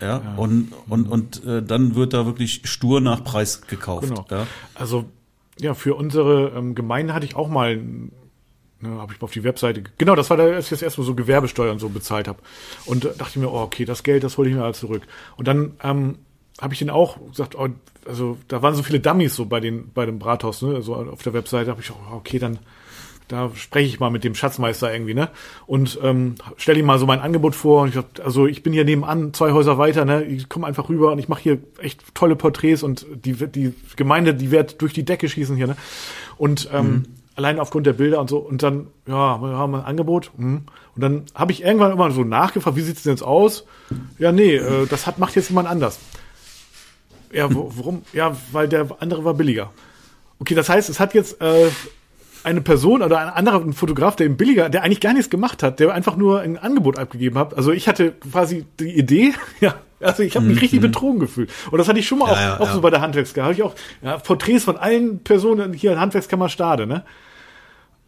Ja, 0.00 0.20
ja. 0.22 0.34
und, 0.36 0.72
und, 0.88 1.06
und 1.06 1.44
äh, 1.44 1.62
dann 1.62 1.94
wird 1.94 2.14
da 2.14 2.26
wirklich 2.26 2.62
stur 2.64 3.00
nach 3.00 3.22
Preis 3.22 3.62
gekauft. 3.62 4.08
Genau. 4.08 4.24
Ja. 4.30 4.46
Also 4.74 5.06
ja, 5.60 5.74
für 5.74 5.94
unsere 5.94 6.52
ähm, 6.56 6.74
Gemeinde 6.74 7.12
hatte 7.12 7.26
ich 7.26 7.36
auch 7.36 7.48
mal, 7.48 7.76
ne, 7.76 8.08
habe 8.82 9.12
ich 9.12 9.20
mal 9.20 9.26
auf 9.26 9.32
die 9.32 9.44
Webseite, 9.44 9.82
genau, 9.98 10.14
das 10.14 10.30
war 10.30 10.36
da, 10.36 10.44
als 10.44 10.66
ich 10.66 10.70
das 10.70 10.82
erstmal 10.82 11.06
so 11.06 11.14
Gewerbesteuern 11.14 11.78
so 11.78 11.88
bezahlt 11.90 12.28
habe. 12.28 12.38
Und 12.86 13.04
äh, 13.04 13.14
dachte 13.16 13.38
mir, 13.38 13.50
oh, 13.50 13.60
okay, 13.60 13.84
das 13.84 14.02
Geld, 14.02 14.24
das 14.24 14.38
hole 14.38 14.48
ich 14.48 14.54
mir 14.54 14.64
alles 14.64 14.80
zurück. 14.80 15.02
Und 15.36 15.48
dann 15.48 15.74
ähm, 15.82 16.18
habe 16.60 16.72
ich 16.72 16.78
den 16.78 16.90
auch 16.90 17.18
gesagt, 17.28 17.54
oh, 17.56 17.68
also 18.06 18.38
da 18.48 18.62
waren 18.62 18.74
so 18.74 18.82
viele 18.82 19.00
Dummies 19.00 19.36
so 19.36 19.46
bei 19.46 19.60
den 19.60 19.92
bei 19.92 20.06
dem 20.06 20.18
Brathaus, 20.18 20.62
ne, 20.62 20.82
so 20.82 20.94
auf 20.94 21.22
der 21.22 21.34
Webseite 21.34 21.70
habe 21.70 21.82
ich 21.82 21.90
auch, 21.90 22.12
okay, 22.12 22.38
dann 22.38 22.58
da 23.30 23.50
spreche 23.54 23.86
ich 23.86 24.00
mal 24.00 24.10
mit 24.10 24.24
dem 24.24 24.34
Schatzmeister 24.34 24.92
irgendwie, 24.92 25.14
ne? 25.14 25.28
Und 25.66 25.98
ähm, 26.02 26.34
stelle 26.56 26.80
ihm 26.80 26.86
mal 26.86 26.98
so 26.98 27.06
mein 27.06 27.20
Angebot 27.20 27.54
vor. 27.54 27.82
Und 27.82 27.90
ich 27.90 27.94
sag, 27.94 28.04
also 28.24 28.46
ich 28.46 28.62
bin 28.62 28.72
hier 28.72 28.84
nebenan, 28.84 29.32
zwei 29.32 29.52
Häuser 29.52 29.78
weiter, 29.78 30.04
ne? 30.04 30.24
Ich 30.24 30.48
komme 30.48 30.66
einfach 30.66 30.88
rüber 30.88 31.12
und 31.12 31.18
ich 31.18 31.28
mache 31.28 31.42
hier 31.42 31.58
echt 31.78 32.14
tolle 32.14 32.34
Porträts 32.34 32.82
und 32.82 33.06
die, 33.24 33.34
die 33.34 33.72
Gemeinde, 33.96 34.34
die 34.34 34.50
wird 34.50 34.82
durch 34.82 34.92
die 34.92 35.04
Decke 35.04 35.28
schießen 35.28 35.56
hier, 35.56 35.68
ne? 35.68 35.76
Und 36.38 36.68
ähm, 36.72 36.86
mhm. 36.86 37.04
allein 37.36 37.60
aufgrund 37.60 37.86
der 37.86 37.92
Bilder 37.92 38.20
und 38.20 38.28
so. 38.28 38.38
Und 38.38 38.64
dann, 38.64 38.88
ja, 39.06 39.40
wir 39.40 39.56
haben 39.56 39.76
ein 39.76 39.84
Angebot. 39.84 40.32
Hm. 40.36 40.62
Und 40.96 41.00
dann 41.00 41.24
habe 41.34 41.52
ich 41.52 41.62
irgendwann 41.62 41.92
immer 41.92 42.10
so 42.10 42.24
nachgefragt, 42.24 42.76
wie 42.76 42.82
sieht's 42.82 43.04
denn 43.04 43.12
jetzt 43.12 43.22
aus? 43.22 43.64
Ja, 44.18 44.32
nee, 44.32 44.56
äh, 44.56 44.86
das 44.86 45.06
hat 45.06 45.18
macht 45.18 45.36
jetzt 45.36 45.50
jemand 45.50 45.68
anders. 45.68 46.00
Ja, 47.32 47.54
wo, 47.54 47.70
warum? 47.76 48.02
Ja, 48.12 48.36
weil 48.50 48.68
der 48.68 48.88
andere 48.98 49.24
war 49.24 49.34
billiger. 49.34 49.70
Okay, 50.40 50.54
das 50.54 50.68
heißt, 50.68 50.88
es 50.88 50.98
hat 50.98 51.14
jetzt 51.14 51.40
äh, 51.40 51.68
eine 52.44 52.60
Person 52.60 53.02
oder 53.02 53.18
ein 53.18 53.28
anderer 53.28 53.60
ein 53.60 53.72
Fotograf, 53.72 54.16
der 54.16 54.26
eben 54.26 54.36
billiger, 54.36 54.68
der 54.68 54.82
eigentlich 54.82 55.00
gar 55.00 55.12
nichts 55.12 55.30
gemacht 55.30 55.62
hat, 55.62 55.80
der 55.80 55.92
einfach 55.92 56.16
nur 56.16 56.40
ein 56.40 56.58
Angebot 56.58 56.98
abgegeben 56.98 57.38
hat. 57.38 57.56
Also 57.56 57.72
ich 57.72 57.88
hatte 57.88 58.12
quasi 58.12 58.64
die 58.78 58.96
Idee, 58.96 59.34
ja, 59.60 59.74
also 60.00 60.22
ich 60.22 60.36
habe 60.36 60.46
mich 60.46 60.56
mhm. 60.56 60.60
richtig 60.60 60.80
betrogen 60.80 61.20
gefühlt. 61.20 61.50
Und 61.70 61.78
das 61.78 61.88
hatte 61.88 61.98
ich 61.98 62.06
schon 62.06 62.18
mal 62.18 62.26
ja, 62.26 62.32
auch, 62.32 62.40
ja, 62.40 62.60
auch 62.60 62.66
ja. 62.66 62.72
so 62.74 62.80
bei 62.80 62.90
der 62.90 63.00
Handwerkskammer. 63.00 63.44
Habe 63.44 63.54
ich 63.54 63.62
auch 63.62 63.74
ja, 64.02 64.16
Porträts 64.18 64.64
von 64.64 64.76
allen 64.76 65.20
Personen 65.20 65.72
hier 65.72 65.92
in 65.92 66.00
Handwerkskammer 66.00 66.48
Stade, 66.48 66.86
ne? 66.86 67.04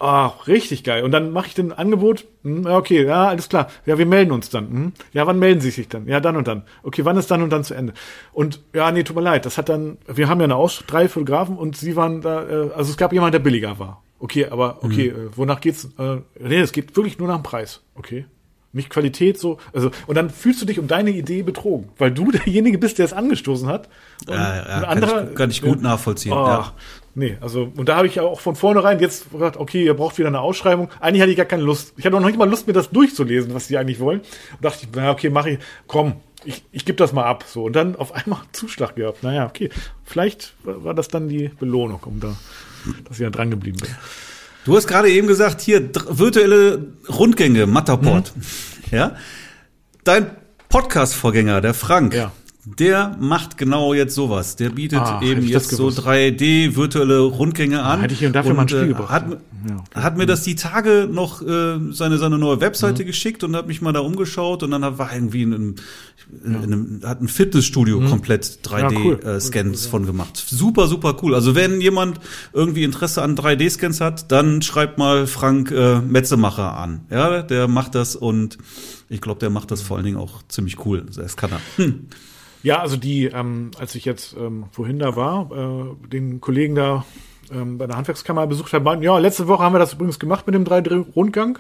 Ach, 0.05 0.49
richtig 0.49 0.83
geil. 0.83 1.05
Und 1.05 1.13
dann 1.13 1.31
mache 1.31 1.47
ich 1.47 1.55
den 1.55 1.73
Angebot. 1.73 2.25
Hm, 2.43 2.67
okay, 2.67 3.07
ja, 3.07 3.29
alles 3.29 3.49
klar. 3.49 3.69
Ja, 3.87 3.99
wir 3.99 4.07
melden 4.07 4.33
uns 4.33 4.51
dann. 4.51 4.69
Hm, 4.69 4.93
ja, 5.13 5.29
wann 5.29 5.39
melden 5.39 5.61
Sie 5.61 5.71
sich 5.71 5.89
dann? 5.89 6.09
Ja, 6.09 6.19
dann 6.19 6.37
und 6.37 6.49
dann. 6.49 6.65
Okay, 6.83 7.05
wann 7.05 7.17
ist 7.17 7.31
dann 7.31 7.41
und 7.41 7.51
dann 7.51 7.63
zu 7.63 7.75
Ende? 7.75 7.93
Und 8.33 8.61
ja, 8.75 8.91
nee, 8.91 9.05
tut 9.05 9.15
mir 9.15 9.23
leid. 9.23 9.47
Das 9.47 9.59
hat 9.59 9.69
dann, 9.69 9.99
wir 10.09 10.29
haben 10.29 10.41
ja 10.41 10.45
eine 10.45 10.57
Aus, 10.57 10.83
drei 10.89 11.09
Fotografen 11.09 11.57
und 11.57 11.77
Sie 11.77 11.95
waren 11.95 12.21
da, 12.21 12.43
äh, 12.43 12.71
also 12.75 12.91
es 12.91 12.97
gab 12.97 13.13
jemand, 13.13 13.33
der 13.33 13.39
billiger 13.39 13.79
war. 13.79 14.03
Okay, 14.23 14.47
aber 14.47 14.85
okay, 14.85 15.11
mhm. 15.11 15.27
äh, 15.27 15.37
wonach 15.37 15.61
geht's? 15.61 15.89
Äh, 15.99 16.19
nee, 16.39 16.61
es 16.61 16.71
geht 16.71 16.95
wirklich 16.95 17.19
nur 17.19 17.27
nach 17.27 17.39
dem 17.39 17.43
Preis. 17.43 17.81
Okay. 17.97 18.25
Nicht 18.73 18.89
Qualität 18.89 19.37
so, 19.37 19.59
also 19.75 19.91
und 20.07 20.15
dann 20.15 20.31
fühlst 20.31 20.63
du 20.63 20.65
dich 20.65 20.79
um 20.79 20.87
deine 20.87 21.11
Idee 21.11 21.43
betrogen, 21.43 21.89
weil 21.99 22.13
du 22.13 22.31
derjenige 22.31 22.79
bist, 22.79 22.99
der 22.99 23.05
es 23.05 23.13
angestoßen 23.13 23.67
hat. 23.67 23.89
Und 24.29 24.35
ja, 24.35 24.57
ja, 24.57 24.63
ein 24.63 24.85
anderer, 24.85 25.15
kann, 25.15 25.29
ich, 25.29 25.35
kann 25.35 25.51
ich 25.51 25.63
gut 25.63 25.79
ja, 25.79 25.83
nachvollziehen. 25.83 26.33
Oh, 26.33 26.47
ja. 26.47 26.73
Nee, 27.17 27.37
also 27.41 27.73
und 27.77 27.89
da 27.89 27.97
habe 27.97 28.07
ich 28.07 28.15
ja 28.15 28.23
auch 28.23 28.39
von 28.39 28.55
vornherein 28.55 29.01
jetzt 29.01 29.33
gesagt, 29.33 29.57
okay, 29.57 29.85
ihr 29.85 29.95
braucht 29.95 30.17
wieder 30.19 30.29
eine 30.29 30.41
Ausschreibung. 30.41 30.89
Eigentlich 31.01 31.21
hatte 31.21 31.33
ich 31.33 31.37
gar 31.37 31.47
keine 31.47 31.65
Lust. 31.65 31.93
Ich 31.97 32.07
hatte 32.07 32.15
noch 32.15 32.25
nicht 32.25 32.39
mal 32.39 32.49
Lust, 32.49 32.69
mir 32.69 32.75
das 32.75 32.91
durchzulesen, 32.91 33.53
was 33.55 33.67
die 33.67 33.77
eigentlich 33.77 33.99
wollen. 33.99 34.21
Und 34.21 34.65
dachte 34.65 34.79
ich, 34.85 34.89
na 34.95 35.11
okay, 35.11 35.31
mach 35.31 35.47
ich, 35.47 35.59
komm, 35.89 36.15
ich, 36.45 36.65
ich 36.71 36.85
gebe 36.85 36.97
das 36.97 37.13
mal 37.13 37.25
ab. 37.25 37.45
So 37.49 37.65
und 37.65 37.75
dann 37.75 37.97
auf 37.97 38.13
einmal 38.13 38.39
Zuschlag 38.53 38.95
gehabt. 38.95 39.25
Naja, 39.25 39.47
okay, 39.47 39.69
vielleicht 40.05 40.55
war 40.63 40.95
das 40.95 41.09
dann 41.09 41.29
die 41.29 41.49
Belohnung, 41.49 42.01
um 42.05 42.21
da 42.21 42.37
dass 43.09 43.19
ich 43.19 43.25
da 43.25 43.31
dran 43.31 43.51
geblieben 43.51 43.79
bin. 43.81 43.91
Du 44.65 44.77
hast 44.77 44.87
gerade 44.87 45.11
eben 45.11 45.27
gesagt, 45.27 45.61
hier 45.61 45.91
virtuelle 46.09 46.87
Rundgänge, 47.09 47.67
Matterport. 47.67 48.33
Mhm. 48.37 48.97
Ja. 48.97 49.17
Dein 50.05 50.31
Podcast-Vorgänger, 50.69 51.61
der 51.61 51.75
Frank, 51.75 52.15
ja. 52.15 52.33
Der 52.65 53.17
macht 53.19 53.59
genau 53.59 53.93
jetzt 53.93 54.15
sowas. 54.15 54.55
Der 54.55 54.71
bietet 54.71 55.01
ah, 55.01 55.21
eben 55.21 55.43
jetzt 55.43 55.71
so 55.71 55.89
3D 55.89 56.77
virtuelle 56.77 57.19
Rundgänge 57.19 57.83
an. 57.83 58.01
Hätte 58.01 58.15
ich 58.15 58.23
ihm 58.23 58.33
dafür 58.33 58.53
und, 58.53 58.57
mal 58.57 58.63
ein 58.63 58.69
Spiel 58.69 58.85
äh, 58.85 58.87
gebracht. 58.89 59.11
Hat, 59.11 59.25
ja, 59.69 60.01
hat 60.01 60.17
mir 60.17 60.27
das 60.27 60.43
die 60.43 60.55
Tage 60.55 61.09
noch 61.11 61.43
äh, 61.43 61.79
seine 61.91 62.19
seine 62.19 62.39
neue 62.39 62.61
Webseite 62.61 63.03
mhm. 63.03 63.07
geschickt 63.09 63.43
und 63.43 63.57
hat 63.57 63.67
mich 63.67 63.83
mal 63.83 63.93
da 63.93 63.99
umgeschaut 63.99 64.63
und 64.63 64.71
dann 64.71 64.97
war 64.97 65.13
irgendwie 65.13 65.45
in 66.45 66.57
einem, 66.57 66.65
in 66.65 66.73
einem 66.73 67.01
hat 67.05 67.21
ein 67.21 67.29
Fitnessstudio 67.29 68.01
mhm. 68.01 68.09
komplett 68.09 68.61
3D 68.65 68.97
cool. 69.05 69.75
äh, 69.75 69.77
von 69.89 70.07
gemacht. 70.07 70.37
Super 70.37 70.87
super 70.87 71.17
cool. 71.23 71.35
Also 71.35 71.55
wenn 71.55 71.81
jemand 71.81 72.21
irgendwie 72.53 72.85
Interesse 72.85 73.23
an 73.23 73.37
3D 73.37 73.71
Scans 73.71 74.01
hat, 74.01 74.33
dann 74.33 74.63
schreibt 74.63 74.99
mal 74.99 75.27
Frank 75.27 75.71
äh, 75.71 76.01
Metzemacher 76.01 76.77
an. 76.77 77.03
Ja, 77.11 77.43
der 77.43 77.69
macht 77.69 77.95
das 77.95 78.17
und 78.17 78.59
ich 79.09 79.21
glaube, 79.21 79.41
der 79.41 79.51
macht 79.51 79.71
das 79.71 79.83
vor 79.83 79.97
allen 79.97 80.07
Dingen 80.07 80.19
auch 80.19 80.43
ziemlich 80.49 80.85
cool. 80.87 81.05
Das 81.15 81.37
kann 81.37 81.51
er. 81.53 81.61
Hm. 81.77 82.09
Ja, 82.63 82.81
also 82.81 82.97
die, 82.97 83.25
ähm, 83.27 83.73
als 83.79 83.95
ich 83.95 84.05
jetzt 84.05 84.37
ähm, 84.39 84.67
vorhin 84.71 84.99
da 84.99 85.17
war, 85.17 85.51
äh, 85.51 86.09
den 86.09 86.41
Kollegen 86.41 86.77
da 86.77 87.05
ähm, 87.51 87.77
bei 87.79 87.87
der 87.87 87.97
Handwerkskammer 87.97 88.47
besucht 88.47 88.73
habe, 88.73 89.05
ja, 89.05 89.19
letzte 89.19 89.49
Woche 89.49 89.63
haben 89.63 89.75
wir 89.75 89.81
das 89.81 89.95
übrigens 89.95 90.19
gemacht 90.19 90.47
mit 90.47 90.55
dem 90.55 90.65
3D-Rundgang. 90.65 91.59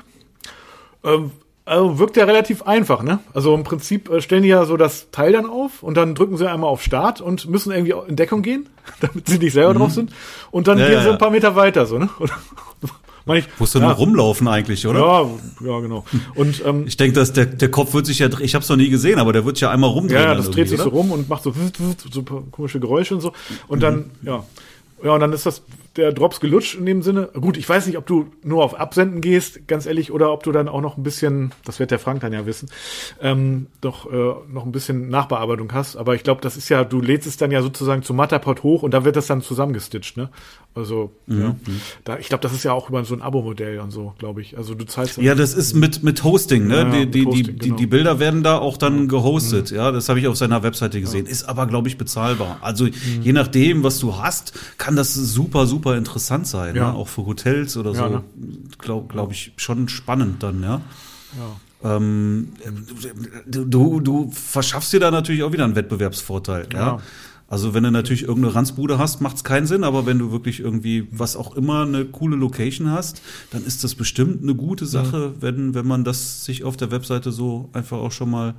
Ähm, 1.04 1.32
also 1.64 1.98
wirkt 1.98 2.16
ja 2.16 2.24
relativ 2.24 2.62
einfach, 2.62 3.02
ne? 3.02 3.20
Also 3.34 3.54
im 3.54 3.62
Prinzip 3.62 4.10
äh, 4.10 4.20
stellen 4.20 4.42
die 4.42 4.48
ja 4.48 4.64
so 4.64 4.76
das 4.76 5.10
Teil 5.12 5.32
dann 5.32 5.46
auf 5.46 5.82
und 5.82 5.96
dann 5.96 6.14
drücken 6.14 6.36
sie 6.36 6.50
einmal 6.50 6.68
auf 6.68 6.82
Start 6.82 7.20
und 7.20 7.48
müssen 7.48 7.72
irgendwie 7.72 7.94
in 8.08 8.16
Deckung 8.16 8.42
gehen, 8.42 8.68
damit 9.00 9.28
sie 9.28 9.38
nicht 9.38 9.52
selber 9.52 9.74
mhm. 9.74 9.78
drauf 9.78 9.92
sind. 9.92 10.12
Und 10.50 10.66
dann 10.66 10.78
ja, 10.78 10.88
gehen 10.88 11.02
sie 11.02 11.10
ein 11.10 11.18
paar 11.18 11.30
Meter 11.30 11.54
weiter, 11.54 11.86
so, 11.86 11.98
ne? 11.98 12.08
ich, 13.34 13.46
Musst 13.58 13.76
du 13.76 13.78
ja, 13.78 13.86
nur 13.86 13.94
rumlaufen 13.94 14.48
eigentlich, 14.48 14.86
oder? 14.88 14.98
Ja, 15.00 15.30
ja, 15.64 15.80
genau. 15.80 16.04
Und 16.34 16.64
ähm, 16.66 16.84
ich 16.88 16.96
denke, 16.96 17.14
dass 17.14 17.32
der, 17.32 17.46
der 17.46 17.70
Kopf 17.70 17.94
wird 17.94 18.06
sich 18.06 18.18
ja, 18.18 18.28
ich 18.40 18.54
habe 18.54 18.62
es 18.62 18.68
noch 18.68 18.76
nie 18.76 18.88
gesehen, 18.88 19.20
aber 19.20 19.32
der 19.32 19.44
wird 19.44 19.56
sich 19.56 19.62
ja 19.62 19.70
einmal 19.70 19.90
rumdrehen. 19.90 20.20
Ja, 20.20 20.34
das 20.34 20.50
dreht 20.50 20.68
sich 20.68 20.80
oder? 20.80 20.90
so 20.90 20.96
rum 20.96 21.12
und 21.12 21.28
macht 21.28 21.44
so, 21.44 21.54
so 22.10 22.22
komische 22.22 22.80
Geräusche 22.80 23.14
und 23.14 23.20
so. 23.20 23.32
Und 23.68 23.78
mhm. 23.78 23.82
dann, 23.82 24.10
ja, 24.22 24.44
ja, 25.04 25.12
und 25.12 25.20
dann 25.20 25.32
ist 25.32 25.46
das 25.46 25.62
der 25.96 26.12
Drops 26.12 26.40
gelutscht 26.40 26.74
in 26.74 26.86
dem 26.86 27.02
Sinne. 27.02 27.28
Gut, 27.34 27.56
ich 27.56 27.68
weiß 27.68 27.86
nicht, 27.86 27.98
ob 27.98 28.06
du 28.06 28.32
nur 28.42 28.64
auf 28.64 28.78
Absenden 28.78 29.20
gehst, 29.20 29.66
ganz 29.68 29.86
ehrlich, 29.86 30.10
oder 30.10 30.32
ob 30.32 30.42
du 30.42 30.52
dann 30.52 30.68
auch 30.68 30.80
noch 30.80 30.96
ein 30.96 31.02
bisschen, 31.02 31.52
das 31.64 31.78
wird 31.78 31.90
der 31.90 31.98
Frank 31.98 32.20
dann 32.20 32.32
ja 32.32 32.46
wissen, 32.46 32.70
ähm, 33.20 33.66
doch 33.80 34.10
äh, 34.10 34.34
noch 34.50 34.64
ein 34.64 34.72
bisschen 34.72 35.08
Nachbearbeitung 35.08 35.72
hast. 35.72 35.96
Aber 35.96 36.14
ich 36.14 36.22
glaube, 36.22 36.40
das 36.40 36.56
ist 36.56 36.68
ja, 36.68 36.84
du 36.84 37.00
lädst 37.00 37.26
es 37.26 37.36
dann 37.36 37.50
ja 37.50 37.62
sozusagen 37.62 38.02
zum 38.02 38.16
Matterport 38.16 38.62
hoch 38.62 38.82
und 38.82 38.92
da 38.92 39.04
wird 39.04 39.16
das 39.16 39.26
dann 39.26 39.42
zusammengestitcht, 39.42 40.16
ne? 40.16 40.30
Also, 40.74 41.12
mhm. 41.26 41.40
ja. 41.40 41.56
Da, 42.04 42.18
ich 42.18 42.28
glaube, 42.28 42.40
das 42.40 42.54
ist 42.54 42.62
ja 42.62 42.72
auch 42.72 42.88
über 42.88 43.04
so 43.04 43.14
ein 43.14 43.20
Abo-Modell 43.20 43.80
und 43.80 43.90
so, 43.90 44.14
glaube 44.18 44.40
ich. 44.40 44.56
Also 44.56 44.74
du 44.74 44.86
zahlst 44.86 45.18
Ja, 45.18 45.34
das 45.34 45.52
ist 45.52 45.74
mit, 45.74 46.02
mit 46.02 46.24
Hosting, 46.24 46.66
ne? 46.66 46.76
Ja, 46.76 46.84
die, 46.84 47.10
die, 47.10 47.26
Hosting, 47.26 47.44
die, 47.44 47.58
genau. 47.58 47.76
die, 47.76 47.86
Bilder 47.86 48.20
werden 48.20 48.42
da 48.42 48.56
auch 48.56 48.78
dann 48.78 49.06
gehostet, 49.06 49.70
mhm. 49.70 49.76
ja. 49.76 49.90
Das 49.90 50.08
habe 50.08 50.18
ich 50.18 50.26
auf 50.28 50.36
seiner 50.36 50.62
Webseite 50.62 51.00
gesehen. 51.00 51.26
Ja. 51.26 51.32
Ist 51.32 51.44
aber, 51.44 51.66
glaube 51.66 51.88
ich, 51.88 51.98
bezahlbar. 51.98 52.56
Also 52.62 52.84
mhm. 52.84 52.92
je 53.20 53.32
nachdem, 53.34 53.82
was 53.82 53.98
du 53.98 54.16
hast, 54.16 54.54
kann 54.78 54.96
das 54.96 55.12
super, 55.12 55.66
super 55.66 55.81
interessant 55.90 56.46
sein. 56.46 56.74
Ja. 56.76 56.90
Ne? 56.90 56.94
Auch 56.94 57.08
für 57.08 57.26
Hotels 57.26 57.76
oder 57.76 57.94
so. 57.94 58.08
Ne? 58.08 58.22
Glaube 58.78 59.08
glaub 59.08 59.32
ich, 59.32 59.52
schon 59.56 59.88
spannend 59.88 60.42
dann, 60.42 60.62
ja. 60.62 60.80
Ähm, 61.84 62.52
du, 63.46 64.00
du 64.00 64.30
verschaffst 64.30 64.92
dir 64.92 65.00
da 65.00 65.10
natürlich 65.10 65.42
auch 65.42 65.52
wieder 65.52 65.64
einen 65.64 65.74
Wettbewerbsvorteil. 65.74 66.68
Ja. 66.72 66.78
ja. 66.78 66.98
Also 67.48 67.74
wenn 67.74 67.82
du 67.82 67.90
natürlich 67.90 68.22
irgendeine 68.22 68.54
Ranzbude 68.54 68.98
hast, 68.98 69.20
macht 69.20 69.36
es 69.36 69.44
keinen 69.44 69.66
Sinn, 69.66 69.84
aber 69.84 70.06
wenn 70.06 70.18
du 70.18 70.32
wirklich 70.32 70.60
irgendwie 70.60 71.06
was 71.10 71.36
auch 71.36 71.54
immer 71.54 71.82
eine 71.82 72.06
coole 72.06 72.34
Location 72.34 72.90
hast, 72.90 73.20
dann 73.50 73.62
ist 73.66 73.84
das 73.84 73.94
bestimmt 73.94 74.42
eine 74.42 74.54
gute 74.54 74.86
Sache, 74.86 75.34
ja. 75.34 75.42
wenn, 75.42 75.74
wenn 75.74 75.86
man 75.86 76.02
das 76.02 76.46
sich 76.46 76.64
auf 76.64 76.78
der 76.78 76.90
Webseite 76.90 77.30
so 77.30 77.68
einfach 77.74 77.98
auch 77.98 78.12
schon 78.12 78.30
mal 78.30 78.54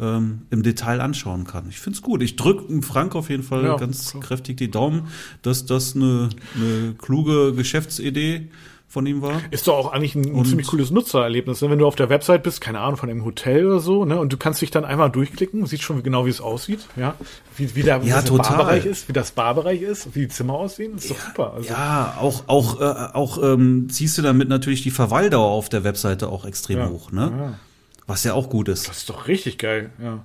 ähm, 0.00 0.42
im 0.50 0.62
Detail 0.62 1.00
anschauen 1.00 1.44
kann. 1.44 1.66
Ich 1.68 1.80
finde 1.80 1.96
es 1.96 2.02
gut. 2.02 2.22
Ich 2.22 2.36
drücke 2.36 2.82
Frank 2.82 3.14
auf 3.14 3.30
jeden 3.30 3.42
Fall 3.42 3.64
ja, 3.64 3.76
ganz 3.76 4.10
klar. 4.10 4.22
kräftig 4.22 4.56
die 4.56 4.70
Daumen, 4.70 5.08
dass 5.42 5.66
das 5.66 5.94
eine, 5.94 6.30
eine 6.56 6.94
kluge 6.98 7.52
Geschäftsidee 7.54 8.48
von 8.94 9.06
ihm 9.06 9.22
war. 9.22 9.40
Ist 9.50 9.66
doch 9.66 9.74
auch 9.74 9.92
eigentlich 9.92 10.14
ein, 10.14 10.36
ein 10.36 10.44
ziemlich 10.44 10.68
cooles 10.68 10.92
Nutzererlebnis, 10.92 11.60
ne? 11.60 11.68
wenn 11.68 11.80
du 11.80 11.86
auf 11.86 11.96
der 11.96 12.08
Website 12.08 12.44
bist, 12.44 12.60
keine 12.60 12.78
Ahnung, 12.78 12.96
von 12.96 13.10
einem 13.10 13.24
Hotel 13.24 13.66
oder 13.66 13.80
so, 13.80 14.04
ne? 14.04 14.18
Und 14.18 14.32
du 14.32 14.36
kannst 14.36 14.62
dich 14.62 14.70
dann 14.70 14.84
einmal 14.84 15.10
durchklicken, 15.10 15.66
siehst 15.66 15.82
schon 15.82 16.02
genau, 16.04 16.26
wie 16.26 16.30
es 16.30 16.40
aussieht, 16.40 16.86
ja, 16.94 17.16
wie, 17.56 17.74
wie 17.74 17.82
der, 17.82 18.00
ja, 18.04 18.22
der 18.22 18.30
Barbereich 18.30 18.86
ist, 18.86 19.08
wie 19.08 19.12
das 19.12 19.32
Barbereich 19.32 19.82
ist, 19.82 20.14
wie 20.14 20.20
die 20.20 20.28
Zimmer 20.28 20.54
aussehen, 20.54 20.96
ist 20.96 21.10
doch 21.10 21.16
ja, 21.16 21.24
super. 21.26 21.52
Also, 21.54 21.68
ja, 21.68 22.18
auch 22.20 22.44
auch 22.46 22.80
äh, 22.80 22.84
auch 23.14 23.42
ähm, 23.42 23.88
ziehst 23.90 24.16
du 24.16 24.22
damit 24.22 24.48
natürlich 24.48 24.82
die 24.84 24.92
Verweildauer 24.92 25.50
auf 25.50 25.68
der 25.68 25.82
Webseite 25.82 26.28
auch 26.28 26.44
extrem 26.44 26.78
ja, 26.78 26.88
hoch, 26.88 27.10
ne? 27.10 27.32
Ja. 27.36 27.58
Was 28.06 28.24
ja 28.24 28.34
auch 28.34 28.50
gut 28.50 28.68
ist. 28.68 28.88
Das 28.88 28.98
ist 28.98 29.10
doch 29.10 29.28
richtig 29.28 29.58
geil, 29.58 29.90
ja. 30.02 30.24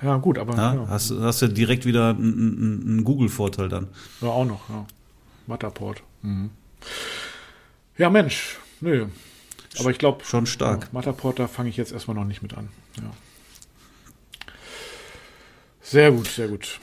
Ja, 0.00 0.16
gut, 0.16 0.38
aber. 0.38 0.56
Ja, 0.56 0.74
ja. 0.74 0.88
Hast, 0.88 1.10
hast 1.10 1.42
du 1.42 1.48
direkt 1.48 1.84
wieder 1.84 2.10
einen, 2.10 2.82
einen 2.84 3.04
Google-Vorteil 3.04 3.68
dann. 3.68 3.88
Ja, 4.20 4.28
auch 4.28 4.44
noch, 4.44 4.68
ja. 4.68 4.86
Matterport. 5.46 6.02
Mhm. 6.22 6.50
Ja, 7.96 8.08
Mensch, 8.10 8.58
nö. 8.80 9.06
Aber 9.78 9.90
ich 9.90 9.98
glaube. 9.98 10.24
Schon 10.24 10.46
stark. 10.46 10.84
Ja, 10.84 10.88
Matterport, 10.92 11.38
da 11.38 11.48
fange 11.48 11.68
ich 11.68 11.76
jetzt 11.76 11.92
erstmal 11.92 12.16
noch 12.16 12.24
nicht 12.24 12.42
mit 12.42 12.54
an. 12.56 12.68
Ja. 12.96 13.10
Sehr 15.82 16.12
gut, 16.12 16.28
sehr 16.28 16.48
gut. 16.48 16.78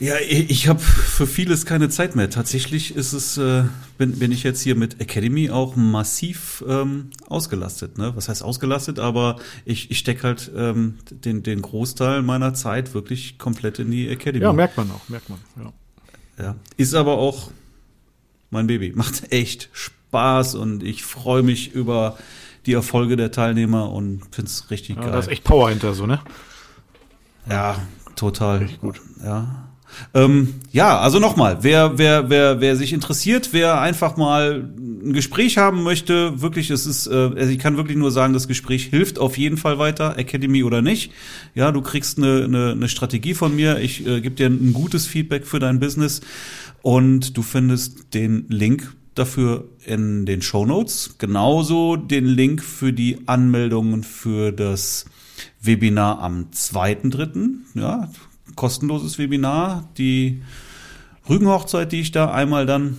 Ja, 0.00 0.14
ich 0.18 0.66
habe 0.66 0.80
für 0.80 1.26
vieles 1.26 1.66
keine 1.66 1.90
Zeit 1.90 2.16
mehr. 2.16 2.30
Tatsächlich 2.30 2.96
ist 2.96 3.12
es, 3.12 3.36
äh, 3.36 3.64
bin, 3.98 4.18
bin 4.18 4.32
ich 4.32 4.42
jetzt 4.44 4.62
hier 4.62 4.74
mit 4.74 4.98
Academy 4.98 5.50
auch 5.50 5.76
massiv 5.76 6.64
ähm, 6.66 7.10
ausgelastet. 7.28 7.98
Ne? 7.98 8.16
Was 8.16 8.30
heißt 8.30 8.42
ausgelastet? 8.42 8.98
Aber 8.98 9.36
ich, 9.66 9.90
ich 9.90 9.98
stecke 9.98 10.22
halt 10.22 10.50
ähm, 10.56 10.96
den, 11.10 11.42
den 11.42 11.60
Großteil 11.60 12.22
meiner 12.22 12.54
Zeit 12.54 12.94
wirklich 12.94 13.36
komplett 13.36 13.78
in 13.78 13.90
die 13.90 14.08
Academy. 14.08 14.42
Ja, 14.42 14.54
merkt 14.54 14.78
man 14.78 14.90
auch, 14.90 15.06
merkt 15.10 15.28
man. 15.28 15.38
Ja. 15.62 15.72
Ja. 16.42 16.56
Ist 16.78 16.94
aber 16.94 17.18
auch 17.18 17.50
mein 18.48 18.66
Baby. 18.66 18.92
Macht 18.96 19.30
echt 19.34 19.68
Spaß 19.74 20.54
und 20.54 20.82
ich 20.82 21.04
freue 21.04 21.42
mich 21.42 21.72
über 21.74 22.16
die 22.64 22.72
Erfolge 22.72 23.16
der 23.16 23.32
Teilnehmer 23.32 23.92
und 23.92 24.22
finde 24.34 24.48
es 24.48 24.70
richtig 24.70 24.96
ja, 24.96 25.02
geil. 25.02 25.12
Da 25.12 25.18
ist 25.18 25.28
echt 25.28 25.44
Power 25.44 25.68
hinter 25.68 25.92
so, 25.92 26.06
ne? 26.06 26.20
Ja, 27.50 27.82
total. 28.16 28.60
Richtig 28.60 28.80
gut. 28.80 29.02
Ja. 29.22 29.69
Ähm, 30.14 30.54
ja, 30.72 30.98
also 30.98 31.18
nochmal, 31.18 31.58
wer, 31.62 31.98
wer, 31.98 32.30
wer, 32.30 32.60
wer 32.60 32.76
sich 32.76 32.92
interessiert, 32.92 33.50
wer 33.52 33.80
einfach 33.80 34.16
mal 34.16 34.68
ein 34.78 35.12
Gespräch 35.12 35.58
haben 35.58 35.82
möchte, 35.82 36.40
wirklich, 36.40 36.70
es 36.70 36.86
ist, 36.86 37.06
äh, 37.06 37.14
also 37.14 37.50
ich 37.50 37.58
kann 37.58 37.76
wirklich 37.76 37.96
nur 37.96 38.10
sagen, 38.10 38.32
das 38.32 38.48
Gespräch 38.48 38.86
hilft 38.86 39.18
auf 39.18 39.38
jeden 39.38 39.56
Fall 39.56 39.78
weiter, 39.78 40.18
Academy 40.18 40.64
oder 40.64 40.82
nicht. 40.82 41.12
Ja, 41.54 41.72
du 41.72 41.80
kriegst 41.80 42.18
eine, 42.18 42.44
eine, 42.44 42.72
eine 42.72 42.88
Strategie 42.88 43.34
von 43.34 43.54
mir, 43.54 43.78
ich 43.78 44.06
äh, 44.06 44.20
gebe 44.20 44.34
dir 44.34 44.46
ein 44.46 44.72
gutes 44.72 45.06
Feedback 45.06 45.46
für 45.46 45.58
dein 45.58 45.80
Business 45.80 46.20
und 46.82 47.36
du 47.36 47.42
findest 47.42 48.14
den 48.14 48.46
Link 48.48 48.94
dafür 49.14 49.68
in 49.84 50.24
den 50.26 50.42
Show 50.42 50.66
Notes, 50.66 51.16
genauso 51.18 51.96
den 51.96 52.26
Link 52.26 52.62
für 52.62 52.92
die 52.92 53.18
Anmeldungen 53.26 54.02
für 54.02 54.52
das 54.52 55.04
Webinar 55.60 56.20
am 56.20 56.46
2.3. 56.54 57.50
Ja, 57.74 58.10
kostenloses 58.56 59.18
Webinar, 59.18 59.88
die 59.98 60.42
Rügenhochzeit, 61.28 61.92
die 61.92 62.00
ich 62.00 62.12
da 62.12 62.30
einmal 62.30 62.66
dann 62.66 62.98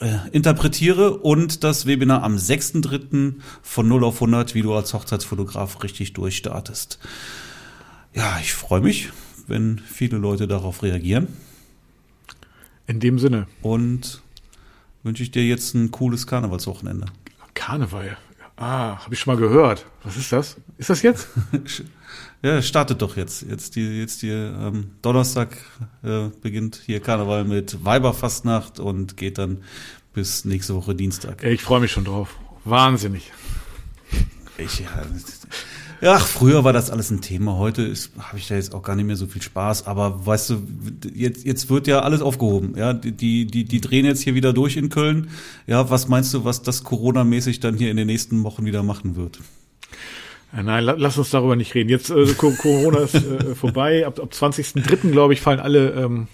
äh, 0.00 0.16
interpretiere 0.32 1.18
und 1.18 1.64
das 1.64 1.86
Webinar 1.86 2.22
am 2.22 2.36
6.3. 2.36 3.34
von 3.62 3.88
0 3.88 4.04
auf 4.04 4.16
100, 4.16 4.54
wie 4.54 4.62
du 4.62 4.74
als 4.74 4.92
Hochzeitsfotograf 4.94 5.82
richtig 5.82 6.12
durchstartest. 6.12 6.98
Ja, 8.14 8.38
ich 8.40 8.54
freue 8.54 8.80
mich, 8.80 9.10
wenn 9.46 9.78
viele 9.78 10.16
Leute 10.18 10.46
darauf 10.48 10.82
reagieren 10.82 11.28
In 12.86 13.00
dem 13.00 13.18
Sinne. 13.18 13.46
und 13.62 14.22
wünsche 15.02 15.22
ich 15.22 15.30
dir 15.30 15.44
jetzt 15.44 15.74
ein 15.74 15.90
cooles 15.90 16.26
Karnevalswochenende. 16.26 17.06
Karneval. 17.54 18.16
Ah, 18.56 18.96
habe 19.04 19.12
ich 19.14 19.20
schon 19.20 19.34
mal 19.34 19.40
gehört. 19.40 19.86
Was 20.02 20.16
ist 20.16 20.32
das? 20.32 20.56
Ist 20.78 20.88
das 20.90 21.02
jetzt? 21.02 21.28
Ja, 22.46 22.62
startet 22.62 23.02
doch 23.02 23.16
jetzt. 23.16 23.42
Jetzt 23.42 23.74
die, 23.74 23.98
jetzt 23.98 24.22
die 24.22 24.28
ähm, 24.28 24.92
Donnerstag 25.02 25.56
äh, 26.04 26.28
beginnt 26.42 26.80
hier 26.86 27.00
Karneval 27.00 27.42
mit 27.42 27.84
Weiberfastnacht 27.84 28.78
und 28.78 29.16
geht 29.16 29.38
dann 29.38 29.64
bis 30.14 30.44
nächste 30.44 30.76
Woche 30.76 30.94
Dienstag. 30.94 31.42
Ich 31.42 31.62
freue 31.62 31.80
mich 31.80 31.90
schon 31.90 32.04
drauf. 32.04 32.36
Wahnsinnig. 32.64 33.32
Ich, 34.58 34.84
ja, 36.00 36.14
ach, 36.14 36.24
früher 36.24 36.62
war 36.62 36.72
das 36.72 36.88
alles 36.92 37.10
ein 37.10 37.20
Thema. 37.20 37.56
Heute 37.56 37.92
habe 38.20 38.38
ich 38.38 38.46
da 38.46 38.54
jetzt 38.54 38.76
auch 38.76 38.82
gar 38.84 38.94
nicht 38.94 39.06
mehr 39.06 39.16
so 39.16 39.26
viel 39.26 39.42
Spaß. 39.42 39.88
Aber 39.88 40.24
weißt 40.24 40.50
du, 40.50 40.62
jetzt, 41.12 41.44
jetzt 41.44 41.68
wird 41.68 41.88
ja 41.88 42.02
alles 42.02 42.20
aufgehoben. 42.20 42.74
Ja, 42.76 42.92
die, 42.92 43.10
die, 43.10 43.46
die, 43.46 43.64
die 43.64 43.80
drehen 43.80 44.06
jetzt 44.06 44.22
hier 44.22 44.36
wieder 44.36 44.52
durch 44.52 44.76
in 44.76 44.88
Köln. 44.88 45.30
Ja, 45.66 45.90
was 45.90 46.06
meinst 46.06 46.32
du, 46.32 46.44
was 46.44 46.62
das 46.62 46.84
Corona-mäßig 46.84 47.58
dann 47.58 47.76
hier 47.76 47.90
in 47.90 47.96
den 47.96 48.06
nächsten 48.06 48.44
Wochen 48.44 48.64
wieder 48.64 48.84
machen 48.84 49.16
wird? 49.16 49.40
Ja, 50.56 50.62
nein, 50.62 50.84
la 50.84 50.94
lass 50.96 51.18
uns 51.18 51.30
darüber 51.30 51.54
nicht 51.56 51.74
reden. 51.74 51.90
Jetzt 51.90 52.10
äh, 52.10 52.24
Co- 52.36 52.52
Corona 52.52 53.00
ist 53.00 53.14
äh, 53.14 53.54
vorbei. 53.54 54.06
Ab, 54.06 54.18
ab 54.18 54.30
20.03. 54.32 55.10
glaube 55.10 55.34
ich 55.34 55.40
fallen 55.42 55.60
alle 55.60 55.90
ähm, 55.90 56.28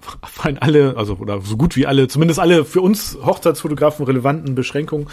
fallen 0.22 0.58
alle, 0.58 0.96
also 0.96 1.14
oder 1.16 1.40
so 1.40 1.56
gut 1.56 1.76
wie 1.76 1.86
alle, 1.86 2.08
zumindest 2.08 2.38
alle 2.40 2.64
für 2.64 2.80
uns 2.80 3.18
Hochzeitsfotografen 3.24 4.04
relevanten 4.06 4.54
Beschränkungen. 4.54 5.08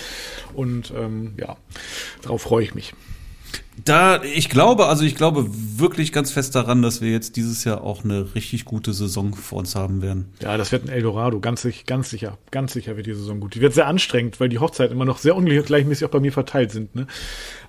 Und 0.54 0.94
ähm, 0.96 1.34
ja, 1.40 1.58
darauf 2.22 2.42
freue 2.44 2.64
ich 2.64 2.76
mich. 2.76 2.94
Da, 3.86 4.22
ich 4.24 4.50
glaube, 4.50 4.88
also 4.88 5.04
ich 5.06 5.16
glaube 5.16 5.48
wirklich 5.50 6.12
ganz 6.12 6.32
fest 6.32 6.54
daran, 6.56 6.82
dass 6.82 7.02
wir 7.02 7.10
jetzt 7.10 7.36
dieses 7.38 7.64
Jahr 7.64 7.82
auch 7.84 8.04
eine 8.04 8.36
richtig 8.36 8.66
gute 8.66 8.94
Saison 8.94 9.34
vor 9.34 9.60
uns 9.60 9.76
haben 9.76 10.02
werden. 10.02 10.32
Ja, 10.42 10.58
das 10.58 10.72
wird 10.72 10.84
ein 10.86 10.90
Eldorado, 10.90 11.40
ganz, 11.40 11.62
sich- 11.64 11.86
ganz 11.86 12.10
sicher, 12.10 12.38
ganz 12.52 12.74
sicher 12.74 12.96
wird 12.98 13.08
die 13.08 13.14
Saison 13.14 13.40
gut. 13.40 13.56
Die 13.56 13.62
wird 13.62 13.74
sehr 13.74 13.88
anstrengend, 13.88 14.40
weil 14.40 14.50
die 14.50 14.60
Hochzeiten 14.60 14.94
immer 14.96 15.06
noch 15.06 15.18
sehr 15.18 15.36
ungleichmäßig 15.36 16.06
auch 16.06 16.12
bei 16.12 16.20
mir 16.20 16.34
verteilt 16.34 16.72
sind. 16.72 16.96
Ne? 16.96 17.08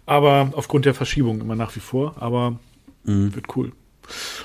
Aber 0.07 0.51
aufgrund 0.57 0.85
der 0.85 0.95
Verschiebung 0.95 1.41
immer 1.41 1.55
nach 1.57 1.75
wie 1.77 1.81
vor, 1.81 2.15
aber 2.21 2.59
wird 3.05 3.57
cool. 3.57 3.73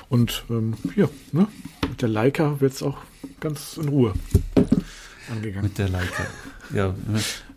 Und 0.09 0.43
ähm, 0.49 0.75
hier, 0.95 1.09
ne? 1.31 1.47
mit 1.89 2.01
der 2.01 2.09
Leica 2.09 2.59
wird's 2.59 2.81
auch 2.83 2.97
ganz 3.39 3.77
in 3.77 3.89
Ruhe 3.89 4.13
angegangen. 5.31 5.63
Mit 5.63 5.77
der 5.77 5.89
Leica. 5.89 6.25
Ja, 6.73 6.93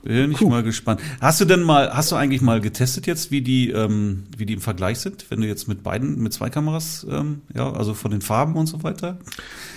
bin 0.02 0.32
ich 0.32 0.40
Cool. 0.40 0.48
mal 0.48 0.62
gespannt. 0.62 1.00
Hast 1.20 1.40
du 1.40 1.44
denn 1.44 1.62
mal, 1.62 1.92
hast 1.92 2.10
du 2.12 2.16
eigentlich 2.16 2.40
mal 2.42 2.60
getestet 2.60 3.06
jetzt, 3.06 3.30
wie 3.30 3.42
die, 3.42 3.70
ähm, 3.70 4.24
wie 4.36 4.46
die 4.46 4.54
im 4.54 4.60
Vergleich 4.60 4.98
sind, 4.98 5.30
wenn 5.30 5.40
du 5.40 5.46
jetzt 5.46 5.68
mit 5.68 5.82
beiden, 5.82 6.22
mit 6.22 6.32
zwei 6.32 6.48
Kameras, 6.48 7.06
ähm, 7.10 7.42
ja, 7.54 7.70
also 7.72 7.94
von 7.94 8.10
den 8.10 8.20
Farben 8.22 8.54
und 8.56 8.66
so 8.66 8.82
weiter? 8.82 9.18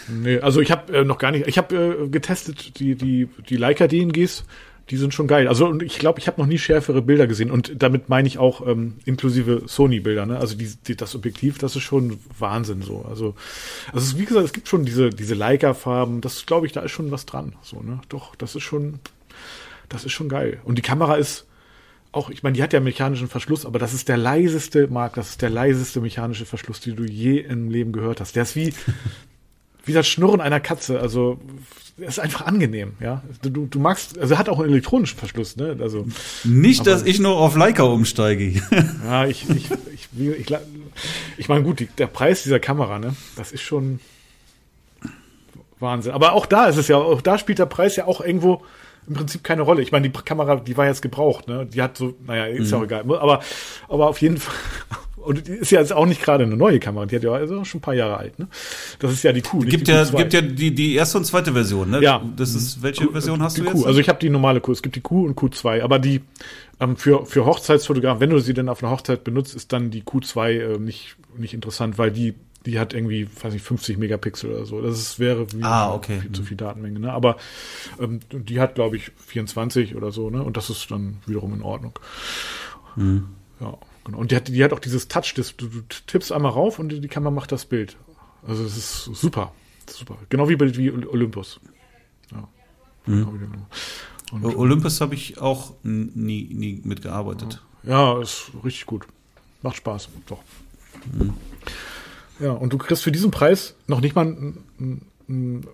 Nee, 0.07 0.39
also 0.39 0.61
ich 0.61 0.71
habe 0.71 0.93
äh, 0.93 1.03
noch 1.03 1.17
gar 1.17 1.31
nicht, 1.31 1.47
ich 1.47 1.57
habe 1.57 1.75
äh, 2.05 2.07
getestet 2.09 2.79
die 2.79 2.95
die 2.95 3.27
die 3.49 3.57
Leica 3.57 3.87
DNGs, 3.87 4.43
die 4.89 4.97
sind 4.97 5.13
schon 5.13 5.27
geil. 5.27 5.47
Also 5.47 5.67
und 5.67 5.81
ich 5.81 5.97
glaube, 5.97 6.19
ich 6.19 6.27
habe 6.27 6.41
noch 6.41 6.47
nie 6.47 6.57
schärfere 6.57 7.01
Bilder 7.01 7.27
gesehen 7.27 7.51
und 7.51 7.81
damit 7.81 8.09
meine 8.09 8.27
ich 8.27 8.37
auch 8.37 8.65
ähm, 8.67 8.95
inklusive 9.05 9.63
Sony 9.65 9.99
Bilder, 9.99 10.25
ne? 10.25 10.37
Also 10.37 10.55
die, 10.55 10.71
die 10.87 10.95
das 10.95 11.15
Objektiv, 11.15 11.57
das 11.57 11.75
ist 11.75 11.83
schon 11.83 12.19
Wahnsinn 12.37 12.81
so. 12.81 13.05
Also 13.07 13.35
also 13.93 14.17
wie 14.17 14.25
gesagt, 14.25 14.45
es 14.45 14.53
gibt 14.53 14.67
schon 14.67 14.85
diese 14.85 15.09
diese 15.09 15.35
Leica 15.35 15.73
Farben, 15.73 16.21
das 16.21 16.45
glaube 16.45 16.65
ich, 16.65 16.73
da 16.73 16.81
ist 16.81 16.91
schon 16.91 17.11
was 17.11 17.25
dran, 17.25 17.53
so, 17.61 17.81
ne? 17.81 18.01
Doch, 18.09 18.35
das 18.35 18.55
ist 18.55 18.63
schon 18.63 18.99
das 19.89 20.05
ist 20.05 20.11
schon 20.11 20.29
geil. 20.29 20.59
Und 20.63 20.77
die 20.77 20.81
Kamera 20.81 21.15
ist 21.15 21.45
auch, 22.11 22.29
ich 22.29 22.43
meine, 22.43 22.55
die 22.55 22.63
hat 22.63 22.73
ja 22.73 22.79
mechanischen 22.79 23.27
Verschluss, 23.27 23.65
aber 23.65 23.79
das 23.79 23.93
ist 23.93 24.07
der 24.07 24.17
leiseste, 24.17 24.87
Marc, 24.87 25.15
das 25.15 25.31
ist 25.31 25.41
der 25.41 25.49
leiseste 25.49 25.99
mechanische 25.99 26.45
Verschluss, 26.45 26.79
den 26.79 26.95
du 26.95 27.03
je 27.03 27.39
im 27.39 27.69
Leben 27.69 27.91
gehört 27.91 28.21
hast. 28.21 28.35
Der 28.35 28.43
ist 28.43 28.55
wie, 28.55 28.73
wie 29.83 29.93
das 29.93 30.07
Schnurren 30.07 30.41
einer 30.41 30.59
Katze. 30.59 30.99
Also, 30.99 31.39
ist 31.97 32.19
einfach 32.19 32.45
angenehm, 32.45 32.93
ja. 32.99 33.21
Du, 33.43 33.67
du 33.67 33.79
magst, 33.79 34.17
also 34.17 34.37
hat 34.37 34.49
auch 34.49 34.59
einen 34.59 34.69
elektronischen 34.71 35.17
Verschluss, 35.19 35.55
ne? 35.57 35.77
Also, 35.79 36.07
Nicht, 36.43 36.81
Aber- 36.81 36.89
dass 36.91 37.03
ich 37.03 37.19
noch 37.19 37.37
auf 37.39 37.55
Leica 37.55 37.83
umsteige. 37.83 38.61
ja, 39.05 39.25
ich, 39.25 39.47
ich, 39.49 39.69
ich, 39.93 40.07
ich, 40.17 40.39
ich, 40.51 40.57
ich 41.37 41.49
meine, 41.49 41.63
gut, 41.63 41.79
die, 41.79 41.85
der 41.85 42.07
Preis 42.07 42.43
dieser 42.43 42.59
Kamera, 42.59 42.97
ne? 42.99 43.15
Das 43.35 43.51
ist 43.51 43.61
schon 43.61 43.99
Wahnsinn. 45.79 46.13
Aber 46.13 46.33
auch 46.33 46.45
da 46.45 46.65
ist 46.67 46.77
es 46.77 46.87
ja, 46.87 46.97
auch 46.97 47.21
da 47.21 47.37
spielt 47.37 47.59
der 47.59 47.65
Preis 47.65 47.95
ja 47.95 48.05
auch 48.05 48.21
irgendwo 48.21 48.63
im 49.07 49.15
Prinzip 49.15 49.43
keine 49.43 49.63
Rolle. 49.63 49.81
Ich 49.81 49.91
meine, 49.91 50.09
die 50.09 50.17
Kamera, 50.23 50.55
die 50.55 50.77
war 50.77 50.85
jetzt 50.85 51.01
gebraucht, 51.01 51.47
ne? 51.47 51.65
Die 51.65 51.81
hat 51.81 51.97
so, 51.97 52.15
naja, 52.25 52.45
ist 52.45 52.71
ja 52.71 52.77
auch 52.77 52.83
egal. 52.83 53.01
Aber, 53.01 53.41
aber 53.89 54.07
auf 54.07 54.21
jeden 54.21 54.37
Fall, 54.37 54.55
und 55.25 55.47
die 55.47 55.51
ist 55.53 55.71
ja 55.71 55.79
jetzt 55.79 55.93
auch 55.93 56.05
nicht 56.05 56.21
gerade 56.21 56.43
eine 56.43 56.55
neue 56.57 56.79
Kamera, 56.79 57.05
die 57.05 57.15
hat 57.15 57.23
ja 57.23 57.31
also 57.31 57.63
schon 57.63 57.79
ein 57.79 57.81
paar 57.81 57.93
Jahre 57.93 58.17
alt, 58.17 58.39
ne? 58.39 58.47
Das 58.99 59.11
ist 59.11 59.23
ja 59.23 59.31
die 59.31 59.41
Q, 59.41 59.59
gibt 59.59 59.87
die 59.87 59.91
ja, 59.91 60.03
Q2. 60.03 60.17
gibt 60.17 60.33
ja 60.33 60.41
die, 60.41 60.73
die 60.75 60.95
erste 60.95 61.17
und 61.17 61.25
zweite 61.25 61.53
Version, 61.53 61.89
ne? 61.89 62.01
Ja. 62.01 62.21
Das 62.35 62.53
ist, 62.53 62.81
welche 62.83 63.09
Version 63.09 63.41
hast 63.41 63.57
du 63.57 63.63
Q. 63.63 63.69
jetzt? 63.77 63.85
Also 63.85 63.99
ich 63.99 64.09
habe 64.09 64.19
die 64.19 64.29
normale 64.29 64.61
Q. 64.61 64.71
Es 64.71 64.81
gibt 64.81 64.95
die 64.95 65.01
Q 65.01 65.25
und 65.25 65.37
Q2. 65.37 65.81
Aber 65.81 65.99
die 65.99 66.21
ähm, 66.79 66.97
für, 66.97 67.25
für 67.25 67.45
Hochzeitsfotografen, 67.45 68.19
wenn 68.19 68.29
du 68.29 68.39
sie 68.39 68.53
denn 68.53 68.69
auf 68.69 68.83
einer 68.83 68.91
Hochzeit 68.91 69.23
benutzt, 69.23 69.55
ist 69.55 69.71
dann 69.73 69.91
die 69.91 70.03
Q2 70.03 70.49
äh, 70.49 70.77
nicht, 70.79 71.15
nicht 71.37 71.53
interessant, 71.53 71.97
weil 71.97 72.11
die, 72.11 72.33
die 72.65 72.79
hat 72.79 72.93
irgendwie, 72.93 73.27
weiß 73.41 73.53
nicht, 73.53 73.63
50 73.65 73.97
Megapixel 73.97 74.51
oder 74.51 74.65
so. 74.65 74.81
Das 74.81 74.97
ist, 74.99 75.19
wäre 75.19 75.45
Ah, 75.61 75.93
okay. 75.93 76.19
viel 76.21 76.31
zu 76.31 76.43
viel 76.43 76.57
Datenmenge. 76.57 76.99
Ne? 76.99 77.11
Aber 77.13 77.37
ähm, 77.99 78.19
die 78.31 78.59
hat, 78.59 78.75
glaube 78.75 78.97
ich, 78.97 79.11
24 79.27 79.95
oder 79.95 80.11
so. 80.11 80.29
Ne? 80.29 80.43
Und 80.43 80.57
das 80.57 80.69
ist 80.69 80.89
dann 80.91 81.17
wiederum 81.25 81.53
in 81.53 81.61
Ordnung. 81.61 81.97
Hm. 82.95 83.25
Ja, 83.59 83.77
genau. 84.03 84.17
Und 84.17 84.31
die 84.31 84.35
hat, 84.35 84.47
die 84.47 84.63
hat 84.63 84.73
auch 84.73 84.79
dieses 84.79 85.07
Touch, 85.07 85.33
das, 85.35 85.55
du, 85.55 85.67
du 85.67 85.81
tippst 86.07 86.31
einmal 86.31 86.51
rauf 86.51 86.79
und 86.79 86.89
die 86.89 87.07
Kamera 87.07 87.31
macht 87.31 87.51
das 87.51 87.65
Bild. 87.65 87.97
Also 88.45 88.63
es 88.63 88.77
ist 88.77 89.03
super. 89.05 89.53
Super. 89.89 90.17
Genau 90.29 90.49
wie 90.49 90.55
bei 90.55 90.75
wie 90.75 90.91
Olympus. 90.91 91.59
Ja. 92.31 92.47
Hm. 93.05 93.25
Genau 93.25 93.33
wie 93.33 94.55
Olympus. 94.55 95.01
Habe 95.01 95.15
ich 95.15 95.39
auch 95.39 95.73
nie, 95.83 96.43
nie 96.53 96.81
mitgearbeitet. 96.83 97.61
ja, 97.83 98.21
ist 98.21 98.51
richtig 98.63 98.85
gut. 98.85 99.05
Macht 99.61 99.77
Spaß. 99.77 100.09
Doch. 100.27 100.39
Ja, 102.39 102.51
und 102.51 102.73
du 102.73 102.77
kriegst 102.77 103.03
für 103.03 103.11
diesen 103.11 103.31
Preis 103.31 103.75
noch 103.87 104.01
nicht 104.01 104.15
mal 104.15 104.25
ein, 104.25 104.57
ein 104.79 105.01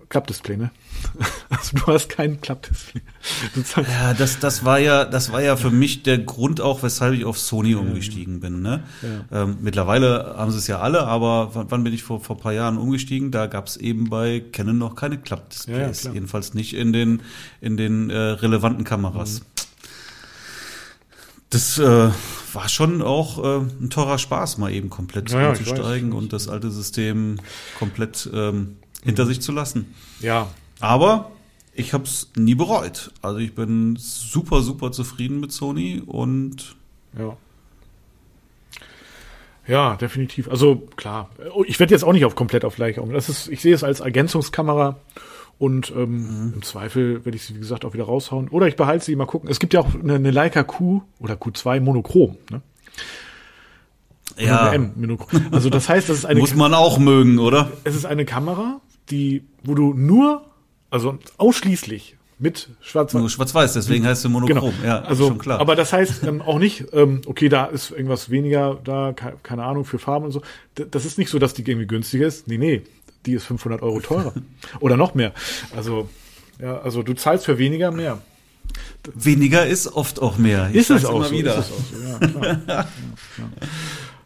Klappdisplay, 0.08 0.56
ne? 0.56 0.70
Also 1.50 1.76
du 1.76 1.86
hast 1.92 2.08
kein 2.08 2.40
Klappdisplay. 2.40 3.02
Ja, 3.76 4.14
das, 4.14 4.38
das 4.38 4.64
war 4.64 4.78
ja, 4.78 5.04
das 5.04 5.32
war 5.32 5.42
ja 5.42 5.56
für 5.56 5.70
mich 5.70 6.04
der 6.04 6.18
Grund 6.18 6.60
auch, 6.60 6.82
weshalb 6.84 7.14
ich 7.14 7.24
auf 7.24 7.38
Sony 7.38 7.74
umgestiegen 7.74 8.38
bin. 8.40 8.62
Ne? 8.62 8.84
Ähm, 9.32 9.58
mittlerweile 9.60 10.34
haben 10.36 10.52
sie 10.52 10.58
es 10.58 10.68
ja 10.68 10.78
alle, 10.78 11.06
aber 11.06 11.54
wann, 11.54 11.66
wann 11.70 11.84
bin 11.84 11.92
ich 11.92 12.04
vor, 12.04 12.20
vor 12.20 12.36
ein 12.36 12.42
paar 12.42 12.52
Jahren 12.52 12.78
umgestiegen? 12.78 13.32
Da 13.32 13.46
gab 13.46 13.66
es 13.66 13.76
eben 13.76 14.08
bei 14.08 14.40
Canon 14.52 14.78
noch 14.78 14.94
keine 14.94 15.18
Klappdisplays. 15.18 16.04
Ja, 16.04 16.10
ja. 16.10 16.14
Jedenfalls 16.14 16.54
nicht 16.54 16.74
in 16.74 16.92
den, 16.92 17.22
in 17.60 17.76
den 17.76 18.10
äh, 18.10 18.16
relevanten 18.16 18.84
Kameras. 18.84 19.42
Das 21.50 21.78
äh, 21.78 22.10
war 22.52 22.68
schon 22.68 23.02
auch 23.02 23.42
äh, 23.42 23.64
ein 23.80 23.90
teurer 23.90 24.18
Spaß, 24.18 24.58
mal 24.58 24.72
eben 24.72 24.88
komplett 24.88 25.32
Ja, 25.32 25.42
ja, 25.42 25.48
umzusteigen 25.50 26.12
und 26.12 26.32
das 26.32 26.48
alte 26.48 26.70
System 26.70 27.38
komplett 27.76 28.30
ähm, 28.32 28.76
hinter 29.04 29.26
sich 29.26 29.40
zu 29.40 29.52
lassen. 29.52 29.94
Ja, 30.20 30.48
Aber 30.80 31.30
ich 31.74 31.92
habe 31.92 32.04
es 32.04 32.30
nie 32.36 32.54
bereut. 32.54 33.12
Also 33.22 33.38
ich 33.38 33.54
bin 33.54 33.96
super, 33.98 34.62
super 34.62 34.92
zufrieden 34.92 35.40
mit 35.40 35.52
Sony 35.52 36.02
und 36.04 36.76
ja. 37.18 37.36
Ja, 39.66 39.96
definitiv. 39.96 40.48
Also 40.48 40.88
klar, 40.96 41.30
ich 41.66 41.78
werde 41.78 41.94
jetzt 41.94 42.02
auch 42.02 42.12
nicht 42.12 42.24
auf 42.24 42.34
komplett 42.34 42.64
auf 42.64 42.76
Leica 42.78 43.00
um. 43.00 43.12
Das 43.12 43.28
ist, 43.28 43.48
ich 43.48 43.60
sehe 43.60 43.74
es 43.74 43.84
als 43.84 44.00
Ergänzungskamera 44.00 44.96
und 45.58 45.92
ähm, 45.94 46.54
im 46.56 46.62
Zweifel 46.62 47.24
werde 47.24 47.36
ich 47.36 47.44
sie, 47.44 47.54
wie 47.54 47.60
gesagt, 47.60 47.84
auch 47.84 47.92
wieder 47.94 48.04
raushauen. 48.04 48.48
Oder 48.48 48.66
ich 48.66 48.76
behalte 48.76 49.04
sie, 49.04 49.14
mal 49.14 49.26
gucken. 49.26 49.48
Es 49.48 49.60
gibt 49.60 49.74
ja 49.74 49.80
auch 49.80 49.94
eine, 49.94 50.14
eine 50.14 50.30
Leica 50.30 50.64
Q 50.64 51.02
oder 51.20 51.34
Q2 51.34 51.80
Monochrom. 51.80 52.36
Ne? 52.50 52.62
Ja, 54.38 54.72
M 54.72 54.92
Monochrom. 54.96 55.48
Also 55.52 55.70
das 55.70 55.88
heißt, 55.88 56.08
das 56.08 56.18
ist 56.18 56.24
eine, 56.24 56.40
muss 56.40 56.54
man 56.54 56.74
auch 56.74 56.98
mögen, 56.98 57.38
oder? 57.38 57.70
es 57.84 57.94
ist 57.94 58.06
eine 58.06 58.24
Kamera, 58.24 58.80
die, 59.10 59.44
wo 59.64 59.74
du 59.74 59.94
nur, 59.94 60.44
also 60.90 61.18
ausschließlich 61.38 62.16
mit 62.38 62.70
schwarz 62.80 63.12
Nur 63.12 63.28
schwarz-weiß, 63.28 63.74
deswegen 63.74 64.06
heißt 64.06 64.24
es 64.24 64.30
monochrom. 64.30 64.72
Genau. 64.72 64.72
Ja, 64.82 65.00
also, 65.02 65.28
schon 65.28 65.38
klar. 65.38 65.60
aber 65.60 65.76
das 65.76 65.92
heißt 65.92 66.22
ähm, 66.24 66.40
auch 66.40 66.58
nicht, 66.58 66.86
ähm, 66.94 67.20
okay, 67.26 67.48
da 67.50 67.66
ist 67.66 67.90
irgendwas 67.90 68.30
weniger 68.30 68.78
da, 68.82 69.12
ke- 69.12 69.36
keine 69.42 69.64
Ahnung, 69.64 69.84
für 69.84 69.98
Farben 69.98 70.24
und 70.26 70.32
so. 70.32 70.40
Das 70.74 71.04
ist 71.04 71.18
nicht 71.18 71.28
so, 71.30 71.38
dass 71.38 71.52
die 71.52 71.62
irgendwie 71.62 71.86
günstiger 71.86 72.26
ist. 72.26 72.48
Nee, 72.48 72.56
nee, 72.56 72.82
die 73.26 73.32
ist 73.34 73.44
500 73.44 73.82
Euro 73.82 74.00
teurer. 74.00 74.32
Oder 74.80 74.96
noch 74.96 75.14
mehr. 75.14 75.34
Also, 75.76 76.08
ja, 76.60 76.78
also 76.80 77.02
du 77.02 77.12
zahlst 77.12 77.44
für 77.44 77.58
weniger 77.58 77.90
mehr. 77.90 78.22
Weniger 79.14 79.66
ist 79.66 79.88
oft 79.88 80.22
auch 80.22 80.38
mehr. 80.38 80.70
Ist 80.72 80.90
es 80.90 81.04
auch 81.04 81.16
immer 81.16 81.24
so, 81.26 81.32
wieder. 81.34 81.58
ist 81.58 81.66
es 81.66 81.72
auch 81.72 81.78
so, 81.92 82.08
ja, 82.08 82.18
klar. 82.28 82.60
ja, 82.68 82.74
ja. 82.76 82.86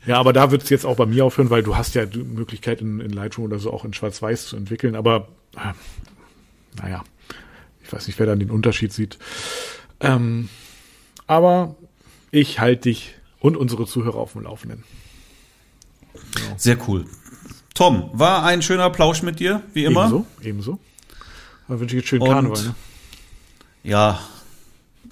Ja, 0.06 0.18
aber 0.18 0.32
da 0.32 0.50
wird 0.50 0.62
es 0.62 0.70
jetzt 0.70 0.84
auch 0.84 0.96
bei 0.96 1.06
mir 1.06 1.24
aufhören, 1.24 1.50
weil 1.50 1.62
du 1.62 1.76
hast 1.76 1.94
ja 1.94 2.06
die 2.06 2.22
Möglichkeit 2.22 2.80
in, 2.80 3.00
in 3.00 3.10
Lightroom 3.10 3.46
oder 3.46 3.58
so 3.58 3.72
auch 3.72 3.84
in 3.84 3.94
Schwarz-Weiß 3.94 4.46
zu 4.46 4.56
entwickeln, 4.56 4.94
aber 4.96 5.28
äh, 5.56 5.72
naja, 6.82 7.04
ich 7.82 7.92
weiß 7.92 8.06
nicht, 8.06 8.18
wer 8.18 8.26
dann 8.26 8.38
den 8.40 8.50
Unterschied 8.50 8.92
sieht. 8.92 9.18
Ähm, 10.00 10.48
aber 11.26 11.76
ich 12.30 12.58
halte 12.60 12.82
dich 12.82 13.14
und 13.40 13.56
unsere 13.56 13.86
Zuhörer 13.86 14.16
auf 14.18 14.32
dem 14.32 14.42
Laufenden. 14.42 14.84
Sehr 16.56 16.76
cool. 16.88 17.04
Tom, 17.74 18.10
war 18.12 18.44
ein 18.44 18.62
schöner 18.62 18.88
Plausch 18.90 19.22
mit 19.22 19.40
dir, 19.40 19.62
wie 19.72 19.84
immer. 19.84 20.02
Ebenso, 20.06 20.26
ebenso. 20.42 20.78
Dann 21.68 21.80
wünsche 21.80 21.96
ich 21.96 22.02
jetzt 22.02 22.08
schönen 22.08 22.22
Und- 22.22 22.28
Karneval. 22.30 22.62
Ne? 22.62 22.74
Ja, 23.82 24.20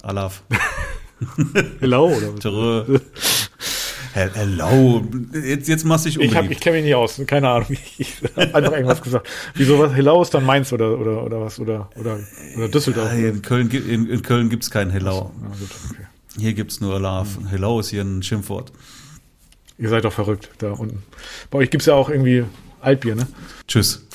Alaf. 0.01 0.43
Hello, 1.79 2.07
oder 2.07 2.85
Hello. 4.13 5.03
Jetzt, 5.33 5.67
jetzt 5.67 5.85
machst 5.85 6.05
du 6.05 6.09
dich 6.09 6.19
Ich, 6.19 6.35
hab, 6.35 6.49
ich 6.49 6.59
kenne 6.59 6.77
mich 6.77 6.85
nicht 6.85 6.95
aus, 6.95 7.19
keine 7.25 7.49
Ahnung. 7.49 7.69
Ich, 7.97 8.21
habe 8.35 8.55
einfach 8.55 8.73
irgendwas 8.73 9.01
gesagt. 9.01 9.27
Wieso 9.55 9.79
was? 9.79 9.93
Hello 9.93 10.21
ist 10.21 10.33
dann 10.33 10.45
Mainz 10.45 10.71
oder, 10.71 10.99
oder, 10.99 11.23
oder 11.23 11.41
was? 11.41 11.59
Oder, 11.59 11.89
oder, 11.95 12.19
oder 12.55 12.67
Düsseldorf. 12.69 13.09
Hey, 13.09 13.29
in 13.29 13.41
Köln, 13.41 13.69
in, 13.71 14.07
in 14.07 14.21
Köln 14.21 14.49
gibt's 14.49 14.69
kein 14.69 14.91
Hello. 14.91 15.31
Ja, 15.41 15.47
gut, 15.47 15.69
okay. 15.89 16.03
Hier 16.37 16.53
gibt's 16.53 16.79
nur 16.79 16.95
Alaf. 16.95 17.39
Hello 17.49 17.79
ist 17.79 17.89
hier 17.89 18.01
ein 18.01 18.21
Schimpfwort. 18.21 18.71
Ihr 19.77 19.89
seid 19.89 20.05
doch 20.05 20.13
verrückt 20.13 20.49
da 20.59 20.71
unten. 20.71 21.03
Bei 21.49 21.59
euch 21.59 21.69
gibt's 21.69 21.87
ja 21.87 21.95
auch 21.95 22.09
irgendwie 22.09 22.45
Altbier, 22.81 23.15
ne? 23.15 23.27
Tschüss. 23.67 24.05